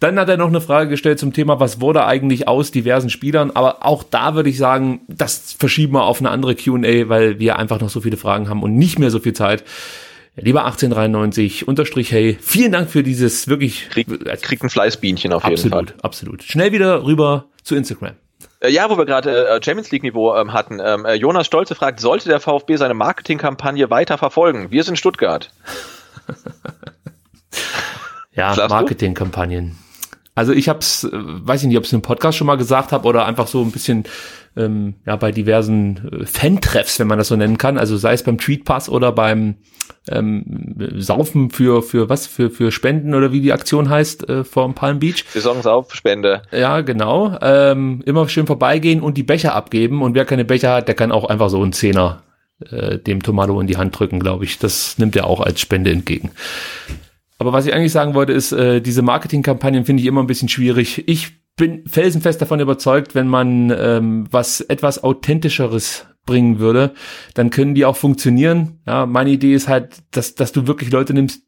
Dann 0.00 0.18
hat 0.18 0.28
er 0.28 0.36
noch 0.36 0.48
eine 0.48 0.60
Frage 0.60 0.90
gestellt 0.90 1.18
zum 1.18 1.32
Thema, 1.32 1.60
was 1.60 1.80
wurde 1.80 2.04
eigentlich 2.04 2.48
aus 2.48 2.70
diversen 2.70 3.08
Spielern? 3.08 3.50
Aber 3.52 3.84
auch 3.84 4.02
da 4.02 4.34
würde 4.34 4.50
ich 4.50 4.58
sagen, 4.58 5.00
das 5.08 5.54
verschieben 5.58 5.94
wir 5.94 6.04
auf 6.04 6.20
eine 6.20 6.30
andere 6.30 6.54
Q&A, 6.54 7.08
weil 7.08 7.38
wir 7.38 7.56
einfach 7.58 7.80
noch 7.80 7.88
so 7.88 8.00
viele 8.00 8.16
Fragen 8.16 8.48
haben 8.48 8.62
und 8.62 8.76
nicht 8.76 8.98
mehr 8.98 9.10
so 9.10 9.20
viel 9.20 9.32
Zeit. 9.32 9.64
Lieber 10.40 10.64
1893 10.66 11.66
unterstrich 11.66 12.12
hey, 12.12 12.38
vielen 12.40 12.70
Dank 12.70 12.90
für 12.90 13.02
dieses 13.02 13.48
wirklich 13.48 13.88
kriegt 13.90 14.24
krieg 14.42 14.62
ein 14.62 14.70
Fleißbienchen 14.70 15.32
auf 15.32 15.44
absolut, 15.44 15.58
jeden 15.58 15.70
Fall. 15.70 15.80
Absolut, 15.80 16.04
absolut. 16.04 16.42
Schnell 16.44 16.70
wieder 16.70 17.04
rüber 17.04 17.46
zu 17.68 17.76
Instagram. 17.76 18.16
Äh, 18.60 18.70
ja, 18.70 18.90
wo 18.90 18.98
wir 18.98 19.06
gerade 19.06 19.48
äh, 19.48 19.62
Champions 19.62 19.90
League 19.90 20.02
Niveau 20.02 20.34
ähm, 20.34 20.52
hatten. 20.52 20.80
Ähm, 20.82 21.04
äh, 21.04 21.14
Jonas 21.14 21.46
Stolze 21.46 21.74
fragt, 21.74 22.00
sollte 22.00 22.28
der 22.28 22.40
VfB 22.40 22.76
seine 22.76 22.94
Marketingkampagne 22.94 23.90
weiter 23.90 24.18
verfolgen? 24.18 24.70
Wir 24.70 24.84
sind 24.84 24.98
Stuttgart. 24.98 25.50
ja, 28.32 28.54
Marketingkampagnen. 28.68 29.76
Also 30.34 30.52
ich 30.52 30.68
habe 30.68 30.80
es, 30.80 31.04
äh, 31.04 31.10
weiß 31.12 31.62
ich 31.62 31.68
nicht, 31.68 31.76
ob 31.76 31.84
ich 31.84 31.88
es 31.88 31.92
im 31.92 32.02
Podcast 32.02 32.38
schon 32.38 32.46
mal 32.46 32.56
gesagt 32.56 32.92
habe 32.92 33.06
oder 33.06 33.26
einfach 33.26 33.48
so 33.48 33.62
ein 33.62 33.72
bisschen 33.72 34.04
ähm, 34.56 34.94
ja 35.04 35.16
bei 35.16 35.32
diversen 35.32 36.22
äh, 36.22 36.26
Fan-Treffs, 36.26 37.00
wenn 37.00 37.08
man 37.08 37.18
das 37.18 37.28
so 37.28 37.36
nennen 37.36 37.58
kann. 37.58 37.76
Also 37.76 37.96
sei 37.96 38.12
es 38.12 38.22
beim 38.22 38.38
Tweetpass 38.38 38.88
oder 38.88 39.12
beim 39.12 39.56
ähm, 40.10 40.74
Saufen 40.96 41.50
für 41.50 41.82
für 41.82 42.08
was 42.08 42.26
für 42.26 42.50
für 42.50 42.70
Spenden 42.72 43.14
oder 43.14 43.32
wie 43.32 43.40
die 43.40 43.52
Aktion 43.52 43.88
heißt 43.88 44.28
äh, 44.28 44.44
vom 44.44 44.74
Palm 44.74 44.98
Beach. 44.98 45.24
Saisonsaufspende. 45.32 46.42
Ja, 46.52 46.80
genau. 46.80 47.36
Ähm, 47.40 48.02
immer 48.06 48.28
schön 48.28 48.46
vorbeigehen 48.46 49.00
und 49.00 49.16
die 49.16 49.22
Becher 49.22 49.54
abgeben 49.54 50.02
und 50.02 50.14
wer 50.14 50.24
keine 50.24 50.44
Becher 50.44 50.74
hat, 50.74 50.88
der 50.88 50.94
kann 50.94 51.12
auch 51.12 51.24
einfach 51.24 51.50
so 51.50 51.62
einen 51.62 51.72
Zehner 51.72 52.22
äh, 52.70 52.98
dem 52.98 53.22
Tomado 53.22 53.60
in 53.60 53.66
die 53.66 53.76
Hand 53.76 53.98
drücken, 53.98 54.20
glaube 54.20 54.44
ich. 54.44 54.58
Das 54.58 54.98
nimmt 54.98 55.16
er 55.16 55.26
auch 55.26 55.40
als 55.40 55.60
Spende 55.60 55.90
entgegen. 55.90 56.30
Aber 57.38 57.52
was 57.52 57.66
ich 57.66 57.74
eigentlich 57.74 57.92
sagen 57.92 58.14
wollte, 58.14 58.32
ist, 58.32 58.52
äh, 58.52 58.80
diese 58.80 59.02
Marketingkampagnen 59.02 59.84
finde 59.84 60.02
ich 60.02 60.08
immer 60.08 60.22
ein 60.22 60.26
bisschen 60.26 60.48
schwierig. 60.48 61.04
Ich 61.06 61.38
bin 61.56 61.86
felsenfest 61.86 62.40
davon 62.40 62.60
überzeugt, 62.60 63.14
wenn 63.14 63.28
man 63.28 63.70
ähm, 63.76 64.26
was 64.30 64.60
etwas 64.60 65.02
authentischeres 65.02 66.06
bringen 66.28 66.58
würde, 66.58 66.92
dann 67.34 67.50
können 67.50 67.74
die 67.74 67.86
auch 67.86 67.96
funktionieren. 67.96 68.80
Ja, 68.86 69.06
meine 69.06 69.30
Idee 69.30 69.54
ist 69.54 69.66
halt, 69.66 70.02
dass, 70.10 70.34
dass 70.34 70.52
du 70.52 70.66
wirklich 70.66 70.92
Leute 70.92 71.14
nimmst, 71.14 71.42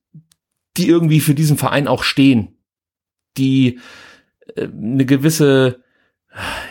die 0.76 0.88
irgendwie 0.88 1.20
für 1.20 1.34
diesen 1.34 1.58
Verein 1.58 1.86
auch 1.86 2.02
stehen, 2.02 2.56
die 3.36 3.78
äh, 4.56 4.64
eine 4.64 5.04
gewisse 5.04 5.82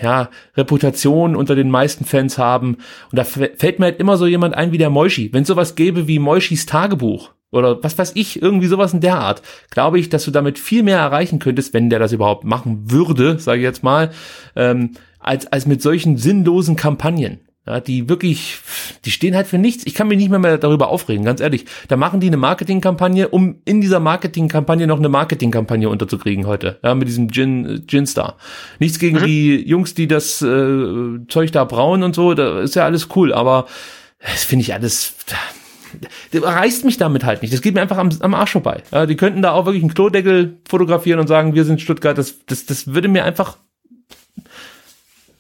ja, 0.02 0.30
Reputation 0.56 1.36
unter 1.36 1.56
den 1.56 1.70
meisten 1.70 2.06
Fans 2.06 2.38
haben. 2.38 2.78
Und 3.12 3.18
da 3.18 3.24
fällt 3.24 3.80
mir 3.80 3.86
halt 3.86 4.00
immer 4.00 4.18
so 4.18 4.26
jemand 4.26 4.56
ein 4.56 4.72
wie 4.72 4.78
der 4.78 4.90
Moishi. 4.90 5.32
Wenn 5.34 5.46
sowas 5.46 5.76
gäbe 5.76 6.08
wie 6.08 6.18
Moishis 6.18 6.66
Tagebuch 6.66 7.32
oder 7.52 7.84
was 7.84 7.98
weiß 7.98 8.14
ich, 8.16 8.42
irgendwie 8.42 8.68
sowas 8.68 8.94
in 8.94 9.02
der 9.02 9.20
Art, 9.20 9.42
glaube 9.70 10.00
ich, 10.00 10.10
dass 10.10 10.24
du 10.24 10.32
damit 10.32 10.58
viel 10.60 10.84
mehr 10.84 11.00
erreichen 11.00 11.40
könntest, 11.40 11.74
wenn 11.74 11.90
der 11.90 12.00
das 12.00 12.14
überhaupt 12.14 12.46
machen 12.46 12.90
würde, 12.90 13.38
sage 13.40 13.60
ich 13.60 13.66
jetzt 13.66 13.84
mal, 13.84 14.12
ähm, 14.56 14.92
als, 15.20 15.46
als 15.48 15.66
mit 15.66 15.82
solchen 15.82 16.18
sinnlosen 16.18 16.76
Kampagnen. 16.76 17.42
Ja, 17.68 17.80
die 17.80 18.10
wirklich, 18.10 18.58
die 19.06 19.12
stehen 19.12 19.36
halt 19.36 19.46
für 19.46 19.58
nichts. 19.58 19.86
Ich 19.86 19.94
kann 19.94 20.08
mich 20.08 20.18
nicht 20.18 20.30
mehr, 20.30 20.40
mehr 20.40 20.58
darüber 20.58 20.88
aufregen, 20.88 21.26
ganz 21.26 21.40
ehrlich. 21.40 21.66
Da 21.88 21.98
machen 21.98 22.20
die 22.20 22.28
eine 22.28 22.38
Marketingkampagne, 22.38 23.28
um 23.28 23.62
in 23.66 23.82
dieser 23.82 24.00
Marketingkampagne 24.00 24.88
noch 24.88 24.98
eine 24.98 25.10
Marketingkampagne 25.10 25.88
unterzukriegen 25.88 26.48
heute. 26.48 26.80
Ja, 26.84 26.96
mit 26.96 27.08
diesem 27.08 27.30
Gin, 27.30 27.84
Gin 27.86 28.08
Star. 28.08 28.38
Nichts 28.80 28.98
gegen 28.98 29.20
mhm. 29.20 29.26
die 29.26 29.68
Jungs, 29.68 29.94
die 29.94 30.08
das 30.08 30.42
äh, 30.42 31.20
Zeug 31.28 31.52
da 31.52 31.66
brauen 31.66 32.02
und 32.02 32.16
so, 32.16 32.34
da 32.34 32.62
ist 32.62 32.76
ja 32.76 32.86
alles 32.86 33.10
cool, 33.16 33.34
aber 33.34 33.68
das 34.20 34.46
finde 34.46 34.64
ich 34.64 34.74
alles, 34.74 35.16
das 36.32 36.44
reißt 36.44 36.86
mich 36.86 36.98
damit 36.98 37.24
halt 37.24 37.42
nicht. 37.42 37.54
Das 37.54 37.62
geht 37.62 37.74
mir 37.76 37.82
einfach 37.82 37.98
am, 37.98 38.10
am 38.20 38.34
Arsch 38.34 38.52
vorbei. 38.52 38.84
Ja, 38.92 39.06
die 39.06 39.16
könnten 39.16 39.42
da 39.42 39.52
auch 39.52 39.66
wirklich 39.66 39.84
einen 39.84 39.94
Klodeckel 39.94 40.58
fotografieren 40.68 41.20
und 41.20 41.28
sagen, 41.28 41.56
wir 41.56 41.66
sind 41.66 41.82
Stuttgart. 41.82 42.18
Das, 42.18 42.46
das, 42.46 42.66
das 42.66 42.94
würde 42.94 43.08
mir 43.08 43.26
einfach 43.26 43.58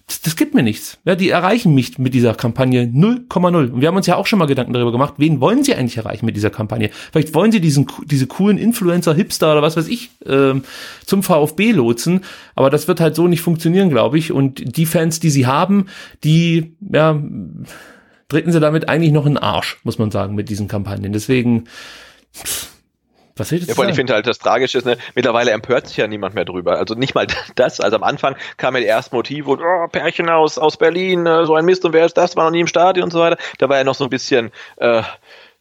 das, 0.10 0.22
das 0.22 0.36
gibt 0.36 0.56
mir 0.56 0.64
nichts. 0.64 0.98
Ja, 1.06 1.16
die 1.16 1.30
erreichen 1.30 1.76
mich 1.76 2.00
mit 2.00 2.16
dieser 2.16 2.34
Kampagne 2.34 2.84
0,0. 2.84 3.46
Und 3.46 3.80
wir 3.80 3.88
haben 3.88 3.96
uns 3.96 4.08
ja 4.08 4.16
auch 4.16 4.26
schon 4.26 4.40
mal 4.40 4.48
Gedanken 4.48 4.74
darüber 4.74 4.92
gemacht, 4.92 5.14
wen 5.18 5.40
wollen 5.40 5.64
sie 5.64 5.76
eigentlich 5.76 5.98
erreichen 5.98 6.26
mit 6.26 6.36
dieser 6.36 6.50
Kampagne? 6.50 6.90
Vielleicht 7.12 7.36
wollen 7.36 7.52
sie 7.52 7.62
diesen, 7.62 7.86
diese 8.06 8.26
coolen 8.26 8.58
Influencer, 8.58 9.14
Hipster 9.14 9.52
oder 9.52 9.62
was 9.62 9.78
weiß 9.78 9.88
ich, 9.88 10.10
ähm, 10.26 10.64
zum 11.06 11.22
VfB 11.22 11.74
lotsen. 11.74 12.22
Aber 12.56 12.72
das 12.72 12.88
wird 12.88 13.00
halt 13.00 13.16
so 13.16 13.28
nicht 13.28 13.42
funktionieren, 13.42 13.90
glaube 13.90 14.18
ich. 14.18 14.32
Und 14.32 14.78
die 14.78 14.88
Fans, 14.88 15.20
die 15.20 15.30
sie 15.30 15.46
haben, 15.46 15.86
die, 16.24 16.76
ja, 16.92 17.22
treten 18.30 18.52
sie 18.52 18.60
damit 18.60 18.90
eigentlich 18.90 19.12
noch 19.12 19.28
in 19.28 19.36
den 19.36 19.44
Arsch, 19.44 19.78
muss 19.84 20.00
man 20.00 20.10
sagen, 20.10 20.34
mit 20.34 20.50
diesen 20.50 20.68
Kampagnen. 20.68 21.14
Deswegen, 21.14 21.66
pff, 22.34 22.69
was 23.40 23.52
ich, 23.52 23.66
ja, 23.66 23.84
ich 23.88 23.96
finde 23.96 24.14
halt 24.14 24.28
das 24.28 24.40
Tragische 24.40 24.78
ist, 24.78 24.86
ne, 24.86 24.98
mittlerweile 25.16 25.52
empört 25.52 25.88
sich 25.88 25.98
ja 25.98 26.08
niemand 26.08 26.36
mehr 26.36 26.46
drüber. 26.46 26.78
Also 26.78 26.96
nicht 26.96 27.16
mal 27.16 27.28
das. 27.56 27.80
Also 27.80 27.96
am 27.98 28.04
Anfang 28.04 28.36
kam 28.58 28.76
ja 28.76 28.82
die 28.82 28.88
ersten 28.88 29.16
Motive 29.16 29.50
und 29.50 29.62
oh, 29.62 29.88
Pärchen 29.88 30.30
aus, 30.30 30.58
aus 30.58 30.78
Berlin, 30.78 31.26
äh, 31.26 31.46
so 31.46 31.56
ein 31.56 31.66
Mist 31.66 31.86
und 31.86 31.94
wer 31.94 32.06
ist 32.06 32.18
das, 32.18 32.36
war 32.36 32.46
noch 32.46 32.52
nie 32.52 32.62
im 32.62 32.68
Stadion 32.68 33.06
und 33.06 33.12
so 33.12 33.20
weiter. 33.20 33.38
Da 33.58 33.70
war 33.70 33.78
ja 33.78 33.84
noch 33.84 33.96
so 33.96 34.06
ein 34.06 34.10
bisschen 34.10 34.52
äh, 34.78 35.02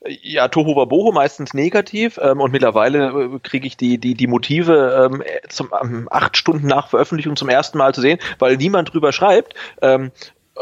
ja, 0.06 0.48
Toho 0.48 0.86
Boho 0.86 1.12
meistens 1.12 1.54
negativ 1.54 2.18
ähm, 2.22 2.40
und 2.40 2.52
mittlerweile 2.52 3.08
äh, 3.08 3.38
kriege 3.42 3.66
ich 3.66 3.76
die, 3.76 3.98
die, 3.98 4.14
die 4.14 4.26
Motive 4.26 5.10
ähm, 5.10 5.22
zum 5.48 5.70
ähm, 5.82 6.08
acht 6.10 6.36
Stunden 6.36 6.66
nach 6.66 6.88
Veröffentlichung 6.88 7.36
zum 7.36 7.48
ersten 7.48 7.78
Mal 7.78 7.94
zu 7.94 8.00
sehen, 8.00 8.18
weil 8.38 8.56
niemand 8.56 8.92
drüber 8.92 9.12
schreibt. 9.12 9.54
Ähm, 9.82 10.12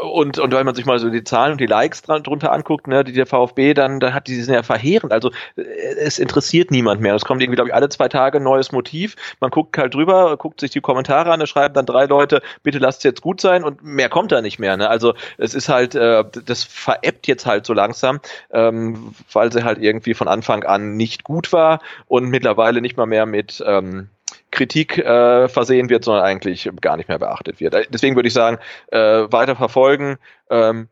und, 0.01 0.39
und 0.39 0.53
wenn 0.53 0.65
man 0.65 0.75
sich 0.75 0.85
mal 0.85 0.99
so 0.99 1.09
die 1.09 1.23
Zahlen 1.23 1.53
und 1.53 1.61
die 1.61 1.65
Likes 1.65 2.01
dran, 2.01 2.23
drunter 2.23 2.51
anguckt, 2.51 2.87
ne, 2.87 3.03
die 3.03 3.13
der 3.13 3.25
VfB 3.25 3.73
dann, 3.73 3.99
da 3.99 4.13
hat 4.13 4.27
die 4.27 4.35
sind 4.41 4.53
ja 4.53 4.63
verheerend. 4.63 5.11
Also 5.11 5.31
äh, 5.55 5.61
es 5.61 6.19
interessiert 6.19 6.71
niemand 6.71 7.01
mehr. 7.01 7.15
Es 7.15 7.25
kommt 7.25 7.41
irgendwie, 7.41 7.55
glaube 7.55 7.69
ich, 7.69 7.75
alle 7.75 7.89
zwei 7.89 8.07
Tage 8.07 8.37
ein 8.37 8.43
neues 8.43 8.71
Motiv. 8.71 9.15
Man 9.39 9.51
guckt 9.51 9.77
halt 9.77 9.93
drüber, 9.93 10.37
guckt 10.37 10.59
sich 10.59 10.71
die 10.71 10.81
Kommentare 10.81 11.31
an, 11.31 11.39
da 11.39 11.47
schreiben 11.47 11.73
dann 11.73 11.85
drei 11.85 12.05
Leute, 12.05 12.41
bitte 12.63 12.79
lasst 12.79 12.99
es 12.99 13.03
jetzt 13.03 13.21
gut 13.21 13.41
sein 13.41 13.63
und 13.63 13.83
mehr 13.83 14.09
kommt 14.09 14.31
da 14.31 14.41
nicht 14.41 14.59
mehr. 14.59 14.77
Ne? 14.77 14.89
Also 14.89 15.13
es 15.37 15.53
ist 15.53 15.69
halt, 15.69 15.95
äh, 15.95 16.23
das 16.45 16.63
veräppt 16.63 17.27
jetzt 17.27 17.45
halt 17.45 17.65
so 17.65 17.73
langsam, 17.73 18.19
ähm, 18.51 19.13
weil 19.31 19.51
sie 19.51 19.63
halt 19.63 19.79
irgendwie 19.79 20.13
von 20.13 20.27
Anfang 20.27 20.63
an 20.63 20.95
nicht 20.95 21.23
gut 21.23 21.51
war 21.53 21.79
und 22.07 22.25
mittlerweile 22.25 22.81
nicht 22.81 22.97
mal 22.97 23.05
mehr 23.05 23.25
mit 23.25 23.63
ähm, 23.65 24.09
Kritik 24.51 24.97
äh, 24.97 25.47
versehen 25.47 25.89
wird, 25.89 26.03
sondern 26.03 26.23
eigentlich 26.23 26.69
gar 26.81 26.97
nicht 26.97 27.09
mehr 27.09 27.19
beachtet 27.19 27.59
wird. 27.59 27.75
Deswegen 27.89 28.15
würde 28.15 28.27
ich 28.27 28.33
sagen, 28.33 28.57
äh, 28.91 28.99
weiter 28.99 29.55
verfolgen. 29.55 30.17
Ähm, 30.49 30.89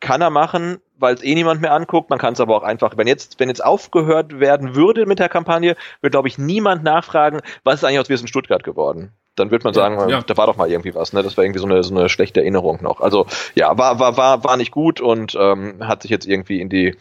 kann 0.00 0.20
er 0.20 0.30
machen, 0.30 0.78
weil 0.96 1.14
es 1.14 1.24
eh 1.24 1.34
niemand 1.34 1.60
mehr 1.60 1.72
anguckt. 1.72 2.10
Man 2.10 2.18
kann 2.18 2.34
es 2.34 2.40
aber 2.40 2.56
auch 2.56 2.62
einfach, 2.62 2.96
wenn 2.96 3.06
jetzt, 3.06 3.40
wenn 3.40 3.48
jetzt 3.48 3.64
aufgehört 3.64 4.38
werden 4.38 4.74
würde 4.74 5.06
mit 5.06 5.18
der 5.18 5.28
Kampagne, 5.28 5.76
wird, 6.00 6.12
glaube 6.12 6.28
ich, 6.28 6.38
niemand 6.38 6.84
nachfragen, 6.84 7.40
was 7.64 7.76
ist 7.76 7.84
eigentlich 7.84 8.00
aus 8.00 8.08
Wir 8.08 8.18
sind 8.18 8.28
Stuttgart 8.28 8.62
geworden. 8.62 9.12
Dann 9.34 9.50
wird 9.50 9.64
man 9.64 9.72
sagen, 9.72 9.98
ja, 10.00 10.08
ja. 10.08 10.22
da 10.22 10.36
war 10.36 10.46
doch 10.46 10.56
mal 10.56 10.68
irgendwie 10.68 10.94
was, 10.94 11.12
ne? 11.12 11.22
Das 11.22 11.36
war 11.36 11.44
irgendwie 11.44 11.60
so 11.60 11.66
eine, 11.66 11.84
so 11.84 11.94
eine 11.94 12.08
schlechte 12.08 12.40
Erinnerung 12.40 12.82
noch. 12.82 13.00
Also 13.00 13.26
ja, 13.54 13.76
war, 13.78 14.00
war, 14.00 14.16
war, 14.16 14.42
war 14.44 14.56
nicht 14.56 14.72
gut 14.72 15.00
und 15.00 15.36
ähm, 15.38 15.86
hat 15.86 16.02
sich 16.02 16.10
jetzt 16.10 16.26
irgendwie 16.26 16.60
in 16.60 16.68
die 16.68 16.96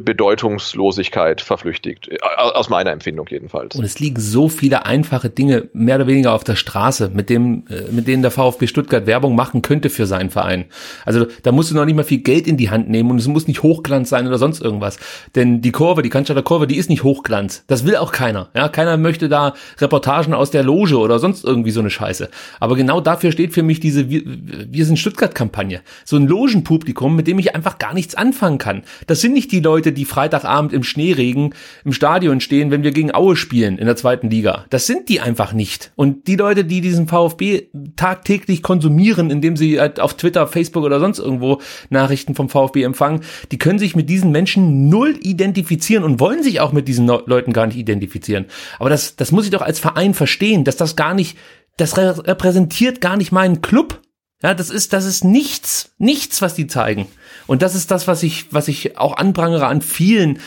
Bedeutungslosigkeit 0.00 1.40
verflüchtigt. 1.40 2.10
Aus 2.36 2.68
meiner 2.68 2.90
Empfindung 2.92 3.26
jedenfalls. 3.28 3.76
Und 3.76 3.84
es 3.84 3.98
liegen 3.98 4.20
so 4.20 4.48
viele 4.48 4.86
einfache 4.86 5.30
Dinge 5.30 5.68
mehr 5.72 5.96
oder 5.96 6.06
weniger 6.06 6.32
auf 6.32 6.44
der 6.44 6.56
Straße, 6.56 7.10
mit 7.12 7.30
dem, 7.30 7.64
äh, 7.68 7.90
mit 7.90 8.06
denen 8.06 8.22
der 8.22 8.30
VfB 8.30 8.66
Stuttgart 8.66 9.06
Werbung 9.06 9.34
machen 9.34 9.62
könnte 9.62 9.90
für 9.90 10.06
seinen 10.06 10.30
Verein. 10.30 10.66
Also 11.04 11.26
da 11.42 11.52
musst 11.52 11.70
du 11.70 11.74
noch 11.74 11.84
nicht 11.84 11.96
mal 11.96 12.04
viel 12.04 12.18
Geld 12.18 12.46
in 12.46 12.56
die 12.56 12.70
Hand 12.70 12.88
nehmen 12.88 13.10
und 13.10 13.18
es 13.18 13.26
muss 13.26 13.46
nicht 13.46 13.62
Hochglanz 13.62 14.08
sein 14.08 14.26
oder 14.26 14.38
sonst 14.38 14.60
irgendwas. 14.60 14.98
Denn 15.34 15.60
die 15.60 15.72
Kurve, 15.72 16.02
die 16.02 16.10
Cannstatter 16.10 16.42
Kurve, 16.42 16.66
die 16.66 16.76
ist 16.76 16.90
nicht 16.90 17.02
Hochglanz. 17.02 17.64
Das 17.66 17.84
will 17.84 17.96
auch 17.96 18.12
keiner. 18.12 18.48
Ja, 18.54 18.68
keiner 18.68 18.96
möchte 18.96 19.28
da 19.28 19.54
Reportagen 19.78 20.34
aus 20.34 20.50
der 20.50 20.62
Loge 20.62 20.98
oder 20.98 21.18
sonst 21.18 21.44
irgendwie 21.44 21.70
so 21.70 21.80
eine 21.80 21.90
Scheiße. 21.90 22.28
Aber 22.60 22.76
genau 22.76 23.00
dafür 23.00 23.32
steht 23.32 23.52
für 23.52 23.62
mich 23.62 23.80
diese 23.80 24.10
Wir, 24.10 24.84
sind 24.84 24.98
Stuttgart 24.98 25.34
Kampagne. 25.34 25.80
So 26.04 26.16
ein 26.16 26.26
Logenpublikum, 26.26 27.16
mit 27.16 27.26
dem 27.26 27.38
ich 27.38 27.54
einfach 27.54 27.78
gar 27.78 27.94
nichts 27.94 28.14
anfangen 28.14 28.58
kann. 28.58 28.82
Das 29.06 29.20
sind 29.20 29.32
nicht 29.32 29.52
die 29.52 29.60
Leute, 29.60 29.85
Leute, 29.86 29.92
die 29.92 30.04
Freitagabend 30.04 30.72
im 30.72 30.82
Schneeregen 30.82 31.54
im 31.84 31.92
Stadion 31.92 32.40
stehen, 32.40 32.72
wenn 32.72 32.82
wir 32.82 32.90
gegen 32.90 33.14
Aue 33.14 33.36
spielen 33.36 33.78
in 33.78 33.86
der 33.86 33.94
zweiten 33.94 34.28
Liga. 34.28 34.64
Das 34.70 34.86
sind 34.86 35.08
die 35.08 35.20
einfach 35.20 35.52
nicht. 35.52 35.92
Und 35.94 36.26
die 36.26 36.34
Leute, 36.34 36.64
die 36.64 36.80
diesen 36.80 37.06
VfB 37.06 37.68
tagtäglich 37.94 38.62
konsumieren, 38.62 39.30
indem 39.30 39.56
sie 39.56 39.78
halt 39.78 40.00
auf 40.00 40.14
Twitter, 40.14 40.48
Facebook 40.48 40.82
oder 40.82 40.98
sonst 40.98 41.20
irgendwo 41.20 41.60
Nachrichten 41.88 42.34
vom 42.34 42.48
VfB 42.48 42.82
empfangen, 42.82 43.20
die 43.52 43.58
können 43.58 43.78
sich 43.78 43.94
mit 43.94 44.10
diesen 44.10 44.32
Menschen 44.32 44.88
null 44.88 45.14
identifizieren 45.20 46.02
und 46.02 46.18
wollen 46.18 46.42
sich 46.42 46.60
auch 46.60 46.72
mit 46.72 46.88
diesen 46.88 47.06
Leuten 47.06 47.52
gar 47.52 47.68
nicht 47.68 47.76
identifizieren. 47.76 48.46
Aber 48.80 48.90
das, 48.90 49.14
das 49.14 49.30
muss 49.30 49.44
ich 49.44 49.52
doch 49.52 49.62
als 49.62 49.78
Verein 49.78 50.14
verstehen, 50.14 50.64
dass 50.64 50.76
das 50.76 50.96
gar 50.96 51.14
nicht, 51.14 51.38
das 51.76 51.96
repräsentiert 51.96 53.00
gar 53.00 53.16
nicht 53.16 53.30
meinen 53.30 53.62
Club. 53.62 54.00
Ja, 54.46 54.54
das 54.54 54.70
ist, 54.70 54.92
das 54.92 55.06
ist 55.06 55.24
nichts, 55.24 55.90
nichts, 55.98 56.40
was 56.40 56.54
die 56.54 56.68
zeigen. 56.68 57.08
Und 57.48 57.62
das 57.62 57.74
ist 57.74 57.90
das, 57.90 58.06
was 58.06 58.22
ich, 58.22 58.46
was 58.52 58.68
ich 58.68 58.96
auch 58.96 59.16
anprangere 59.16 59.66
an 59.66 59.82
vielen 59.82 60.38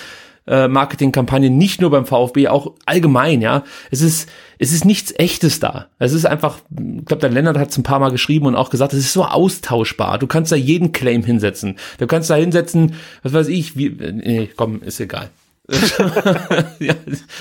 äh, 0.47 0.69
Marketingkampagnen, 0.69 1.57
nicht 1.57 1.81
nur 1.81 1.89
beim 1.89 2.05
VfB, 2.05 2.47
auch 2.47 2.75
allgemein, 2.85 3.41
ja. 3.41 3.65
Es 3.91 3.99
ist, 3.99 4.29
es 4.57 4.71
ist 4.71 4.85
nichts 4.85 5.13
echtes 5.17 5.59
da. 5.59 5.87
Es 5.99 6.13
ist 6.13 6.25
einfach, 6.25 6.59
ich 6.69 7.03
glaube, 7.07 7.19
der 7.19 7.29
Lennart 7.29 7.57
hat 7.57 7.71
es 7.71 7.77
ein 7.77 7.83
paar 7.83 7.99
Mal 7.99 8.11
geschrieben 8.11 8.45
und 8.45 8.55
auch 8.55 8.69
gesagt, 8.69 8.93
es 8.93 8.99
ist 8.99 9.11
so 9.11 9.25
austauschbar. 9.25 10.17
Du 10.17 10.27
kannst 10.27 10.53
da 10.53 10.55
jeden 10.55 10.93
Claim 10.93 11.25
hinsetzen. 11.25 11.75
Du 11.97 12.07
kannst 12.07 12.29
da 12.29 12.35
hinsetzen, 12.35 12.93
was 13.21 13.33
weiß 13.33 13.49
ich, 13.49 13.75
wie, 13.75 13.89
nee, 13.89 14.49
komm, 14.55 14.81
ist 14.81 15.01
egal. 15.01 15.29
ja, 16.79 16.95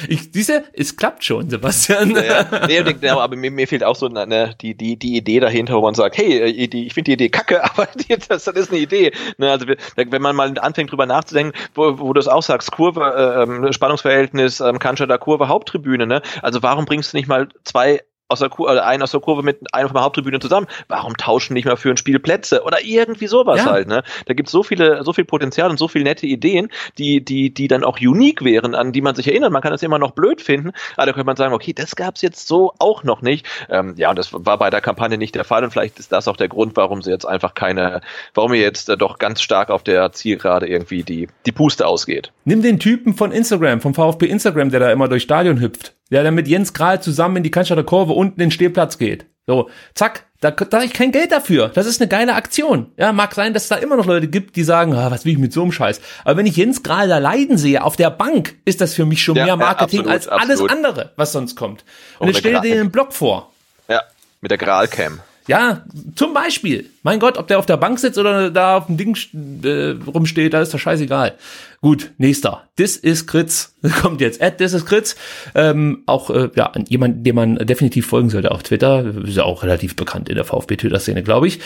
ich, 0.08 0.30
diese, 0.30 0.64
es 0.72 0.96
klappt 0.96 1.24
schon, 1.24 1.48
Sebastian. 1.48 2.10
Ja, 2.10 2.66
nee, 2.66 3.08
aber 3.08 3.36
mir, 3.36 3.50
mir 3.50 3.66
fehlt 3.66 3.82
auch 3.84 3.96
so 3.96 4.06
eine, 4.06 4.54
die, 4.60 4.74
die, 4.74 4.96
die 4.96 5.16
Idee 5.16 5.40
dahinter, 5.40 5.74
wo 5.74 5.80
man 5.80 5.94
sagt, 5.94 6.18
hey, 6.18 6.38
äh, 6.38 6.46
ich 6.48 6.92
finde 6.94 7.08
die 7.08 7.12
Idee 7.12 7.28
kacke, 7.30 7.64
aber 7.70 7.86
die, 7.86 8.16
das, 8.16 8.44
das 8.44 8.54
ist 8.54 8.70
eine 8.70 8.80
Idee. 8.80 9.12
Ne, 9.38 9.50
also 9.50 9.66
wenn 9.96 10.22
man 10.22 10.36
mal 10.36 10.58
anfängt 10.58 10.90
drüber 10.90 11.06
nachzudenken, 11.06 11.58
wo, 11.74 11.98
wo 11.98 12.12
du 12.12 12.20
es 12.20 12.28
auch 12.28 12.42
sagst, 12.42 12.70
Kurve, 12.72 13.00
äh, 13.00 13.42
ähm, 13.42 13.72
Spannungsverhältnis, 13.72 14.60
ähm, 14.60 14.78
Kanschada 14.78 15.18
Kurve, 15.18 15.48
Haupttribüne, 15.48 16.06
ne? 16.06 16.22
Also 16.42 16.62
warum 16.62 16.84
bringst 16.84 17.12
du 17.12 17.16
nicht 17.16 17.28
mal 17.28 17.48
zwei 17.64 18.02
aus 18.28 18.40
der 18.40 18.50
Kurve, 18.50 18.84
einen 18.84 19.02
aus 19.02 19.10
der 19.10 19.20
Kurve 19.20 19.42
mit 19.42 19.74
einem 19.74 19.88
von 19.88 19.94
der 19.94 20.04
Haupttribüne 20.04 20.38
zusammen. 20.38 20.66
Warum 20.88 21.16
tauschen 21.16 21.54
nicht 21.54 21.64
mal 21.64 21.76
für 21.76 21.90
ein 21.90 21.96
Spiel 21.96 22.18
Plätze 22.18 22.62
oder 22.62 22.84
irgendwie 22.84 23.26
sowas 23.26 23.64
ja. 23.64 23.70
halt, 23.70 23.88
ne? 23.88 24.02
Da 24.26 24.34
gibt's 24.34 24.52
so 24.52 24.62
viele, 24.62 25.02
so 25.04 25.12
viel 25.12 25.24
Potenzial 25.24 25.70
und 25.70 25.78
so 25.78 25.88
viele 25.88 26.04
nette 26.04 26.26
Ideen, 26.26 26.68
die, 26.98 27.24
die, 27.24 27.52
die 27.52 27.68
dann 27.68 27.84
auch 27.84 27.98
unique 28.00 28.44
wären, 28.44 28.74
an 28.74 28.92
die 28.92 29.00
man 29.00 29.14
sich 29.14 29.28
erinnert. 29.28 29.50
Man 29.50 29.62
kann 29.62 29.72
das 29.72 29.82
immer 29.82 29.98
noch 29.98 30.10
blöd 30.10 30.42
finden, 30.42 30.72
aber 30.96 31.06
da 31.06 31.12
könnte 31.12 31.26
man 31.26 31.36
sagen, 31.36 31.54
okay, 31.54 31.72
das 31.72 31.96
gab's 31.96 32.20
jetzt 32.22 32.46
so 32.46 32.74
auch 32.78 33.02
noch 33.02 33.22
nicht. 33.22 33.46
Ähm, 33.70 33.94
ja, 33.96 34.10
und 34.10 34.18
das 34.18 34.32
war 34.32 34.58
bei 34.58 34.70
der 34.70 34.80
Kampagne 34.80 35.16
nicht 35.16 35.34
der 35.34 35.44
Fall 35.44 35.64
und 35.64 35.70
vielleicht 35.70 35.98
ist 35.98 36.12
das 36.12 36.28
auch 36.28 36.36
der 36.36 36.48
Grund, 36.48 36.76
warum 36.76 37.02
sie 37.02 37.10
jetzt 37.10 37.24
einfach 37.24 37.54
keine, 37.54 38.02
warum 38.34 38.52
ihr 38.52 38.60
jetzt 38.60 38.88
äh, 38.90 38.96
doch 38.96 39.18
ganz 39.18 39.40
stark 39.40 39.70
auf 39.70 39.82
der 39.82 40.12
Zielgerade 40.12 40.68
irgendwie 40.68 41.02
die, 41.02 41.28
die 41.46 41.52
Puste 41.52 41.86
ausgeht. 41.86 42.32
Nimm 42.44 42.62
den 42.62 42.78
Typen 42.78 43.14
von 43.14 43.32
Instagram, 43.32 43.80
vom 43.80 43.94
VfB 43.94 44.26
Instagram, 44.26 44.70
der 44.70 44.80
da 44.80 44.92
immer 44.92 45.08
durch 45.08 45.22
Stadion 45.22 45.60
hüpft 45.60 45.97
der 46.10 46.22
dann 46.22 46.34
mit 46.34 46.48
Jens 46.48 46.72
Kral 46.72 47.02
zusammen 47.02 47.36
in 47.38 47.42
die 47.42 47.50
Cannstatter 47.50 47.84
Kurve 47.84 48.12
unten 48.12 48.40
in 48.40 48.48
den 48.48 48.50
Stehplatz 48.50 48.98
geht. 48.98 49.26
So, 49.46 49.70
zack, 49.94 50.26
da, 50.40 50.50
da 50.50 50.76
habe 50.76 50.84
ich 50.84 50.92
kein 50.92 51.10
Geld 51.10 51.32
dafür. 51.32 51.68
Das 51.68 51.86
ist 51.86 52.02
eine 52.02 52.08
geile 52.08 52.34
Aktion. 52.34 52.92
Ja, 52.98 53.12
mag 53.12 53.34
sein, 53.34 53.54
dass 53.54 53.62
es 53.62 53.68
da 53.70 53.76
immer 53.76 53.96
noch 53.96 54.04
Leute 54.04 54.28
gibt, 54.28 54.56
die 54.56 54.62
sagen, 54.62 54.94
ah, 54.94 55.10
was 55.10 55.24
will 55.24 55.32
ich 55.32 55.38
mit 55.38 55.54
so 55.54 55.62
einem 55.62 55.72
Scheiß. 55.72 56.02
Aber 56.24 56.36
wenn 56.36 56.44
ich 56.44 56.56
Jens 56.56 56.82
Kral 56.82 57.08
da 57.08 57.16
leiden 57.16 57.56
sehe, 57.56 57.82
auf 57.82 57.96
der 57.96 58.10
Bank, 58.10 58.56
ist 58.66 58.82
das 58.82 58.92
für 58.92 59.06
mich 59.06 59.22
schon 59.22 59.36
ja, 59.36 59.46
mehr 59.46 59.56
Marketing 59.56 60.04
ja, 60.04 60.12
absolut, 60.12 60.12
als 60.12 60.28
alles 60.28 60.60
absolut. 60.60 60.70
andere, 60.70 61.12
was 61.16 61.32
sonst 61.32 61.56
kommt. 61.56 61.84
Und 62.18 62.28
jetzt 62.28 62.40
stell 62.40 62.60
dir 62.60 62.74
den 62.74 62.90
Blog 62.90 63.14
vor. 63.14 63.50
Ja, 63.88 64.02
mit 64.42 64.50
der 64.50 64.58
Gralcam. 64.58 65.20
Ja, 65.48 65.86
zum 66.14 66.34
Beispiel. 66.34 66.90
Mein 67.02 67.18
Gott, 67.18 67.38
ob 67.38 67.46
der 67.48 67.58
auf 67.58 67.64
der 67.64 67.78
Bank 67.78 67.98
sitzt 67.98 68.18
oder 68.18 68.50
da 68.50 68.76
auf 68.76 68.86
dem 68.86 68.98
Ding 68.98 69.16
äh, 69.64 69.96
rumsteht, 70.06 70.52
da 70.52 70.60
ist 70.60 70.74
doch 70.74 70.78
scheißegal. 70.78 71.36
Gut, 71.80 72.10
nächster. 72.18 72.68
This 72.76 72.98
is 72.98 73.26
Kritz. 73.26 73.74
Kommt 74.02 74.20
jetzt. 74.20 74.42
At 74.42 74.58
This 74.58 74.74
is 74.74 74.84
Kritz. 74.84 75.16
Ähm, 75.54 76.02
auch 76.04 76.28
äh, 76.28 76.50
ja, 76.54 76.70
jemand, 76.88 77.26
dem 77.26 77.34
man 77.34 77.56
definitiv 77.56 78.06
folgen 78.06 78.28
sollte 78.28 78.50
auf 78.50 78.62
Twitter. 78.62 79.06
Ist 79.24 79.38
ja 79.38 79.44
auch 79.44 79.62
relativ 79.62 79.96
bekannt 79.96 80.28
in 80.28 80.34
der 80.34 80.44
VfB-Twitter-Szene, 80.44 81.22
glaube 81.22 81.48
ich. 81.48 81.60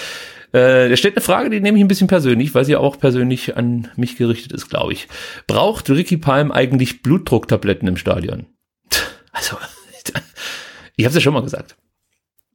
Äh, 0.52 0.88
da 0.88 0.96
steht 0.96 1.16
eine 1.16 1.22
Frage, 1.22 1.50
die 1.50 1.60
nehme 1.60 1.76
ich 1.76 1.84
ein 1.84 1.88
bisschen 1.88 2.06
persönlich, 2.06 2.54
weil 2.54 2.64
sie 2.64 2.76
auch 2.76 2.98
persönlich 3.00 3.56
an 3.56 3.88
mich 3.96 4.16
gerichtet 4.16 4.52
ist, 4.52 4.70
glaube 4.70 4.92
ich. 4.92 5.08
Braucht 5.48 5.90
Ricky 5.90 6.18
Palm 6.18 6.52
eigentlich 6.52 7.02
Blutdrucktabletten 7.02 7.88
im 7.88 7.96
Stadion? 7.96 8.46
Also, 9.34 9.56
ich 10.96 11.06
habe 11.06 11.08
es 11.08 11.14
ja 11.14 11.20
schon 11.22 11.32
mal 11.32 11.42
gesagt. 11.42 11.74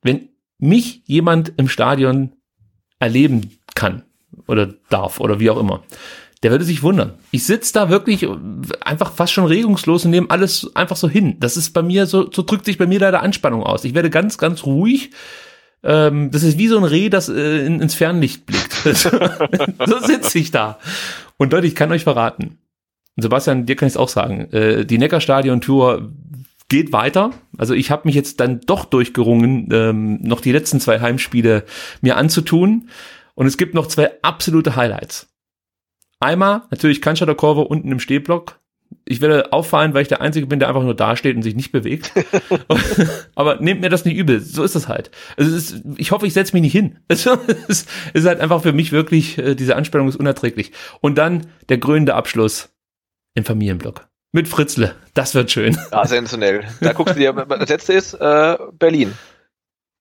Wenn 0.03 0.29
mich 0.59 1.01
jemand 1.05 1.53
im 1.57 1.67
Stadion 1.67 2.33
erleben 2.99 3.51
kann 3.75 4.03
oder 4.47 4.73
darf 4.89 5.19
oder 5.19 5.39
wie 5.39 5.49
auch 5.49 5.59
immer, 5.59 5.83
der 6.43 6.51
würde 6.51 6.65
sich 6.65 6.83
wundern. 6.83 7.13
Ich 7.31 7.45
sitze 7.45 7.73
da 7.73 7.89
wirklich 7.89 8.27
einfach 8.81 9.11
fast 9.11 9.33
schon 9.33 9.45
regungslos 9.45 10.05
und 10.05 10.11
nehme 10.11 10.29
alles 10.29 10.69
einfach 10.75 10.95
so 10.95 11.09
hin. 11.09 11.37
Das 11.39 11.57
ist 11.57 11.71
bei 11.71 11.81
mir 11.81 12.05
so, 12.05 12.29
so 12.31 12.43
drückt 12.43 12.65
sich 12.65 12.77
bei 12.77 12.85
mir 12.85 12.99
leider 12.99 13.23
Anspannung 13.23 13.63
aus. 13.63 13.83
Ich 13.83 13.95
werde 13.95 14.09
ganz, 14.09 14.37
ganz 14.37 14.65
ruhig. 14.65 15.11
Ähm, 15.83 16.31
das 16.31 16.43
ist 16.43 16.57
wie 16.57 16.67
so 16.67 16.77
ein 16.77 16.83
Reh, 16.83 17.09
das 17.09 17.29
äh, 17.29 17.65
in, 17.65 17.81
ins 17.81 17.95
Fernlicht 17.95 18.45
blickt. 18.45 18.73
so 18.83 19.99
sitze 19.99 20.37
ich 20.37 20.51
da. 20.51 20.79
Und 21.37 21.53
Leute, 21.53 21.67
ich 21.67 21.75
kann 21.75 21.91
euch 21.91 22.03
verraten. 22.03 22.59
Sebastian, 23.15 23.65
dir 23.65 23.75
kann 23.75 23.87
ich 23.87 23.93
es 23.93 23.97
auch 23.97 24.09
sagen. 24.09 24.51
Äh, 24.51 24.85
die 24.85 24.99
Neckarstadion-Tour 24.99 26.11
geht 26.69 26.91
weiter. 26.91 27.31
Also 27.57 27.73
ich 27.73 27.91
habe 27.91 28.03
mich 28.05 28.15
jetzt 28.15 28.39
dann 28.39 28.61
doch 28.61 28.85
durchgerungen, 28.85 29.69
ähm, 29.71 30.21
noch 30.21 30.41
die 30.41 30.51
letzten 30.51 30.79
zwei 30.79 30.99
Heimspiele 30.99 31.63
mir 32.01 32.17
anzutun. 32.17 32.89
Und 33.35 33.45
es 33.45 33.57
gibt 33.57 33.73
noch 33.73 33.87
zwei 33.87 34.11
absolute 34.21 34.75
Highlights. 34.75 35.29
Einmal 36.19 36.63
natürlich 36.71 37.01
Cannstatter 37.01 37.35
Kurve 37.35 37.61
unten 37.61 37.91
im 37.91 37.99
Stehblock. 37.99 38.59
Ich 39.05 39.21
werde 39.21 39.53
auffallen, 39.53 39.93
weil 39.93 40.01
ich 40.01 40.07
der 40.07 40.21
Einzige 40.21 40.47
bin, 40.47 40.59
der 40.59 40.69
einfach 40.69 40.83
nur 40.83 40.95
dasteht 40.95 41.35
und 41.35 41.43
sich 41.43 41.55
nicht 41.55 41.71
bewegt. 41.71 42.11
Aber 43.35 43.57
nehmt 43.59 43.81
mir 43.81 43.89
das 43.89 44.05
nicht 44.05 44.17
übel. 44.17 44.39
So 44.39 44.63
ist 44.63 44.75
es 44.75 44.87
halt. 44.87 45.11
Also 45.37 45.55
ist, 45.55 45.83
ich 45.97 46.11
hoffe, 46.11 46.25
ich 46.25 46.33
setze 46.33 46.53
mich 46.53 46.61
nicht 46.61 46.71
hin. 46.71 46.99
Es 47.07 47.85
ist 48.13 48.25
halt 48.25 48.39
einfach 48.39 48.61
für 48.61 48.73
mich 48.73 48.91
wirklich, 48.91 49.37
äh, 49.37 49.55
diese 49.55 49.75
Anspannung 49.75 50.07
ist 50.07 50.15
unerträglich. 50.15 50.71
Und 51.01 51.17
dann 51.17 51.47
der 51.69 51.77
grünende 51.77 52.15
Abschluss 52.15 52.69
im 53.35 53.45
Familienblock. 53.45 54.07
Mit 54.37 54.47
Fritzle. 54.47 54.93
Das 55.15 55.33
wird 55.33 55.49
schön. 55.49 55.75
Ah, 55.89 56.05
sensationell. 56.05 56.63
Da 56.79 56.93
guckst 56.93 57.15
du 57.15 57.19
dir, 57.19 57.33
das 57.33 57.69
letzte 57.69 57.93
ist 57.93 58.13
äh, 58.13 58.55
Berlin. 58.73 59.17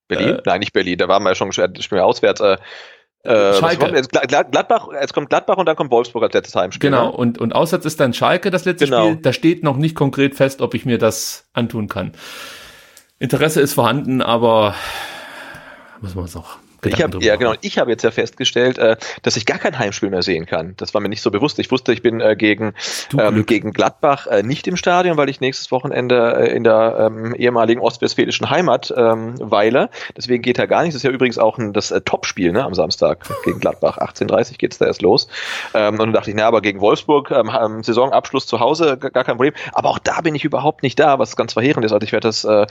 Berlin? 0.08 0.28
Äh, 0.28 0.42
Nein, 0.44 0.60
nicht 0.60 0.74
Berlin. 0.74 0.98
Da 0.98 1.08
waren 1.08 1.22
wir 1.22 1.30
ja 1.30 1.34
schon, 1.34 1.52
schon 1.52 1.98
auswärts. 1.98 2.42
Äh, 2.42 2.58
äh, 3.22 3.54
Schalke. 3.54 3.86
Jetzt, 3.94 4.10
Gladbach, 4.10 4.88
jetzt 5.00 5.14
kommt 5.14 5.30
Gladbach 5.30 5.56
und 5.56 5.64
dann 5.64 5.74
kommt 5.74 5.90
Wolfsburg 5.90 6.22
als 6.22 6.34
letztes 6.34 6.54
Heimspiel. 6.54 6.90
Genau, 6.90 7.06
ne? 7.06 7.12
und, 7.12 7.38
und 7.38 7.54
auswärts 7.54 7.86
ist 7.86 7.98
dann 7.98 8.12
Schalke 8.12 8.50
das 8.50 8.66
letzte 8.66 8.84
genau. 8.84 9.06
Spiel. 9.06 9.22
Da 9.22 9.32
steht 9.32 9.62
noch 9.62 9.78
nicht 9.78 9.96
konkret 9.96 10.34
fest, 10.34 10.60
ob 10.60 10.74
ich 10.74 10.84
mir 10.84 10.98
das 10.98 11.48
antun 11.54 11.88
kann. 11.88 12.12
Interesse 13.18 13.62
ist 13.62 13.72
vorhanden, 13.72 14.20
aber 14.20 14.74
muss 16.02 16.14
man 16.14 16.26
es 16.26 16.34
noch 16.34 16.58
ich 16.84 17.02
hab, 17.02 17.22
ja, 17.22 17.36
genau. 17.36 17.54
Ich 17.60 17.78
habe 17.78 17.90
jetzt 17.90 18.02
ja 18.02 18.10
festgestellt, 18.10 18.78
äh, 18.78 18.96
dass 19.22 19.36
ich 19.36 19.46
gar 19.46 19.58
kein 19.58 19.78
Heimspiel 19.78 20.10
mehr 20.10 20.22
sehen 20.22 20.46
kann. 20.46 20.74
Das 20.76 20.94
war 20.94 21.00
mir 21.00 21.08
nicht 21.08 21.22
so 21.22 21.30
bewusst. 21.30 21.58
Ich 21.58 21.70
wusste, 21.70 21.92
ich 21.92 22.02
bin 22.02 22.20
äh, 22.20 22.36
gegen, 22.36 22.74
ähm, 23.18 23.46
gegen 23.46 23.72
Gladbach 23.72 24.26
äh, 24.26 24.42
nicht 24.42 24.66
im 24.66 24.76
Stadion, 24.76 25.16
weil 25.16 25.28
ich 25.28 25.40
nächstes 25.40 25.70
Wochenende 25.70 26.36
äh, 26.36 26.54
in 26.54 26.64
der 26.64 27.10
ähm, 27.10 27.34
ehemaligen 27.34 27.80
ostwestfälischen 27.80 28.50
Heimat 28.50 28.92
ähm, 28.96 29.34
weile. 29.38 29.90
Deswegen 30.16 30.42
geht 30.42 30.58
da 30.58 30.66
gar 30.66 30.82
nichts. 30.82 30.94
Das 30.94 31.00
ist 31.00 31.08
ja 31.08 31.10
übrigens 31.10 31.38
auch 31.38 31.58
ein, 31.58 31.72
das 31.72 31.90
äh, 31.90 32.00
Topspiel 32.00 32.52
ne, 32.52 32.64
am 32.64 32.74
Samstag 32.74 33.26
gegen 33.44 33.60
Gladbach. 33.60 33.98
18.30 33.98 34.58
geht's 34.58 34.78
da 34.78 34.86
erst 34.86 35.02
los. 35.02 35.28
Ähm, 35.74 35.94
und 35.94 35.98
dann 35.98 36.12
dachte 36.12 36.30
ich, 36.30 36.36
na, 36.36 36.46
aber 36.46 36.60
gegen 36.60 36.80
Wolfsburg, 36.80 37.30
ähm, 37.30 37.82
Saisonabschluss 37.82 38.46
zu 38.46 38.60
Hause, 38.60 38.96
gar 38.98 39.24
kein 39.24 39.36
Problem. 39.36 39.54
Aber 39.72 39.90
auch 39.90 39.98
da 39.98 40.20
bin 40.20 40.34
ich 40.34 40.44
überhaupt 40.44 40.82
nicht 40.82 40.98
da, 40.98 41.18
was 41.18 41.36
ganz 41.36 41.54
verheerend 41.54 41.84
ist. 41.84 41.92
Also 41.92 42.04
ich 42.04 42.12
werde 42.12 42.28
das, 42.28 42.44
äh, 42.44 42.66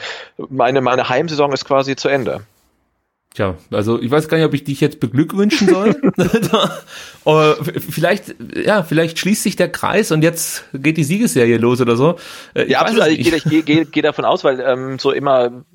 meine, 0.49 0.82
meine 0.82 1.10
Heimsaison 1.10 1.52
ist 1.53 1.65
quasi 1.65 1.95
zu 1.95 2.10
Ende. 2.10 2.41
Tja, 3.36 3.56
also 3.70 4.02
ich 4.02 4.10
weiß 4.10 4.30
gar 4.30 4.38
nicht, 4.38 4.45
ob 4.45 4.53
ich 4.53 4.64
dich 4.64 4.80
jetzt 4.80 5.02
beglückwünschen 5.02 5.68
soll. 5.68 5.94
vielleicht, 7.91 8.34
ja, 8.56 8.84
vielleicht 8.84 9.20
schließt 9.20 9.44
sich 9.44 9.57
der 9.57 9.70
Kreis 9.70 10.14
und 10.14 10.22
jetzt 10.22 10.64
geht 10.74 10.95
die 10.95 11.03
Siegesserie 11.03 11.57
los 11.57 11.82
oder 11.82 11.98
so. 11.98 12.16
Äh, 12.53 12.64
ich 12.64 12.72
ja, 12.72 12.80
absolut. 12.80 13.03
Also 13.03 13.14
ich 13.14 13.30
gehe, 13.30 13.41
gehe, 13.41 13.64
gehe, 13.64 13.86
gehe 13.86 14.03
davon 14.03 14.24
aus, 14.24 14.45
weil 14.45 14.62
ähm, 14.62 14.99
so 14.99 15.12
immer 15.12 15.66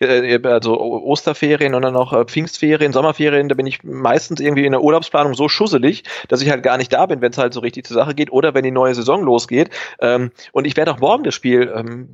äh, 0.00 0.40
also 0.42 0.80
Osterferien 0.80 1.74
und 1.74 1.82
dann 1.82 1.94
noch 1.94 2.12
äh, 2.12 2.24
Pfingstferien, 2.24 2.92
Sommerferien, 2.92 3.48
da 3.48 3.54
bin 3.54 3.66
ich 3.66 3.84
meistens 3.84 4.40
irgendwie 4.40 4.66
in 4.66 4.72
der 4.72 4.82
Urlaubsplanung 4.82 5.34
so 5.34 5.48
schusselig, 5.48 6.02
dass 6.26 6.42
ich 6.42 6.50
halt 6.50 6.64
gar 6.64 6.78
nicht 6.78 6.92
da 6.92 7.06
bin, 7.06 7.20
wenn 7.20 7.30
es 7.30 7.38
halt 7.38 7.54
so 7.54 7.60
richtig 7.60 7.86
zur 7.86 7.94
Sache 7.94 8.14
geht 8.14 8.32
oder 8.32 8.54
wenn 8.54 8.64
die 8.64 8.72
neue 8.72 8.94
Saison 8.94 9.22
losgeht. 9.22 9.70
Ähm, 10.00 10.32
und 10.50 10.66
ich 10.66 10.76
werde 10.76 10.92
auch 10.92 10.98
morgen 10.98 11.22
das 11.22 11.34
Spiel 11.34 11.72
ähm, 11.74 12.08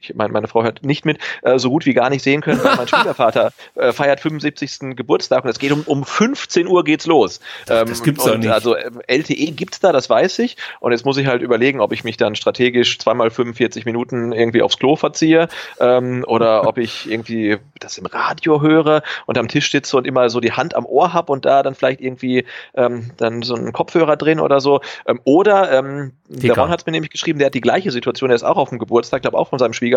ich 0.00 0.14
meine, 0.14 0.32
meine 0.32 0.48
Frau 0.48 0.62
hört 0.62 0.84
nicht 0.84 1.04
mit, 1.04 1.18
äh, 1.42 1.58
so 1.58 1.70
gut 1.70 1.86
wie 1.86 1.94
gar 1.94 2.10
nicht 2.10 2.22
sehen 2.22 2.40
können, 2.40 2.62
weil 2.62 2.76
mein 2.76 2.88
Schwiegervater 2.88 3.52
äh, 3.74 3.92
feiert 3.92 4.20
75. 4.20 4.96
Geburtstag 4.96 5.44
und 5.44 5.50
es 5.50 5.58
geht 5.58 5.72
um, 5.72 5.82
um 5.82 6.04
15 6.04 6.66
Uhr 6.66 6.84
geht's 6.84 7.06
los. 7.06 7.40
Ähm, 7.68 7.86
das 7.88 8.02
gibt's 8.02 8.24
doch 8.24 8.36
nicht. 8.36 8.50
Also 8.50 8.74
äh, 8.74 8.90
LTE 9.06 9.52
gibt's 9.52 9.80
da, 9.80 9.92
das 9.92 10.08
weiß 10.08 10.38
ich. 10.40 10.56
Und 10.80 10.92
jetzt 10.92 11.04
muss 11.04 11.16
ich 11.16 11.26
halt 11.26 11.42
überlegen, 11.42 11.80
ob 11.80 11.92
ich 11.92 12.04
mich 12.04 12.16
dann 12.16 12.34
strategisch 12.34 12.98
zweimal 12.98 13.30
45 13.30 13.84
Minuten 13.84 14.32
irgendwie 14.32 14.62
aufs 14.62 14.78
Klo 14.78 14.96
verziehe 14.96 15.48
ähm, 15.78 16.24
oder 16.26 16.66
ob 16.66 16.78
ich 16.78 17.10
irgendwie 17.10 17.58
das 17.78 17.98
im 17.98 18.06
Radio 18.06 18.60
höre 18.60 19.02
und 19.26 19.38
am 19.38 19.48
Tisch 19.48 19.70
sitze 19.70 19.96
und 19.96 20.06
immer 20.06 20.30
so 20.30 20.40
die 20.40 20.52
Hand 20.52 20.74
am 20.74 20.86
Ohr 20.86 21.12
hab 21.12 21.30
und 21.30 21.44
da 21.44 21.62
dann 21.62 21.74
vielleicht 21.74 22.00
irgendwie 22.00 22.44
ähm, 22.74 23.10
dann 23.16 23.42
so 23.42 23.54
einen 23.54 23.72
Kopfhörer 23.72 24.16
drin 24.16 24.40
oder 24.40 24.60
so. 24.60 24.80
Ähm, 25.06 25.20
oder 25.24 25.70
ähm, 25.72 26.12
der 26.28 26.56
Ron 26.56 26.70
hat 26.70 26.80
es 26.80 26.86
mir 26.86 26.92
nämlich 26.92 27.10
geschrieben, 27.10 27.38
der 27.38 27.46
hat 27.46 27.54
die 27.54 27.60
gleiche 27.60 27.90
Situation, 27.90 28.28
der 28.28 28.36
ist 28.36 28.44
auch 28.44 28.56
auf 28.56 28.68
dem 28.70 28.78
Geburtstag, 28.78 29.22
glaube 29.22 29.36
auch 29.36 29.48
von 29.48 29.58
seinem 29.58 29.72
Schwiegervater 29.72 29.89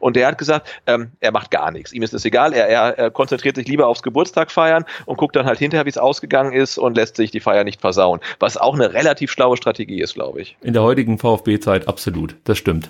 und 0.00 0.16
der 0.16 0.26
hat 0.26 0.38
gesagt, 0.38 0.68
ähm, 0.86 1.12
er 1.20 1.32
macht 1.32 1.50
gar 1.50 1.70
nichts. 1.70 1.92
Ihm 1.92 2.02
ist 2.02 2.14
es 2.14 2.24
egal, 2.24 2.52
er, 2.52 2.68
er, 2.68 2.98
er 2.98 3.10
konzentriert 3.10 3.56
sich 3.56 3.66
lieber 3.68 3.86
aufs 3.86 4.02
Geburtstag 4.02 4.50
feiern 4.50 4.84
und 5.06 5.16
guckt 5.16 5.36
dann 5.36 5.46
halt 5.46 5.58
hinterher, 5.58 5.84
wie 5.86 5.90
es 5.90 5.98
ausgegangen 5.98 6.52
ist 6.52 6.78
und 6.78 6.96
lässt 6.96 7.16
sich 7.16 7.30
die 7.30 7.40
Feier 7.40 7.64
nicht 7.64 7.80
versauen. 7.80 8.20
Was 8.38 8.56
auch 8.56 8.74
eine 8.74 8.92
relativ 8.92 9.30
schlaue 9.30 9.56
Strategie 9.56 10.00
ist, 10.00 10.14
glaube 10.14 10.40
ich. 10.40 10.56
In 10.62 10.72
der 10.72 10.82
heutigen 10.82 11.18
VfB-Zeit 11.18 11.88
absolut, 11.88 12.36
das 12.44 12.58
stimmt. 12.58 12.88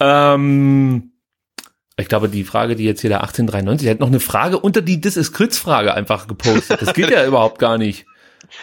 Ähm, 0.00 1.12
ich 1.96 2.08
glaube, 2.08 2.28
die 2.28 2.44
Frage, 2.44 2.76
die 2.76 2.84
jetzt 2.84 3.02
hier 3.02 3.10
der 3.10 3.20
1893 3.20 3.88
hat 3.88 4.00
noch 4.00 4.08
eine 4.08 4.20
Frage 4.20 4.58
unter 4.58 4.82
die 4.82 5.00
This 5.00 5.16
is 5.16 5.32
Kritz 5.32 5.58
Frage 5.58 5.94
einfach 5.94 6.26
gepostet. 6.26 6.80
Das 6.80 6.94
geht 6.94 7.10
ja 7.10 7.24
überhaupt 7.26 7.58
gar 7.58 7.78
nicht. 7.78 8.06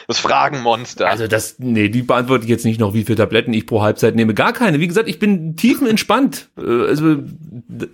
Das 0.07 0.19
Fragenmonster. 0.19 1.07
Also 1.07 1.27
das, 1.27 1.55
nee, 1.59 1.89
die 1.89 2.01
beantworte 2.01 2.45
ich 2.45 2.49
jetzt 2.49 2.65
nicht 2.65 2.79
noch, 2.79 2.93
wie 2.93 3.03
viele 3.03 3.17
Tabletten 3.17 3.53
ich 3.53 3.65
pro 3.65 3.81
Halbzeit 3.81 4.15
nehme. 4.15 4.33
Gar 4.33 4.53
keine. 4.53 4.79
Wie 4.79 4.87
gesagt, 4.87 5.09
ich 5.09 5.19
bin 5.19 5.55
tiefenentspannt. 5.55 6.49
Äh, 6.57 6.61
also, 6.61 7.17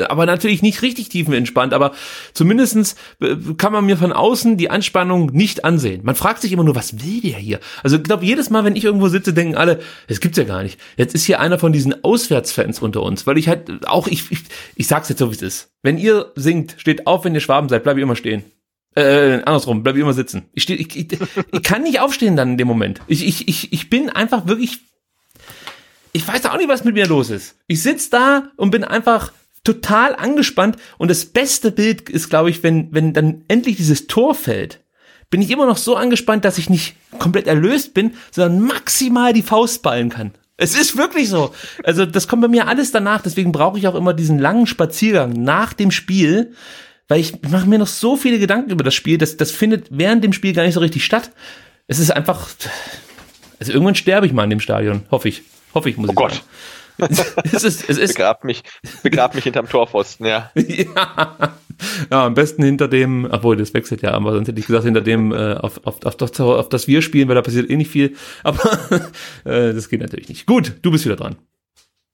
aber 0.08 0.26
natürlich 0.26 0.62
nicht 0.62 0.82
richtig 0.82 1.10
tiefenentspannt. 1.10 1.74
Aber 1.74 1.94
zumindestens 2.34 2.96
äh, 3.22 3.36
kann 3.58 3.74
man 3.74 3.86
mir 3.86 3.98
von 3.98 4.12
außen 4.12 4.58
die 4.58 4.70
Anspannung 4.70 5.28
nicht 5.28 5.66
ansehen. 5.66 6.02
Man 6.04 6.16
fragt 6.16 6.42
sich 6.42 6.52
immer 6.52 6.64
nur, 6.64 6.76
was 6.76 7.04
will 7.04 7.22
der 7.22 7.38
hier? 7.38 7.60
Also 7.84 7.98
ich 7.98 8.04
glaube, 8.04 8.26
jedes 8.26 8.50
Mal, 8.50 8.64
wenn 8.64 8.76
ich 8.76 8.84
irgendwo 8.84 9.08
sitze, 9.08 9.34
denken 9.34 9.56
alle, 9.56 9.80
das 10.08 10.20
gibt's 10.20 10.38
ja 10.38 10.44
gar 10.44 10.64
nicht. 10.64 10.80
Jetzt 10.98 11.16
ist 11.16 11.26
hier 11.26 11.40
einer 11.40 11.60
von 11.60 11.74
diesen 11.74 12.04
Auswärtsfans 12.04 12.80
unter 12.80 13.04
uns, 13.04 13.28
weil 13.28 13.38
ich 13.38 13.48
halt 13.48 13.88
auch, 13.88 14.08
ich, 14.08 14.32
ich, 14.32 14.40
ich 14.76 14.88
sag's 14.88 15.10
jetzt 15.10 15.20
so, 15.20 15.30
wie 15.30 15.36
es 15.36 15.42
ist. 15.42 15.72
Wenn 15.82 15.98
ihr 15.98 16.32
singt, 16.36 16.76
steht 16.78 17.08
auf, 17.08 17.26
wenn 17.26 17.36
ihr 17.36 17.42
Schwaben 17.42 17.70
seid, 17.70 17.84
bleib 17.84 17.98
ich 17.98 18.04
immer 18.04 18.16
stehen. 18.16 18.44
Äh, 18.96 19.42
andersrum, 19.46 19.84
bleib 19.84 19.96
immer 19.96 20.14
sitzen. 20.14 20.46
Ich, 20.54 20.64
steh, 20.64 20.76
ich, 20.76 20.96
ich, 20.96 21.08
ich 21.52 21.64
kann 21.64 21.84
nicht 21.84 22.00
aufstehen 22.00 22.36
dann 22.36 22.52
in 22.52 22.58
dem 22.58 22.68
Moment. 22.68 23.02
Ich, 23.08 23.26
ich, 23.26 23.48
ich, 23.48 23.74
ich 23.74 23.90
bin 23.90 24.10
einfach 24.10 24.48
wirklich. 24.48 24.80
Ich 26.12 26.28
weiß 26.28 26.46
auch 26.46 26.58
nicht, 26.58 26.70
was 26.70 26.84
mit 26.84 26.94
mir 26.94 27.08
los 27.08 27.32
ist. 27.32 27.56
Ich 27.68 27.82
sitz 27.82 28.12
da 28.12 28.52
und 28.56 28.70
bin 28.70 28.84
einfach 28.84 29.32
total 29.64 30.16
angespannt. 30.16 30.78
Und 30.98 31.10
das 31.10 31.26
beste 31.26 31.72
Bild 31.72 32.10
ist, 32.10 32.30
glaube 32.30 32.50
ich, 32.50 32.62
wenn, 32.62 32.94
wenn 32.94 33.14
dann 33.14 33.44
endlich 33.48 33.78
dieses 33.78 34.06
Tor 34.08 34.36
fällt, 34.36 34.82
bin 35.32 35.42
ich 35.42 35.50
immer 35.50 35.66
noch 35.66 35.78
so 35.78 35.96
angespannt, 35.96 36.46
dass 36.46 36.60
ich 36.60 36.70
nicht 36.70 36.96
komplett 37.18 37.48
erlöst 37.48 37.96
bin, 37.96 38.12
sondern 38.30 38.62
maximal 38.62 39.34
die 39.34 39.42
Faust 39.42 39.82
ballen 39.82 40.10
kann. 40.10 40.34
Es 40.58 40.80
ist 40.80 40.96
wirklich 40.98 41.30
so. 41.30 41.54
Also 41.84 42.06
das 42.06 42.28
kommt 42.28 42.44
bei 42.44 42.48
mir 42.48 42.68
alles 42.68 42.92
danach. 42.92 43.22
Deswegen 43.24 43.52
brauche 43.52 43.80
ich 43.80 43.88
auch 43.88 43.96
immer 43.96 44.14
diesen 44.14 44.38
langen 44.38 44.68
Spaziergang 44.68 45.34
nach 45.34 45.74
dem 45.74 45.90
Spiel, 45.90 46.54
weil 47.08 47.20
ich 47.20 47.42
mache 47.50 47.68
mir 47.68 47.80
noch 47.80 47.88
so 47.88 48.16
viele 48.16 48.40
Gedanken 48.40 48.72
über 48.72 48.84
das 48.84 48.94
Spiel, 48.94 49.18
das, 49.18 49.38
das 49.38 49.52
findet 49.52 49.88
während 49.92 50.24
dem 50.24 50.34
Spiel 50.34 50.54
gar 50.54 50.64
nicht 50.64 50.76
so 50.76 50.80
richtig 50.80 51.04
statt. 51.04 51.32
Es 51.88 52.00
ist 52.00 52.12
einfach, 52.12 52.48
also 53.60 53.72
irgendwann 53.72 53.96
sterbe 53.96 54.26
ich 54.26 54.34
mal 54.34 54.46
in 54.46 54.50
dem 54.50 54.60
Stadion, 54.60 55.04
hoffe 55.12 55.30
ich. 55.30 55.44
Hoffe 55.74 55.90
ich, 55.90 55.98
muss 55.98 56.10
oh 56.10 56.12
ich 56.12 56.16
Gott. 56.16 56.34
sagen. 56.34 56.48
es 57.52 57.64
ist, 57.64 57.90
es 57.90 57.98
ist, 57.98 58.16
begrab 58.16 58.44
mich, 58.44 58.62
begrab 59.02 59.34
mich 59.34 59.44
hinterm 59.44 59.68
Torpfosten, 59.68 60.28
ja. 60.28 60.52
ja. 60.56 61.58
Ja, 62.12 62.26
am 62.26 62.36
besten 62.36 62.64
hinter 62.64 62.88
dem, 62.88 63.28
obwohl 63.30 63.58
das 63.58 63.74
wechselt 63.74 64.04
ja, 64.04 64.12
aber 64.12 64.34
sonst 64.34 64.48
hätte 64.48 64.60
ich 64.60 64.68
gesagt, 64.68 64.86
hinter 64.86 65.02
dem, 65.02 65.32
äh, 65.32 65.56
auf, 65.56 65.86
auf, 65.86 66.06
auf, 66.06 66.16
das, 66.16 66.40
auf 66.40 66.70
das 66.70 66.88
wir 66.88 67.02
spielen, 67.02 67.28
weil 67.28 67.36
da 67.36 67.42
passiert 67.42 67.70
eh 67.70 67.76
nicht 67.76 67.90
viel. 67.90 68.16
Aber 68.44 68.60
äh, 69.44 69.74
das 69.74 69.90
geht 69.90 70.02
natürlich 70.02 70.30
nicht. 70.30 70.46
Gut, 70.46 70.74
du 70.82 70.92
bist 70.92 71.06
wieder 71.06 71.16
dran. 71.16 71.36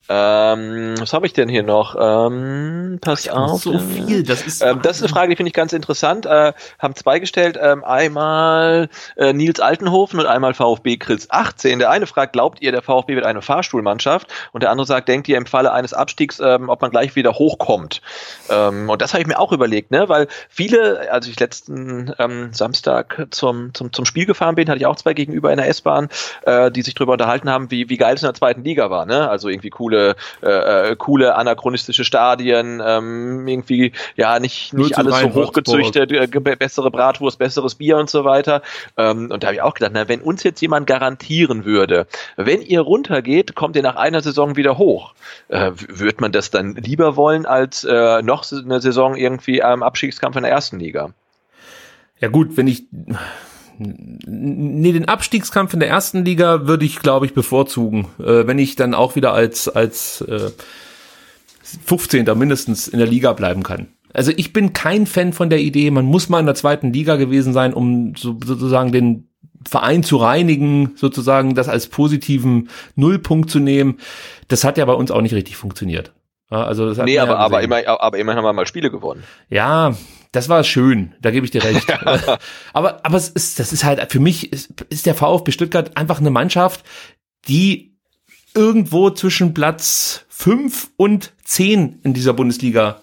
Ähm, 0.09 0.95
was 0.99 1.13
habe 1.13 1.27
ich 1.27 1.33
denn 1.33 1.49
hier 1.49 1.63
noch? 1.63 1.95
Ähm, 1.99 2.97
pass 2.99 3.25
Ich 3.25 3.31
auf. 3.31 3.61
So 3.61 3.77
viel, 3.77 4.23
das 4.23 4.41
ist. 4.41 4.63
Ähm, 4.63 4.81
das 4.81 4.97
ist 4.97 5.03
eine 5.03 5.09
Frage, 5.09 5.29
die 5.29 5.35
finde 5.35 5.49
ich 5.49 5.53
ganz 5.53 5.71
interessant. 5.71 6.25
Äh, 6.25 6.53
haben 6.79 6.95
zwei 6.95 7.19
gestellt. 7.19 7.57
Ähm, 7.61 7.83
einmal 7.83 8.89
äh, 9.17 9.33
Nils 9.33 9.59
Altenhofen 9.59 10.19
und 10.19 10.25
einmal 10.25 10.53
VfB 10.55 10.97
Chris 10.97 11.27
18. 11.29 11.79
Der 11.79 11.91
eine 11.91 12.07
fragt, 12.07 12.33
glaubt 12.33 12.61
ihr, 12.61 12.71
der 12.71 12.81
VfB 12.81 13.15
wird 13.15 13.25
eine 13.25 13.41
Fahrstuhlmannschaft? 13.43 14.27
Und 14.51 14.63
der 14.63 14.71
andere 14.71 14.87
sagt, 14.87 15.07
denkt 15.07 15.27
ihr 15.27 15.37
im 15.37 15.45
Falle 15.45 15.71
eines 15.71 15.93
Abstiegs, 15.93 16.39
ähm, 16.39 16.69
ob 16.69 16.81
man 16.81 16.89
gleich 16.89 17.15
wieder 17.15 17.33
hochkommt? 17.33 18.01
Ähm, 18.49 18.89
und 18.89 19.01
das 19.01 19.13
habe 19.13 19.21
ich 19.21 19.27
mir 19.27 19.39
auch 19.39 19.51
überlegt, 19.51 19.91
ne? 19.91 20.09
weil 20.09 20.27
viele, 20.49 21.11
als 21.11 21.27
ich 21.27 21.39
letzten 21.39 22.13
ähm, 22.17 22.53
Samstag 22.53 23.27
zum, 23.31 23.73
zum, 23.73 23.93
zum 23.93 24.05
Spiel 24.05 24.25
gefahren 24.25 24.55
bin, 24.55 24.69
hatte 24.69 24.79
ich 24.79 24.85
auch 24.85 24.95
zwei 24.95 25.13
gegenüber 25.13 25.51
in 25.51 25.57
der 25.57 25.67
S-Bahn, 25.67 26.09
äh, 26.43 26.71
die 26.71 26.81
sich 26.81 26.95
darüber 26.95 27.13
unterhalten 27.13 27.49
haben, 27.49 27.69
wie, 27.71 27.89
wie 27.89 27.97
geil 27.97 28.15
es 28.15 28.23
in 28.23 28.27
der 28.27 28.33
zweiten 28.33 28.63
Liga 28.63 28.89
war. 28.89 29.05
Ne? 29.05 29.29
Also 29.29 29.49
irgendwie 29.49 29.69
coole, 29.69 29.98
äh, 30.41 30.91
äh, 30.91 30.95
coole 30.95 31.35
anachronistische 31.35 32.03
Stadien, 32.03 32.81
ähm, 32.85 33.47
irgendwie 33.47 33.91
ja 34.15 34.39
nicht, 34.39 34.73
0 34.73 34.83
nicht 34.85 34.97
alles 34.97 35.13
3 35.15 35.21
so 35.31 35.33
hochgezüchtet, 35.33 36.11
äh, 36.11 36.27
bessere 36.55 36.91
Bratwurst, 36.91 37.39
besseres 37.39 37.75
Bier 37.75 37.97
und 37.97 38.09
so 38.09 38.25
weiter. 38.25 38.61
Ähm, 38.97 39.29
und 39.31 39.43
da 39.43 39.47
habe 39.47 39.55
ich 39.55 39.61
auch 39.61 39.73
gedacht, 39.73 39.91
na, 39.93 40.07
wenn 40.07 40.21
uns 40.21 40.43
jetzt 40.43 40.61
jemand 40.61 40.87
garantieren 40.87 41.65
würde, 41.65 42.07
wenn 42.37 42.61
ihr 42.61 42.81
runtergeht, 42.81 43.55
kommt 43.55 43.75
ihr 43.75 43.83
nach 43.83 43.95
einer 43.95 44.21
Saison 44.21 44.55
wieder 44.55 44.77
hoch. 44.77 45.13
Äh, 45.49 45.71
w- 45.71 45.99
wird 45.99 46.21
man 46.21 46.31
das 46.31 46.51
dann 46.51 46.75
lieber 46.75 47.15
wollen 47.15 47.45
als 47.45 47.83
äh, 47.83 48.21
noch 48.21 48.45
eine 48.51 48.81
Saison 48.81 49.15
irgendwie 49.15 49.61
am 49.63 49.83
Abstiegskampf 49.83 50.35
in 50.35 50.43
der 50.43 50.51
ersten 50.51 50.79
Liga? 50.79 51.11
Ja 52.19 52.27
gut, 52.27 52.57
wenn 52.57 52.67
ich 52.67 52.83
nee, 53.79 54.91
den 54.91 55.07
Abstiegskampf 55.07 55.73
in 55.73 55.79
der 55.79 55.89
ersten 55.89 56.25
Liga 56.25 56.67
würde 56.67 56.85
ich, 56.85 56.99
glaube 56.99 57.25
ich, 57.25 57.33
bevorzugen, 57.33 58.07
äh, 58.19 58.45
wenn 58.45 58.59
ich 58.59 58.75
dann 58.75 58.93
auch 58.93 59.15
wieder 59.15 59.33
als 59.33 59.67
als 59.67 60.21
äh, 60.21 60.51
15. 61.85 62.25
mindestens 62.37 62.87
in 62.87 62.99
der 62.99 63.07
Liga 63.07 63.33
bleiben 63.33 63.63
kann. 63.63 63.87
Also 64.13 64.31
ich 64.35 64.53
bin 64.53 64.73
kein 64.73 65.05
Fan 65.05 65.33
von 65.33 65.49
der 65.49 65.59
Idee, 65.59 65.91
man 65.91 66.05
muss 66.05 66.29
mal 66.29 66.39
in 66.39 66.45
der 66.45 66.55
zweiten 66.55 66.91
Liga 66.91 67.15
gewesen 67.15 67.53
sein, 67.53 67.73
um 67.73 68.15
so, 68.15 68.37
sozusagen 68.43 68.91
den 68.91 69.29
Verein 69.67 70.03
zu 70.03 70.17
reinigen, 70.17 70.93
sozusagen 70.95 71.53
das 71.53 71.67
als 71.67 71.87
positiven 71.87 72.69
Nullpunkt 72.95 73.49
zu 73.49 73.59
nehmen. 73.59 73.97
Das 74.47 74.63
hat 74.63 74.77
ja 74.77 74.85
bei 74.85 74.93
uns 74.93 75.11
auch 75.11 75.21
nicht 75.21 75.33
richtig 75.33 75.57
funktioniert. 75.57 76.13
Also 76.49 76.87
das 76.87 76.97
Nee, 77.05 77.19
aber, 77.19 77.37
aber, 77.37 77.61
immer, 77.61 77.87
aber 77.87 78.17
immerhin 78.17 78.37
haben 78.37 78.45
wir 78.45 78.53
mal 78.53 78.65
Spiele 78.65 78.89
gewonnen. 78.89 79.23
Ja, 79.49 79.95
das 80.31 80.49
war 80.49 80.63
schön, 80.63 81.15
da 81.21 81.31
gebe 81.31 81.45
ich 81.45 81.51
dir 81.51 81.63
recht. 81.63 81.87
aber, 82.73 83.05
aber 83.05 83.17
es 83.17 83.29
ist, 83.29 83.59
das 83.59 83.71
ist 83.71 83.83
halt, 83.83 84.11
für 84.11 84.19
mich 84.19 84.51
ist, 84.51 84.73
ist 84.89 85.05
der 85.05 85.15
VfB 85.15 85.51
Stuttgart 85.51 85.95
einfach 85.95 86.19
eine 86.19 86.31
Mannschaft, 86.31 86.83
die 87.47 87.95
irgendwo 88.55 89.11
zwischen 89.11 89.53
Platz 89.53 90.25
fünf 90.27 90.89
und 90.97 91.33
zehn 91.43 91.99
in 92.03 92.13
dieser 92.13 92.33
Bundesliga 92.33 93.01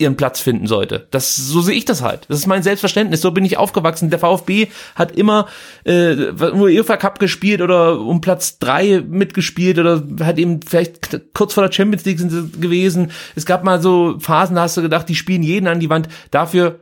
ihren 0.00 0.16
Platz 0.16 0.38
finden 0.38 0.68
sollte. 0.68 1.08
Das, 1.10 1.34
so 1.34 1.60
sehe 1.60 1.74
ich 1.74 1.84
das 1.84 2.02
halt. 2.02 2.26
Das 2.28 2.38
ist 2.38 2.46
mein 2.46 2.62
Selbstverständnis. 2.62 3.20
So 3.20 3.32
bin 3.32 3.44
ich 3.44 3.56
aufgewachsen. 3.56 4.10
Der 4.10 4.20
VfB 4.20 4.68
hat 4.94 5.12
immer 5.12 5.48
äh, 5.84 6.30
UEFA 6.40 6.96
Cup 6.96 7.18
gespielt 7.18 7.60
oder 7.60 7.98
um 8.00 8.20
Platz 8.20 8.60
drei 8.60 9.00
mitgespielt 9.00 9.78
oder 9.78 10.04
hat 10.20 10.38
eben 10.38 10.60
vielleicht 10.62 11.34
kurz 11.34 11.54
vor 11.54 11.64
der 11.64 11.72
Champions 11.72 12.04
League 12.04 12.20
sind 12.20 12.62
gewesen. 12.62 13.10
Es 13.34 13.44
gab 13.44 13.64
mal 13.64 13.82
so 13.82 14.16
Phasen, 14.20 14.54
da 14.54 14.62
hast 14.62 14.76
du 14.76 14.82
gedacht, 14.82 15.08
die 15.08 15.16
spielen 15.16 15.42
jeden 15.42 15.66
an 15.66 15.80
die 15.80 15.90
Wand. 15.90 16.08
Dafür 16.30 16.78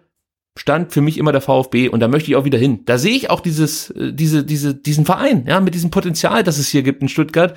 stand 0.56 0.92
für 0.92 1.02
mich 1.02 1.18
immer 1.18 1.32
der 1.32 1.42
VfB 1.42 1.88
und 1.88 2.00
da 2.00 2.08
möchte 2.08 2.30
ich 2.30 2.36
auch 2.36 2.44
wieder 2.44 2.58
hin. 2.58 2.80
Da 2.86 2.98
sehe 2.98 3.14
ich 3.14 3.30
auch 3.30 3.40
dieses, 3.40 3.90
äh, 3.90 4.12
diese, 4.12 4.44
diese, 4.44 4.74
diesen 4.74 5.04
Verein, 5.04 5.44
ja, 5.46 5.60
mit 5.60 5.74
diesem 5.74 5.90
Potenzial, 5.90 6.42
das 6.42 6.58
es 6.58 6.68
hier 6.68 6.82
gibt 6.82 7.02
in 7.02 7.08
Stuttgart. 7.08 7.56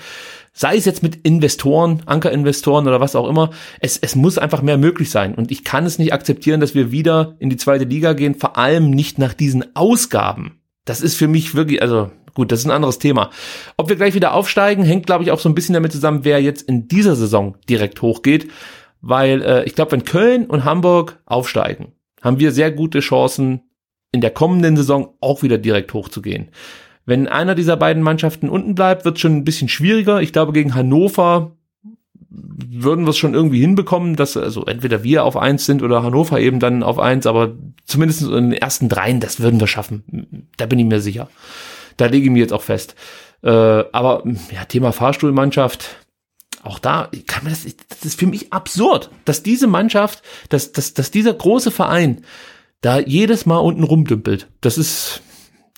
Sei 0.62 0.76
es 0.76 0.84
jetzt 0.84 1.04
mit 1.04 1.16
Investoren, 1.26 2.04
Ankerinvestoren 2.06 2.86
oder 2.86 3.00
was 3.00 3.16
auch 3.16 3.30
immer. 3.30 3.52
Es, 3.80 3.98
es 3.98 4.18
muss 4.18 4.38
einfach 4.38 4.62
mehr 4.62 4.78
möglich 4.78 5.10
sein. 5.10 5.34
Und 5.34 5.52
ich 5.52 5.64
kann 5.64 5.86
es 5.86 6.00
nicht 6.00 6.12
akzeptieren, 6.12 6.60
dass 6.60 6.76
wir 6.76 6.92
wieder 6.92 7.38
in 7.40 7.50
die 7.50 7.56
zweite 7.56 7.86
Liga 7.86 8.12
gehen, 8.12 8.36
vor 8.36 8.58
allem 8.58 8.90
nicht 8.90 9.20
nach 9.20 9.34
diesen 9.34 9.74
Ausgaben. 9.74 10.60
Das 10.84 11.00
ist 11.00 11.16
für 11.16 11.30
mich 11.30 11.56
wirklich, 11.56 11.82
also 11.82 12.12
gut, 12.34 12.52
das 12.52 12.60
ist 12.60 12.66
ein 12.66 12.72
anderes 12.72 13.00
Thema. 13.00 13.30
Ob 13.78 13.88
wir 13.88 13.96
gleich 13.96 14.16
wieder 14.16 14.34
aufsteigen, 14.34 14.84
hängt, 14.84 15.06
glaube 15.06 15.24
ich, 15.24 15.32
auch 15.32 15.40
so 15.40 15.48
ein 15.48 15.56
bisschen 15.56 15.76
damit 15.76 15.94
zusammen, 15.94 16.26
wer 16.26 16.42
jetzt 16.42 16.64
in 16.64 16.90
dieser 16.90 17.16
Saison 17.16 17.56
direkt 17.70 18.02
hochgeht. 18.02 18.50
Weil 19.00 19.42
äh, 19.42 19.64
ich 19.64 19.76
glaube, 19.76 19.94
wenn 19.94 20.04
Köln 20.04 20.46
und 20.48 20.66
Hamburg 20.66 21.22
aufsteigen, 21.26 21.94
haben 22.22 22.38
wir 22.38 22.52
sehr 22.52 22.72
gute 22.74 23.00
Chancen, 23.00 23.62
in 24.12 24.20
der 24.20 24.32
kommenden 24.32 24.76
Saison 24.76 25.14
auch 25.22 25.42
wieder 25.42 25.58
direkt 25.58 25.94
hochzugehen. 25.94 26.50
Wenn 27.10 27.28
einer 27.28 27.56
dieser 27.56 27.76
beiden 27.76 28.04
Mannschaften 28.04 28.50
unten 28.50 28.76
bleibt, 28.76 29.04
wird 29.04 29.16
es 29.16 29.22
schon 29.22 29.36
ein 29.36 29.44
bisschen 29.44 29.68
schwieriger. 29.68 30.22
Ich 30.22 30.32
glaube, 30.32 30.54
gegen 30.54 30.76
Hannover 30.76 31.56
würden 32.30 33.06
wir 33.06 33.10
es 33.10 33.18
schon 33.18 33.34
irgendwie 33.34 33.62
hinbekommen, 33.62 34.16
dass 34.16 34.38
also 34.38 34.64
entweder 34.66 35.04
wir 35.04 35.24
auf 35.24 35.36
eins 35.36 35.66
sind 35.66 35.82
oder 35.82 36.04
Hannover 36.04 36.40
eben 36.40 36.60
dann 36.60 36.84
auf 36.84 37.00
eins, 37.00 37.26
aber 37.26 37.56
zumindest 37.84 38.22
in 38.22 38.52
den 38.52 38.54
ersten 38.54 38.90
dreien, 38.90 39.20
das 39.20 39.40
würden 39.40 39.60
wir 39.60 39.66
schaffen. 39.66 40.48
Da 40.58 40.68
bin 40.68 40.78
ich 40.78 40.86
mir 40.86 41.02
sicher. 41.02 41.30
Da 41.98 42.06
lege 42.06 42.26
ich 42.26 42.32
mir 42.32 42.40
jetzt 42.40 42.54
auch 42.54 42.62
fest. 42.62 42.94
Äh, 43.42 43.50
aber 43.50 44.24
ja, 44.54 44.66
Thema 44.66 44.92
Fahrstuhlmannschaft, 44.92 45.98
auch 46.62 46.78
da 46.78 47.10
kann 47.26 47.44
man 47.44 47.54
das, 47.54 47.66
das 47.88 48.06
ist 48.06 48.20
für 48.20 48.28
mich 48.28 48.54
absurd, 48.54 49.10
dass 49.26 49.42
diese 49.42 49.66
Mannschaft, 49.66 50.22
dass, 50.50 50.74
dass, 50.74 50.94
dass 50.94 51.10
dieser 51.10 51.34
große 51.34 51.72
Verein 51.72 52.22
da 52.82 53.00
jedes 53.00 53.48
Mal 53.48 53.58
unten 53.58 53.84
rumdümpelt. 53.84 54.48
Das 54.62 54.78
ist, 54.78 55.24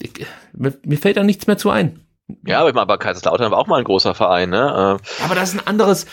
ich, 0.01 0.25
mir, 0.53 0.73
mir 0.85 0.97
fällt 0.97 1.17
da 1.17 1.23
nichts 1.23 1.47
mehr 1.47 1.57
zu 1.57 1.69
ein. 1.69 1.99
Ja, 2.45 2.59
aber, 2.61 2.69
ich 2.69 2.75
meine, 2.75 2.97
Kaiserslautern 2.97 3.51
war 3.51 3.57
auch 3.57 3.67
mal 3.67 3.77
ein 3.79 3.83
großer 3.83 4.13
Verein, 4.15 4.49
ne? 4.49 4.99
Äh, 5.01 5.23
Aber 5.23 5.35
das 5.35 5.53
ist 5.53 5.59
ein 5.59 5.67
anderes, 5.67 6.05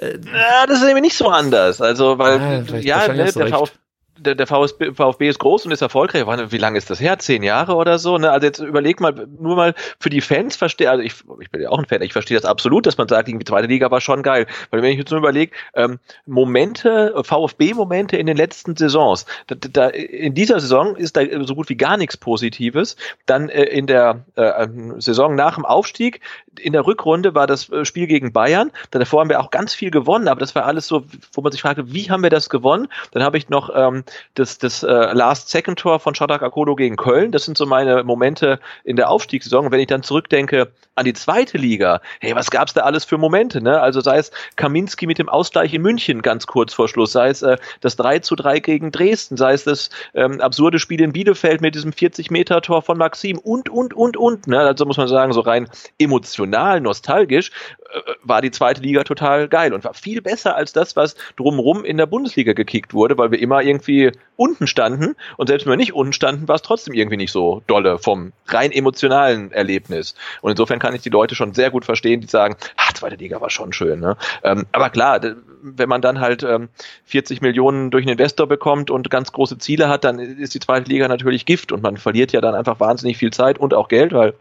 Ja, 0.00 0.66
das 0.66 0.78
ist 0.80 0.84
nämlich 0.86 1.02
nicht 1.02 1.16
so 1.16 1.28
anders. 1.28 1.80
Also, 1.80 2.18
weil, 2.18 2.38
vielleicht- 2.64 2.84
ja, 2.86 3.08
ne, 3.08 3.24
der, 3.24 3.44
recht. 3.46 3.78
Der, 4.18 4.34
der 4.34 4.46
VfB, 4.46 4.92
VfB 4.92 5.28
ist 5.28 5.38
groß 5.38 5.66
und 5.66 5.72
ist 5.72 5.80
erfolgreich. 5.80 6.24
Wie 6.50 6.58
lange 6.58 6.78
ist 6.78 6.90
das 6.90 7.00
her? 7.00 7.18
Zehn 7.18 7.42
Jahre 7.42 7.74
oder 7.74 7.98
so? 7.98 8.18
Ne? 8.18 8.30
Also 8.30 8.46
jetzt 8.46 8.58
überleg 8.60 9.00
mal, 9.00 9.26
nur 9.38 9.56
mal 9.56 9.74
für 9.98 10.10
die 10.10 10.20
Fans 10.20 10.54
verstehe, 10.56 10.90
also 10.90 11.02
ich, 11.02 11.14
ich 11.40 11.50
bin 11.50 11.62
ja 11.62 11.70
auch 11.70 11.78
ein 11.78 11.86
Fan, 11.86 12.02
ich 12.02 12.12
verstehe 12.12 12.36
das 12.36 12.44
absolut, 12.44 12.86
dass 12.86 12.98
man 12.98 13.08
sagt, 13.08 13.28
irgendwie 13.28 13.44
zweite 13.44 13.66
Liga 13.66 13.90
war 13.90 14.00
schon 14.00 14.22
geil. 14.22 14.46
Weil 14.70 14.82
wenn 14.82 14.92
ich 14.92 14.98
jetzt 14.98 15.10
nur 15.10 15.18
überlege, 15.18 15.52
ähm, 15.74 15.98
Momente, 16.26 17.14
VfB-Momente 17.22 18.16
in 18.16 18.26
den 18.26 18.36
letzten 18.36 18.76
Saisons, 18.76 19.26
da, 19.46 19.54
da, 19.54 19.88
in 19.88 20.34
dieser 20.34 20.60
Saison 20.60 20.94
ist 20.96 21.16
da 21.16 21.22
so 21.44 21.54
gut 21.54 21.68
wie 21.68 21.76
gar 21.76 21.96
nichts 21.96 22.16
Positives. 22.16 22.96
Dann 23.26 23.48
äh, 23.48 23.64
in 23.64 23.86
der 23.86 24.24
äh, 24.36 24.68
Saison 24.98 25.34
nach 25.34 25.54
dem 25.54 25.64
Aufstieg, 25.64 26.20
in 26.58 26.72
der 26.72 26.86
Rückrunde 26.86 27.34
war 27.34 27.46
das 27.46 27.70
äh, 27.70 27.84
Spiel 27.84 28.06
gegen 28.06 28.32
Bayern. 28.32 28.70
Davor 28.90 29.20
haben 29.20 29.30
wir 29.30 29.40
auch 29.40 29.50
ganz 29.50 29.74
viel 29.74 29.90
gewonnen, 29.90 30.28
aber 30.28 30.40
das 30.40 30.54
war 30.54 30.66
alles 30.66 30.86
so, 30.86 31.04
wo 31.32 31.40
man 31.40 31.52
sich 31.52 31.62
fragte, 31.62 31.92
wie 31.92 32.10
haben 32.10 32.22
wir 32.22 32.30
das 32.30 32.50
gewonnen? 32.50 32.88
Dann 33.12 33.22
habe 33.22 33.38
ich 33.38 33.48
noch 33.48 33.70
ähm, 33.74 34.01
das, 34.34 34.58
das 34.58 34.82
äh, 34.82 34.86
Last-Second-Tor 34.86 36.00
von 36.00 36.14
Shadak 36.14 36.42
Akodo 36.42 36.76
gegen 36.76 36.96
Köln. 36.96 37.32
Das 37.32 37.44
sind 37.44 37.56
so 37.56 37.66
meine 37.66 38.04
Momente 38.04 38.60
in 38.84 38.96
der 38.96 39.10
Aufstiegssaison. 39.10 39.70
Wenn 39.70 39.80
ich 39.80 39.86
dann 39.86 40.02
zurückdenke 40.02 40.72
an 40.94 41.04
die 41.04 41.14
zweite 41.14 41.58
Liga, 41.58 42.00
hey, 42.20 42.34
was 42.34 42.50
gab's 42.50 42.74
da 42.74 42.82
alles 42.82 43.04
für 43.04 43.18
Momente? 43.18 43.62
Ne? 43.62 43.80
Also 43.80 44.00
sei 44.00 44.18
es 44.18 44.30
Kaminski 44.56 45.06
mit 45.06 45.18
dem 45.18 45.28
Ausgleich 45.28 45.72
in 45.72 45.82
München 45.82 46.22
ganz 46.22 46.46
kurz 46.46 46.74
vor 46.74 46.88
Schluss, 46.88 47.12
sei 47.12 47.28
es 47.28 47.42
äh, 47.42 47.56
das 47.80 47.96
3 47.96 48.18
zu 48.20 48.36
3 48.36 48.60
gegen 48.60 48.92
Dresden, 48.92 49.36
sei 49.36 49.54
es 49.54 49.64
das 49.64 49.90
ähm, 50.14 50.40
absurde 50.40 50.78
Spiel 50.78 51.00
in 51.00 51.12
Bielefeld 51.12 51.60
mit 51.60 51.74
diesem 51.74 51.92
40-Meter-Tor 51.92 52.82
von 52.82 52.98
Maxim 52.98 53.38
und, 53.38 53.68
und, 53.68 53.94
und, 53.94 54.16
und. 54.16 54.46
Ne? 54.46 54.58
Also 54.60 54.84
muss 54.84 54.96
man 54.96 55.08
sagen, 55.08 55.32
so 55.32 55.40
rein 55.40 55.68
emotional, 55.98 56.80
nostalgisch 56.80 57.50
äh, 57.92 58.00
war 58.22 58.42
die 58.42 58.50
zweite 58.50 58.82
Liga 58.82 59.04
total 59.04 59.48
geil 59.48 59.72
und 59.72 59.84
war 59.84 59.94
viel 59.94 60.20
besser 60.20 60.56
als 60.56 60.72
das, 60.72 60.96
was 60.96 61.14
drumrum 61.36 61.84
in 61.84 61.96
der 61.96 62.06
Bundesliga 62.06 62.52
gekickt 62.52 62.94
wurde, 62.94 63.16
weil 63.18 63.30
wir 63.30 63.40
immer 63.40 63.62
irgendwie 63.62 63.91
unten 64.36 64.66
standen 64.66 65.14
und 65.36 65.46
selbst 65.46 65.66
wenn 65.66 65.72
wir 65.72 65.76
nicht 65.76 65.94
unten 65.94 66.12
standen, 66.12 66.48
war 66.48 66.56
es 66.56 66.62
trotzdem 66.62 66.94
irgendwie 66.94 67.16
nicht 67.16 67.32
so 67.32 67.62
dolle 67.66 67.98
vom 67.98 68.32
rein 68.48 68.72
emotionalen 68.72 69.52
Erlebnis. 69.52 70.14
Und 70.40 70.50
insofern 70.50 70.78
kann 70.78 70.94
ich 70.94 71.02
die 71.02 71.10
Leute 71.10 71.34
schon 71.34 71.54
sehr 71.54 71.70
gut 71.70 71.84
verstehen, 71.84 72.20
die 72.20 72.26
sagen, 72.26 72.56
ach, 72.76 72.92
zweite 72.92 73.16
Liga 73.16 73.40
war 73.40 73.50
schon 73.50 73.72
schön. 73.72 74.00
Ne? 74.00 74.16
Ähm, 74.42 74.66
aber 74.72 74.90
klar, 74.90 75.20
wenn 75.62 75.88
man 75.88 76.02
dann 76.02 76.20
halt 76.20 76.42
ähm, 76.42 76.68
40 77.04 77.40
Millionen 77.40 77.90
durch 77.90 78.04
einen 78.04 78.12
Investor 78.12 78.46
bekommt 78.46 78.90
und 78.90 79.10
ganz 79.10 79.32
große 79.32 79.58
Ziele 79.58 79.88
hat, 79.88 80.04
dann 80.04 80.18
ist 80.18 80.54
die 80.54 80.60
zweite 80.60 80.90
Liga 80.90 81.06
natürlich 81.08 81.46
Gift 81.46 81.72
und 81.72 81.82
man 81.82 81.96
verliert 81.96 82.32
ja 82.32 82.40
dann 82.40 82.54
einfach 82.54 82.80
wahnsinnig 82.80 83.18
viel 83.18 83.32
Zeit 83.32 83.58
und 83.58 83.74
auch 83.74 83.88
Geld, 83.88 84.12
weil 84.12 84.34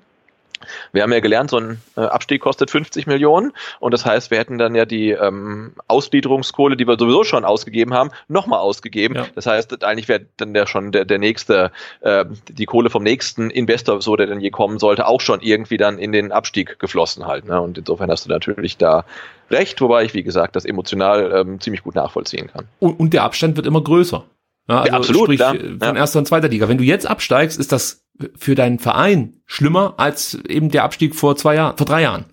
wir 0.93 1.03
haben 1.03 1.11
ja 1.13 1.19
gelernt, 1.19 1.49
so 1.49 1.57
ein 1.57 1.81
äh, 1.97 2.01
Abstieg 2.01 2.41
kostet 2.41 2.71
50 2.71 3.07
Millionen 3.07 3.51
und 3.79 3.93
das 3.93 4.05
heißt, 4.05 4.31
wir 4.31 4.37
hätten 4.37 4.57
dann 4.57 4.75
ja 4.75 4.85
die 4.85 5.11
ähm, 5.11 5.73
Ausgliederungskohle, 5.87 6.75
die 6.77 6.87
wir 6.87 6.97
sowieso 6.97 7.23
schon 7.23 7.45
ausgegeben 7.45 7.93
haben, 7.93 8.11
nochmal 8.27 8.59
ausgegeben. 8.59 9.15
Ja. 9.15 9.25
Das 9.35 9.45
heißt, 9.45 9.83
eigentlich 9.83 10.07
wäre 10.07 10.25
dann 10.37 10.53
ja 10.55 10.67
schon 10.67 10.91
der, 10.91 11.05
der 11.05 11.19
nächste, 11.19 11.71
äh, 12.01 12.25
die 12.49 12.65
Kohle 12.65 12.89
vom 12.89 13.03
nächsten 13.03 13.49
Investor, 13.49 14.01
so 14.01 14.15
der 14.15 14.27
dann 14.27 14.39
je 14.41 14.49
kommen 14.51 14.79
sollte, 14.79 15.07
auch 15.07 15.21
schon 15.21 15.41
irgendwie 15.41 15.77
dann 15.77 15.97
in 15.97 16.11
den 16.11 16.31
Abstieg 16.31 16.79
geflossen 16.79 17.25
halt. 17.27 17.45
Ne? 17.45 17.59
Und 17.61 17.77
insofern 17.77 18.09
hast 18.09 18.25
du 18.25 18.29
natürlich 18.29 18.77
da 18.77 19.05
recht, 19.49 19.79
wobei 19.81 20.03
ich, 20.05 20.13
wie 20.13 20.23
gesagt, 20.23 20.55
das 20.55 20.65
emotional 20.65 21.31
ähm, 21.33 21.59
ziemlich 21.59 21.83
gut 21.83 21.95
nachvollziehen 21.95 22.47
kann. 22.53 22.65
und, 22.79 22.99
und 22.99 23.13
der 23.13 23.23
Abstand 23.23 23.55
wird 23.57 23.67
immer 23.67 23.81
größer. 23.81 24.23
Ja, 24.69 24.77
also 24.81 24.91
Ja, 24.91 24.97
absolut, 24.97 25.23
sprich, 25.23 25.39
klar. 25.39 25.55
äh, 25.55 25.77
Ja. 25.79 25.87
von 25.87 25.95
erster 25.95 26.19
und 26.19 26.25
zweiter 26.27 26.47
Liga. 26.47 26.69
Wenn 26.69 26.77
du 26.77 26.83
jetzt 26.83 27.05
absteigst, 27.07 27.59
ist 27.59 27.71
das 27.71 28.03
für 28.35 28.55
deinen 28.55 28.79
Verein 28.79 29.37
schlimmer 29.45 29.95
als 29.97 30.35
eben 30.47 30.69
der 30.69 30.83
Abstieg 30.83 31.15
vor 31.15 31.35
zwei 31.35 31.55
Jahren, 31.55 31.77
vor 31.77 31.85
drei 31.85 32.01
Jahren. 32.03 32.25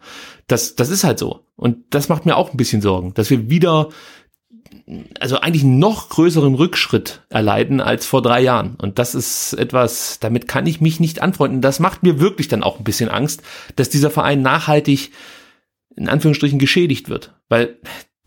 Das, 0.47 0.77
das 0.77 0.89
ist 0.89 1.05
halt 1.05 1.19
so. 1.19 1.45
Und 1.57 1.79
das 1.91 2.09
macht 2.09 2.27
mir 2.27 2.37
auch 2.37 2.51
ein 2.51 2.57
bisschen 2.57 2.83
Sorgen, 2.83 3.15
dass 3.15 3.31
wir 3.31 3.51
wieder 3.51 3.89
also 5.21 5.41
eigentlich 5.41 5.65
noch 5.65 6.09
größeren 6.09 6.55
Rückschritt 6.55 7.23
erleiden 7.29 7.81
als 7.81 8.07
vor 8.07 8.23
drei 8.23 8.41
Jahren. 8.41 8.77
Und 8.77 8.99
das 8.99 9.15
ist 9.15 9.53
etwas, 9.55 10.19
damit 10.21 10.49
kann 10.49 10.67
ich 10.67 10.81
mich 10.81 11.01
nicht 11.01 11.21
anfreunden. 11.21 11.61
Das 11.61 11.81
macht 11.81 12.03
mir 12.03 12.21
wirklich 12.21 12.49
dann 12.49 12.63
auch 12.63 12.79
ein 12.79 12.85
bisschen 12.85 13.11
Angst, 13.11 13.43
dass 13.77 13.91
dieser 13.91 14.11
Verein 14.11 14.43
nachhaltig 14.43 15.13
in 15.97 16.09
Anführungsstrichen 16.09 16.59
geschädigt 16.59 17.09
wird. 17.09 17.35
Weil 17.49 17.77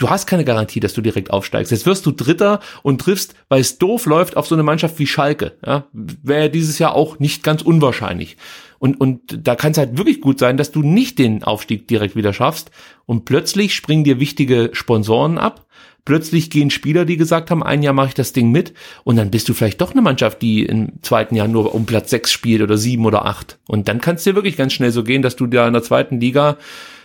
du 0.02 0.10
hast 0.10 0.26
keine 0.26 0.44
Garantie, 0.44 0.80
dass 0.80 0.94
du 0.94 1.02
direkt 1.02 1.32
aufsteigst. 1.32 1.72
Jetzt 1.72 1.86
wirst 1.86 2.06
du 2.06 2.12
Dritter 2.12 2.60
und 2.84 3.02
triffst, 3.02 3.36
weil 3.50 3.62
es 3.62 3.78
doof 3.78 4.06
läuft, 4.06 4.36
auf 4.36 4.48
so 4.48 4.56
eine 4.56 4.64
Mannschaft 4.64 4.98
wie 5.00 5.08
Schalke. 5.08 5.54
Ja, 5.66 5.86
Wäre 5.94 6.50
dieses 6.50 6.80
Jahr 6.80 6.96
auch 6.96 7.20
nicht 7.20 7.44
ganz 7.44 7.62
unwahrscheinlich. 7.62 8.38
Und, 8.80 9.00
und 9.00 9.48
da 9.48 9.56
kann 9.56 9.74
es 9.74 9.78
halt 9.78 9.98
wirklich 9.98 10.22
gut 10.22 10.40
sein, 10.40 10.58
dass 10.58 10.72
du 10.72 10.82
nicht 10.82 11.20
den 11.20 11.44
Aufstieg 11.44 11.88
direkt 11.88 12.16
wieder 12.16 12.34
schaffst 12.34 12.72
und 13.06 13.26
plötzlich 13.26 13.76
springen 13.76 14.04
dir 14.04 14.20
wichtige 14.20 14.72
Sponsoren 14.74 15.38
ab. 15.38 15.68
Plötzlich 16.04 16.50
gehen 16.50 16.72
Spieler, 16.72 17.06
die 17.06 17.16
gesagt 17.16 17.52
haben, 17.52 17.62
ein 17.62 17.84
Jahr 17.84 17.94
mache 17.94 18.08
ich 18.08 18.14
das 18.16 18.34
Ding 18.34 18.50
mit 18.50 18.74
und 19.04 19.18
dann 19.18 19.30
bist 19.30 19.48
du 19.48 19.54
vielleicht 19.54 19.82
doch 19.82 19.92
eine 19.92 20.02
Mannschaft, 20.02 20.42
die 20.42 20.66
im 20.66 20.94
zweiten 21.04 21.36
Jahr 21.36 21.48
nur 21.48 21.76
um 21.76 21.86
Platz 21.86 22.10
sechs 22.10 22.32
spielt 22.32 22.64
oder 22.64 22.76
sieben 22.76 23.06
oder 23.06 23.26
acht. 23.26 23.60
Und 23.68 23.88
dann 23.88 24.02
kann 24.02 24.16
es 24.16 24.24
dir 24.24 24.34
wirklich 24.34 24.58
ganz 24.58 24.74
schnell 24.74 24.90
so 24.90 25.04
gehen, 25.04 25.22
dass 25.22 25.36
du 25.36 25.46
da 25.46 25.68
in 25.68 25.74
der 25.74 25.84
zweiten 25.84 26.20
Liga 26.20 26.58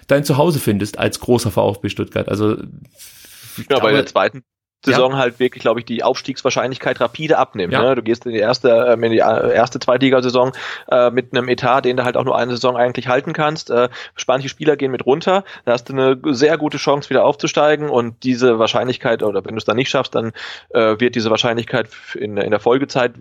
dein 0.07 0.25
Zuhause 0.25 0.59
findest 0.59 0.99
als 0.99 1.21
großer 1.21 1.51
VfB 1.51 1.89
Stuttgart. 1.89 2.29
Also 2.29 2.51
ja, 2.51 3.65
glaube, 3.69 3.83
bei 3.83 3.93
der 3.93 4.07
zweiten 4.07 4.45
Saison 4.85 5.13
ja. 5.13 5.19
halt 5.19 5.41
wirklich, 5.41 5.63
glaube 5.63 5.81
ich, 5.81 5.87
die 5.87 6.03
Aufstiegswahrscheinlichkeit 6.03 7.01
rapide 7.01 7.39
abnimmt. 7.39 7.73
Ja. 7.73 7.83
Ne? 7.83 7.95
Du 7.97 8.03
gehst 8.03 8.25
in 8.25 8.33
die 8.33 8.39
erste, 8.39 8.69
ähm, 8.71 9.03
in 9.03 9.13
die 9.13 9.19
äh, 9.19 9.53
erste 9.53 9.81
Zweitligasaison 9.81 10.53
äh, 10.91 11.11
mit 11.11 11.33
einem 11.33 11.49
Etat, 11.49 11.83
den 11.83 11.97
du 11.97 12.05
halt 12.05 12.17
auch 12.17 12.25
nur 12.25 12.37
eine 12.37 12.53
Saison 12.53 12.77
eigentlich 12.77 13.09
halten 13.09 13.33
kannst. 13.33 13.71
Äh, 13.71 13.89
spanische 14.15 14.49
Spieler 14.49 14.77
gehen 14.77 14.93
mit 14.93 15.05
runter. 15.05 15.45
Da 15.65 15.73
hast 15.73 15.89
du 15.89 15.93
eine 15.93 16.19
sehr 16.35 16.57
gute 16.57 16.79
Chance, 16.79 17.11
wieder 17.11 17.25
aufzusteigen 17.25 17.89
und 17.89 18.23
diese 18.23 18.59
Wahrscheinlichkeit, 18.59 19.23
oder 19.23 19.45
wenn 19.45 19.55
du 19.55 19.59
es 19.59 19.65
dann 19.65 19.77
nicht 19.77 19.91
schaffst, 19.91 20.15
dann 20.15 20.33
äh, 20.71 21.01
wird 21.01 21.15
diese 21.15 21.31
Wahrscheinlichkeit 21.31 21.89
in, 22.15 22.37
in 22.37 22.51
der 22.51 22.61
Folgezeit 22.61 23.15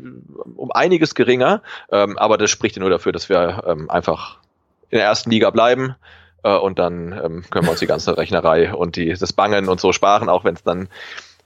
um 0.56 0.72
einiges 0.72 1.16
geringer. 1.16 1.62
Ähm, 1.92 2.18
aber 2.18 2.38
das 2.38 2.52
spricht 2.52 2.76
ja 2.76 2.82
nur 2.82 2.92
dafür, 2.92 3.12
dass 3.12 3.30
wir 3.30 3.64
ähm, 3.66 3.90
einfach 3.90 4.38
in 4.90 5.00
der 5.00 5.08
ersten 5.08 5.32
Liga 5.32 5.50
bleiben 5.50 5.96
äh, 6.46 6.56
und 6.56 6.80
dann 6.80 7.12
ähm, 7.12 7.44
können 7.50 7.66
wir 7.66 7.72
uns 7.72 7.80
die 7.80 7.88
ganze 7.88 8.18
Rechnerei 8.18 8.74
und 8.74 8.96
die, 8.96 9.14
das 9.14 9.34
Bangen 9.34 9.68
und 9.68 9.82
so 9.82 9.92
sparen, 9.92 10.30
auch 10.30 10.46
wenn 10.46 10.56
es 10.56 10.64
dann 10.64 10.88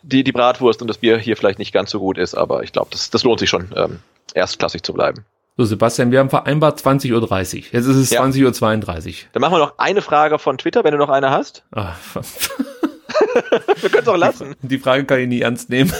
die, 0.03 0.23
die 0.23 0.31
Bratwurst 0.31 0.81
und 0.81 0.87
das 0.87 0.97
Bier 0.97 1.17
hier 1.17 1.35
vielleicht 1.37 1.59
nicht 1.59 1.73
ganz 1.73 1.89
so 1.89 1.99
gut 1.99 2.17
ist, 2.17 2.35
aber 2.35 2.63
ich 2.63 2.73
glaube, 2.73 2.89
das, 2.91 3.09
das 3.09 3.23
lohnt 3.23 3.39
sich 3.39 3.49
schon, 3.49 3.73
ähm, 3.75 3.99
erstklassig 4.33 4.83
zu 4.83 4.93
bleiben. 4.93 5.25
So, 5.57 5.65
Sebastian, 5.65 6.11
wir 6.11 6.19
haben 6.19 6.29
vereinbart 6.29 6.79
20.30 6.79 7.13
Uhr. 7.13 7.63
Jetzt 7.71 7.85
ist 7.85 7.95
es 7.95 8.09
ja. 8.11 8.23
20.32 8.23 9.07
Uhr. 9.07 9.13
Dann 9.33 9.41
machen 9.41 9.53
wir 9.53 9.59
noch 9.59 9.77
eine 9.77 10.01
Frage 10.01 10.39
von 10.39 10.57
Twitter, 10.57 10.83
wenn 10.83 10.91
du 10.91 10.97
noch 10.97 11.09
eine 11.09 11.31
hast. 11.31 11.63
Ach, 11.71 11.97
Wir 13.81 13.89
können 13.89 14.03
es 14.03 14.07
auch 14.07 14.17
lassen. 14.17 14.55
Die 14.61 14.79
Frage 14.79 15.05
kann 15.05 15.19
ich 15.19 15.27
nie 15.27 15.41
ernst 15.41 15.69
nehmen. 15.69 15.91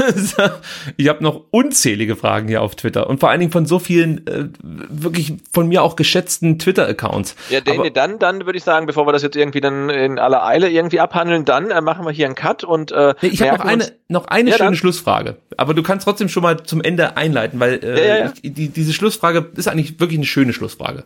ich 0.98 1.08
habe 1.08 1.24
noch 1.24 1.46
unzählige 1.52 2.16
Fragen 2.16 2.48
hier 2.48 2.62
auf 2.62 2.76
Twitter 2.76 3.10
und 3.10 3.20
vor 3.20 3.30
allen 3.30 3.40
Dingen 3.40 3.52
von 3.52 3.66
so 3.66 3.80
vielen 3.80 4.26
äh, 4.28 4.50
wirklich 4.62 5.34
von 5.52 5.68
mir 5.68 5.84
auch 5.84 5.96
geschätzten 5.96 6.60
Twitter-Accounts. 6.60 7.36
Ja, 7.50 7.62
Daniel, 7.62 7.92
dann, 7.92 8.20
dann 8.20 8.46
würde 8.46 8.58
ich 8.58 8.64
sagen, 8.64 8.86
bevor 8.86 9.08
wir 9.08 9.12
das 9.12 9.24
jetzt 9.24 9.36
irgendwie 9.36 9.62
dann 9.62 9.90
in 9.90 10.20
aller 10.20 10.46
Eile 10.46 10.70
irgendwie 10.70 11.00
abhandeln, 11.00 11.46
dann 11.46 11.72
äh, 11.72 11.82
machen 11.82 12.06
wir 12.06 12.12
hier 12.12 12.26
einen 12.26 12.36
Cut 12.36 12.64
und 12.64 12.92
äh, 12.92 13.14
nee, 13.22 13.30
ich 13.30 13.42
habe 13.42 13.58
noch 13.58 13.66
eine, 13.66 13.92
noch 14.08 14.26
eine 14.28 14.50
ja, 14.50 14.58
schöne 14.58 14.70
dann. 14.70 14.76
Schlussfrage. 14.76 15.38
Aber 15.58 15.74
du 15.74 15.84
kannst 15.84 16.06
trotzdem 16.06 16.30
schon 16.30 16.44
mal 16.44 16.64
zum 16.64 16.82
Ende 16.82 17.18
einleiten, 17.18 17.60
weil 17.60 17.84
äh, 17.84 18.08
ja, 18.08 18.18
ja, 18.18 18.34
ich, 18.42 18.54
die, 18.54 18.70
diese 18.70 18.94
Schlussfrage 18.94 19.52
ist 19.56 19.68
eigentlich 19.68 20.00
wirklich 20.00 20.18
eine 20.18 20.26
schöne 20.26 20.54
Schlussfrage. 20.54 21.06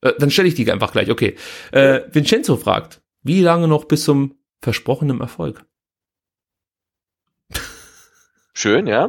Äh, 0.00 0.12
dann 0.18 0.30
stelle 0.30 0.48
ich 0.48 0.54
die 0.54 0.70
einfach 0.70 0.92
gleich. 0.92 1.10
Okay. 1.10 1.36
Äh, 1.72 2.00
Vincenzo 2.12 2.56
fragt, 2.56 3.00
wie 3.22 3.40
lange 3.40 3.68
noch 3.68 3.84
bis 3.84 4.04
zum 4.04 4.34
versprochenem 4.60 5.20
Erfolg. 5.20 5.64
Schön, 8.60 8.88
ja. 8.88 9.08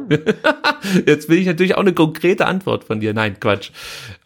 Jetzt 1.06 1.28
will 1.28 1.38
ich 1.38 1.46
natürlich 1.46 1.74
auch 1.74 1.80
eine 1.80 1.92
konkrete 1.92 2.46
Antwort 2.46 2.84
von 2.84 3.00
dir. 3.00 3.12
Nein, 3.12 3.40
Quatsch. 3.40 3.72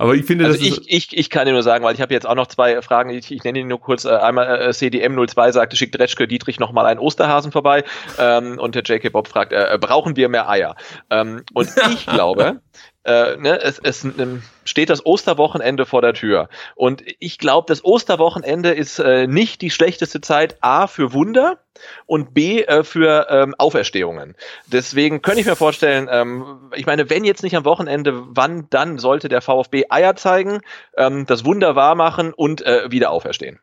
Aber 0.04 0.14
ich 0.14 0.26
finde, 0.26 0.44
also 0.44 0.58
das 0.58 0.66
ich, 0.66 0.82
ich, 0.86 1.16
ich 1.16 1.30
kann 1.30 1.46
dir 1.46 1.52
nur 1.52 1.62
sagen, 1.62 1.82
weil 1.82 1.94
ich 1.94 2.02
habe 2.02 2.12
jetzt 2.12 2.26
auch 2.26 2.34
noch 2.34 2.46
zwei 2.46 2.82
Fragen. 2.82 3.08
Ich, 3.08 3.32
ich 3.32 3.42
nenne 3.42 3.60
die 3.60 3.64
nur 3.64 3.80
kurz. 3.80 4.04
Äh, 4.04 4.10
einmal 4.10 4.60
äh, 4.60 4.68
CDM02 4.68 5.52
sagte, 5.52 5.76
schickt 5.76 5.98
Retschke 5.98 6.28
Dietrich 6.28 6.60
noch 6.60 6.72
mal 6.72 6.84
einen 6.84 7.00
Osterhasen 7.00 7.52
vorbei. 7.52 7.84
Ähm, 8.18 8.58
und 8.58 8.74
der 8.74 8.82
JK 8.82 9.10
Bob 9.10 9.28
fragt, 9.28 9.54
äh, 9.54 9.78
brauchen 9.80 10.14
wir 10.14 10.28
mehr 10.28 10.46
Eier? 10.46 10.76
Ähm, 11.08 11.42
und 11.54 11.70
ich 11.90 12.04
glaube, 12.06 12.60
äh, 13.04 13.36
ne, 13.36 13.60
es, 13.60 13.78
es 13.78 14.04
ähm, 14.04 14.42
steht 14.64 14.88
das 14.90 15.04
Osterwochenende 15.04 15.84
vor 15.84 16.00
der 16.00 16.14
Tür. 16.14 16.48
Und 16.74 17.02
ich 17.18 17.38
glaube, 17.38 17.66
das 17.68 17.84
Osterwochenende 17.84 18.70
ist 18.72 18.98
äh, 18.98 19.26
nicht 19.26 19.60
die 19.60 19.70
schlechteste 19.70 20.20
Zeit, 20.20 20.56
A, 20.62 20.86
für 20.86 21.12
Wunder 21.12 21.58
und 22.06 22.32
B, 22.32 22.62
äh, 22.62 22.82
für 22.82 23.26
ähm, 23.28 23.54
Auferstehungen. 23.58 24.36
Deswegen 24.66 25.20
könnte 25.20 25.40
ich 25.40 25.46
mir 25.46 25.56
vorstellen, 25.56 26.08
ähm, 26.10 26.70
ich 26.74 26.86
meine, 26.86 27.10
wenn 27.10 27.24
jetzt 27.24 27.42
nicht 27.42 27.56
am 27.56 27.66
Wochenende, 27.66 28.14
wann 28.14 28.68
dann 28.70 28.98
sollte 28.98 29.28
der 29.28 29.42
VfB 29.42 29.84
Eier 29.94 30.16
zeigen, 30.16 30.60
ähm, 30.96 31.26
das 31.26 31.44
Wunder 31.44 31.76
wahr 31.76 31.94
machen 31.94 32.32
und 32.34 32.62
äh, 32.62 32.90
wieder 32.90 33.10
auferstehen? 33.10 33.60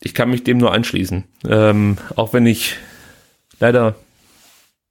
Ich 0.00 0.14
kann 0.14 0.30
mich 0.30 0.44
dem 0.44 0.58
nur 0.58 0.72
anschließen. 0.72 1.24
Ähm, 1.48 1.98
auch 2.16 2.32
wenn 2.32 2.46
ich 2.46 2.76
leider 3.60 3.94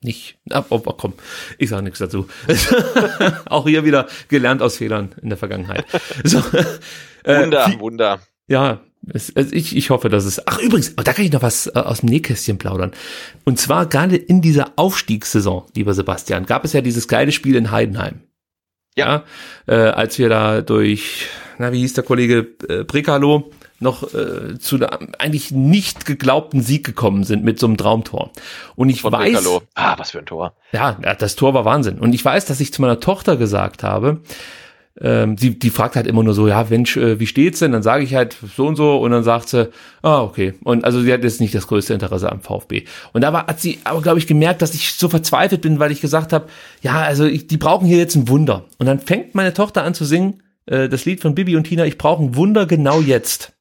nicht. 0.02 0.38
Ah, 0.52 0.64
oh, 0.70 0.82
oh, 0.86 0.94
komm, 0.94 1.14
ich 1.58 1.70
sage 1.70 1.84
nichts 1.84 2.00
dazu. 2.00 2.28
auch 3.46 3.68
hier 3.68 3.84
wieder 3.84 4.08
gelernt 4.28 4.62
aus 4.62 4.78
Fehlern 4.78 5.14
in 5.22 5.30
der 5.30 5.38
Vergangenheit. 5.38 5.86
So, 6.24 6.40
äh, 7.24 7.44
Wunder, 7.44 7.68
wie, 7.68 7.80
Wunder. 7.80 8.20
Ja, 8.48 8.82
es, 9.14 9.30
es, 9.30 9.52
ich, 9.52 9.76
ich 9.76 9.90
hoffe, 9.90 10.10
dass 10.10 10.26
es. 10.26 10.46
Ach, 10.48 10.60
übrigens, 10.60 10.96
da 10.96 11.14
kann 11.14 11.26
ich 11.26 11.32
noch 11.32 11.42
was 11.42 11.68
äh, 11.68 11.80
aus 11.80 12.02
dem 12.02 12.10
Nähkästchen 12.10 12.58
plaudern. 12.58 12.92
Und 13.44 13.60
zwar 13.60 13.88
gerade 13.88 14.16
in 14.16 14.42
dieser 14.42 14.74
Aufstiegssaison, 14.76 15.66
lieber 15.76 15.94
Sebastian, 15.94 16.46
gab 16.46 16.66
es 16.66 16.74
ja 16.74 16.82
dieses 16.82 17.08
geile 17.08 17.32
Spiel 17.32 17.56
in 17.56 17.72
Heidenheim. 17.72 18.22
Ja. 18.98 19.24
äh, 19.68 19.76
als 19.76 20.18
wir 20.20 20.30
da 20.30 20.62
durch, 20.62 21.28
na, 21.58 21.72
wie 21.72 21.80
hieß 21.80 21.94
der 21.94 22.04
Kollege 22.04 22.48
äh, 22.68 22.84
Brekalo, 22.84 23.52
noch 23.80 24.12
äh, 24.14 24.58
zu 24.58 24.76
einem 24.78 25.14
eigentlich 25.20 25.52
nicht 25.52 26.06
geglaubten 26.06 26.62
Sieg 26.62 26.84
gekommen 26.86 27.24
sind 27.24 27.44
mit 27.44 27.60
so 27.60 27.68
einem 27.68 27.78
Traumtor. 27.78 28.32
Und 28.76 28.90
ich 28.90 29.02
Von 29.02 29.12
weiß, 29.12 29.34
Brekalo. 29.34 29.62
ah, 29.76 29.96
was 29.98 30.12
für 30.12 30.20
ein 30.20 30.26
Tor. 30.26 30.54
Ja, 30.72 30.94
das 30.94 31.36
Tor 31.36 31.54
war 31.54 31.64
Wahnsinn. 31.64 32.00
Und 32.00 32.14
ich 32.14 32.26
weiß, 32.26 32.46
dass 32.46 32.60
ich 32.60 32.74
zu 32.74 32.82
meiner 32.82 33.00
Tochter 33.00 33.38
gesagt 33.38 33.84
habe, 33.84 34.22
ähm, 35.00 35.38
sie, 35.38 35.58
die 35.60 35.70
fragt 35.70 35.96
halt 35.96 36.08
immer 36.08 36.24
nur 36.24 36.34
so, 36.34 36.48
ja, 36.48 36.66
Mensch, 36.70 36.98
äh, 36.98 37.20
wie 37.20 37.28
steht's 37.28 37.60
denn? 37.60 37.72
Dann 37.72 37.84
sage 37.84 38.04
ich 38.04 38.16
halt 38.16 38.36
so 38.56 38.66
und 38.66 38.76
so 38.76 38.98
und 38.98 39.12
dann 39.12 39.24
sagt 39.24 39.50
sie, 39.50 39.70
ah, 40.02 40.22
okay. 40.22 40.56
Und 40.64 40.86
also 40.86 41.02
sie 41.02 41.14
hat 41.14 41.24
jetzt 41.24 41.40
nicht 41.40 41.54
das 41.54 41.68
größte 41.68 41.94
Interesse 41.94 42.32
am 42.32 42.42
VfB. 42.42 42.86
Und 43.14 43.22
da 43.22 43.32
war, 43.32 43.46
hat 43.48 43.60
sie 43.60 43.80
aber, 43.84 44.02
glaube 44.02 44.18
ich, 44.18 44.26
gemerkt, 44.26 44.62
dass 44.62 44.74
ich 44.74 44.94
so 44.94 45.08
verzweifelt 45.08 45.62
bin, 45.62 45.80
weil 45.80 45.92
ich 45.92 46.02
gesagt 46.02 46.34
habe, 46.34 46.48
ja, 46.82 47.02
also 47.02 47.26
ich, 47.26 47.48
die 47.48 47.58
brauchen 47.58 47.88
hier 47.88 47.98
jetzt 47.98 48.16
ein 48.16 48.28
Wunder. 48.28 48.66
Und 48.80 48.88
dann 48.88 49.00
fängt 49.00 49.36
meine 49.36 49.54
Tochter 49.54 49.84
an 49.84 49.94
zu 49.94 50.04
singen, 50.04 50.42
äh, 50.66 50.90
das 50.90 51.06
Lied 51.06 51.22
von 51.22 51.36
Bibi 51.36 51.56
und 51.56 51.66
Tina, 51.66 51.86
ich 51.86 51.98
brauche 51.98 52.24
ein 52.24 52.36
Wunder 52.36 52.66
genau 52.66 53.00
jetzt. 53.00 53.54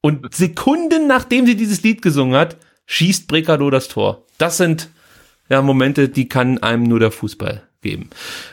Und 0.00 0.34
Sekunden 0.34 1.06
nachdem 1.06 1.46
sie 1.46 1.56
dieses 1.56 1.82
Lied 1.84 2.02
gesungen 2.02 2.34
hat, 2.34 2.56
schießt 2.86 3.28
Brekalo 3.28 3.70
das 3.70 3.86
Tor. 3.86 4.26
Das 4.36 4.56
sind 4.56 4.90
ja 5.48 5.62
Momente, 5.62 6.08
die 6.08 6.28
kann 6.28 6.58
einem 6.58 6.82
nur 6.82 6.98
der 6.98 7.12
Fußball 7.12 7.62
geben, 7.82 8.10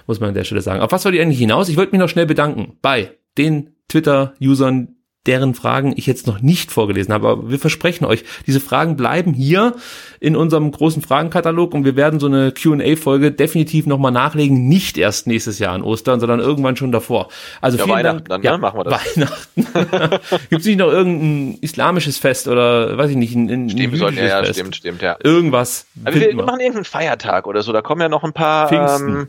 muss 0.08 0.20
man 0.20 0.30
an 0.30 0.36
der 0.36 0.44
Stelle 0.44 0.62
sagen. 0.62 0.82
Auf 0.82 0.92
was 0.92 1.04
soll 1.04 1.16
ich 1.16 1.22
eigentlich 1.22 1.40
hinaus? 1.40 1.70
Ich 1.70 1.78
wollte 1.78 1.92
mich 1.92 2.00
noch 2.00 2.10
schnell 2.10 2.26
bedanken 2.26 2.78
bei 2.82 3.12
den 3.38 3.76
Twitter-Usern, 3.88 4.96
deren 5.26 5.54
Fragen 5.54 5.94
ich 5.98 6.08
jetzt 6.08 6.28
noch 6.28 6.42
nicht 6.42 6.72
vorgelesen 6.72 7.14
habe. 7.14 7.28
Aber 7.28 7.52
wir 7.52 7.60
versprechen 7.60 8.06
euch, 8.06 8.24
diese 8.48 8.62
Fragen 8.62 8.96
bleiben 8.96 9.34
hier 9.34 9.76
in 10.22 10.36
unserem 10.36 10.72
großen 10.72 11.02
Fragenkatalog 11.02 11.74
und 11.74 11.84
wir 11.84 11.98
werden 11.98 12.20
so 12.20 12.28
eine 12.28 12.54
Q&A-Folge 12.54 13.32
definitiv 13.32 13.86
nochmal 13.86 14.14
nachlegen. 14.14 14.68
Nicht 14.70 14.98
erst 14.98 15.28
nächstes 15.28 15.60
Jahr 15.60 15.74
an 15.74 15.84
Ostern, 15.84 16.22
sondern 16.22 16.40
irgendwann 16.40 16.78
schon 16.78 16.94
davor. 16.94 17.28
Also 17.60 17.78
ja, 17.78 17.84
vielen 17.84 17.98
Weihnachten 17.98 18.18
Dank. 18.26 18.30
dann, 18.30 18.42
ja, 18.44 18.52
ne? 18.54 18.58
machen 18.60 18.80
wir 18.80 18.84
das. 18.86 19.18
Weihnachten. 19.18 20.20
Gibt 20.50 20.62
es 20.62 20.68
nicht 20.68 20.80
noch 20.80 20.92
irgendein 20.92 21.58
islamisches 21.62 22.18
Fest 22.18 22.48
oder 22.48 22.98
weiß 22.98 23.12
ich 23.12 23.18
nicht, 23.18 23.36
ein, 23.36 23.50
ein 23.50 23.70
stimmt, 23.70 23.98
sollten, 23.98 24.18
ja, 24.20 24.42
Fest? 24.42 24.54
stimmt, 24.56 24.76
stimmt, 24.78 25.02
ja. 25.02 25.18
Irgendwas. 25.22 25.86
Aber 26.06 26.16
wir, 26.16 26.28
wir 26.28 26.36
machen 26.36 26.60
irgendeinen 26.62 26.86
Feiertag 26.86 27.46
oder 27.46 27.62
so, 27.62 27.74
da 27.74 27.82
kommen 27.82 28.02
ja 28.02 28.10
noch 28.10 28.24
ein 28.24 28.34
paar 28.34 28.72
ähm, 28.72 29.28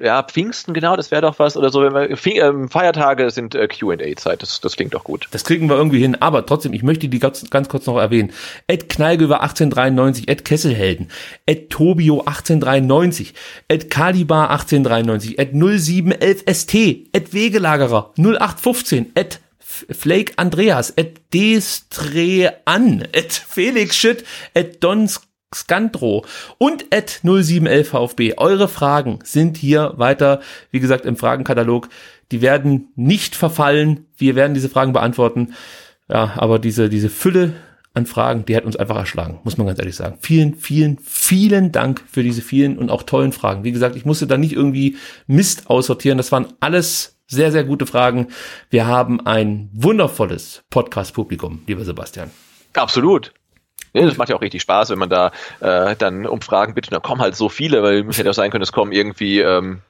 ja, 0.00 0.22
Pfingsten, 0.22 0.74
genau, 0.74 0.96
das 0.96 1.10
wäre 1.10 1.22
doch 1.22 1.38
was. 1.38 1.56
Oder 1.56 1.70
so, 1.70 1.82
wenn 1.82 1.94
wir, 1.94 2.42
ähm, 2.42 2.68
Feiertage 2.68 3.30
sind 3.30 3.54
äh, 3.54 3.68
QA-Zeit, 3.68 4.42
das, 4.42 4.60
das 4.60 4.76
klingt 4.76 4.94
doch 4.94 5.04
gut. 5.04 5.28
Das 5.30 5.44
kriegen 5.44 5.68
wir 5.68 5.76
irgendwie 5.76 6.00
hin, 6.00 6.16
aber 6.20 6.44
trotzdem, 6.44 6.72
ich 6.72 6.82
möchte 6.82 7.08
die 7.08 7.18
ganz, 7.18 7.48
ganz 7.50 7.68
kurz 7.68 7.86
noch 7.86 7.98
erwähnen. 7.98 8.32
Ed 8.66 8.88
Knallgöwer 8.88 9.40
1893, 9.40 10.28
Ed 10.28 10.44
Kesselhelden, 10.44 11.08
Ed 11.46 11.70
Tobio 11.70 12.20
1893, 12.20 13.34
Ed 13.68 13.90
Kalibar 13.90 14.50
1893, 14.50 15.38
Ed 15.38 15.54
0711 15.54 16.44
ST, 16.46 16.74
Ed 17.12 17.32
Wegelagerer 17.32 18.12
0815, 18.18 19.12
Ed 19.14 19.40
Flake 19.58 20.32
Andreas, 20.36 20.92
Ed 20.96 21.20
Destrean, 21.32 23.04
Ed 23.12 23.32
Felix 23.32 23.96
Schütt, 23.96 24.24
Ed 24.52 24.82
Donsk 24.82 25.29
Scantro 25.54 26.24
und 26.58 26.94
at 26.94 27.20
0711 27.22 27.88
VfB. 27.88 28.34
Eure 28.36 28.68
Fragen 28.68 29.18
sind 29.24 29.56
hier 29.56 29.94
weiter, 29.96 30.40
wie 30.70 30.80
gesagt, 30.80 31.04
im 31.06 31.16
Fragenkatalog. 31.16 31.88
die 32.30 32.42
werden 32.42 32.88
nicht 32.94 33.34
verfallen. 33.34 34.06
Wir 34.16 34.36
werden 34.36 34.54
diese 34.54 34.68
Fragen 34.68 34.92
beantworten. 34.92 35.54
Ja, 36.08 36.34
aber 36.36 36.60
diese, 36.60 36.88
diese 36.88 37.10
Fülle 37.10 37.54
an 37.92 38.06
Fragen, 38.06 38.44
die 38.44 38.56
hat 38.56 38.64
uns 38.64 38.76
einfach 38.76 38.96
erschlagen, 38.96 39.40
muss 39.42 39.58
man 39.58 39.66
ganz 39.66 39.80
ehrlich 39.80 39.96
sagen. 39.96 40.18
Vielen, 40.20 40.54
vielen, 40.54 40.98
vielen 40.98 41.72
Dank 41.72 42.04
für 42.08 42.22
diese 42.22 42.42
vielen 42.42 42.78
und 42.78 42.90
auch 42.90 43.02
tollen 43.02 43.32
Fragen. 43.32 43.64
Wie 43.64 43.72
gesagt, 43.72 43.96
ich 43.96 44.04
musste 44.04 44.28
da 44.28 44.36
nicht 44.36 44.52
irgendwie 44.52 44.96
Mist 45.26 45.68
aussortieren. 45.68 46.18
Das 46.18 46.30
waren 46.30 46.46
alles 46.60 47.16
sehr, 47.26 47.50
sehr 47.50 47.64
gute 47.64 47.86
Fragen. 47.86 48.28
Wir 48.70 48.86
haben 48.86 49.24
ein 49.26 49.70
wundervolles 49.72 50.62
Podcast-Publikum, 50.70 51.62
lieber 51.66 51.84
Sebastian. 51.84 52.30
Absolut. 52.74 53.32
Ja, 53.92 54.06
das 54.06 54.16
macht 54.16 54.28
ja 54.28 54.36
auch 54.36 54.40
richtig 54.40 54.62
Spaß, 54.62 54.90
wenn 54.90 54.98
man 54.98 55.10
da 55.10 55.32
äh, 55.60 55.96
dann 55.96 56.26
um 56.26 56.40
Fragen 56.40 56.74
bittet. 56.74 56.92
Da 56.92 57.00
kommen 57.00 57.20
halt 57.20 57.36
so 57.36 57.48
viele, 57.48 57.82
weil 57.82 58.08
es 58.08 58.18
hätte 58.18 58.30
auch 58.30 58.34
sein 58.34 58.50
können, 58.50 58.62
es 58.62 58.72
kommen 58.72 58.92
irgendwie 58.92 59.40
ähm, 59.40 59.80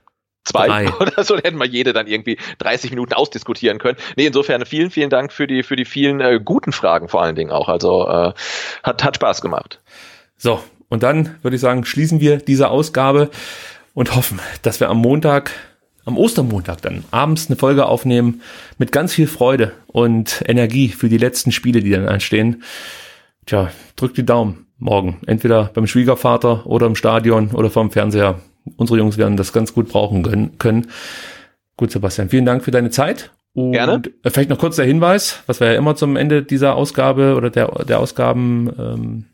zwei 0.45 0.69
Drei. 0.69 0.93
oder 1.01 1.25
so, 1.25 1.35
dann 1.35 1.45
hätten 1.45 1.59
wir 1.59 1.67
jede 1.67 1.93
dann 1.93 2.07
irgendwie 2.07 2.39
30 2.59 2.91
Minuten 2.91 3.13
ausdiskutieren 3.13 3.79
können. 3.79 3.99
Nee, 4.17 4.27
insofern 4.27 4.65
vielen, 4.67 4.91
vielen 4.91 5.11
Dank 5.11 5.33
für 5.33 5.47
die, 5.47 5.63
für 5.63 5.77
die 5.77 5.85
vielen 5.85 6.21
äh, 6.21 6.41
guten 6.43 6.73
Fragen 6.73 7.09
vor 7.09 7.23
allen 7.23 7.37
Dingen 7.37 7.51
auch. 7.51 7.69
Also 7.69 8.09
äh, 8.09 8.33
hat, 8.83 9.05
hat 9.05 9.17
Spaß 9.17 9.43
gemacht. 9.43 9.81
So, 10.37 10.63
und 10.89 11.03
dann 11.03 11.37
würde 11.43 11.57
ich 11.57 11.61
sagen, 11.61 11.85
schließen 11.85 12.21
wir 12.21 12.39
diese 12.39 12.69
Ausgabe 12.69 13.31
und 13.95 14.15
hoffen, 14.17 14.41
dass 14.63 14.81
wir 14.81 14.89
am 14.89 14.99
Montag, 14.99 15.53
am 16.05 16.17
Ostermontag 16.17 16.81
dann 16.83 17.05
abends 17.11 17.49
eine 17.49 17.57
Folge 17.57 17.87
aufnehmen 17.87 18.43
mit 18.79 18.93
ganz 18.93 19.13
viel 19.13 19.27
Freude 19.27 19.73
und 19.87 20.43
Energie 20.47 20.89
für 20.89 21.09
die 21.09 21.19
letzten 21.19 21.53
Spiele, 21.53 21.81
die 21.81 21.91
dann 21.91 22.09
anstehen. 22.09 22.63
Tja, 23.51 23.69
drückt 23.97 24.17
die 24.17 24.25
Daumen 24.25 24.67
morgen. 24.79 25.19
Entweder 25.27 25.73
beim 25.75 25.89
Schwiegervater 25.89 26.69
oder 26.69 26.87
im 26.87 26.95
Stadion 26.95 27.51
oder 27.51 27.69
vorm 27.69 27.91
Fernseher 27.91 28.39
unsere 28.77 29.01
Jungs 29.01 29.19
werden 29.19 29.37
das 29.37 29.53
ganz 29.53 29.75
gut 29.75 29.89
brauchen 29.89 30.23
können. 30.23 30.57
können. 30.59 30.87
Gut, 31.77 31.91
Sebastian, 31.91 32.29
vielen 32.29 32.45
Dank 32.45 32.63
für 32.63 32.71
deine 32.71 32.91
Zeit. 32.91 33.33
Und 33.53 33.73
Gerne. 33.73 34.03
Vielleicht 34.25 34.51
noch 34.51 34.59
kurz 34.61 34.77
der 34.77 34.85
Hinweis, 34.85 35.43
was 35.47 35.59
wir 35.59 35.73
ja 35.73 35.77
immer 35.77 35.97
zum 35.97 36.15
Ende 36.15 36.45
dieser 36.45 36.77
Ausgabe 36.77 37.35
oder 37.35 37.51
der, 37.51 37.67
der 37.87 37.99
Ausgaben 37.99 38.71
ähm, 38.79 39.25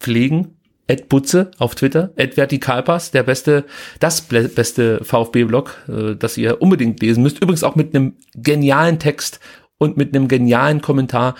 pflegen. 0.00 0.56
Ed 0.88 1.08
Butze 1.08 1.52
auf 1.58 1.76
Twitter, 1.76 2.10
Ed 2.16 2.36
Vertikalpass, 2.36 3.12
der 3.12 3.22
beste, 3.22 3.64
das 4.00 4.22
beste 4.22 5.04
VfB-Blog, 5.04 5.84
äh, 5.86 6.16
das 6.16 6.36
ihr 6.36 6.60
unbedingt 6.60 7.00
lesen 7.00 7.22
müsst. 7.22 7.40
Übrigens 7.40 7.62
auch 7.62 7.76
mit 7.76 7.94
einem 7.94 8.14
genialen 8.34 8.98
Text 8.98 9.38
und 9.78 9.96
mit 9.96 10.14
einem 10.14 10.26
genialen 10.26 10.80
Kommentar 10.80 11.36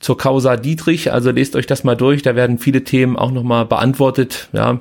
zur 0.00 0.18
Causa 0.18 0.56
Dietrich. 0.56 1.12
Also 1.12 1.30
lest 1.30 1.56
euch 1.56 1.66
das 1.66 1.84
mal 1.84 1.96
durch. 1.96 2.22
Da 2.22 2.34
werden 2.34 2.58
viele 2.58 2.84
Themen 2.84 3.16
auch 3.16 3.30
nochmal 3.30 3.66
beantwortet. 3.66 4.48
Ja, 4.52 4.80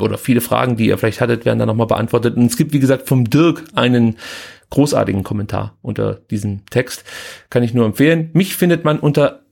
oder 0.00 0.18
viele 0.18 0.40
Fragen, 0.40 0.76
die 0.76 0.86
ihr 0.86 0.98
vielleicht 0.98 1.20
hattet, 1.20 1.44
werden 1.44 1.58
dann 1.58 1.68
nochmal 1.68 1.86
beantwortet. 1.86 2.36
Und 2.36 2.46
es 2.46 2.56
gibt, 2.56 2.72
wie 2.72 2.80
gesagt, 2.80 3.08
vom 3.08 3.28
Dirk 3.30 3.64
einen 3.74 4.16
großartigen 4.70 5.22
Kommentar 5.22 5.76
unter 5.82 6.14
diesem 6.30 6.64
Text. 6.66 7.04
Kann 7.50 7.62
ich 7.62 7.74
nur 7.74 7.86
empfehlen. 7.86 8.30
Mich 8.32 8.56
findet 8.56 8.84
man 8.84 8.98
unter 8.98 9.42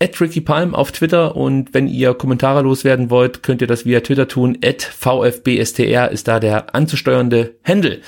Ricky 0.00 0.40
Palm 0.40 0.74
auf 0.74 0.92
Twitter 0.92 1.34
und 1.34 1.74
wenn 1.74 1.88
ihr 1.88 2.14
Kommentare 2.14 2.62
loswerden 2.62 3.10
wollt, 3.10 3.42
könnt 3.42 3.60
ihr 3.60 3.66
das 3.66 3.84
via 3.84 4.00
Twitter 4.00 4.28
tun. 4.28 4.56
VfBSTR 4.62 6.10
ist 6.10 6.28
da 6.28 6.38
der 6.38 6.74
anzusteuernde 6.74 7.56
Handle. 7.64 8.00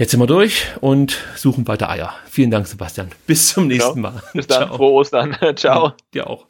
Jetzt 0.00 0.12
sind 0.12 0.20
wir 0.20 0.26
durch 0.26 0.64
und 0.80 1.18
suchen 1.36 1.68
weiter 1.68 1.90
Eier. 1.90 2.14
Vielen 2.24 2.50
Dank, 2.50 2.66
Sebastian. 2.66 3.10
Bis 3.26 3.48
zum 3.48 3.66
nächsten 3.66 4.00
Mal. 4.00 4.22
Bis 4.32 4.46
dann. 4.46 4.68
Ciao. 4.68 4.76
Frohe 4.78 4.92
Ostern. 4.92 5.36
Ciao. 5.56 5.92
Dir 6.14 6.26
auch. 6.26 6.46